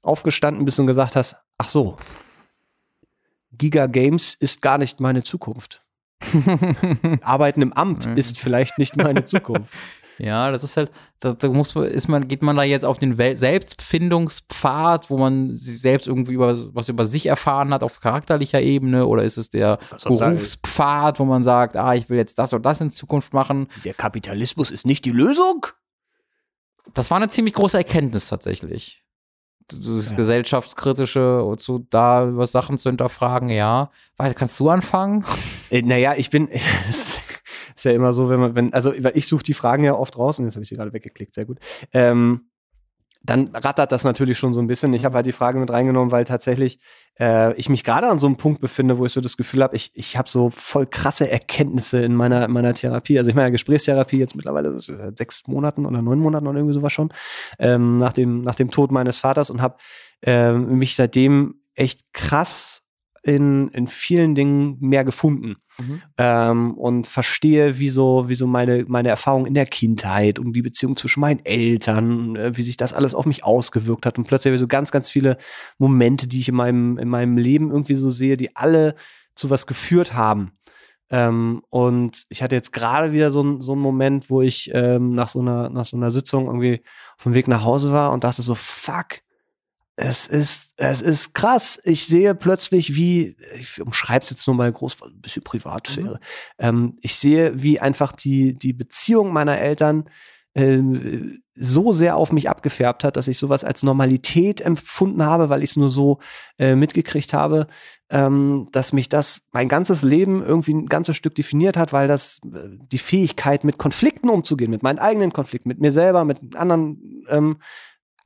aufgestanden 0.03 0.65
bist 0.65 0.79
und 0.79 0.87
gesagt 0.87 1.17
hast, 1.17 1.37
ach 1.59 1.69
so, 1.69 1.97
Giga 3.53 3.87
Games 3.87 4.35
ist 4.35 4.61
gar 4.63 4.79
nicht 4.79 5.01
meine 5.01 5.23
Zukunft. 5.23 5.83
Arbeiten 7.23 7.63
im 7.63 7.73
Amt 7.73 8.07
ist 8.17 8.39
vielleicht 8.39 8.79
nicht 8.79 8.97
meine 8.97 9.25
Zukunft. 9.25 9.73
Ja, 10.19 10.51
das 10.51 10.65
ist 10.65 10.77
halt, 10.77 10.91
da, 11.21 11.35
da 11.35 11.49
muss 11.49 11.75
man, 11.75 11.85
ist 11.85 12.09
man, 12.09 12.27
geht 12.27 12.43
man 12.43 12.57
da 12.57 12.63
jetzt 12.63 12.85
auf 12.85 12.99
den 12.99 13.19
Wel 13.19 13.37
Selbstfindungspfad, 13.37 15.11
wo 15.11 15.19
man 15.19 15.55
sich 15.55 15.81
selbst 15.81 16.07
irgendwie 16.07 16.33
über 16.33 16.57
was 16.75 16.89
über 16.89 17.05
sich 17.07 17.27
erfahren 17.27 17.73
hat 17.75 17.83
auf 17.83 18.01
charakterlicher 18.01 18.61
Ebene, 18.63 19.07
oder 19.07 19.23
ist 19.25 19.37
es 19.37 19.51
der 19.51 19.79
Berufspfad, 20.05 21.19
wo 21.19 21.25
man 21.25 21.43
sagt, 21.43 21.77
ah, 21.77 21.95
ich 21.95 22.09
will 22.09 22.17
jetzt 22.19 22.39
das 22.39 22.53
und 22.53 22.65
das 22.65 22.81
in 22.81 22.91
Zukunft 22.91 23.35
machen? 23.35 23.69
Der 23.85 23.95
Kapitalismus 23.95 24.71
ist 24.71 24.87
nicht 24.87 25.05
die 25.05 25.11
Lösung? 25.13 25.67
Das 26.95 27.11
war 27.11 27.17
eine 27.17 27.29
ziemlich 27.29 27.55
große 27.55 27.77
Erkenntnis 27.77 28.29
tatsächlich. 28.29 29.03
das 29.69 30.11
Ja. 30.13 30.17
gesellschaftskritische 30.17 31.43
und 31.43 31.61
so 31.61 31.81
da 31.91 32.29
über 32.29 32.47
Sachen 32.47 32.79
zu 32.79 32.89
hinterfragen, 32.89 33.49
ja. 33.49 33.91
Kannst 34.17 34.61
du 34.61 34.71
anfangen? 34.71 35.25
Äh, 35.71 35.83
naja, 35.83 36.15
ich 36.17 36.31
bin, 36.31 36.49
ist 37.77 37.85
ja 37.85 37.93
immer 37.93 38.13
so, 38.13 38.29
wenn 38.29 38.41
man, 38.41 38.55
wenn, 38.55 38.73
also 38.73 38.93
ich 38.93 39.27
suche 39.27 39.45
die 39.45 39.55
Fragen 39.55 39.85
ja 39.85 39.95
oft 39.95 40.19
raus 40.19 40.39
und 40.39 40.47
jetzt 40.47 40.55
habe 40.55 40.63
ich 40.63 40.69
sie 40.69 40.77
gerade 40.77 40.93
weggeklickt, 40.93 41.35
sehr 41.35 41.45
gut. 41.45 41.59
Ähm, 41.93 42.49
dann 43.27 43.49
rattert 43.55 43.91
das 43.91 44.05
natürlich 44.05 44.39
schon 44.39 44.55
so 44.55 44.61
ein 44.61 44.69
bisschen. 44.69 44.93
Ich 44.93 45.05
habe 45.05 45.17
halt 45.17 45.27
die 45.27 45.33
Frage 45.33 45.59
mit 45.59 45.71
reingenommen, 45.71 46.13
weil 46.13 46.25
tatsächlich 46.25 46.79
äh, 47.19 47.53
ich 47.55 47.69
mich 47.69 47.83
gerade 47.83 48.09
an 48.09 48.19
so 48.19 48.27
einem 48.27 48.37
Punkt 48.37 48.61
befinde, 48.61 48.99
wo 48.99 49.05
ich 49.05 49.13
so 49.13 49.21
das 49.21 49.37
Gefühl 49.37 49.63
habe, 49.63 49.75
ich, 49.75 49.91
ich 49.95 50.17
habe 50.17 50.29
so 50.29 50.51
voll 50.51 50.87
krasse 50.87 51.29
Erkenntnisse 51.29 52.01
in 52.01 52.15
meiner, 52.15 52.45
in 52.45 52.53
meiner 52.53 52.73
Therapie. 52.73 53.19
Also 53.19 53.31
ich 53.31 53.35
meine, 53.35 53.51
Gesprächstherapie 53.51 54.19
jetzt 54.19 54.37
mittlerweile 54.37 54.79
seit 54.79 55.19
sechs 55.19 55.43
Monaten 55.49 55.87
oder 55.87 56.03
neun 56.03 56.21
Monaten 56.21 56.47
oder 56.47 56.59
irgendwie 56.59 56.75
sowas 56.75 56.93
schon, 56.93 57.13
ähm, 57.59 57.99
nach, 57.99 58.13
dem, 58.13 58.43
nach 58.43 58.55
dem 58.55 58.71
Tod 58.71 58.93
meines 58.93 59.19
Vaters 59.19 59.51
und 59.51 59.61
habe 59.61 59.77
ähm, 60.23 60.79
mich 60.79 60.95
seitdem 60.95 61.61
echt 61.75 62.13
krass 62.13 62.86
in, 63.27 63.69
in 63.69 63.89
vielen 63.89 64.37
Dingen 64.37 64.77
mehr 64.81 65.05
gefunden. 65.05 65.57
Ähm, 66.17 66.75
und 66.75 67.07
verstehe, 67.09 67.79
wie 67.79 67.89
so, 67.89 68.29
wie 68.29 68.37
so 68.37 68.47
meine, 68.47 68.85
meine 68.87 69.09
Erfahrung 69.09 69.47
in 69.47 69.55
der 69.55 69.67
Kindheit, 69.67 70.39
um 70.39 70.53
die 70.53 70.63
Beziehung 70.63 70.97
zwischen 70.97 71.21
meinen 71.21 71.45
Eltern, 71.45 72.37
äh, 72.37 72.57
wie 72.57 72.63
sich 72.63 72.77
das 72.77 72.93
alles 72.93 73.15
auf 73.15 73.27
mich 73.27 73.45
ausgewirkt 73.45 74.07
hat. 74.07 74.17
Und 74.17 74.29
plötzlich 74.29 74.51
habe 74.51 74.55
ich 74.55 74.61
so 74.61 74.69
ganz, 74.69 74.93
ganz 74.93 75.11
viele 75.11 75.39
Momente, 75.79 76.29
die 76.29 76.41
ich 76.41 76.49
in 76.49 76.55
meinem, 76.55 76.99
in 76.99 77.09
meinem 77.09 77.37
Leben 77.37 77.71
irgendwie 77.71 77.97
so 77.97 78.11
sehe, 78.11 78.37
die 78.37 78.55
alle 78.55 78.95
zu 79.35 79.51
was 79.51 79.67
geführt 79.67 80.15
haben. 80.15 80.53
Ähm, 81.11 81.63
und 81.69 82.23
ich 82.29 82.43
hatte 82.43 82.55
jetzt 82.55 82.73
gerade 82.73 83.13
wieder 83.13 83.33
so, 83.33 83.61
so 83.61 83.73
einen 83.73 83.81
Moment, 83.81 84.31
wo 84.31 84.43
ich 84.43 84.71
ähm, 84.73 85.15
nach, 85.15 85.29
so 85.29 85.41
einer, 85.41 85.69
nach 85.69 85.85
so 85.85 85.97
einer 85.97 86.13
Sitzung 86.13 86.47
irgendwie 86.47 86.83
auf 87.17 87.25
dem 87.25 87.35
Weg 87.35 87.49
nach 87.49 87.65
Hause 87.65 87.91
war 87.91 88.13
und 88.13 88.23
dachte 88.23 88.43
so, 88.43 88.55
fuck, 88.55 89.21
es 89.97 90.27
ist, 90.27 90.75
es 90.77 91.01
ist 91.01 91.35
krass. 91.35 91.81
Ich 91.85 92.07
sehe 92.07 92.35
plötzlich, 92.35 92.95
wie, 92.95 93.37
ich 93.59 93.81
umschreibe 93.81 94.23
es 94.23 94.31
jetzt 94.31 94.47
nur 94.47 94.55
mal 94.55 94.71
groß, 94.71 95.03
ein 95.03 95.21
bisschen 95.23 95.43
Privatsphäre. 95.43 96.21
Ähm, 96.59 96.99
ich 97.01 97.17
sehe, 97.17 97.63
wie 97.63 97.81
einfach 97.81 98.13
die, 98.13 98.55
die 98.55 98.75
Beziehung 98.75 99.33
meiner 99.33 99.59
Eltern 99.59 100.05
ähm, 100.55 101.43
so 101.55 101.95
sehr 101.95 102.17
auf 102.17 102.31
mich 102.31 102.51
abgefärbt 102.51 103.05
hat, 103.05 103.17
dass 103.17 103.29
ich 103.29 103.39
sowas 103.39 103.65
als 103.65 103.83
Normalität 103.83 104.61
empfunden 104.61 105.25
habe, 105.25 105.49
weil 105.49 105.63
ich 105.63 105.71
es 105.71 105.77
nur 105.77 105.91
so 105.91 106.19
äh, 106.59 106.75
mitgekriegt 106.75 107.33
habe, 107.33 107.67
ähm, 108.11 108.69
dass 108.73 108.93
mich 108.93 109.09
das 109.09 109.43
mein 109.53 109.69
ganzes 109.69 110.03
Leben 110.03 110.43
irgendwie 110.43 110.75
ein 110.75 110.87
ganzes 110.87 111.17
Stück 111.17 111.35
definiert 111.35 111.79
hat, 111.79 111.95
weil 111.95 112.07
das 112.07 112.41
äh, 112.45 112.69
die 112.93 112.99
Fähigkeit, 112.99 113.65
mit 113.65 113.79
Konflikten 113.79 114.29
umzugehen, 114.29 114.71
mit 114.71 114.83
meinen 114.83 114.99
eigenen 114.99 115.33
Konflikten, 115.33 115.71
mit 115.71 115.81
mir 115.81 115.91
selber, 115.91 116.27
mit 116.27 116.55
anderen 116.55 117.25
ähm, 117.29 117.57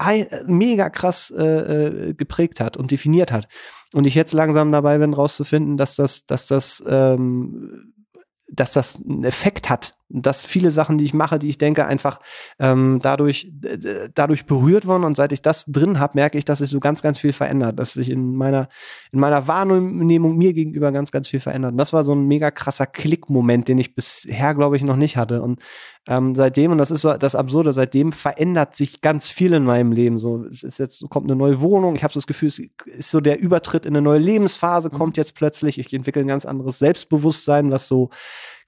ein, 0.01 0.27
mega 0.47 0.89
krass 0.89 1.31
äh, 1.31 1.45
äh, 1.45 2.15
geprägt 2.15 2.61
hat 2.61 2.77
und 2.77 2.91
definiert 2.91 3.33
hat. 3.33 3.49
Und 3.93 4.07
ich 4.07 4.15
jetzt 4.15 4.33
langsam 4.33 4.73
dabei 4.73 4.99
bin, 4.99 5.13
rauszufinden, 5.13 5.77
dass 5.77 5.97
das, 5.97 6.25
dass 6.25 6.47
das, 6.47 6.83
ähm, 6.87 7.93
dass 8.51 8.73
das 8.73 8.97
einen 8.97 9.25
Effekt 9.25 9.69
hat, 9.69 9.97
dass 10.11 10.45
viele 10.45 10.71
Sachen, 10.71 10.99
die 10.99 11.05
ich 11.05 11.15
mache, 11.15 11.39
die 11.39 11.49
ich 11.49 11.59
denke, 11.59 11.87
einfach 11.87 12.21
ähm, 12.59 12.99
dadurch, 13.01 13.53
dadurch 14.15 14.45
berührt 14.47 14.87
wurden. 14.87 15.05
Und 15.05 15.17
seit 15.17 15.33
ich 15.33 15.41
das 15.41 15.65
drin 15.67 15.99
habe, 16.01 16.13
merke 16.15 16.37
ich, 16.37 16.45
dass 16.45 16.59
sich 16.59 16.71
so 16.71 16.81
ganz, 16.81 17.03
ganz 17.03 17.19
viel 17.19 17.33
verändert, 17.33 17.79
dass 17.79 17.93
sich 17.93 18.11
in 18.11 18.35
meiner, 18.35 18.69
in 19.13 19.21
meiner 19.21 19.47
Wahrnehmung 19.47 20.37
mir 20.37 20.53
gegenüber 20.53 20.93
ganz, 20.93 21.13
ganz 21.13 21.29
viel 21.29 21.41
verändert. 21.41 21.73
Und 21.73 21.79
das 21.79 21.93
war 21.93 22.05
so 22.05 22.13
ein 22.13 22.27
mega 22.27 22.51
krasser 22.51 22.87
Klickmoment, 22.87 23.69
den 23.69 23.79
ich 23.79 23.95
bisher, 23.95 24.55
glaube 24.55 24.77
ich, 24.77 24.83
noch 24.83 24.97
nicht 24.97 25.17
hatte. 25.17 25.43
Und 25.43 25.61
ähm, 26.09 26.35
seitdem, 26.35 26.73
und 26.73 26.79
das 26.79 26.91
ist 26.91 27.03
so 27.03 27.13
das 27.13 27.35
Absurde, 27.35 27.73
seitdem 27.73 28.13
verändert 28.13 28.75
sich 28.75 29.01
ganz 29.01 29.29
viel 29.29 29.53
in 29.53 29.65
meinem 29.65 29.93
Leben. 29.93 30.19
So, 30.19 30.45
es 30.47 30.63
ist 30.63 30.79
jetzt, 30.79 31.09
kommt 31.11 31.31
eine 31.31 31.37
neue 31.37 31.61
Wohnung, 31.61 31.95
ich 31.95 32.03
habe 32.03 32.13
so 32.13 32.19
das 32.19 32.27
Gefühl, 32.27 32.49
es 32.49 32.59
ist 32.59 33.11
so 33.11 33.21
der 33.21 33.39
Übertritt 33.39 33.87
in 33.87 33.95
eine 33.95 34.03
neue 34.03 34.19
Lebensphase, 34.19 34.91
kommt 34.91 35.17
jetzt 35.17 35.35
plötzlich. 35.35 35.79
Ich 35.79 35.93
entwickle 35.93 36.23
ein 36.23 36.29
ganz 36.29 36.47
anderes 36.47 36.79
Selbstbewusstsein, 36.79 37.71
was 37.71 37.87
so 37.87 38.11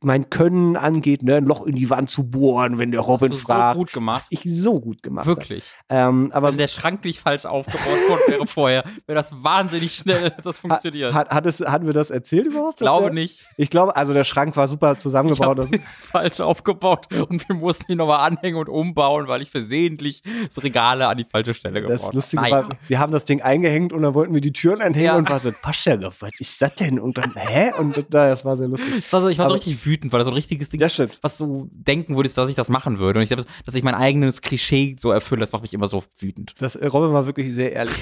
mein 0.05 0.31
Können 0.31 0.77
angeht, 0.77 1.23
ne, 1.23 1.37
ein 1.37 1.45
Loch 1.47 1.67
in 1.67 1.75
die 1.77 1.89
Wand 1.91 2.11
zu 2.11 2.25
bohren, 2.25 2.79
wenn 2.79 2.91
der 2.91 3.01
Robin 3.01 3.33
fragt. 3.33 3.75
so 3.75 3.79
gut 3.81 3.93
gemacht. 3.93 4.27
ich 4.31 4.43
so 4.45 4.81
gut 4.81 5.03
gemacht. 5.03 5.27
Wirklich. 5.27 5.65
Ähm, 5.89 6.31
aber 6.33 6.51
Wenn 6.51 6.59
der 6.59 6.69
Schrank 6.69 7.05
nicht 7.05 7.21
falsch 7.21 7.45
aufgebaut 7.45 7.87
worden 8.09 8.21
wäre 8.29 8.47
vorher, 8.47 8.85
wäre 9.07 9.17
das 9.17 9.33
wahnsinnig 9.43 9.95
schnell, 9.95 10.31
dass 10.31 10.45
das 10.45 10.59
funktioniert. 10.59 11.13
hat, 11.15 11.31
hat 11.31 11.47
es, 11.47 11.61
hatten 11.61 11.87
wir 11.87 11.93
das 11.95 12.11
erzählt 12.11 12.47
überhaupt? 12.47 12.81
dass 12.81 12.87
glaube 12.87 13.05
der, 13.07 13.15
nicht. 13.15 13.45
Ich 13.57 13.71
glaube, 13.71 13.97
also 13.97 14.13
der 14.13 14.25
Schrank 14.25 14.57
war 14.57 14.69
super 14.69 14.93
Ich 14.93 14.99
zusammengebaut. 14.99 15.59
Das- 15.59 15.71
den 15.71 15.83
falsch 16.01 16.41
aufgebaut 16.41 17.07
und 17.13 17.49
wir 17.49 17.57
mussten 17.57 17.91
ihn 17.93 17.99
nochmal 17.99 18.21
anhängen 18.29 18.59
und 18.59 18.69
umbauen, 18.69 19.29
weil 19.29 19.43
ich 19.43 19.51
versehentlich 19.51 20.23
das 20.47 20.63
Regale 20.63 21.09
an 21.09 21.17
die 21.19 21.25
falsche 21.25 21.55
Stelle 21.55 21.81
gebaut 21.81 21.95
Das 21.95 22.05
habe. 22.05 22.17
Lustige 22.17 22.43
Naja. 22.43 22.69
war, 22.69 22.77
wir 22.89 22.99
haben 22.99 23.13
das 23.13 23.25
Ding 23.25 23.43
eingehängt 23.43 23.93
und 23.93 24.03
dann 24.03 24.15
wollten 24.15 24.35
wir 24.35 24.41
die 24.41 24.53
Türen 24.53 24.81
einhängen 24.81 25.07
Ja. 25.07 25.17
und 25.17 25.31
war 25.31 25.41
so, 25.41 25.51
Paschagov, 25.63 26.23
was 26.23 26.31
ist 26.39 26.61
das 26.61 26.75
denn? 26.75 26.99
Und 26.99 27.19
dann, 27.19 27.33
hä? 27.37 27.73
Und 27.79 27.97
da, 28.11 28.29
das 28.29 28.45
war 28.45 28.57
sehr 28.57 28.69
lustig. 28.69 28.89
Ich 28.99 29.13
war 29.13 29.21
so, 29.21 29.29
ich 29.29 29.39
war 29.39 29.45
so 29.47 29.55
Aber- 29.55 29.57
richtig 29.57 29.85
wütend, 29.87 29.92
weil 30.01 30.19
das 30.19 30.25
so 30.27 30.31
ein 30.31 30.35
richtiges 30.35 30.71
Ding 30.71 30.81
Das 30.81 30.95
stimmt. 30.95 31.19
was 31.23 31.37
du 31.39 31.69
denken 31.73 32.17
würdest, 32.17 32.39
dass 32.39 32.49
ich 32.49 32.55
das 32.57 32.69
machen 32.69 32.99
würde. 32.99 33.19
Und 33.19 33.23
ich 33.25 33.29
glaube, 33.29 33.45
dass 33.67 33.75
ich 33.75 33.83
mein 33.85 33.95
eigenes 33.95 34.41
Klischee 34.43 34.97
so 34.99 35.11
erfülle, 35.11 35.41
das 35.41 35.53
macht 35.53 35.63
mich 35.63 35.75
immer 35.75 35.87
so 35.89 36.03
wütend. 36.19 36.55
Das 36.59 36.77
äh, 36.77 36.87
Robin 36.87 37.13
war 37.13 37.27
wirklich 37.27 37.55
sehr 37.55 37.73
ehrlich. 37.73 37.95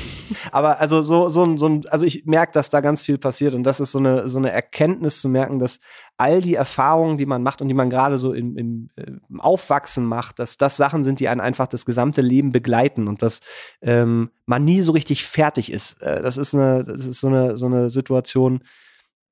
Aber 0.53 0.81
also 0.81 1.03
so, 1.03 1.29
so, 1.29 1.43
ein- 1.45 1.59
so 1.59 1.67
ein, 1.69 1.83
also 1.89 2.07
ich 2.07 2.25
merke, 2.27 2.53
dass 2.53 2.71
da 2.71 2.81
ganz 2.81 3.03
viel 3.03 3.19
passiert 3.19 3.55
und 3.55 3.65
das 3.65 3.81
ist 3.81 3.93
so 3.93 3.99
eine, 3.99 4.29
so 4.29 4.39
eine 4.39 4.51
Erkenntnis 4.53 5.21
zu 5.21 5.29
merken, 5.29 5.59
dass 5.59 5.81
all 6.17 6.43
die 6.43 6.55
Erfahrungen, 6.55 7.17
die 7.17 7.25
man 7.27 7.43
macht 7.43 7.63
und 7.63 7.69
die 7.69 7.75
man 7.75 7.89
gerade 7.89 8.19
so 8.19 8.33
im, 8.35 8.57
im, 8.59 8.91
äh, 8.97 9.11
im 9.29 9.41
Aufwachsen 9.41 10.05
macht, 10.05 10.39
dass 10.39 10.59
das 10.59 10.77
Sachen 10.77 11.03
sind, 11.03 11.19
die 11.19 11.29
einen 11.29 11.41
einfach 11.41 11.67
das 11.67 11.87
gesamte 11.87 12.21
Leben 12.21 12.53
begleiten 12.53 13.09
und 13.09 13.23
dass 13.23 13.41
ähm, 13.81 14.31
man 14.45 14.65
nie 14.65 14.83
so 14.83 14.93
richtig 14.93 15.25
fertig 15.25 15.73
ist. 15.73 16.03
Äh, 16.03 16.23
das 16.23 16.37
ist 16.37 16.55
eine, 16.55 16.85
das 16.85 17.07
ist 17.07 17.21
so 17.21 17.29
eine, 17.29 17.57
so 17.57 17.67
eine 17.67 17.89
Situation, 17.89 18.63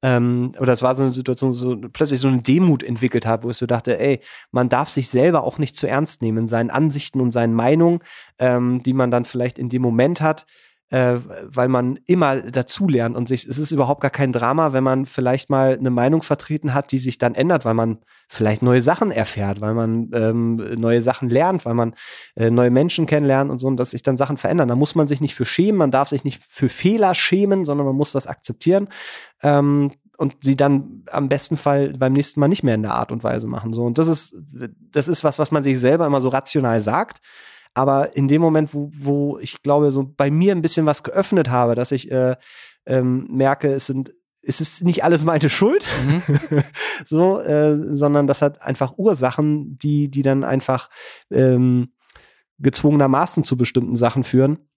ähm, 0.02 0.52
oder 0.60 0.72
es 0.72 0.82
war 0.82 0.94
so 0.94 1.02
eine 1.02 1.12
Situation, 1.12 1.54
so 1.54 1.76
plötzlich 1.92 2.20
so 2.20 2.28
eine 2.28 2.40
Demut 2.40 2.82
entwickelt 2.82 3.26
habe, 3.26 3.44
wo 3.44 3.50
ich 3.50 3.56
so 3.56 3.66
dachte, 3.66 3.98
ey, 3.98 4.20
man 4.52 4.68
darf 4.68 4.88
sich 4.88 5.08
selber 5.08 5.42
auch 5.42 5.58
nicht 5.58 5.74
zu 5.76 5.88
ernst 5.88 6.22
nehmen 6.22 6.38
in 6.38 6.46
seinen 6.46 6.70
Ansichten 6.70 7.20
und 7.20 7.32
seinen 7.32 7.54
Meinungen, 7.54 8.00
ähm, 8.38 8.82
die 8.82 8.92
man 8.92 9.10
dann 9.10 9.24
vielleicht 9.24 9.58
in 9.58 9.68
dem 9.68 9.82
Moment 9.82 10.20
hat, 10.20 10.46
äh, 10.90 11.16
weil 11.42 11.68
man 11.68 11.98
immer 12.06 12.36
dazulernt 12.36 13.16
und 13.16 13.28
sich, 13.28 13.46
es 13.46 13.58
ist 13.58 13.72
überhaupt 13.72 14.00
gar 14.00 14.10
kein 14.10 14.32
Drama, 14.32 14.72
wenn 14.72 14.84
man 14.84 15.04
vielleicht 15.04 15.50
mal 15.50 15.76
eine 15.78 15.90
Meinung 15.90 16.22
vertreten 16.22 16.72
hat, 16.72 16.92
die 16.92 16.98
sich 16.98 17.18
dann 17.18 17.34
ändert, 17.34 17.64
weil 17.64 17.74
man 17.74 17.98
vielleicht 18.28 18.62
neue 18.62 18.80
Sachen 18.80 19.10
erfährt, 19.10 19.60
weil 19.60 19.74
man 19.74 20.10
ähm, 20.14 20.56
neue 20.78 21.02
Sachen 21.02 21.28
lernt, 21.28 21.66
weil 21.66 21.74
man 21.74 21.94
äh, 22.36 22.50
neue 22.50 22.70
Menschen 22.70 23.06
kennenlernt 23.06 23.50
und 23.50 23.58
so, 23.58 23.66
und 23.66 23.76
dass 23.76 23.90
sich 23.90 24.02
dann 24.02 24.16
Sachen 24.16 24.38
verändern. 24.38 24.68
Da 24.68 24.76
muss 24.76 24.94
man 24.94 25.06
sich 25.06 25.20
nicht 25.20 25.34
für 25.34 25.44
schämen, 25.44 25.76
man 25.76 25.90
darf 25.90 26.08
sich 26.08 26.24
nicht 26.24 26.42
für 26.42 26.68
Fehler 26.68 27.14
schämen, 27.14 27.64
sondern 27.64 27.86
man 27.86 27.96
muss 27.96 28.12
das 28.12 28.26
akzeptieren 28.26 28.88
ähm, 29.42 29.92
und 30.16 30.36
sie 30.42 30.56
dann 30.56 31.04
am 31.10 31.28
besten 31.28 31.56
Fall 31.56 31.92
beim 31.98 32.12
nächsten 32.12 32.40
Mal 32.40 32.48
nicht 32.48 32.62
mehr 32.62 32.74
in 32.74 32.82
der 32.82 32.94
Art 32.94 33.12
und 33.12 33.24
Weise 33.24 33.46
machen. 33.46 33.72
So 33.72 33.84
und 33.84 33.98
das 33.98 34.08
ist 34.08 34.36
das 34.90 35.06
ist 35.06 35.22
was, 35.22 35.38
was 35.38 35.50
man 35.52 35.62
sich 35.62 35.78
selber 35.78 36.06
immer 36.06 36.20
so 36.20 36.28
rational 36.28 36.80
sagt. 36.80 37.20
Aber 37.78 38.16
in 38.16 38.26
dem 38.26 38.42
Moment, 38.42 38.74
wo, 38.74 38.90
wo 38.92 39.38
ich 39.38 39.62
glaube, 39.62 39.92
so 39.92 40.02
bei 40.02 40.32
mir 40.32 40.52
ein 40.52 40.62
bisschen 40.62 40.84
was 40.84 41.04
geöffnet 41.04 41.48
habe, 41.48 41.76
dass 41.76 41.92
ich 41.92 42.10
äh, 42.10 42.34
ähm, 42.86 43.28
merke, 43.30 43.72
es 43.72 43.86
sind 43.86 44.12
es 44.42 44.60
ist 44.60 44.82
nicht 44.82 45.04
alles 45.04 45.24
meine 45.24 45.48
Schuld, 45.48 45.86
so, 47.06 47.38
äh, 47.38 47.76
sondern 47.94 48.26
das 48.26 48.42
hat 48.42 48.62
einfach 48.62 48.94
Ursachen, 48.96 49.78
die, 49.78 50.10
die 50.10 50.22
dann 50.22 50.42
einfach 50.42 50.90
ähm, 51.30 51.92
gezwungenermaßen 52.58 53.44
zu 53.44 53.56
bestimmten 53.56 53.94
Sachen 53.94 54.24
führen 54.24 54.67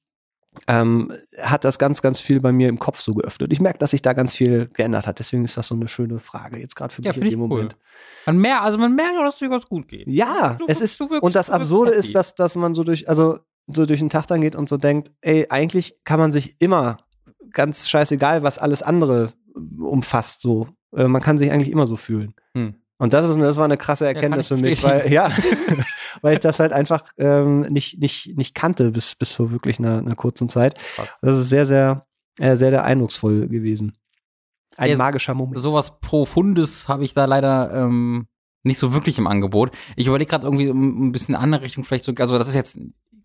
ähm, 0.67 1.11
hat 1.41 1.63
das 1.63 1.79
ganz, 1.79 2.01
ganz 2.01 2.19
viel 2.19 2.41
bei 2.41 2.51
mir 2.51 2.67
im 2.69 2.77
Kopf 2.79 2.99
so 3.01 3.13
geöffnet. 3.13 3.51
Ich 3.53 3.61
merke, 3.61 3.79
dass 3.79 3.91
sich 3.91 4.01
da 4.01 4.13
ganz 4.13 4.35
viel 4.35 4.67
geändert 4.73 5.07
hat. 5.07 5.19
Deswegen 5.19 5.45
ist 5.45 5.55
das 5.57 5.67
so 5.67 5.75
eine 5.75 5.87
schöne 5.87 6.19
Frage 6.19 6.59
jetzt 6.59 6.75
gerade 6.75 6.93
für 6.93 7.01
Ja, 7.01 7.09
mich 7.11 7.17
in 7.17 7.21
finde 7.23 7.27
ich 7.29 7.33
dem 7.35 7.41
cool. 7.43 7.47
Moment. 7.47 7.77
Man 8.25 8.37
merkt, 8.37 8.63
also 8.63 8.77
man 8.77 8.93
merkt, 8.95 9.15
dass 9.17 9.33
es 9.35 9.39
dir 9.39 9.49
ganz 9.49 9.65
gut 9.65 9.87
geht. 9.87 10.07
Ja, 10.07 10.55
Du- 10.59 10.65
es 10.67 10.81
ist 10.81 10.99
wirkst- 10.99 11.21
und 11.21 11.35
das 11.35 11.49
Absurde 11.49 11.91
ist, 11.91 12.13
dass, 12.15 12.35
dass 12.35 12.55
man 12.55 12.75
so 12.75 12.83
durch, 12.83 13.07
also 13.07 13.39
so 13.67 13.85
durch 13.85 13.99
den 13.99 14.09
Tag 14.09 14.27
dann 14.27 14.41
geht 14.41 14.55
und 14.55 14.67
so 14.67 14.77
denkt, 14.77 15.11
ey, 15.21 15.47
eigentlich 15.49 15.95
kann 16.03 16.19
man 16.19 16.31
sich 16.31 16.55
immer 16.59 16.97
ganz 17.51 17.87
scheißegal, 17.89 18.43
was 18.43 18.57
alles 18.57 18.83
andere 18.83 19.31
umfasst, 19.79 20.41
so. 20.41 20.67
Äh, 20.95 21.07
man 21.07 21.21
kann 21.21 21.37
sich 21.37 21.51
eigentlich 21.51 21.71
immer 21.71 21.87
so 21.87 21.95
fühlen. 21.95 22.33
Hm. 22.55 22.75
Und 23.01 23.13
das 23.13 23.27
ist, 23.27 23.41
das 23.41 23.57
war 23.57 23.65
eine 23.65 23.77
krasse 23.77 24.05
Erkenntnis 24.05 24.41
ich 24.41 24.47
für 24.49 24.57
mich, 24.57 24.83
weil, 24.83 25.11
ja, 25.11 25.31
weil 26.21 26.35
ich 26.35 26.39
das 26.39 26.59
halt 26.59 26.71
einfach 26.71 27.03
ähm, 27.17 27.61
nicht, 27.61 27.99
nicht, 27.99 28.37
nicht 28.37 28.53
kannte 28.53 28.91
bis, 28.91 29.15
bis 29.15 29.33
vor 29.33 29.49
wirklich 29.49 29.79
einer, 29.79 29.97
einer 29.97 30.15
kurzen 30.15 30.49
Zeit. 30.49 30.77
Krass. 30.93 31.09
Das 31.19 31.35
ist 31.39 31.49
sehr, 31.49 31.65
sehr, 31.65 32.05
äh, 32.37 32.55
sehr, 32.55 32.69
sehr 32.69 32.83
eindrucksvoll 32.83 33.47
gewesen. 33.47 33.97
Ein 34.77 34.91
Ja, 34.91 34.97
magischer 34.97 35.33
Moment. 35.33 35.57
Sowas 35.57 35.99
Profundes 35.99 36.87
habe 36.87 37.03
ich 37.03 37.15
da 37.15 37.25
leider 37.25 37.73
ähm, 37.73 38.27
nicht 38.61 38.77
so 38.77 38.93
wirklich 38.93 39.17
im 39.17 39.25
Angebot. 39.25 39.71
Ich 39.95 40.05
überlege 40.05 40.29
gerade 40.29 40.45
irgendwie 40.45 40.69
um, 40.69 41.07
ein 41.07 41.11
bisschen 41.11 41.33
andere 41.33 41.63
Richtung 41.63 41.83
vielleicht 41.83 42.03
so, 42.03 42.13
also 42.15 42.37
das 42.37 42.49
ist 42.49 42.53
jetzt 42.53 42.77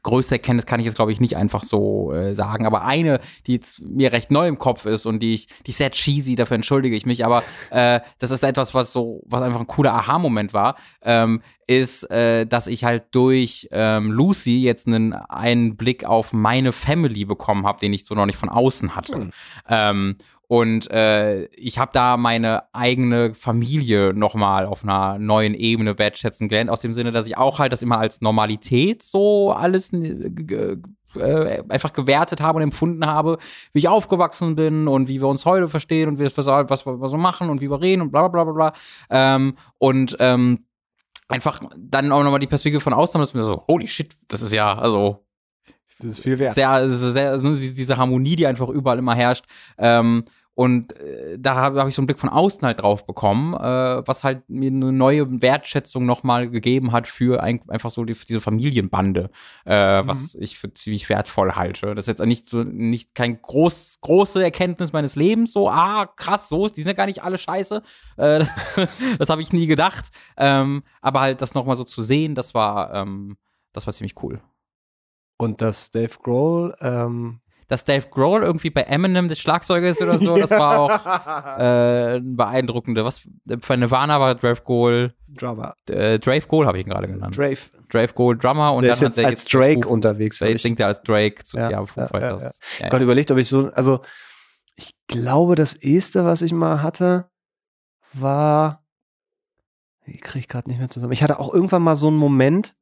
größte 0.06 0.36
Erkenntnis 0.36 0.66
kann 0.66 0.80
ich 0.80 0.86
jetzt, 0.86 0.94
glaube 0.94 1.12
ich, 1.12 1.20
nicht 1.20 1.36
einfach 1.36 1.64
so 1.64 2.12
äh, 2.12 2.34
sagen. 2.34 2.64
Aber 2.64 2.84
eine, 2.84 3.20
die 3.46 3.54
jetzt 3.54 3.80
mir 3.80 4.12
recht 4.12 4.30
neu 4.30 4.46
im 4.48 4.58
Kopf 4.58 4.86
ist 4.86 5.04
und 5.04 5.20
die 5.20 5.34
ich, 5.34 5.48
die 5.66 5.72
ist 5.72 5.78
sehr 5.78 5.90
cheesy, 5.90 6.36
dafür 6.36 6.54
entschuldige 6.54 6.96
ich 6.96 7.04
mich, 7.06 7.24
aber 7.24 7.42
äh, 7.70 8.00
das 8.18 8.30
ist 8.30 8.42
etwas, 8.42 8.72
was 8.72 8.92
so, 8.92 9.22
was 9.26 9.42
einfach 9.42 9.60
ein 9.60 9.66
cooler 9.66 9.94
Aha-Moment 9.94 10.54
war, 10.54 10.76
ähm, 11.02 11.42
ist, 11.66 12.08
äh, 12.10 12.46
dass 12.46 12.68
ich 12.68 12.84
halt 12.84 13.06
durch 13.10 13.68
ähm, 13.72 14.12
Lucy 14.12 14.62
jetzt 14.62 14.86
einen, 14.86 15.12
einen 15.12 15.76
Blick 15.76 16.04
auf 16.04 16.32
meine 16.32 16.72
Family 16.72 17.24
bekommen 17.24 17.66
habe, 17.66 17.80
den 17.80 17.92
ich 17.92 18.04
so 18.04 18.14
noch 18.14 18.26
nicht 18.26 18.38
von 18.38 18.48
außen 18.48 18.94
hatte. 18.94 19.14
Hm. 19.16 19.30
Ähm, 19.68 20.16
und 20.48 20.90
äh, 20.90 21.46
ich 21.46 21.78
habe 21.78 21.90
da 21.92 22.16
meine 22.16 22.72
eigene 22.72 23.34
Familie 23.34 24.12
nochmal 24.14 24.66
auf 24.66 24.84
einer 24.84 25.18
neuen 25.18 25.54
Ebene 25.54 25.98
wertschätzen 25.98 26.48
gelernt, 26.48 26.70
aus 26.70 26.80
dem 26.80 26.92
Sinne, 26.92 27.10
dass 27.12 27.26
ich 27.26 27.36
auch 27.36 27.58
halt 27.58 27.72
das 27.72 27.82
immer 27.82 27.98
als 27.98 28.20
Normalität 28.20 29.02
so 29.02 29.52
alles 29.52 29.92
äh, 29.92 31.62
einfach 31.68 31.92
gewertet 31.92 32.40
habe 32.40 32.58
und 32.58 32.62
empfunden 32.62 33.06
habe, 33.06 33.38
wie 33.72 33.80
ich 33.80 33.88
aufgewachsen 33.88 34.54
bin 34.54 34.86
und 34.86 35.08
wie 35.08 35.20
wir 35.20 35.28
uns 35.28 35.44
heute 35.44 35.68
verstehen 35.68 36.08
und 36.08 36.18
wie 36.18 36.24
wir, 36.24 36.36
was 36.36 36.86
wir 36.86 37.08
so 37.08 37.16
machen 37.16 37.50
und 37.50 37.60
wie 37.60 37.70
wir 37.70 37.80
reden 37.80 38.02
und 38.02 38.12
bla 38.12 38.28
bla 38.28 38.44
bla 38.44 38.52
bla 38.52 38.70
bla. 38.70 38.72
Ähm, 39.10 39.56
und 39.78 40.16
ähm, 40.20 40.64
einfach 41.28 41.60
dann 41.76 42.12
auch 42.12 42.22
nochmal 42.22 42.40
die 42.40 42.46
Perspektive 42.46 42.80
von 42.80 42.92
außen, 42.92 43.20
dass 43.20 43.34
mir 43.34 43.44
so, 43.44 43.64
holy 43.66 43.88
shit, 43.88 44.14
das 44.28 44.42
ist 44.42 44.52
ja, 44.52 44.78
also 44.78 45.24
Das 45.98 46.12
ist 46.12 46.20
viel 46.20 46.38
wert. 46.38 46.54
sehr, 46.54 46.88
sehr, 46.88 47.38
so 47.38 47.52
diese 47.52 47.96
Harmonie, 47.96 48.36
die 48.36 48.46
einfach 48.46 48.68
überall 48.68 48.98
immer 48.98 49.14
herrscht. 49.14 49.44
Ähm, 49.78 50.22
und 50.56 50.98
äh, 50.98 51.38
da 51.38 51.54
habe 51.54 51.80
hab 51.80 51.86
ich 51.86 51.94
so 51.94 52.00
einen 52.00 52.06
Blick 52.06 52.18
von 52.18 52.30
außen 52.30 52.62
halt 52.62 52.80
drauf 52.80 53.06
bekommen, 53.06 53.54
äh, 53.54 54.06
was 54.06 54.24
halt 54.24 54.48
mir 54.48 54.70
eine 54.70 54.90
neue 54.90 55.42
Wertschätzung 55.42 56.06
nochmal 56.06 56.48
gegeben 56.48 56.92
hat 56.92 57.06
für 57.06 57.42
ein, 57.42 57.60
einfach 57.68 57.90
so 57.90 58.04
die, 58.04 58.14
diese 58.14 58.40
Familienbande, 58.40 59.30
äh, 59.66 59.72
was 59.74 60.34
ich 60.34 60.58
für 60.58 60.72
ziemlich 60.72 61.08
wertvoll 61.10 61.52
halte. 61.52 61.94
Das 61.94 62.04
ist 62.04 62.18
jetzt 62.18 62.26
nicht 62.26 62.46
so, 62.46 62.64
nicht 62.64 63.14
kein 63.14 63.40
groß, 63.42 63.98
große 64.00 64.42
Erkenntnis 64.42 64.94
meines 64.94 65.14
Lebens, 65.14 65.52
so, 65.52 65.68
ah, 65.68 66.06
krass, 66.06 66.48
so 66.48 66.64
ist, 66.64 66.76
die 66.76 66.80
sind 66.80 66.88
ja 66.88 66.94
gar 66.94 67.06
nicht 67.06 67.22
alle 67.22 67.36
scheiße. 67.36 67.82
Äh, 68.16 68.44
das 69.18 69.26
das 69.26 69.32
habe 69.32 69.42
ich 69.42 69.52
nie 69.52 69.66
gedacht. 69.66 70.10
Ähm, 70.36 70.84
aber 71.00 71.20
halt 71.20 71.42
das 71.42 71.54
nochmal 71.54 71.74
so 71.74 71.82
zu 71.82 72.02
sehen, 72.02 72.36
das 72.36 72.54
war, 72.54 72.94
ähm, 72.94 73.36
das 73.72 73.86
war 73.86 73.92
ziemlich 73.92 74.22
cool. 74.22 74.40
Und 75.36 75.60
dass 75.60 75.90
Dave 75.90 76.16
Grohl, 76.22 76.76
ähm, 76.80 77.40
dass 77.68 77.84
Dave 77.84 78.06
Grohl 78.10 78.42
irgendwie 78.42 78.70
bei 78.70 78.82
Eminem 78.82 79.28
der 79.28 79.34
Schlagzeuger 79.34 79.88
ist 79.88 80.00
oder 80.00 80.18
so, 80.18 80.36
das 80.36 80.50
war 80.50 80.78
auch 80.78 81.58
äh, 81.58 82.16
ein 82.18 82.36
beeindruckende. 82.36 83.04
Was 83.04 83.22
für 83.60 83.76
Nirvana 83.76 84.20
war 84.20 84.34
Dave 84.36 84.60
Grohl, 84.62 85.14
Drummer. 85.28 85.74
äh, 85.90 86.18
Dave 86.18 86.46
Grohl 86.46 86.66
habe 86.66 86.78
ich 86.78 86.86
ihn 86.86 86.90
gerade 86.90 87.08
genannt. 87.08 87.36
Drake. 87.36 87.58
Drave 87.90 88.12
Grohl 88.14 88.36
Drummer 88.36 88.72
und 88.74 88.82
der 88.82 88.90
dann 88.90 88.94
ist 88.94 89.00
hat 89.02 89.08
jetzt 89.10 89.18
er 89.18 89.26
als 89.28 89.44
Drake 89.44 89.82
Foo- 89.86 89.92
unterwegs. 89.92 90.40
Jetzt 90.40 90.56
ich. 90.56 90.62
singt 90.62 90.80
er 90.80 90.88
als 90.88 91.02
Drake 91.02 91.44
zu 91.44 91.56
Ja, 91.56 91.70
ja, 91.70 91.86
Foo 91.86 92.00
ja, 92.00 92.06
Fighters. 92.08 92.42
ja, 92.42 92.50
Ja, 92.78 92.84
ja. 92.86 92.88
Gott 92.90 93.00
überlegt, 93.00 93.30
ob 93.30 93.38
ich 93.38 93.48
so, 93.48 93.70
also 93.74 94.00
ich 94.76 94.90
glaube, 95.06 95.54
das 95.54 95.74
erste, 95.74 96.24
was 96.24 96.42
ich 96.42 96.52
mal 96.52 96.82
hatte, 96.82 97.30
war, 98.12 98.84
ich 100.04 100.20
kriege 100.20 100.46
gerade 100.46 100.68
nicht 100.68 100.78
mehr 100.78 100.90
zusammen. 100.90 101.12
Ich 101.12 101.22
hatte 101.22 101.38
auch 101.38 101.52
irgendwann 101.54 101.82
mal 101.82 101.96
so 101.96 102.08
einen 102.08 102.16
Moment, 102.16 102.74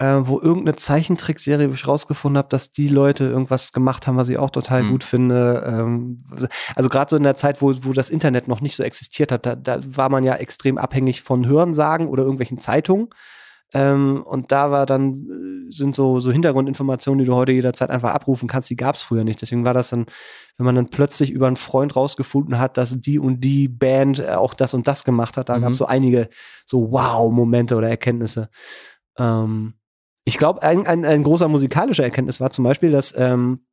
äh, 0.00 0.26
wo 0.26 0.40
irgendeine 0.40 0.76
Zeichentrickserie, 0.76 1.68
wo 1.68 1.74
ich 1.74 1.86
rausgefunden 1.86 2.38
habe, 2.38 2.48
dass 2.48 2.72
die 2.72 2.88
Leute 2.88 3.24
irgendwas 3.24 3.70
gemacht 3.72 4.06
haben, 4.06 4.16
was 4.16 4.30
ich 4.30 4.38
auch 4.38 4.48
total 4.50 4.82
Mhm. 4.82 4.90
gut 4.92 5.04
finde. 5.04 5.62
Ähm, 5.66 6.24
also 6.74 6.88
gerade 6.88 7.10
so 7.10 7.16
in 7.18 7.22
der 7.22 7.34
Zeit, 7.36 7.60
wo, 7.60 7.74
wo 7.82 7.92
das 7.92 8.08
Internet 8.08 8.48
noch 8.48 8.62
nicht 8.62 8.76
so 8.76 8.82
existiert 8.82 9.30
hat, 9.30 9.44
da, 9.44 9.54
da 9.56 9.78
war 9.84 10.08
man 10.08 10.24
ja 10.24 10.34
extrem 10.36 10.78
abhängig 10.78 11.20
von 11.22 11.46
Hörensagen 11.46 12.08
oder 12.08 12.22
irgendwelchen 12.22 12.58
Zeitungen. 12.58 13.08
Ähm, 13.74 14.22
und 14.24 14.50
da 14.52 14.70
war 14.72 14.86
dann, 14.86 15.12
äh, 15.68 15.70
sind 15.70 15.94
so, 15.94 16.18
so 16.18 16.32
Hintergrundinformationen, 16.32 17.18
die 17.20 17.26
du 17.26 17.34
heute 17.36 17.52
jederzeit 17.52 17.90
einfach 17.90 18.10
abrufen 18.12 18.48
kannst, 18.48 18.68
die 18.70 18.76
gab 18.76 18.94
es 18.96 19.02
früher 19.02 19.22
nicht. 19.22 19.40
Deswegen 19.42 19.64
war 19.64 19.74
das 19.74 19.90
dann, 19.90 20.06
wenn 20.56 20.64
man 20.66 20.74
dann 20.76 20.88
plötzlich 20.88 21.30
über 21.30 21.46
einen 21.46 21.56
Freund 21.56 21.94
rausgefunden 21.94 22.58
hat, 22.58 22.76
dass 22.78 22.98
die 22.98 23.18
und 23.20 23.42
die 23.42 23.68
Band 23.68 24.18
äh, 24.18 24.30
auch 24.32 24.54
das 24.54 24.72
und 24.74 24.88
das 24.88 25.04
gemacht 25.04 25.36
hat, 25.36 25.50
da 25.50 25.58
Mhm. 25.58 25.60
gab 25.62 25.72
es 25.72 25.78
so 25.78 25.86
einige 25.86 26.30
so 26.66 26.90
Wow-Momente 26.90 27.76
oder 27.76 27.88
Erkenntnisse. 27.90 28.48
Ähm, 29.18 29.74
ich 30.24 30.38
glaube, 30.38 30.62
ein, 30.62 30.86
ein, 30.86 31.04
ein 31.04 31.22
großer 31.22 31.48
musikalischer 31.48 32.04
Erkenntnis 32.04 32.40
war 32.40 32.50
zum 32.50 32.64
Beispiel, 32.64 32.90
dass 32.90 33.14
ähm, 33.16 33.66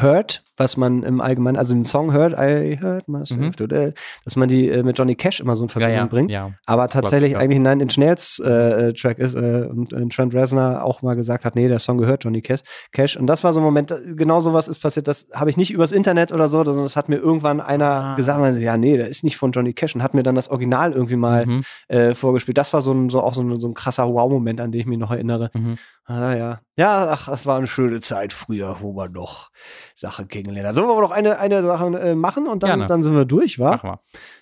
Hurt, 0.00 0.44
was 0.58 0.76
man 0.76 1.02
im 1.02 1.20
Allgemeinen, 1.20 1.56
also 1.56 1.72
den 1.74 1.84
Song 1.84 2.12
Hurt, 2.12 2.32
I 2.38 2.78
Hurt 2.82 3.08
myself 3.08 3.38
Mhm. 3.40 3.52
today, 3.56 3.92
dass 4.24 4.36
man 4.36 4.48
die 4.48 4.68
äh, 4.68 4.82
mit 4.82 4.98
Johnny 4.98 5.14
Cash 5.14 5.40
immer 5.40 5.56
so 5.56 5.64
in 5.64 5.68
ja, 5.68 5.72
Verbindung 5.72 5.96
ja, 5.98 6.06
bringt 6.06 6.30
ja. 6.30 6.50
aber 6.66 6.88
tatsächlich 6.88 7.32
ja. 7.32 7.38
eigentlich 7.38 7.60
Nine 7.60 7.82
Inch 7.82 7.96
Nails 7.98 8.40
äh, 8.44 8.88
äh, 8.88 8.92
Track 8.92 9.18
ist 9.18 9.34
äh, 9.34 9.66
und 9.68 9.92
äh, 9.92 10.06
Trent 10.08 10.34
Reznor 10.34 10.82
auch 10.84 11.02
mal 11.02 11.14
gesagt 11.16 11.44
hat, 11.44 11.54
nee, 11.54 11.68
der 11.68 11.78
Song 11.78 11.98
gehört 11.98 12.24
Johnny 12.24 12.42
Cash. 12.42 12.60
Cash. 12.92 13.16
Und 13.16 13.26
das 13.26 13.44
war 13.44 13.52
so 13.52 13.60
ein 13.60 13.64
Moment, 13.64 13.90
äh, 13.90 13.96
genau 14.14 14.40
sowas 14.40 14.68
ist 14.68 14.80
passiert, 14.80 15.08
das 15.08 15.26
habe 15.34 15.50
ich 15.50 15.56
nicht 15.56 15.70
übers 15.70 15.92
Internet 15.92 16.32
oder 16.32 16.48
so, 16.48 16.64
sondern 16.64 16.84
das 16.84 16.96
hat 16.96 17.08
mir 17.08 17.16
irgendwann 17.16 17.60
einer 17.60 17.88
Ah. 17.88 18.14
gesagt, 18.16 18.38
man, 18.40 18.60
ja, 18.60 18.76
nee, 18.76 18.96
der 18.96 19.08
ist 19.08 19.24
nicht 19.24 19.36
von 19.36 19.52
Johnny 19.52 19.72
Cash 19.72 19.94
und 19.94 20.02
hat 20.02 20.14
mir 20.14 20.22
dann 20.22 20.34
das 20.34 20.48
Original 20.48 20.92
irgendwie 20.92 21.16
mal 21.16 21.46
Mhm. 21.46 21.62
äh, 21.88 22.14
vorgespielt. 22.14 22.58
Das 22.58 22.72
war 22.72 22.82
so, 22.82 22.92
ein, 22.92 23.08
so 23.10 23.20
auch 23.22 23.34
so 23.34 23.42
ein, 23.42 23.60
so 23.60 23.68
ein 23.68 23.74
krasser 23.74 24.06
Wow-Moment, 24.12 24.60
an 24.60 24.72
den 24.72 24.80
ich 24.80 24.86
mich 24.86 24.98
noch 24.98 25.10
erinnere. 25.10 25.50
Mhm. 25.54 25.76
Ah, 26.04 26.34
ja. 26.34 26.60
Ja, 26.76 27.08
ach, 27.10 27.28
das 27.28 27.44
war 27.44 27.58
eine 27.58 27.66
schöne 27.66 28.00
Zeit 28.00 28.32
früher, 28.32 28.76
wo 28.80 28.92
man 28.94 29.12
noch 29.12 29.50
Sachen 29.94 30.26
kennengelernt 30.48 30.76
hat. 30.76 30.84
Sollen 30.84 30.96
wir 30.96 31.00
noch 31.02 31.10
eine, 31.10 31.38
eine 31.38 31.62
Sache 31.62 31.86
äh, 31.98 32.14
machen 32.14 32.46
und 32.46 32.62
dann, 32.62 32.70
Gerne. 32.70 32.86
dann 32.86 33.02
sind 33.02 33.14
wir 33.14 33.24
durch, 33.24 33.58
wa? 33.58 33.72
Mach 33.72 33.82
mal. 33.82 34.00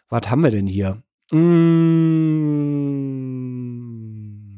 Was 0.09 0.31
haben 0.31 0.43
wir 0.43 0.51
denn 0.51 0.67
hier? 0.67 1.03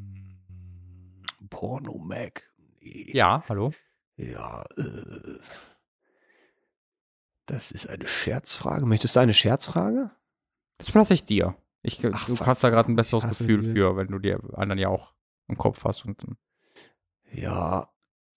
Mm, 0.09 1.47
Porno 1.51 1.99
Mac. 1.99 2.43
Ja, 2.81 3.43
hallo. 3.49 3.73
Ja, 4.17 4.65
äh, 4.77 5.39
das 7.47 7.71
ist 7.73 7.89
eine 7.89 8.07
Scherzfrage. 8.07 8.87
Möchtest 8.87 9.17
du 9.17 9.21
eine 9.21 9.35
Scherzfrage? 9.35 10.11
Das 10.77 10.89
überlasse 10.91 11.15
ich 11.15 11.25
dir. 11.25 11.57
Ich, 11.83 12.05
Ach, 12.13 12.27
du 12.27 12.39
hast 12.41 12.63
da 12.65 12.71
gerade 12.71 12.91
ein 12.93 12.97
besseres 12.97 13.27
Gefühl 13.27 13.65
für, 13.65 13.97
wenn 13.97 14.09
du 14.09 14.19
die 14.19 14.35
anderen 14.55 14.79
ja 14.79 14.89
auch 14.89 15.15
im 15.47 15.57
Kopf 15.57 15.85
hast. 15.85 16.05
Und, 16.05 16.21
Ja. 17.33 17.89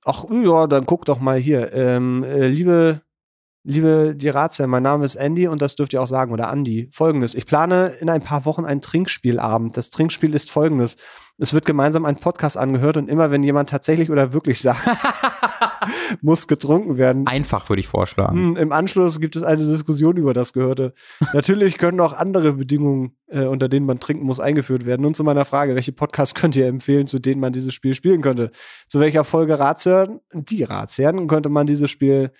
Ach 0.05 0.25
ja, 0.31 0.67
dann 0.67 0.85
guck 0.85 1.05
doch 1.05 1.19
mal 1.19 1.37
hier. 1.37 1.73
Ähm, 1.73 2.23
äh, 2.23 2.47
liebe, 2.47 3.01
liebe 3.63 4.15
die 4.15 4.29
Ratsherr, 4.29 4.67
mein 4.67 4.83
Name 4.83 5.05
ist 5.05 5.15
Andy 5.15 5.47
und 5.47 5.61
das 5.61 5.75
dürft 5.75 5.93
ihr 5.93 6.01
auch 6.01 6.07
sagen, 6.07 6.31
oder 6.33 6.51
Andy. 6.51 6.89
Folgendes. 6.91 7.35
Ich 7.35 7.45
plane 7.45 7.87
in 7.99 8.09
ein 8.09 8.21
paar 8.21 8.45
Wochen 8.45 8.65
einen 8.65 8.81
Trinkspielabend. 8.81 9.77
Das 9.77 9.91
Trinkspiel 9.91 10.33
ist 10.33 10.49
folgendes. 10.49 10.97
Es 11.37 11.53
wird 11.53 11.65
gemeinsam 11.65 12.05
ein 12.05 12.17
Podcast 12.17 12.57
angehört 12.57 12.97
und 12.97 13.09
immer 13.09 13.31
wenn 13.31 13.43
jemand 13.43 13.69
tatsächlich 13.69 14.09
oder 14.09 14.33
wirklich 14.33 14.59
sagt, 14.59 14.81
muss 16.21 16.47
getrunken 16.47 16.97
werden. 16.97 17.27
einfach 17.27 17.69
würde 17.69 17.79
ich 17.79 17.87
vorschlagen. 17.87 18.37
Hm, 18.37 18.57
Im 18.57 18.71
Anschluss 18.71 19.19
gibt 19.19 19.35
es 19.35 19.43
eine 19.43 19.65
Diskussion 19.65 20.17
über 20.17 20.33
das 20.33 20.53
Gehörte. 20.53 20.93
Natürlich 21.33 21.77
können 21.77 21.99
auch 21.99 22.13
andere 22.13 22.53
Bedingungen, 22.53 23.17
äh, 23.27 23.45
unter 23.45 23.69
denen 23.69 23.85
man 23.85 23.99
trinken 23.99 24.25
muss, 24.25 24.39
eingeführt 24.39 24.85
werden. 24.85 25.01
Nun 25.01 25.13
zu 25.13 25.23
meiner 25.23 25.45
Frage, 25.45 25.75
welche 25.75 25.91
Podcasts 25.91 26.35
könnt 26.35 26.55
ihr 26.55 26.67
empfehlen, 26.67 27.07
zu 27.07 27.19
denen 27.19 27.39
man 27.39 27.53
dieses 27.53 27.73
Spiel 27.73 27.93
spielen 27.93 28.21
könnte? 28.21 28.51
Zu 28.87 28.99
welcher 28.99 29.23
Folge 29.23 29.59
Ratsherren, 29.59 30.19
die 30.33 30.63
Ratsherren, 30.63 31.27
könnte 31.27 31.49
man 31.49 31.67
dieses 31.67 31.89
Spiel 31.89 32.31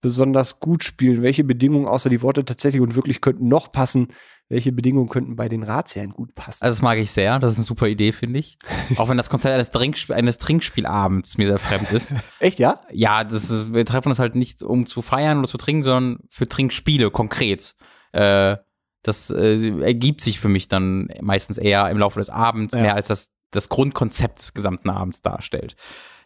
besonders 0.00 0.60
gut 0.60 0.84
spielen? 0.84 1.22
Welche 1.22 1.44
Bedingungen 1.44 1.86
außer 1.86 2.08
die 2.08 2.22
Worte 2.22 2.44
tatsächlich 2.44 2.80
und 2.80 2.94
wirklich 2.94 3.20
könnten 3.20 3.48
noch 3.48 3.72
passen? 3.72 4.08
Welche 4.50 4.72
Bedingungen 4.72 5.08
könnten 5.10 5.36
bei 5.36 5.48
den 5.48 5.62
Ratsherren 5.62 6.12
gut 6.12 6.34
passen? 6.34 6.64
Also 6.64 6.76
das 6.76 6.82
mag 6.82 6.96
ich 6.98 7.10
sehr. 7.10 7.38
Das 7.38 7.52
ist 7.52 7.58
eine 7.58 7.66
super 7.66 7.86
Idee, 7.86 8.12
finde 8.12 8.38
ich. 8.38 8.58
Auch 8.96 9.08
wenn 9.10 9.18
das 9.18 9.28
Konzept 9.28 9.54
eines, 9.54 9.70
Trinkspiel, 9.70 10.14
eines 10.14 10.38
Trinkspielabends 10.38 11.36
mir 11.36 11.46
sehr 11.48 11.58
fremd 11.58 11.92
ist. 11.92 12.14
Echt, 12.40 12.58
ja? 12.58 12.80
Ja, 12.90 13.24
das 13.24 13.50
ist, 13.50 13.74
wir 13.74 13.84
treffen 13.84 14.08
uns 14.08 14.18
halt 14.18 14.34
nicht, 14.34 14.62
um 14.62 14.86
zu 14.86 15.02
feiern 15.02 15.40
oder 15.40 15.48
zu 15.48 15.58
trinken, 15.58 15.82
sondern 15.84 16.20
für 16.30 16.48
Trinkspiele 16.48 17.10
konkret. 17.10 17.74
Äh, 18.12 18.56
das 19.02 19.30
äh, 19.30 19.80
ergibt 19.80 20.22
sich 20.22 20.40
für 20.40 20.48
mich 20.48 20.68
dann 20.68 21.08
meistens 21.20 21.58
eher 21.58 21.88
im 21.90 21.98
Laufe 21.98 22.18
des 22.18 22.30
Abends, 22.30 22.74
Ja. 22.74 22.80
mehr 22.80 22.94
als 22.94 23.08
das, 23.08 23.30
das 23.50 23.68
Grundkonzept 23.68 24.38
des 24.40 24.54
gesamten 24.54 24.88
Abends 24.90 25.20
darstellt. 25.22 25.76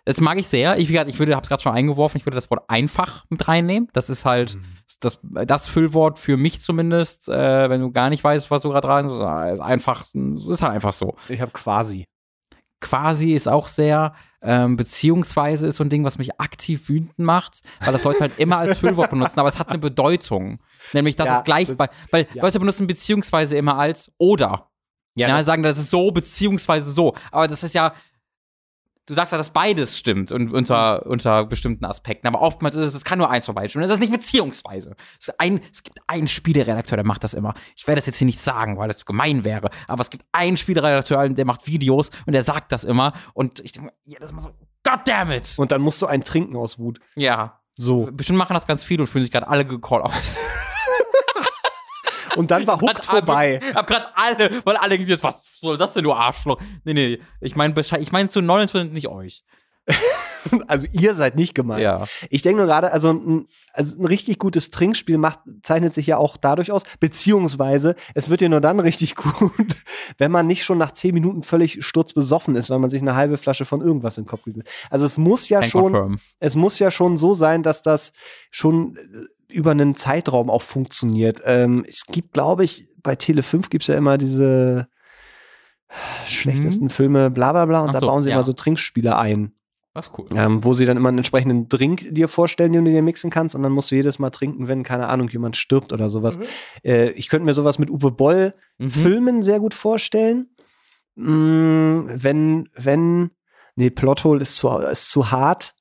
Das 0.05 0.21
mag 0.21 0.37
ich 0.39 0.49
sehr. 0.49 0.79
Ich, 0.79 0.91
ich 0.91 1.19
würde, 1.19 1.37
hab's 1.37 1.49
gerade 1.49 1.63
schon 1.63 1.73
eingeworfen, 1.75 2.17
ich 2.19 2.27
würde 2.27 2.35
das 2.35 2.51
Wort 2.51 2.65
einfach 2.69 3.25
mit 3.29 3.47
reinnehmen. 3.47 3.89
Das 3.93 4.11
ist 4.11 4.25
halt 4.25 4.59
das, 5.01 5.21
das 5.23 5.69
Füllwort 5.69 6.19
für 6.19 6.37
mich 6.37 6.61
zumindest, 6.61 7.29
äh, 7.29 7.71
wenn 7.71 7.81
du 7.81 7.93
gar 7.93 8.11
nicht 8.11 8.23
weißt, 8.25 8.51
was 8.51 8.63
du 8.63 8.71
gerade 8.71 8.89
rein 8.89 9.07
ist 9.09 9.61
einfach, 9.61 10.03
ist 10.03 10.63
halt 10.63 10.73
einfach 10.73 10.93
so 10.93 11.15
Ich 11.29 11.41
habe 11.41 11.53
quasi. 11.53 12.05
quasi 12.81 13.33
ist 13.33 13.47
auch 13.49 13.69
sehr, 13.69 14.13
ähm, 14.43 14.77
beziehungsweise 14.77 15.69
ist 15.69 15.77
so 15.77 15.85
ein 15.85 15.91
Ding, 15.91 16.05
was 16.05 16.19
mich 16.19 16.41
aktiv 16.41 16.89
wütend 16.89 17.19
macht, 17.21 17.61
weil 17.81 17.93
das 17.93 18.03
Leute 18.03 18.21
halt 18.21 18.39
immer 18.41 18.59
als 18.59 18.79
Füllwort 18.79 19.11
benutzen, 19.11 19.39
aber 19.39 19.49
es 19.51 19.59
hat 19.61 19.69
eine 19.69 19.79
Bedeutung. 19.79 20.59
Nämlich, 20.93 21.15
dass 21.15 21.27
Ja, 21.29 21.39
es 21.39 21.45
gleich, 21.45 21.69
das- 21.69 21.79
weil, 21.79 21.91
weil 22.11 22.27
ja. 22.35 22.43
Leute 22.43 22.59
benutzen 22.59 22.89
beziehungsweise 22.89 23.57
immer 23.57 23.79
als 23.79 24.11
oder. 24.19 24.69
Ja, 25.15 25.29
Ja, 25.29 25.43
sagen, 25.45 25.63
das 25.63 25.79
ist 25.79 25.91
so, 25.91 26.11
beziehungsweise 26.11 26.91
so. 26.91 27.15
Aber 27.31 27.47
das 27.47 27.63
ist 27.63 27.75
ja, 27.75 27.93
du 29.07 29.15
sagst 29.15 29.33
ja, 29.33 29.39
dass 29.39 29.51
beides 29.51 29.99
stimmt 29.99 30.31
und 30.33 30.53
unter, 30.53 31.07
unter 31.07 31.45
bestimmten 31.47 31.85
Aspekten. 31.85 32.27
Aber 32.27 32.41
oftmals 32.41 32.77
ist 32.77 32.87
es, 32.87 32.95
es 32.95 33.05
kann 33.05 33.19
nur 33.19 33.31
eins 33.31 33.47
von 33.47 33.55
beiden 33.55 33.71
stimmen. 33.71 33.83
Das 33.83 33.93
ist 33.93 34.01
nicht 34.01 34.13
beziehungsweise. 34.13 34.95
Es, 35.19 35.29
ist 35.29 35.41
ein, 35.41 35.61
es 35.73 35.83
gibt 35.83 35.99
einen 36.07 36.29
Spieleredakteur, 36.29 36.97
der 36.97 37.07
macht 37.07 37.25
das 37.25 37.35
immer. 37.35 37.55
Ich 37.77 37.87
werde 37.87 37.99
das 37.99 38.07
jetzt 38.07 38.19
hier 38.19 38.27
nicht 38.27 38.41
sagen, 38.41 38.79
weil 38.79 38.89
das 38.89 39.05
gemein 39.05 39.45
wäre. 39.45 39.71
Aber 39.89 40.01
es 40.01 40.11
gibt 40.11 40.25
einen 40.33 40.57
Spieleredakteur, 40.57 41.29
der 41.29 41.45
macht 41.45 41.67
Videos 41.67 42.11
und 42.27 42.33
der 42.33 42.43
sagt 42.43 42.73
das 42.73 42.85
immer. 42.85 43.13
Und 43.35 43.61
ich 43.61 43.73
denke 43.73 43.89
mir, 43.89 43.95
jedes 44.03 44.33
Mal 44.33 44.41
so, 44.41 44.51
God 44.85 45.01
damn 45.07 45.31
it! 45.31 45.55
Und 45.57 45.73
dann 45.73 45.81
musst 45.81 46.01
du 46.03 46.07
einen 46.07 46.23
trinken 46.23 46.57
aus 46.57 46.79
Wut. 46.79 47.01
Ja. 47.17 47.61
So. 47.77 48.09
Bestimmt 48.13 48.39
machen 48.39 48.55
das 48.55 48.67
ganz 48.67 48.83
viele 48.83 49.03
und 49.03 49.09
fühlen 49.09 49.25
sich 49.25 49.33
gerade 49.33 49.49
alle 49.49 49.65
gecallt 49.65 50.05
aus. 50.05 50.37
Und 52.37 52.51
dann 52.51 52.67
war 52.67 52.81
Hooked 52.81 53.05
vorbei. 53.05 53.61
Ich 53.63 53.75
hab 53.75 53.87
grad 53.87 54.13
alle, 54.15 54.63
weil 54.65 54.77
alle 54.77 54.99
gesagt, 54.99 55.23
was 55.23 55.52
soll 55.63 55.79
das 55.79 55.95
denn, 55.95 56.05
du 56.05 56.13
Arschloch? 56.13 56.61
Nee, 56.85 56.95
nee, 56.95 57.19
ich 57.41 57.57
meine 57.57 57.75
ich 57.81 58.13
mein 58.13 58.31
zu 58.31 58.41
99% 58.41 58.93
nicht 58.93 59.09
euch. 59.09 59.45
Also 60.67 60.89
ihr 60.91 61.15
seid 61.15 61.37
nicht 61.37 61.55
gemeint. 61.55 61.83
Ja. 61.83 62.05
Ich 62.29 62.43
denke 62.43 62.59
nur 62.59 62.67
gerade, 62.67 62.93
also 62.93 63.13
ein, 63.13 63.47
also 63.73 64.01
ein 64.01 64.07
richtig 64.07 64.41
gutes 64.41 64.71
Trinkspiel 64.71 65.17
macht, 65.17 65.39
zeichnet 65.63 65.95
sich 65.95 66.09
ja 66.09 66.17
auch 66.17 66.37
dadurch 66.37 66.73
aus, 66.73 66.83
beziehungsweise 66.99 67.95
es 68.15 68.29
wird 68.29 68.41
ja 68.41 68.49
nur 68.49 68.61
dann 68.61 68.81
richtig 68.81 69.15
gut, 69.17 69.77
wenn 70.19 70.33
man 70.33 70.49
nicht 70.49 70.65
schon 70.65 70.79
nach 70.79 70.91
zehn 70.91 71.15
Minuten 71.15 71.45
völlig 71.45 71.85
sturzbesoffen 71.85 72.57
ist, 72.57 72.71
weil 72.71 72.81
man 72.81 72.91
sich 72.91 73.03
eine 73.03 73.15
halbe 73.15 73.37
Flasche 73.37 73.65
von 73.65 73.81
irgendwas 73.81 74.19
in 74.19 74.25
den 74.25 74.31
Kopf 74.31 74.43
gibt. 74.43 74.69
Also 74.91 75.07
es 75.07 75.17
muss 75.17 75.49
ja 75.49 75.61
Can 75.61 75.71
schon, 75.71 75.93
confirm. 75.93 76.19
es 76.41 76.57
muss 76.57 76.81
ja 76.81 76.91
schon 76.91 77.17
so 77.17 77.35
sein, 77.35 77.63
dass 77.63 77.83
das 77.83 78.13
schon 78.51 78.97
äh, 78.97 79.55
über 79.55 79.71
einen 79.71 79.95
Zeitraum 79.95 80.51
auch 80.51 80.63
funktioniert. 80.63 81.41
Ähm, 81.45 81.85
es 81.87 82.07
gibt, 82.07 82.33
glaube 82.33 82.65
ich, 82.65 82.89
bei 83.03 83.15
Tele 83.15 83.45
5 83.45 83.71
gibt's 83.71 83.87
ja 83.87 83.97
immer 83.97 84.19
diese 84.19 84.89
schlechtesten 86.27 86.91
Filme, 86.91 87.31
bla 87.31 87.53
bla 87.53 87.67
bla, 87.67 87.83
und 87.83 87.91
Ach 87.91 87.93
da 87.95 88.01
so, 88.01 88.07
bauen 88.07 88.23
sie 88.23 88.31
ja. 88.31 88.37
immer 88.37 88.45
so 88.45 88.53
Trinkspiele 88.53 89.17
ein. 89.17 89.53
Das 89.95 90.07
ist 90.07 90.19
cool. 90.19 90.27
Ähm, 90.35 90.65
wo 90.65 90.73
sie 90.73 90.87
dann 90.87 90.97
immer 90.97 91.11
einen 91.11 91.19
entsprechenden 91.19 91.69
Drink 91.69 92.15
dir 92.15 92.29
vorstellen, 92.29 92.73
den 92.73 92.85
du 92.87 92.91
dir 92.91 93.03
mixen 93.03 93.31
kannst, 93.31 93.55
und 93.55 93.63
dann 93.63 93.73
musst 93.73 93.91
du 93.91 93.95
jedes 93.95 94.19
Mal 94.19 94.31
trinken, 94.31 94.67
wenn, 94.69 94.85
keine 94.85 95.09
Ahnung, 95.09 95.29
jemand 95.29 95.57
stirbt 95.57 95.93
oder 95.93 96.09
sowas. 96.09 96.39
Äh, 96.83 97.11
ich 97.11 97.29
könnte 97.29 97.45
mir 97.45 97.53
sowas 97.55 97.79
mit 97.79 97.91
Uwe 97.91 98.11
Boll 98.11 98.55
Mhm. 98.79 98.91
Filmen 98.91 99.43
sehr 99.43 99.61
gut 99.61 99.75
vorstellen. 99.75 100.49
Mm, 101.15 102.05
wenn, 102.07 102.69
wenn, 102.75 103.31
nee, 103.77 103.91
Plothole 103.91 104.41
ist 104.41 104.57
zu, 104.57 104.71
ist 104.79 105.11
zu 105.11 105.31
hart. 105.31 105.75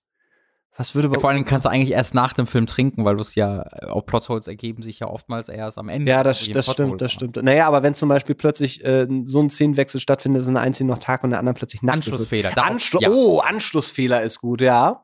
Was 0.81 0.95
würde 0.95 1.09
Ja, 1.13 1.19
vor 1.19 1.29
allem 1.29 1.45
kannst 1.45 1.65
du 1.65 1.69
eigentlich 1.69 1.91
erst 1.91 2.15
nach 2.15 2.33
dem 2.33 2.47
Film 2.47 2.65
trinken, 2.65 3.05
weil 3.05 3.15
du 3.15 3.21
es 3.21 3.35
ja, 3.35 3.63
auch 3.87 4.03
Plotholes 4.03 4.47
ergeben 4.47 4.81
sich 4.81 4.99
ja 4.99 5.07
oftmals 5.07 5.47
erst 5.47 5.77
am 5.77 5.89
Ende. 5.89 6.09
Ja, 6.09 6.23
das, 6.23 6.43
das 6.49 6.71
stimmt, 6.71 6.99
das 7.01 7.11
stimmt. 7.11 7.35
Naja, 7.41 7.67
aber 7.67 7.83
wenn 7.83 7.93
zum 7.93 8.09
Beispiel 8.09 8.33
plötzlich 8.33 8.83
äh, 8.83 9.07
so 9.25 9.41
ein 9.41 9.51
Szenenwechsel 9.51 10.01
stattfindet, 10.01 10.41
ist 10.41 10.47
in 10.47 10.55
der 10.55 10.63
einen 10.63 10.73
Szene 10.73 10.89
noch 10.89 10.97
Tag 10.97 11.23
und 11.23 11.27
in 11.27 11.31
der 11.31 11.39
anderen 11.39 11.55
plötzlich 11.55 11.83
Nacht. 11.83 11.97
Anschlussfehler. 11.97 12.49
Darauf- 12.49 12.71
Anschlu 12.71 12.99
ja. 12.99 13.09
Oh, 13.11 13.39
Anschlussfehler 13.39 14.23
ist 14.23 14.41
gut, 14.41 14.61
ja. 14.61 15.01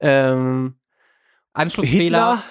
Ähm, 0.00 0.74
Anschlussfehler, 1.52 2.42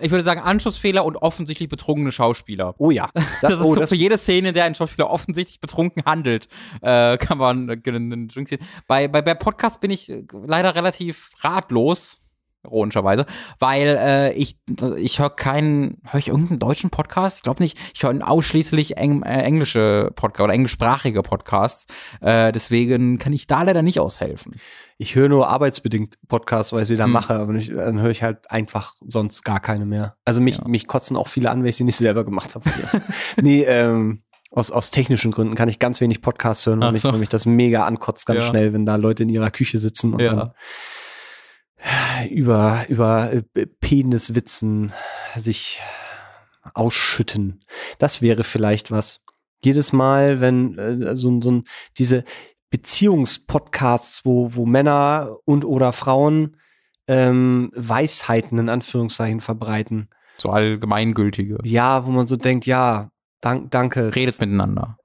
ich 0.00 0.10
würde 0.10 0.22
sagen 0.22 0.40
Anschlussfehler 0.40 1.04
und 1.04 1.16
offensichtlich 1.16 1.68
betrunkene 1.68 2.12
Schauspieler. 2.12 2.74
oh 2.78 2.90
ja. 2.90 3.08
Das, 3.40 3.52
ist 3.52 3.60
oh, 3.60 3.74
so 3.74 3.80
das, 3.80 3.88
für 3.88 3.96
jede 3.96 4.18
Szene, 4.18 4.48
in 4.48 4.54
der 4.54 4.64
ein 4.64 4.74
Schauspieler 4.74 5.08
offensichtlich 5.08 5.60
betrunken 5.60 6.04
handelt, 6.04 6.48
äh, 6.82 7.16
kann 7.16 7.38
man 7.38 7.68
äh, 7.68 7.80
einen 7.86 8.28
Drink 8.28 8.48
sehen. 8.48 8.60
Bei, 8.86 9.08
bei, 9.08 9.22
bei 9.22 9.34
Podcast 9.34 9.80
bin 9.80 9.90
ich 9.90 10.10
äh, 10.10 10.24
leider 10.46 10.74
relativ 10.74 11.30
ratlos, 11.40 12.18
ironischerweise, 12.66 13.26
weil 13.58 13.96
äh, 13.98 14.32
ich, 14.34 14.56
ich 14.96 15.18
höre 15.18 15.30
keinen, 15.30 16.00
höre 16.04 16.18
ich 16.18 16.28
irgendeinen 16.28 16.58
deutschen 16.58 16.90
Podcast? 16.90 17.38
Ich 17.38 17.42
glaube 17.42 17.62
nicht. 17.62 17.78
Ich 17.94 18.02
höre 18.02 18.16
ausschließlich 18.26 18.96
eng, 18.96 19.22
äh, 19.22 19.42
englische 19.42 20.10
Podcasts 20.14 20.44
oder 20.44 20.52
englischsprachige 20.54 21.22
Podcasts. 21.22 21.86
Äh, 22.20 22.52
deswegen 22.52 23.18
kann 23.18 23.32
ich 23.32 23.46
da 23.46 23.62
leider 23.62 23.82
nicht 23.82 24.00
aushelfen. 24.00 24.56
ich 24.98 25.14
höre 25.14 25.28
nur 25.28 25.48
arbeitsbedingt 25.48 26.16
Podcasts, 26.28 26.72
weil 26.72 26.82
ich 26.82 26.88
sie 26.88 26.96
da 26.96 27.04
Hm. 27.04 27.12
mache, 27.12 27.34
aber 27.34 27.54
ich, 27.54 27.68
dann 27.68 28.00
höre 28.00 28.10
ich 28.10 28.22
halt 28.22 28.50
einfach 28.50 28.94
sonst 29.06 29.44
gar 29.44 29.60
keine 29.60 29.86
mehr. 29.86 30.16
Also 30.24 30.40
mich, 30.40 30.58
Ja. 30.58 30.64
mich 30.68 30.86
kotzen 30.86 31.16
auch 31.16 31.28
viele 31.28 31.50
an, 31.50 31.62
wenn 31.62 31.68
ich 31.68 31.76
sie 31.76 31.84
nicht 31.84 31.96
selber 31.96 32.24
gemacht 32.24 32.54
habe. 32.54 32.64
nee, 33.42 33.62
ähm, 33.64 34.20
aus, 34.52 34.70
aus 34.70 34.90
technischen 34.90 35.32
Gründen 35.32 35.54
kann 35.54 35.68
ich 35.68 35.78
ganz 35.78 36.00
wenig 36.00 36.22
Podcasts 36.22 36.64
hören, 36.66 36.80
weil, 36.80 36.92
mich, 36.92 37.04
weil 37.04 37.18
mich 37.18 37.28
das 37.28 37.44
mega 37.44 37.84
ankotzt 37.84 38.24
ganz 38.26 38.38
Ja. 38.44 38.48
schnell, 38.48 38.72
wenn 38.72 38.86
da 38.86 38.96
Leute 38.96 39.24
in 39.24 39.28
ihrer 39.28 39.50
Küche 39.50 39.78
sitzen 39.78 40.14
und 40.14 40.20
Ja. 40.20 40.34
dann 40.34 40.50
über, 42.30 42.84
über 42.88 43.32
äh, 43.32 43.42
Peniswitzen 43.80 44.92
sich 45.36 45.80
ausschütten. 46.74 47.64
Das 47.98 48.22
wäre 48.22 48.44
vielleicht 48.44 48.90
was. 48.90 49.20
Jedes 49.64 49.92
Mal, 49.92 50.40
wenn 50.40 50.78
äh, 50.78 51.16
so, 51.16 51.30
ein- 51.30 51.42
so 51.42 51.62
diese 51.98 52.24
Beziehungspodcasts, 52.70 54.24
wo, 54.24 54.54
wo 54.54 54.66
Männer 54.66 55.36
und 55.44 55.64
oder 55.64 55.92
Frauen 55.92 56.56
ähm, 57.08 57.70
Weisheiten 57.74 58.58
in 58.58 58.68
Anführungszeichen 58.68 59.40
verbreiten. 59.40 60.08
So 60.38 60.50
allgemeingültige. 60.50 61.58
Ja, 61.64 62.04
wo 62.04 62.10
man 62.10 62.26
so 62.26 62.36
denkt, 62.36 62.66
ja, 62.66 63.10
dank, 63.40 63.70
danke. 63.70 64.14
Redet 64.14 64.40
miteinander. 64.40 64.98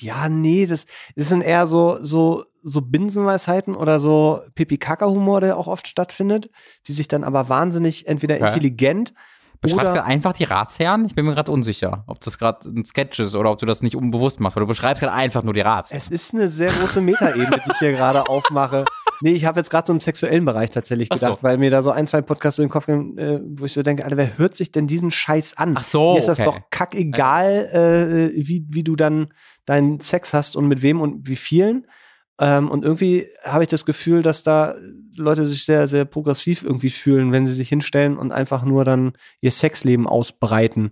Ja, 0.00 0.28
nee, 0.28 0.66
das, 0.66 0.86
das 1.14 1.28
sind 1.28 1.42
eher 1.42 1.66
so, 1.68 1.98
so, 2.02 2.44
so 2.62 2.80
Binsenweisheiten 2.80 3.74
oder 3.74 4.00
so 4.00 4.40
Pipi-Kaka-Humor, 4.54 5.40
der 5.40 5.56
auch 5.56 5.66
oft 5.66 5.86
stattfindet, 5.88 6.50
die 6.86 6.92
sich 6.92 7.08
dann 7.08 7.24
aber 7.24 7.48
wahnsinnig 7.48 8.06
entweder 8.06 8.36
Okay. 8.36 8.46
intelligent 8.46 9.12
Beschreibst 9.60 9.86
du 9.86 9.90
oder 9.92 10.04
einfach 10.06 10.32
die 10.32 10.42
Ratsherren? 10.42 11.04
Ich 11.06 11.14
bin 11.14 11.24
mir 11.24 11.34
gerade 11.34 11.52
unsicher, 11.52 12.02
ob 12.08 12.18
das 12.20 12.36
gerade 12.36 12.68
ein 12.68 12.84
Sketch 12.84 13.20
ist 13.20 13.36
oder 13.36 13.52
ob 13.52 13.58
du 13.60 13.66
das 13.66 13.80
nicht 13.80 13.94
unbewusst 13.94 14.40
machst, 14.40 14.56
weil 14.56 14.62
du 14.62 14.66
beschreibst 14.66 15.02
gerade 15.04 15.12
einfach 15.14 15.44
nur 15.44 15.54
die 15.54 15.60
Ratsherren. 15.60 16.02
es 16.04 16.10
ist 16.10 16.34
eine 16.34 16.48
sehr 16.48 16.70
große 16.72 17.00
Metaebene, 17.00 17.60
die 17.64 17.70
ich 17.70 17.78
hier 17.78 17.92
gerade 17.92 18.26
aufmache. 18.28 18.84
Nee, 19.20 19.30
ich 19.30 19.44
habe 19.44 19.60
jetzt 19.60 19.70
gerade 19.70 19.86
so 19.86 19.92
im 19.92 20.00
sexuellen 20.00 20.44
Bereich 20.44 20.70
tatsächlich 20.70 21.06
Ach 21.12 21.18
so. 21.18 21.26
gedacht, 21.26 21.44
weil 21.44 21.58
mir 21.58 21.70
da 21.70 21.84
so 21.84 21.92
ein, 21.92 22.08
zwei 22.08 22.22
Podcasts 22.22 22.58
in 22.58 22.64
den 22.64 22.70
Kopf 22.72 22.86
gehen, 22.86 23.16
äh, 23.18 23.38
wo 23.44 23.64
ich 23.66 23.72
so 23.72 23.82
denke, 23.84 24.02
Alter, 24.04 24.16
wer 24.16 24.36
hört 24.36 24.56
sich 24.56 24.72
denn 24.72 24.88
diesen 24.88 25.12
Scheiß 25.12 25.56
an? 25.58 25.74
Ach 25.78 25.84
so, 25.84 26.14
Mir 26.14 26.18
ist 26.18 26.26
das 26.28 26.40
okay. 26.40 26.50
doch 26.50 26.60
kackegal, 26.70 28.32
äh, 28.34 28.34
wie, 28.34 28.66
wie 28.68 28.82
du 28.82 28.96
dann 28.96 29.28
deinen 29.64 30.00
Sex 30.00 30.34
hast 30.34 30.56
und 30.56 30.66
mit 30.66 30.82
wem 30.82 31.00
und 31.00 31.28
wie 31.28 31.36
vielen. 31.36 31.86
Ähm, 32.42 32.68
und 32.68 32.84
irgendwie 32.84 33.28
habe 33.44 33.62
ich 33.62 33.68
das 33.68 33.84
Gefühl, 33.84 34.22
dass 34.22 34.42
da 34.42 34.74
Leute 35.16 35.46
sich 35.46 35.64
sehr, 35.64 35.86
sehr 35.86 36.04
progressiv 36.04 36.64
irgendwie 36.64 36.90
fühlen, 36.90 37.30
wenn 37.30 37.46
sie 37.46 37.52
sich 37.52 37.68
hinstellen 37.68 38.18
und 38.18 38.32
einfach 38.32 38.64
nur 38.64 38.84
dann 38.84 39.12
ihr 39.40 39.52
Sexleben 39.52 40.08
ausbreiten. 40.08 40.90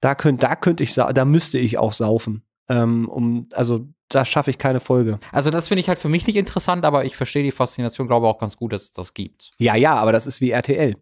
Da 0.00 0.16
könnt, 0.16 0.42
da 0.42 0.56
könnte 0.56 0.82
ich, 0.82 0.94
da 0.94 1.24
müsste 1.24 1.60
ich 1.60 1.78
auch 1.78 1.92
saufen. 1.92 2.42
Ähm, 2.68 3.08
um, 3.08 3.48
also 3.52 3.86
da 4.08 4.24
schaffe 4.24 4.50
ich 4.50 4.58
keine 4.58 4.80
Folge. 4.80 5.20
Also 5.30 5.50
das 5.50 5.68
finde 5.68 5.80
ich 5.80 5.88
halt 5.88 6.00
für 6.00 6.08
mich 6.08 6.26
nicht 6.26 6.36
interessant, 6.36 6.84
aber 6.84 7.04
ich 7.04 7.16
verstehe 7.16 7.44
die 7.44 7.52
Faszination, 7.52 8.08
glaube 8.08 8.26
auch 8.26 8.38
ganz 8.38 8.56
gut, 8.56 8.72
dass 8.72 8.82
es 8.82 8.92
das 8.92 9.14
gibt. 9.14 9.52
Ja, 9.58 9.76
ja, 9.76 9.94
aber 9.94 10.10
das 10.10 10.26
ist 10.26 10.40
wie 10.40 10.50
RTL. 10.50 10.96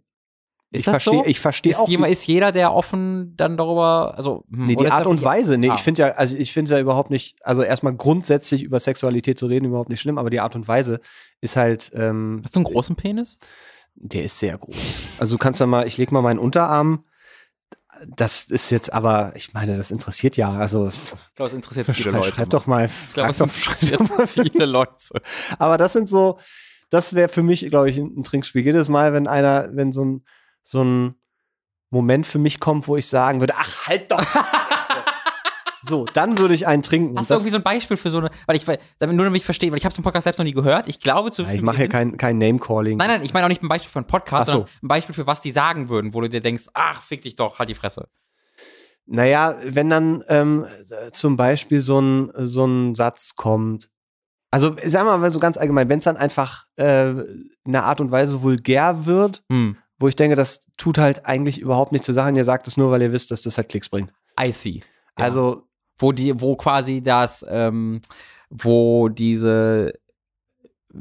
Ist 0.73 0.81
ich 0.81 0.85
verstehe, 0.85 1.15
so? 1.25 1.27
ich 1.27 1.41
verstehe 1.41 1.71
ist, 1.73 1.79
auch. 1.81 1.89
jemand, 1.89 2.13
ist 2.13 2.27
jeder, 2.27 2.53
der 2.53 2.73
offen 2.73 3.35
dann 3.37 3.57
darüber, 3.57 4.15
also 4.17 4.45
hm, 4.53 4.67
Nee, 4.67 4.77
die 4.77 4.89
Art 4.91 5.07
und 5.07 5.23
Weise. 5.25 5.59
Nee, 5.59 5.69
Ah. 5.71 5.75
ich 5.75 5.81
finde 5.81 6.03
ja, 6.03 6.09
also 6.13 6.37
ich 6.37 6.53
finde 6.53 6.73
ja 6.73 6.81
überhaupt 6.81 7.11
nicht, 7.11 7.37
also 7.45 7.63
erstmal 7.63 7.95
grundsätzlich 7.95 8.63
über 8.63 8.79
Sexualität 8.79 9.39
zu 9.39 9.47
reden, 9.47 9.65
überhaupt 9.67 9.89
nicht 9.91 10.01
schlimm, 10.01 10.17
aber 10.19 10.31
die 10.31 10.39
Art 10.41 10.55
und 10.55 10.69
Weise 10.69 11.01
ist 11.41 11.57
halt, 11.57 11.91
ähm, 11.95 12.41
Hast 12.45 12.55
du 12.55 12.61
einen 12.61 12.65
großen 12.65 12.95
Penis? 12.97 13.39
der 13.97 14.25
ist 14.25 14.39
sehr 14.39 14.57
groß. 14.57 14.77
Also 15.19 15.35
du 15.35 15.39
kannst 15.39 15.59
ja 15.61 15.67
mal, 15.67 15.87
ich 15.87 15.99
leg 15.99 16.13
mal 16.13 16.23
meinen 16.23 16.39
Unterarm. 16.39 17.05
Das 18.07 18.45
ist 18.45 18.71
jetzt 18.71 18.93
aber, 18.93 19.33
ich 19.35 19.53
meine, 19.53 19.77
das 19.77 19.91
interessiert 19.91 20.37
ja. 20.39 20.51
Also 20.53 20.89
Ich 20.89 21.35
glaube, 21.35 21.49
es 21.51 21.55
interessiert 21.55 21.87
viele 21.95 22.13
Leute. 22.13 22.33
schreib 22.35 22.49
doch 22.51 22.67
mal. 22.67 22.87
Ich 22.87 23.13
glaube, 23.13 23.31
es 23.31 23.39
doch, 23.39 23.47
interessiert 23.47 24.01
viele 24.29 24.65
Leute. 24.67 24.93
aber 25.59 25.77
das 25.77 25.93
sind 25.93 26.09
so, 26.09 26.39
das 26.89 27.15
wäre 27.15 27.29
für 27.29 27.43
mich, 27.43 27.69
glaube 27.69 27.91
ich, 27.91 27.99
ein 27.99 28.23
Trinkspiel. 28.23 28.65
Jedes 28.65 28.89
Mal, 28.89 29.13
wenn 29.13 29.27
einer, 29.27 29.69
wenn 29.73 29.93
so 29.93 30.03
ein, 30.05 30.25
so 30.63 30.83
ein 30.85 31.15
Moment 31.91 32.27
für 32.27 32.39
mich 32.39 32.61
kommt, 32.61 32.87
wo 32.89 32.97
ich 32.97 33.07
sagen 33.09 33.41
würde, 33.41 33.55
ach, 33.57 33.87
halt 33.89 34.11
doch. 34.13 34.25
so, 35.83 36.05
dann 36.05 36.39
würde 36.39 36.55
ich 36.55 36.67
einen 36.67 36.83
trinken. 36.83 37.19
Hast 37.19 37.31
du 37.31 37.35
irgendwie 37.35 37.51
so 37.51 37.57
ein 37.57 37.63
Beispiel 37.63 37.97
für 37.97 38.11
so 38.11 38.19
eine, 38.19 38.31
weil 38.47 38.57
ich, 38.57 38.69
weil- 38.69 38.79
damit 38.99 39.17
nur 39.17 39.25
damit 39.25 39.41
ich 39.41 39.45
verstehe, 39.45 39.71
weil 39.73 39.79
ich 39.79 39.85
habe 39.85 39.95
den 39.95 40.05
Podcast 40.05 40.25
selbst 40.25 40.39
noch 40.39 40.45
nie 40.45 40.53
gehört. 40.53 40.89
Ich 40.89 41.01
glaube 41.01 41.31
zu 41.31 41.43
ja, 41.43 41.53
ich 41.53 41.63
mache 41.63 41.79
hier 41.79 41.89
kein, 41.89 42.17
kein 42.17 42.39
Name-Calling. 42.39 42.97
Nein, 42.99 43.09
nein, 43.09 43.23
ich 43.25 43.33
meine 43.33 43.47
auch 43.47 43.49
nicht 43.49 43.63
ein 43.63 43.69
Beispiel 43.69 43.91
für 43.91 43.99
einen 43.99 44.07
Podcast, 44.07 44.47
so. 44.51 44.59
sondern 44.59 44.71
ein 44.83 44.89
Beispiel 44.89 45.15
für 45.15 45.27
was 45.27 45.41
die 45.41 45.51
sagen 45.53 45.89
würden, 45.89 46.15
wo 46.15 46.21
du 46.21 46.29
dir 46.29 46.41
denkst, 46.41 46.67
ach, 46.75 47.03
fick 47.03 47.23
dich 47.23 47.35
doch, 47.37 47.59
halt 47.59 47.69
die 47.69 47.75
Fresse. 47.75 48.09
Naja, 49.07 49.57
wenn 49.65 49.91
dann 49.91 50.23
ähm, 50.29 50.65
äh, 50.91 51.11
zum 51.11 51.37
Beispiel 51.37 51.81
so 51.81 52.01
ein, 52.01 52.31
so 52.37 52.65
ein 52.67 52.95
Satz 52.95 53.35
kommt, 53.35 53.91
also 54.53 54.77
sagen 54.87 55.07
wir 55.09 55.17
mal 55.19 55.31
so 55.33 55.41
ganz 55.41 55.57
allgemein, 55.57 55.89
wenn 55.89 55.99
es 55.99 56.05
dann 56.05 56.17
einfach 56.17 56.65
äh, 56.79 57.11
in 57.11 57.51
einer 57.67 57.85
Art 57.85 58.01
und 58.01 58.11
Weise 58.13 58.43
vulgär 58.43 59.07
wird, 59.07 59.43
Hm. 59.51 59.77
Wo 60.01 60.09
ich 60.09 60.17
denke, 60.17 60.35
das 60.35 60.63
tut 60.77 60.99
halt 60.99 61.27
eigentlich 61.27 61.59
überhaupt 61.61 61.93
nicht 61.93 62.05
zur 62.05 62.15
Sache, 62.15 62.31
und 62.31 62.37
ihr 62.37 62.45
sagt 62.45 62.67
es 62.67 62.77
nur, 62.77 62.91
weil 62.91 63.03
ihr 63.03 63.13
wisst, 63.13 63.31
dass 63.31 63.43
das 63.43 63.57
halt 63.59 63.69
Klicks 63.69 63.89
bringt. 63.89 64.13
I 64.41 64.51
see. 64.51 64.81
Ja. 65.19 65.27
Also, 65.27 65.69
wo 65.99 66.11
die, 66.13 66.41
wo 66.41 66.57
quasi 66.57 67.03
das, 67.03 67.45
ähm, 67.49 68.01
wo 68.49 69.09
diese 69.11 69.93
äh, 70.93 70.99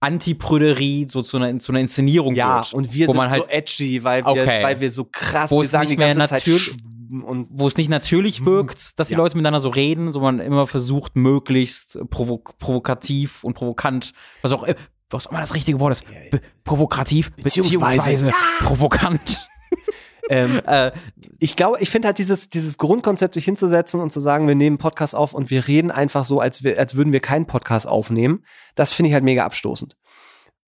Antiprüderie 0.00 1.06
so 1.08 1.22
zu 1.22 1.38
einer, 1.38 1.58
zu 1.58 1.72
einer 1.72 1.80
Inszenierung 1.80 2.34
ja, 2.34 2.58
wird. 2.58 2.74
und 2.74 2.92
wir 2.92 3.06
wo 3.08 3.12
sind 3.12 3.16
man 3.18 3.30
halt, 3.30 3.42
so 3.42 3.48
edgy, 3.48 4.04
weil 4.04 4.22
wir, 4.24 4.32
Okay. 4.32 4.62
weil 4.62 4.80
wir 4.80 4.90
so 4.90 5.06
krass, 5.10 5.50
Wo 5.50 5.58
wir 5.60 5.64
es 5.64 5.70
sagen 5.70 5.88
nicht 5.88 5.92
die 5.92 5.96
ganze 5.96 6.18
mehr 6.18 6.28
Zeit 6.28 6.40
natürlich- 6.46 6.76
und 7.24 7.46
wo 7.50 7.68
es 7.68 7.76
nicht 7.76 7.88
natürlich 7.88 8.44
wirkt, 8.44 8.98
dass 8.98 9.08
die 9.08 9.14
Mhm. 9.14 9.18
Ja. 9.18 9.24
Leute 9.24 9.36
miteinander 9.36 9.60
so 9.60 9.68
reden, 9.68 10.12
sondern 10.12 10.40
immer 10.44 10.66
versucht, 10.66 11.14
möglichst 11.16 11.98
provo 12.10 12.38
provokativ 12.38 13.44
und 13.44 13.54
provokant, 13.54 14.12
was 14.42 14.52
auch, 14.52 14.66
was 15.10 15.26
auch 15.26 15.30
immer 15.30 15.40
das 15.40 15.54
richtige 15.54 15.80
Wort 15.80 15.92
ist, 15.92 16.04
be 16.30 16.40
provokativ, 16.64 17.30
Beziehungsweise- 17.36 17.96
beziehungsweise 18.10 18.32
provokant. 18.60 19.46
ähm, 20.30 20.60
Äh, 20.66 20.92
ich 21.38 21.56
glaube, 21.56 21.76
ich 21.80 21.90
finde 21.90 22.06
halt 22.08 22.18
dieses, 22.18 22.48
dieses 22.48 22.78
Grundkonzept, 22.78 23.34
sich 23.34 23.44
hinzusetzen 23.44 24.00
und 24.00 24.12
zu 24.12 24.20
sagen, 24.20 24.48
wir 24.48 24.54
nehmen 24.54 24.78
Podcast 24.78 25.14
auf 25.14 25.34
und 25.34 25.50
wir 25.50 25.66
reden 25.68 25.90
einfach 25.90 26.24
so, 26.24 26.40
als, 26.40 26.64
wir, 26.64 26.78
als 26.78 26.94
würden 26.94 27.12
wir 27.12 27.20
keinen 27.20 27.46
Podcast 27.46 27.86
aufnehmen, 27.86 28.44
das 28.74 28.92
finde 28.94 29.08
ich 29.08 29.14
halt 29.14 29.24
mega 29.24 29.44
abstoßend. 29.44 29.96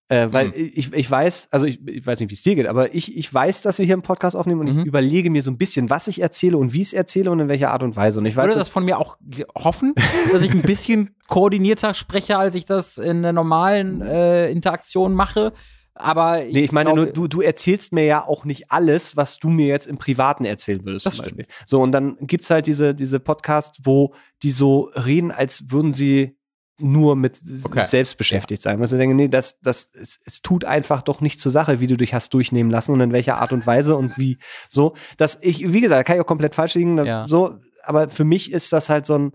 Äh, 0.08 0.28
weil 0.30 0.46
Mhm. 0.48 0.52
ich, 0.56 0.92
ich 0.92 1.10
weiß, 1.10 1.48
also 1.50 1.66
ich, 1.66 1.84
ich 1.86 2.06
weiß 2.06 2.20
nicht, 2.20 2.30
wie 2.30 2.34
es 2.34 2.42
dir 2.42 2.54
geht, 2.54 2.68
aber 2.68 2.94
ich, 2.94 3.16
ich 3.16 3.32
weiß, 3.32 3.62
dass 3.62 3.78
wir 3.78 3.84
hier 3.86 3.94
einen 3.96 4.02
Podcast 4.02 4.36
aufnehmen 4.36 4.60
und 4.60 4.72
Mhm. 4.72 4.80
ich 4.80 4.86
überlege 4.86 5.30
mir 5.30 5.42
so 5.42 5.50
ein 5.50 5.58
bisschen, 5.58 5.90
was 5.90 6.06
ich 6.06 6.20
erzähle 6.22 6.56
und 6.58 6.72
wie 6.72 6.80
ich 6.82 6.88
es 6.88 6.92
erzähle 6.92 7.30
und 7.32 7.40
in 7.40 7.48
welcher 7.48 7.72
Art 7.72 7.82
und 7.82 7.96
Weise. 7.96 8.20
Und 8.20 8.26
ich 8.26 8.36
weiß, 8.36 8.46
würde 8.46 8.58
das 8.58 8.68
von 8.68 8.84
mir 8.84 8.98
auch 9.00 9.16
hoffen, 9.56 9.94
dass 10.32 10.42
ich 10.42 10.52
ein 10.52 10.62
bisschen 10.62 11.16
koordinierter 11.26 11.92
spreche, 11.94 12.38
als 12.38 12.54
ich 12.54 12.64
das 12.66 12.98
in 12.98 13.22
der 13.22 13.32
normalen 13.32 14.00
äh, 14.00 14.48
Interaktion 14.50 15.12
mache. 15.12 15.52
Aber 15.98 16.36
nee, 16.44 16.62
ich 16.62 16.72
meine 16.72 16.90
glaube- 16.92 17.04
nur, 17.06 17.12
du, 17.12 17.26
du 17.26 17.40
erzählst 17.40 17.92
mir 17.92 18.04
ja 18.04 18.24
auch 18.24 18.44
nicht 18.44 18.70
alles, 18.70 19.16
was 19.16 19.38
du 19.38 19.48
mir 19.48 19.66
jetzt 19.66 19.86
im 19.86 19.96
Privaten 19.98 20.44
erzählen 20.44 20.84
würdest, 20.84 21.10
zum 21.10 21.16
Beispiel. 21.24 21.46
So, 21.64 21.80
und 21.82 21.90
dann 21.92 22.16
gibt's 22.20 22.50
halt 22.50 22.66
diese, 22.66 22.94
diese 22.94 23.18
Podcasts, 23.18 23.80
wo 23.82 24.12
die 24.42 24.50
so 24.50 24.90
reden, 24.94 25.30
als 25.32 25.64
würden 25.70 25.90
sie 25.92 26.36
nur 26.78 27.16
mit 27.16 27.40
Okay. 27.64 27.80
sich 27.80 27.84
selbst 27.88 28.18
beschäftigt 28.18 28.60
sein. 28.62 28.80
Was 28.80 28.92
ich 28.92 28.98
denke, 28.98 29.14
nee, 29.16 29.28
das, 29.28 29.58
das, 29.60 29.88
es, 29.94 30.18
es 30.24 30.42
tut 30.42 30.64
einfach 30.64 31.02
doch 31.02 31.20
nicht 31.20 31.40
zur 31.40 31.50
Sache, 31.52 31.80
wie 31.80 31.86
du 31.86 31.96
dich 31.96 32.12
hast 32.14 32.34
durchnehmen 32.34 32.70
lassen 32.70 32.92
und 32.92 33.00
in 33.00 33.12
welcher 33.12 33.38
Art 33.38 33.52
und 33.52 33.66
Weise 33.66 33.96
und 33.96 34.18
wie 34.18 34.38
so. 34.68 34.94
Dass 35.16 35.38
ich, 35.40 35.72
wie 35.72 35.80
gesagt, 35.80 36.06
kann 36.06 36.16
ich 36.16 36.22
auch 36.22 36.26
komplett 36.26 36.54
falsch 36.54 36.74
liegen, 36.74 37.02
Ja. 37.04 37.26
so, 37.26 37.54
aber 37.84 38.08
für 38.10 38.24
mich 38.24 38.52
ist 38.52 38.72
das 38.72 38.90
halt 38.90 39.06
so 39.06 39.16
ein, 39.18 39.32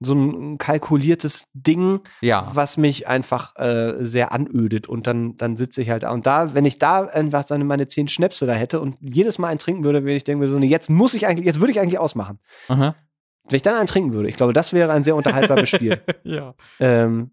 so 0.00 0.14
ein 0.14 0.58
kalkuliertes 0.58 1.46
Ding, 1.54 2.00
ja. 2.20 2.48
was 2.54 2.76
mich 2.76 3.08
einfach 3.08 3.56
äh, 3.56 3.94
sehr 3.98 4.30
anödet 4.32 4.86
und 4.88 5.08
dann, 5.08 5.36
dann 5.36 5.56
sitze 5.56 5.82
ich 5.82 5.90
halt 5.90 6.04
da. 6.04 6.12
Und 6.12 6.24
da, 6.24 6.54
wenn 6.54 6.64
ich 6.64 6.78
da 6.78 7.00
einfach 7.04 7.44
seine, 7.44 7.64
meine 7.64 7.88
zehn 7.88 8.06
Schnäpse 8.06 8.46
da 8.46 8.52
hätte 8.52 8.80
und 8.80 8.96
jedes 9.00 9.38
Mal 9.38 9.48
einen 9.48 9.58
trinken 9.58 9.82
würde, 9.82 10.02
würde 10.04 10.14
ich 10.14 10.22
denken, 10.24 10.46
so, 10.46 10.58
nee, 10.58 10.68
jetzt 10.68 10.88
muss 10.88 11.14
ich 11.14 11.26
eigentlich, 11.26 11.46
jetzt 11.46 11.58
würde 11.58 11.72
ich 11.72 11.80
eigentlich 11.80 11.98
ausmachen. 11.98 12.38
Aha. 12.68 12.94
Wenn 13.50 13.56
ich 13.56 13.62
dann 13.62 13.74
einen 13.74 13.86
trinken 13.86 14.12
würde, 14.12 14.28
ich 14.28 14.36
glaube, 14.36 14.52
das 14.52 14.72
wäre 14.72 14.92
ein 14.92 15.02
sehr 15.04 15.16
unterhaltsames 15.16 15.68
Spiel. 15.68 16.00
ja. 16.24 16.54
Ähm, 16.80 17.30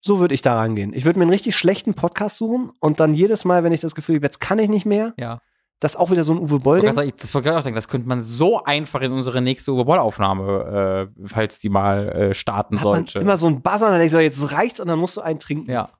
so 0.00 0.20
würde 0.20 0.34
ich 0.34 0.42
da 0.42 0.54
rangehen. 0.56 0.92
Ich 0.94 1.04
würde 1.04 1.18
mir 1.18 1.24
einen 1.24 1.32
richtig 1.32 1.56
schlechten 1.56 1.94
Podcast 1.94 2.38
suchen 2.38 2.70
und 2.80 3.00
dann 3.00 3.14
jedes 3.14 3.44
Mal, 3.44 3.64
wenn 3.64 3.72
ich 3.72 3.80
das 3.80 3.94
Gefühl 3.94 4.16
habe, 4.16 4.26
jetzt 4.26 4.40
kann 4.40 4.58
ich 4.60 4.68
nicht 4.68 4.86
mehr, 4.86 5.12
Ja. 5.18 5.40
das 5.80 5.96
auch 5.96 6.10
wieder 6.12 6.22
so 6.24 6.32
ein 6.32 6.38
Uwe 6.38 6.78
ich- 6.78 6.84
Das 6.84 6.96
wollte 6.96 7.08
ich 7.14 7.32
gerade 7.32 7.58
auch 7.58 7.62
sagen, 7.62 7.74
das 7.74 7.88
könnte 7.88 8.08
man 8.08 8.22
so 8.22 8.62
einfach 8.62 9.00
in 9.00 9.10
unsere 9.12 9.42
nächste 9.42 9.72
Überball-Aufnahme, 9.72 11.08
äh, 11.18 11.26
falls 11.26 11.58
die 11.58 11.68
mal 11.68 12.08
äh, 12.10 12.34
starten 12.34 12.76
Hat 12.78 12.84
man 12.84 12.94
sollte. 13.06 13.18
immer 13.18 13.38
so 13.38 13.48
ein 13.48 13.60
Buzzer 13.62 13.90
dann 13.90 13.98
denke 13.98 14.06
ich 14.06 14.12
so, 14.12 14.18
jetzt 14.20 14.52
reicht's 14.52 14.78
und 14.80 14.86
dann 14.88 14.98
musst 14.98 15.16
du 15.16 15.20
einen 15.20 15.38
trinken. 15.38 15.70
ja. 15.70 15.90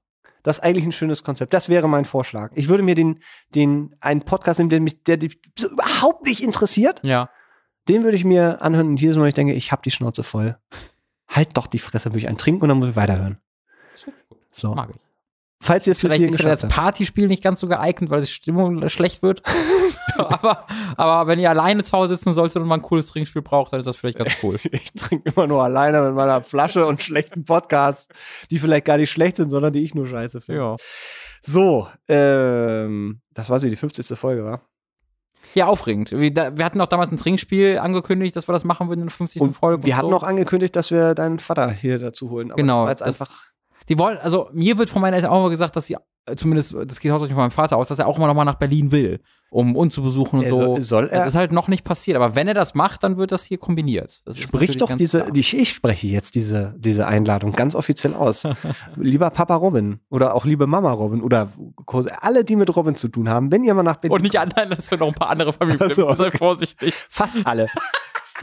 Das 0.44 0.58
ist 0.58 0.64
eigentlich 0.64 0.84
ein 0.84 0.92
schönes 0.92 1.24
Konzept. 1.24 1.52
Das 1.52 1.68
wäre 1.68 1.88
mein 1.88 2.04
Vorschlag. 2.04 2.52
Ich 2.54 2.68
würde 2.68 2.84
mir 2.84 2.94
den, 2.94 3.18
den, 3.56 3.96
einen 4.00 4.22
Podcast 4.22 4.60
nehmen, 4.60 4.70
der 4.70 4.80
mich, 4.80 5.02
der 5.02 5.16
dich 5.16 5.40
so 5.58 5.68
überhaupt 5.68 6.24
nicht 6.26 6.42
interessiert. 6.42 7.00
Ja. 7.04 7.28
Den 7.88 8.04
würde 8.04 8.16
ich 8.16 8.24
mir 8.24 8.62
anhören 8.62 8.88
und 8.88 9.00
jedes 9.00 9.16
Mal, 9.16 9.22
wenn 9.22 9.28
ich 9.28 9.34
denke, 9.34 9.54
ich 9.54 9.72
habe 9.72 9.82
die 9.82 9.90
Schnauze 9.90 10.22
voll. 10.22 10.56
Halt 11.28 11.56
doch 11.56 11.66
die 11.66 11.78
Fresse, 11.78 12.10
würde 12.10 12.18
ich 12.18 12.28
einen 12.28 12.38
trinken 12.38 12.62
und 12.62 12.68
dann 12.68 12.78
muss 12.78 12.88
ich 12.88 12.96
weiterhören. 12.96 13.38
So. 14.52 14.74
Mag 14.74 14.90
ich. 14.90 14.96
Falls 15.60 15.86
ihr 15.86 15.92
es 15.92 15.98
bis 15.98 16.02
Vielleicht 16.02 16.18
hierhin 16.18 16.36
geschafft 16.36 16.50
als 16.50 16.62
habt. 16.64 16.72
Partyspiel 16.72 17.26
nicht 17.26 17.42
ganz 17.42 17.60
so 17.60 17.66
geeignet, 17.66 18.10
weil 18.10 18.20
die 18.20 18.28
Stimmung 18.28 18.88
schlecht 18.88 19.22
wird. 19.22 19.42
aber, 20.18 20.66
aber 20.96 21.26
wenn 21.26 21.38
ihr 21.38 21.50
alleine 21.50 21.82
zu 21.82 21.92
Hause 21.92 22.14
sitzen 22.16 22.32
solltet 22.32 22.56
und 22.56 22.68
mal 22.68 22.76
ein 22.76 22.82
cooles 22.82 23.08
Trinkspiel 23.08 23.42
braucht, 23.42 23.72
dann 23.72 23.80
ist 23.80 23.86
das 23.86 23.96
vielleicht 23.96 24.18
ganz 24.18 24.32
cool. 24.42 24.58
Ich 24.70 24.92
trinke 24.92 25.30
immer 25.30 25.46
nur 25.46 25.62
alleine 25.62 26.02
mit 26.02 26.14
meiner 26.14 26.42
Flasche 26.42 26.86
und 26.86 27.02
schlechten 27.02 27.44
Podcasts, 27.44 28.08
die 28.50 28.58
vielleicht 28.58 28.84
gar 28.84 28.96
nicht 28.96 29.10
schlecht 29.10 29.36
sind, 29.36 29.50
sondern 29.50 29.72
die 29.72 29.82
ich 29.82 29.94
nur 29.94 30.06
scheiße 30.06 30.40
finde. 30.40 30.60
ja. 30.60 30.76
So, 31.42 31.88
ähm, 32.08 33.20
das 33.32 33.48
war 33.48 33.60
so 33.60 33.68
die 33.68 33.76
50. 33.76 34.18
Folge, 34.18 34.44
war. 34.44 34.62
Ja, 35.54 35.66
aufregend. 35.66 36.10
Wir, 36.12 36.64
hatten 36.64 36.80
auch 36.80 36.86
damals 36.86 37.10
ein 37.10 37.16
Trinkspiel 37.16 37.78
angekündigt, 37.78 38.36
dass 38.36 38.48
wir 38.48 38.52
das 38.52 38.64
machen 38.64 38.88
würden 38.88 39.00
in 39.00 39.06
der 39.06 39.12
50. 39.14 39.40
Und 39.42 39.54
Folge. 39.54 39.84
wir 39.84 39.92
und 39.92 39.98
hatten 39.98 40.10
so. 40.10 40.16
auch 40.16 40.22
angekündigt, 40.22 40.76
dass 40.76 40.90
wir 40.90 41.14
deinen 41.14 41.38
Vater 41.38 41.70
hier 41.70 41.98
dazu 41.98 42.30
holen. 42.30 42.50
Aber 42.50 42.56
Genau, 42.60 42.86
das 42.86 43.00
war 43.00 43.08
jetzt 43.08 43.20
das- 43.20 43.20
einfach. 43.30 43.42
Die 43.88 43.98
wollen, 43.98 44.18
also 44.18 44.50
mir 44.52 44.76
wird 44.76 44.90
von 44.90 45.00
meinen 45.00 45.14
Eltern 45.14 45.30
auch 45.30 45.40
immer 45.40 45.50
gesagt, 45.50 45.74
dass 45.74 45.86
sie, 45.86 45.96
zumindest, 46.36 46.74
das 46.86 47.00
geht 47.00 47.10
hauptsächlich 47.12 47.34
von 47.34 47.42
meinem 47.44 47.50
Vater 47.50 47.76
aus, 47.76 47.88
dass 47.88 47.98
er 47.98 48.06
auch 48.06 48.16
immer 48.18 48.26
noch 48.26 48.34
mal 48.34 48.44
nach 48.44 48.56
Berlin 48.56 48.90
will, 48.92 49.20
um 49.50 49.76
uns 49.76 49.94
zu 49.94 50.02
besuchen 50.02 50.40
und 50.40 50.44
Er 50.44 50.50
so. 50.50 50.80
soll- 50.80 51.08
er? 51.08 51.18
Das 51.20 51.28
ist 51.28 51.34
halt 51.34 51.52
noch 51.52 51.68
nicht 51.68 51.84
passiert, 51.84 52.16
aber 52.16 52.34
wenn 52.34 52.48
er 52.48 52.54
das 52.54 52.74
macht, 52.74 53.02
dann 53.02 53.16
wird 53.16 53.32
das 53.32 53.44
hier 53.44 53.58
kombiniert. 53.58 54.20
Das 54.24 54.38
Sprich 54.38 54.76
doch 54.76 54.94
diese, 54.94 55.30
die, 55.32 55.40
ich 55.40 55.70
spreche 55.72 56.06
jetzt 56.06 56.34
diese, 56.34 56.74
diese 56.78 57.06
Einladung 57.06 57.52
ganz 57.52 57.74
offiziell 57.74 58.14
aus. 58.14 58.44
lieber 58.96 59.30
Papa 59.30 59.54
Robin 59.56 60.00
oder 60.10 60.34
auch 60.34 60.44
liebe 60.44 60.66
Mama 60.66 60.92
Robin 60.92 61.22
oder 61.22 61.48
alle, 62.20 62.44
die 62.44 62.56
mit 62.56 62.74
Robin 62.76 62.96
zu 62.96 63.08
tun 63.08 63.28
haben, 63.28 63.50
wenn 63.50 63.64
ihr 63.64 63.74
mal 63.74 63.82
nach 63.82 63.96
Berlin 63.96 64.14
Und 64.16 64.22
nicht 64.22 64.36
anderen, 64.38 64.70
dass 64.70 64.90
wir 64.90 64.98
noch 64.98 65.08
ein 65.08 65.14
paar 65.14 65.30
andere 65.30 65.52
Familien 65.52 65.80
Ach 65.82 65.94
so, 65.94 66.12
Sei 66.14 66.28
okay. 66.28 66.38
vorsichtig. 66.38 66.94
fast 67.08 67.38
alle. 67.46 67.68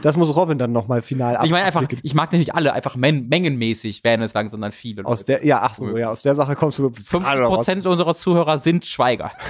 Das 0.02 0.16
muss 0.16 0.34
Robin 0.34 0.58
dann 0.58 0.72
nochmal 0.72 1.02
final 1.02 1.38
Ich 1.44 1.50
meine 1.50 1.64
einfach, 1.64 1.84
ich 2.02 2.14
mag 2.14 2.30
natürlich 2.30 2.54
alle, 2.54 2.72
einfach 2.72 2.96
men 2.96 3.28
mengenmäßig 3.28 4.04
werden 4.04 4.22
es 4.22 4.34
langsam 4.34 4.60
dann 4.60 4.72
viele. 4.72 5.04
aus 5.04 5.24
der, 5.24 5.44
ja, 5.44 5.60
ach 5.62 5.74
so, 5.74 5.96
ja, 5.96 6.10
aus 6.10 6.22
der 6.22 6.34
Sache 6.34 6.54
kommst 6.54 6.78
du. 6.78 6.90
50 6.90 7.22
Prozent 7.22 7.86
unserer 7.86 8.14
Zuhörer 8.14 8.58
sind 8.58 8.84
Schweiger. 8.84 9.30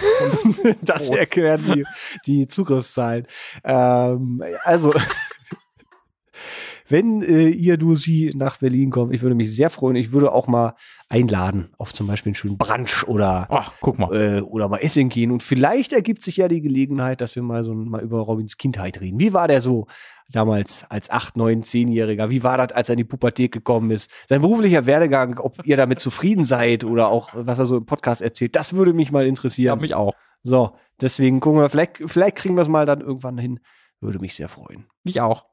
Das 0.82 1.08
erklären 1.08 1.64
die, 1.74 1.84
die 2.26 2.48
Zugriffszahlen. 2.48 3.26
Ähm, 3.64 4.42
also, 4.64 4.92
wenn 6.88 7.22
äh, 7.22 7.48
ihr, 7.48 7.76
du, 7.76 7.94
sie 7.94 8.32
nach 8.34 8.58
Berlin 8.58 8.90
kommt, 8.90 9.14
ich 9.14 9.22
würde 9.22 9.34
mich 9.34 9.54
sehr 9.54 9.70
freuen. 9.70 9.96
Ich 9.96 10.12
würde 10.12 10.32
auch 10.32 10.46
mal 10.46 10.74
einladen 11.08 11.68
auf 11.78 11.92
zum 11.94 12.08
Beispiel 12.08 12.30
einen 12.30 12.34
schönen 12.34 12.58
Brunch 12.58 13.06
oder 13.06 13.46
Ach, 13.50 13.72
guck 13.80 13.98
mal. 13.98 14.12
äh, 14.12 14.40
oder 14.40 14.68
mal 14.68 14.78
essen 14.78 15.08
gehen. 15.08 15.30
Und 15.30 15.42
vielleicht 15.42 15.92
ergibt 15.92 16.22
sich 16.22 16.36
ja 16.38 16.48
die 16.48 16.60
Gelegenheit, 16.60 17.20
dass 17.20 17.36
wir 17.36 17.42
mal 17.42 17.62
so 17.62 17.74
mal 17.74 18.02
über 18.02 18.18
Robins 18.20 18.56
Kindheit 18.56 19.00
reden. 19.00 19.20
Wie 19.20 19.32
war 19.32 19.46
der 19.46 19.60
so 19.60 19.86
damals 20.32 20.84
als 20.90 21.08
8, 21.10 21.36
9, 21.36 21.62
10-Jähriger? 21.62 22.28
Wie 22.30 22.42
war 22.42 22.58
das, 22.58 22.72
als 22.72 22.88
er 22.88 22.94
in 22.94 22.98
die 22.98 23.04
Pubertät 23.04 23.52
gekommen 23.52 23.92
ist? 23.92 24.10
Sein 24.28 24.40
beruflicher 24.42 24.86
Werdegang, 24.86 25.38
ob 25.38 25.64
ihr 25.64 25.76
damit 25.76 26.00
zufrieden 26.00 26.44
seid 26.44 26.82
oder 26.82 27.08
auch, 27.08 27.30
was 27.34 27.60
er 27.60 27.66
so 27.66 27.76
im 27.76 27.86
Podcast 27.86 28.20
erzählt, 28.22 28.56
das 28.56 28.72
würde 28.72 28.92
mich 28.92 29.12
mal 29.12 29.22
Ja, 29.22 29.28
interessieren. 29.28 29.80
mich 29.80 29.94
auch. 29.94 30.12
So, 30.42 30.72
deswegen 31.00 31.38
gucken 31.40 31.60
wir, 31.60 31.70
vielleicht, 31.70 31.98
vielleicht 32.06 32.36
kriegen 32.36 32.56
wir 32.56 32.62
es 32.62 32.68
mal 32.68 32.84
dann 32.86 33.00
irgendwann 33.00 33.38
hin. 33.38 33.60
Würde 34.00 34.18
mich 34.18 34.34
sehr 34.34 34.48
freuen. 34.48 34.86
Mich 35.04 35.20
auch. 35.20 35.44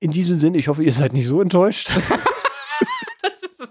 In 0.00 0.10
diesem 0.10 0.38
Sinne, 0.38 0.56
ich 0.58 0.68
hoffe, 0.68 0.82
ihr 0.82 0.92
seid 0.92 1.12
nicht 1.12 1.26
so 1.26 1.40
enttäuscht. 1.42 1.90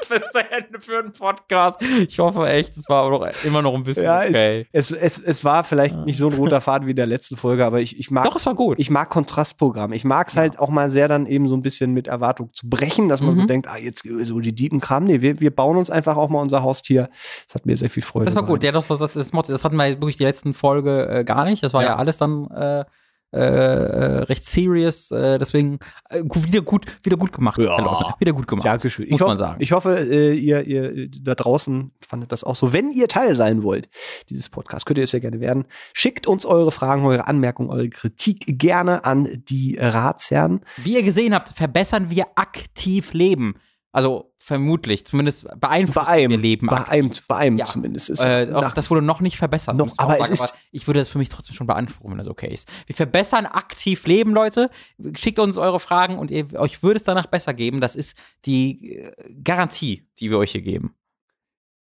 Beste 0.09 0.51
Ende 0.51 0.79
für 0.79 0.99
einen 0.99 1.11
Podcast. 1.11 1.81
Ich 2.07 2.19
hoffe 2.19 2.47
echt, 2.47 2.77
es 2.77 2.87
war 2.89 3.03
aber 3.05 3.19
noch, 3.27 3.43
immer 3.43 3.61
noch 3.61 3.73
ein 3.73 3.83
bisschen 3.83 4.03
Ja, 4.05 4.21
okay. 4.21 4.67
es, 4.71 4.91
es, 4.91 5.19
es 5.19 5.43
war 5.43 5.63
vielleicht 5.63 5.97
nicht 6.05 6.17
so 6.17 6.27
ein 6.29 6.33
roter 6.35 6.61
Faden 6.61 6.85
wie 6.87 6.91
in 6.91 6.95
der 6.97 7.05
letzten 7.05 7.37
Folge, 7.37 7.65
aber 7.65 7.79
ich, 7.81 7.99
ich 7.99 8.11
mag 8.11 8.25
Doch, 8.25 8.35
es 8.35 8.45
war 8.45 8.55
gut. 8.55 8.79
ich 8.79 8.89
mag 8.89 9.09
Kontrastprogramm. 9.09 9.93
Ich 9.93 10.05
mag 10.05 10.27
es 10.29 10.37
halt 10.37 10.59
auch 10.59 10.69
mal 10.69 10.89
sehr 10.89 11.07
dann 11.07 11.25
eben 11.25 11.47
so 11.47 11.55
ein 11.55 11.61
bisschen 11.61 11.93
mit 11.93 12.07
Erwartung 12.07 12.51
zu 12.53 12.69
brechen, 12.69 13.09
dass 13.09 13.21
man 13.21 13.35
so 13.35 13.41
Mhm. 13.43 13.47
denkt, 13.47 13.67
ah, 13.67 13.77
jetzt 13.77 14.03
so 14.23 14.39
die 14.39 14.53
Dietenkram. 14.53 15.03
Nee, 15.03 15.21
wir, 15.21 15.39
wir 15.39 15.55
bauen 15.55 15.77
uns 15.77 15.89
einfach 15.89 16.17
auch 16.17 16.29
mal 16.29 16.41
unser 16.41 16.63
Haustier. 16.63 17.09
Das 17.47 17.55
hat 17.55 17.65
mir 17.65 17.75
sehr 17.77 17.89
viel 17.89 18.03
Freude 18.03 18.25
Das 18.25 18.35
war 18.35 18.43
gut. 18.45 18.63
Ja, 18.63 18.71
das, 18.71 18.87
das, 18.87 18.99
das, 18.99 19.11
das, 19.13 19.31
das 19.31 19.63
hatten 19.63 19.75
wir 19.75 19.89
wirklich 19.89 20.17
die 20.17 20.23
letzten 20.23 20.53
Folge 20.53 21.07
äh, 21.09 21.23
gar 21.23 21.45
nicht. 21.45 21.63
Das 21.63 21.73
war 21.73 21.81
ja, 21.83 21.89
Ja. 21.89 21.95
alles 21.97 22.17
dann 22.17 22.45
äh, 22.51 22.85
äh, 23.33 23.39
äh, 23.39 24.17
recht 24.23 24.45
serious. 24.45 25.11
Äh, 25.11 25.37
deswegen 25.37 25.79
äh, 26.09 26.23
wieder 26.23 26.61
gut, 26.61 26.85
wieder 27.03 27.17
gut 27.17 27.33
gemacht. 27.33 27.61
Ja. 27.61 27.77
Leutner. 27.77 28.15
Wieder 28.19 28.31
gut 28.31 28.47
gemacht. 28.47 28.85
Ich, 28.85 28.99
Muss 29.09 29.19
hoff, 29.19 29.27
man 29.27 29.37
sagen. 29.37 29.57
ich 29.59 29.73
hoffe, 29.73 29.99
äh, 29.99 30.33
ihr, 30.33 30.65
ihr 30.65 31.09
da 31.09 31.35
draußen 31.35 31.91
fandet 31.99 32.31
das 32.31 32.45
auch 32.45 32.55
so. 32.55 32.71
Wenn 32.71 32.89
ihr 32.89 33.09
Teil 33.09 33.35
sein 33.35 33.63
wollt 33.63 33.89
dieses 34.29 34.47
Podcasts, 34.47 34.85
könnt 34.85 34.97
ihr 34.97 35.03
es 35.03 35.11
sehr 35.11 35.19
gerne 35.19 35.41
werden. 35.41 35.65
Schickt 35.93 36.25
uns 36.25 36.45
eure 36.45 36.71
Fragen, 36.71 37.05
eure 37.05 37.27
Anmerkungen, 37.27 37.69
eure 37.69 37.89
Kritik 37.89 38.45
gerne 38.47 39.03
an 39.03 39.43
die 39.49 39.77
Ratsherren. 39.77 40.61
Wie 40.77 40.95
ihr 40.95 41.03
gesehen 41.03 41.33
habt, 41.33 41.49
verbessern 41.49 42.09
wir 42.09 42.27
aktiv 42.35 43.11
Leben. 43.11 43.55
Also 43.91 44.31
vermutlich, 44.47 45.05
zumindest 45.05 45.45
beeinflussen 45.59 46.05
Bei 46.05 46.07
einem, 46.07 46.31
wir 46.31 46.37
Leben. 46.37 46.67
bei 46.67 46.87
einem, 46.87 47.11
bei 47.27 47.35
einem 47.35 47.57
Ja. 47.57 47.65
zumindest. 47.65 48.09
Ist 48.09 48.23
Äh, 48.23 48.49
auch 48.53 48.73
das 48.73 48.89
wurde 48.89 49.01
noch 49.01 49.19
nicht 49.19 49.35
verbessert. 49.37 49.75
Noch, 49.75 49.93
aber 49.97 50.17
sagen, 50.17 50.23
es 50.33 50.39
ist- 50.41 50.53
ich 50.71 50.87
würde 50.87 50.99
das 51.01 51.09
für 51.09 51.17
mich 51.17 51.27
trotzdem 51.27 51.53
schon 51.53 51.67
beanspruchen, 51.67 52.11
wenn 52.11 52.17
das 52.17 52.27
okay 52.27 52.51
ist. 52.53 52.69
Wir 52.85 52.95
verbessern 52.95 53.45
aktiv 53.45 54.05
Leben, 54.07 54.31
Leute. 54.31 54.69
Schickt 55.15 55.37
uns 55.39 55.57
eure 55.57 55.81
Fragen 55.81 56.17
und 56.17 56.31
ihr, 56.31 56.47
euch 56.59 56.81
würde 56.81 56.95
es 56.97 57.03
danach 57.03 57.25
besser 57.27 57.53
geben. 57.53 57.81
Das 57.81 57.95
ist 57.97 58.17
die 58.45 58.93
äh, 58.95 59.11
Garantie, 59.43 60.07
die 60.19 60.29
wir 60.31 60.37
euch 60.37 60.53
hier 60.53 60.61
geben. 60.61 60.95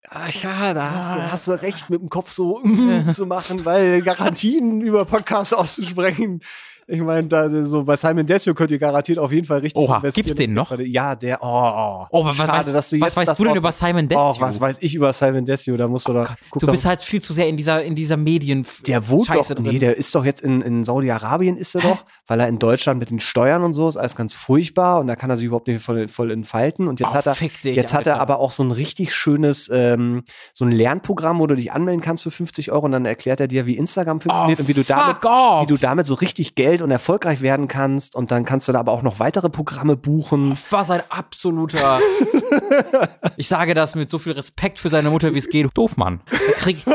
Ah, 0.08 0.28
ja, 0.42 0.72
da 0.72 0.90
hast, 0.92 1.06
Ah. 1.06 1.14
du, 1.16 1.32
hast 1.32 1.48
du 1.48 1.52
recht, 1.62 1.90
mit 1.90 2.00
dem 2.00 2.08
Kopf 2.08 2.30
so 2.30 2.60
mm, 2.62 3.12
zu 3.12 3.26
machen, 3.26 3.64
weil 3.64 4.02
Garantien 4.02 4.80
über 4.80 5.04
Podcasts 5.04 5.52
auszusprechen. 5.52 6.40
Ich 6.88 7.00
meine, 7.00 7.26
da 7.26 7.48
so 7.64 7.82
bei 7.82 7.96
Simon 7.96 8.24
Desio 8.26 8.54
könnt 8.54 8.70
ihr 8.70 8.78
garantiert 8.78 9.18
auf 9.18 9.32
jeden 9.32 9.44
Fall 9.44 9.58
richtig 9.58 9.82
Oha, 9.82 9.96
investieren. 9.96 10.24
gibt's 10.26 10.38
den 10.38 10.54
noch? 10.54 10.78
Ja, 10.78 11.16
der, 11.16 11.38
oh, 11.42 11.46
oh. 11.46 12.06
Oh, 12.12 12.24
was, 12.24 12.36
Schade, 12.36 12.52
weißt, 12.52 12.68
dass 12.68 12.90
du 12.90 13.00
was 13.00 13.06
jetzt 13.08 13.16
weißt 13.16 13.28
das 13.28 13.38
du 13.38 13.42
denn 13.44 13.52
auch- 13.54 13.56
über 13.56 13.72
Simon 13.72 14.08
Desue? 14.08 14.22
Oh, 14.22 14.36
was 14.38 14.60
weiß 14.60 14.78
ich 14.82 14.94
über 14.94 15.12
Simon 15.12 15.44
Desio? 15.44 15.76
Da 15.76 15.88
musst 15.88 16.06
du 16.06 16.12
da, 16.12 16.36
guck 16.48 16.60
du 16.60 16.66
bist 16.68 16.84
halt 16.84 17.00
viel 17.00 17.20
zu 17.20 17.32
sehr 17.32 17.48
in 17.48 17.56
dieser, 17.56 17.82
in 17.82 17.96
dieser 17.96 18.16
Medien. 18.16 18.64
der 18.86 19.08
wohnt 19.08 19.26
Scheiße 19.26 19.56
doch, 19.56 19.64
drin. 19.64 19.72
nee, 19.72 19.78
der 19.80 19.96
ist 19.96 20.14
doch 20.14 20.24
jetzt 20.24 20.42
in, 20.42 20.60
in 20.60 20.84
Saudi-Arabien 20.84 21.56
ist 21.56 21.74
er 21.74 21.80
doch, 21.80 22.04
weil 22.28 22.38
er 22.38 22.46
in 22.46 22.60
Deutschland 22.60 23.00
mit 23.00 23.10
den 23.10 23.18
Steuern 23.18 23.64
und 23.64 23.74
so 23.74 23.88
ist 23.88 23.96
alles 23.96 24.14
ganz 24.14 24.34
furchtbar 24.34 25.00
und 25.00 25.08
da 25.08 25.16
kann 25.16 25.28
er 25.28 25.36
sich 25.38 25.46
überhaupt 25.46 25.66
nicht 25.66 25.82
voll, 25.82 26.06
voll 26.06 26.30
entfalten 26.30 26.86
und 26.86 27.00
jetzt 27.00 27.10
Oh, 27.10 27.14
hat 27.16 27.26
er, 27.26 27.34
dich, 27.34 27.50
jetzt 27.64 27.94
hat 27.94 28.06
er 28.06 28.12
Alter. 28.14 28.22
aber 28.22 28.38
auch 28.38 28.52
so 28.52 28.62
ein 28.62 28.70
richtig 28.70 29.12
schönes, 29.12 29.68
ähm, 29.72 30.22
so 30.52 30.64
ein 30.64 30.70
Lernprogramm, 30.70 31.40
wo 31.40 31.48
du 31.48 31.56
dich 31.56 31.72
anmelden 31.72 32.00
kannst 32.00 32.22
für 32.22 32.30
50 32.30 32.70
Euro 32.70 32.84
und 32.86 32.92
dann 32.92 33.06
erklärt 33.06 33.40
er 33.40 33.48
dir, 33.48 33.66
wie 33.66 33.76
Instagram 33.76 34.20
funktioniert 34.20 34.60
Oh, 34.60 34.62
und 34.62 34.68
wie 34.68 34.72
du 34.72 34.84
damit, 34.84 35.24
off. 35.24 35.62
wie 35.62 35.66
du 35.66 35.76
damit 35.76 36.06
so 36.06 36.14
richtig 36.14 36.54
Geld 36.54 36.75
und 36.82 36.90
erfolgreich 36.90 37.40
werden 37.42 37.68
kannst 37.68 38.16
und 38.16 38.30
dann 38.30 38.44
kannst 38.44 38.68
du 38.68 38.72
da 38.72 38.80
aber 38.80 38.92
auch 38.92 39.02
noch 39.02 39.18
weitere 39.20 39.48
Programme 39.50 39.96
buchen. 39.96 40.56
was 40.70 40.90
ein 40.90 41.02
absoluter. 41.08 41.98
ich 43.36 43.48
sage 43.48 43.74
das 43.74 43.94
mit 43.94 44.10
so 44.10 44.18
viel 44.18 44.32
Respekt 44.32 44.78
für 44.78 44.88
seine 44.88 45.10
Mutter, 45.10 45.34
wie 45.34 45.38
es 45.38 45.48
geht. 45.48 45.68
Doof, 45.74 45.96
Mann. 45.96 46.20
Der 46.30 46.54
Krieg. 46.54 46.78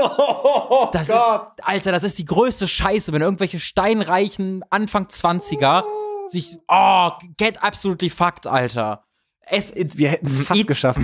Das 0.93 1.09
ist, 1.09 1.15
Alter, 1.63 1.91
das 1.91 2.03
ist 2.03 2.17
die 2.17 2.25
größte 2.25 2.67
Scheiße, 2.67 3.11
wenn 3.13 3.21
irgendwelche 3.21 3.59
steinreichen 3.59 4.63
Anfang 4.69 5.05
20er 5.07 5.83
sich. 6.27 6.57
Oh, 6.67 7.09
get 7.37 7.61
absolutely 7.63 8.09
fucked, 8.09 8.47
Alter. 8.47 9.03
Es, 9.41 9.73
Wir 9.75 10.09
hätten 10.09 10.27
es 10.27 10.41
fast 10.41 10.61
It- 10.61 10.67
geschafft. 10.67 10.99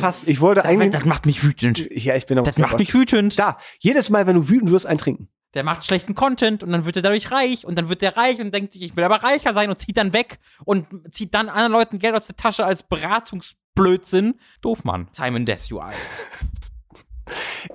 Fast. 0.00 0.28
Ich 0.28 0.40
wollte 0.40 0.64
eigentlich. 0.64 0.90
das 0.90 1.04
macht 1.04 1.26
mich 1.26 1.42
wütend. 1.44 1.88
Ja, 1.90 2.14
ich 2.14 2.26
bin 2.26 2.38
auch 2.38 2.44
Das 2.44 2.58
macht 2.58 2.78
mich 2.78 2.94
wütend. 2.94 3.38
Da, 3.38 3.58
jedes 3.80 4.08
Mal, 4.10 4.26
wenn 4.26 4.36
du 4.36 4.48
wütend 4.48 4.70
wirst, 4.70 4.86
ein 4.86 4.98
Trinken. 4.98 5.28
Der 5.54 5.64
macht 5.64 5.84
schlechten 5.84 6.14
Content 6.14 6.62
und 6.62 6.70
dann 6.70 6.84
wird 6.84 6.96
er 6.96 7.02
dadurch 7.02 7.32
reich 7.32 7.64
und 7.64 7.76
dann 7.78 7.88
wird 7.88 8.02
der 8.02 8.16
reich 8.16 8.40
und 8.40 8.54
denkt 8.54 8.72
sich, 8.72 8.82
ich 8.82 8.96
will 8.96 9.04
aber 9.04 9.22
reicher 9.22 9.54
sein 9.54 9.70
und 9.70 9.78
zieht 9.78 9.96
dann 9.96 10.12
weg 10.12 10.38
und 10.64 10.86
zieht 11.14 11.34
dann 11.34 11.48
anderen 11.48 11.72
Leuten 11.72 11.98
Geld 11.98 12.14
aus 12.14 12.26
der 12.26 12.36
Tasche 12.36 12.64
als 12.64 12.82
Beratungsblödsinn. 12.82 14.34
Doof, 14.60 14.84
Mann. 14.84 15.08
Simon 15.12 15.46
Desue, 15.46 15.82
Alter. 15.82 15.98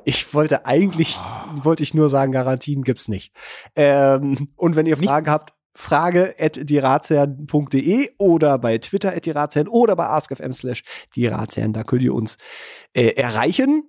Ich 0.05 0.33
wollte 0.33 0.65
eigentlich, 0.65 1.19
wollte 1.53 1.83
ich 1.83 1.93
nur 1.93 2.09
sagen, 2.09 2.31
Garantien 2.31 2.83
gibt's 2.83 3.07
nicht. 3.07 3.31
Ähm, 3.75 4.49
und 4.55 4.75
wenn 4.75 4.87
ihr 4.87 4.97
Fragen 4.97 5.29
habt, 5.29 5.53
frage 5.75 6.35
at 6.39 6.69
dierazern.de 6.69 8.09
oder 8.17 8.57
bei 8.59 8.77
Twitter 8.77 9.15
at 9.15 9.25
dierazern 9.25 9.67
oder 9.67 9.95
bei 9.95 10.07
askfm 10.07 10.51
slash 10.51 10.83
dierazern. 11.15 11.73
Da 11.73 11.83
könnt 11.83 12.03
ihr 12.03 12.13
uns 12.13 12.37
äh, 12.93 13.09
erreichen. 13.15 13.83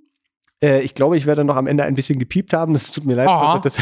Äh, 0.63 0.81
ich 0.81 0.95
glaube, 0.95 1.17
ich 1.17 1.27
werde 1.27 1.45
noch 1.45 1.57
am 1.57 1.67
Ende 1.67 1.85
ein 1.85 1.95
bisschen 1.95 2.19
gepiept 2.19 2.53
haben. 2.53 2.73
Das 2.75 2.91
tut 2.91 3.05
mir 3.05 3.15
leid. 3.17 3.29
Aha. 3.29 3.59
Das, 3.59 3.77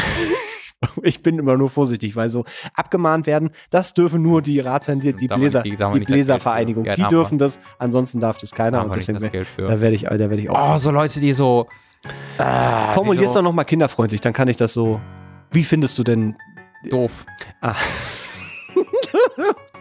ich 1.02 1.22
bin 1.22 1.38
immer 1.38 1.56
nur 1.56 1.70
vorsichtig, 1.70 2.16
weil 2.16 2.30
so 2.30 2.44
abgemahnt 2.74 3.26
werden, 3.26 3.50
das 3.70 3.94
dürfen 3.94 4.22
nur 4.22 4.42
die 4.42 4.60
Ratsherren, 4.60 5.00
die, 5.00 5.12
die, 5.14 5.28
Bläser, 5.28 5.62
nicht- 5.62 5.78
die 5.78 5.84
Geld 5.84 6.06
Bläservereinigung. 6.06 6.84
Ja, 6.84 6.94
die 6.94 7.04
dürfen 7.04 7.38
das, 7.38 7.60
ansonsten 7.78 8.20
darf 8.20 8.38
das 8.38 8.50
keiner. 8.52 8.78
Darf 8.78 8.86
und 8.86 8.96
deswegen, 8.96 9.18
da 9.20 9.80
werde 9.80 9.94
ich, 9.94 10.02
da 10.02 10.18
werde 10.18 10.40
ich 10.40 10.50
auch. 10.50 10.74
Oh, 10.74 10.78
so 10.78 10.90
Leute, 10.90 11.20
die 11.20 11.32
so. 11.32 11.66
Äh, 12.38 12.92
Formulier's 12.92 13.30
die 13.32 13.36
doch 13.36 13.42
noch 13.42 13.52
mal 13.52 13.64
kinderfreundlich, 13.64 14.20
dann 14.20 14.32
kann 14.32 14.48
ich 14.48 14.56
das 14.56 14.72
so. 14.72 15.00
Wie 15.52 15.64
findest 15.64 15.98
du 15.98 16.02
denn? 16.04 16.36
doof. 16.90 17.12
Ah. 17.60 17.76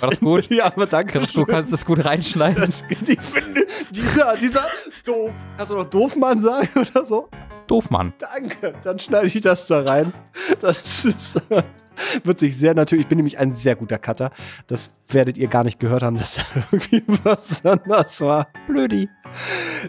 War 0.00 0.10
das 0.10 0.20
gut? 0.20 0.50
Ja, 0.50 0.66
aber 0.66 0.86
danke. 0.86 1.12
Kannst 1.12 1.34
du, 1.34 1.44
kannst 1.44 1.72
das 1.72 1.84
gut 1.84 2.04
reinschneiden? 2.04 2.64
Das, 2.64 2.84
ich 2.90 3.20
finde, 3.20 3.66
dieser, 3.90 4.36
dieser 4.36 4.66
doof. 5.04 5.30
Kannst 5.56 5.72
du 5.72 5.76
noch 5.76 5.90
Doofmann 5.90 6.40
sagen 6.40 6.68
oder 6.74 7.06
so? 7.06 7.28
Doof, 7.66 7.90
Mann. 7.90 8.12
Danke. 8.18 8.74
Dann 8.82 8.98
schneide 8.98 9.26
ich 9.26 9.40
das 9.40 9.66
da 9.66 9.82
rein. 9.82 10.12
Das 10.60 11.04
ist, 11.04 11.40
wird 12.24 12.38
sich 12.38 12.56
sehr 12.56 12.74
natürlich. 12.74 13.04
Ich 13.04 13.08
bin 13.08 13.16
nämlich 13.16 13.38
ein 13.38 13.52
sehr 13.52 13.76
guter 13.76 13.98
Cutter. 13.98 14.30
Das 14.66 14.90
werdet 15.08 15.38
ihr 15.38 15.48
gar 15.48 15.64
nicht 15.64 15.78
gehört 15.78 16.02
haben, 16.02 16.16
dass 16.16 16.36
da 16.36 16.42
irgendwie 16.72 17.02
was 17.24 17.64
anders 17.64 18.20
war. 18.20 18.48
Blödi. 18.66 19.08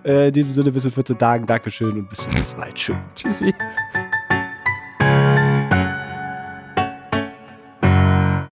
Äh, 0.06 0.28
in 0.28 0.34
diesem 0.34 0.54
Sinne 0.54 0.72
bis 0.72 0.86
in 0.86 0.92
14 0.92 1.18
Tagen. 1.18 1.46
Dankeschön 1.46 1.92
und 1.92 2.10
bis 2.10 2.20
zum 2.20 2.34
nächsten 2.34 2.60
Mal. 2.60 2.74
Tschüss. 2.74 2.96
Tschüssi. 3.16 3.54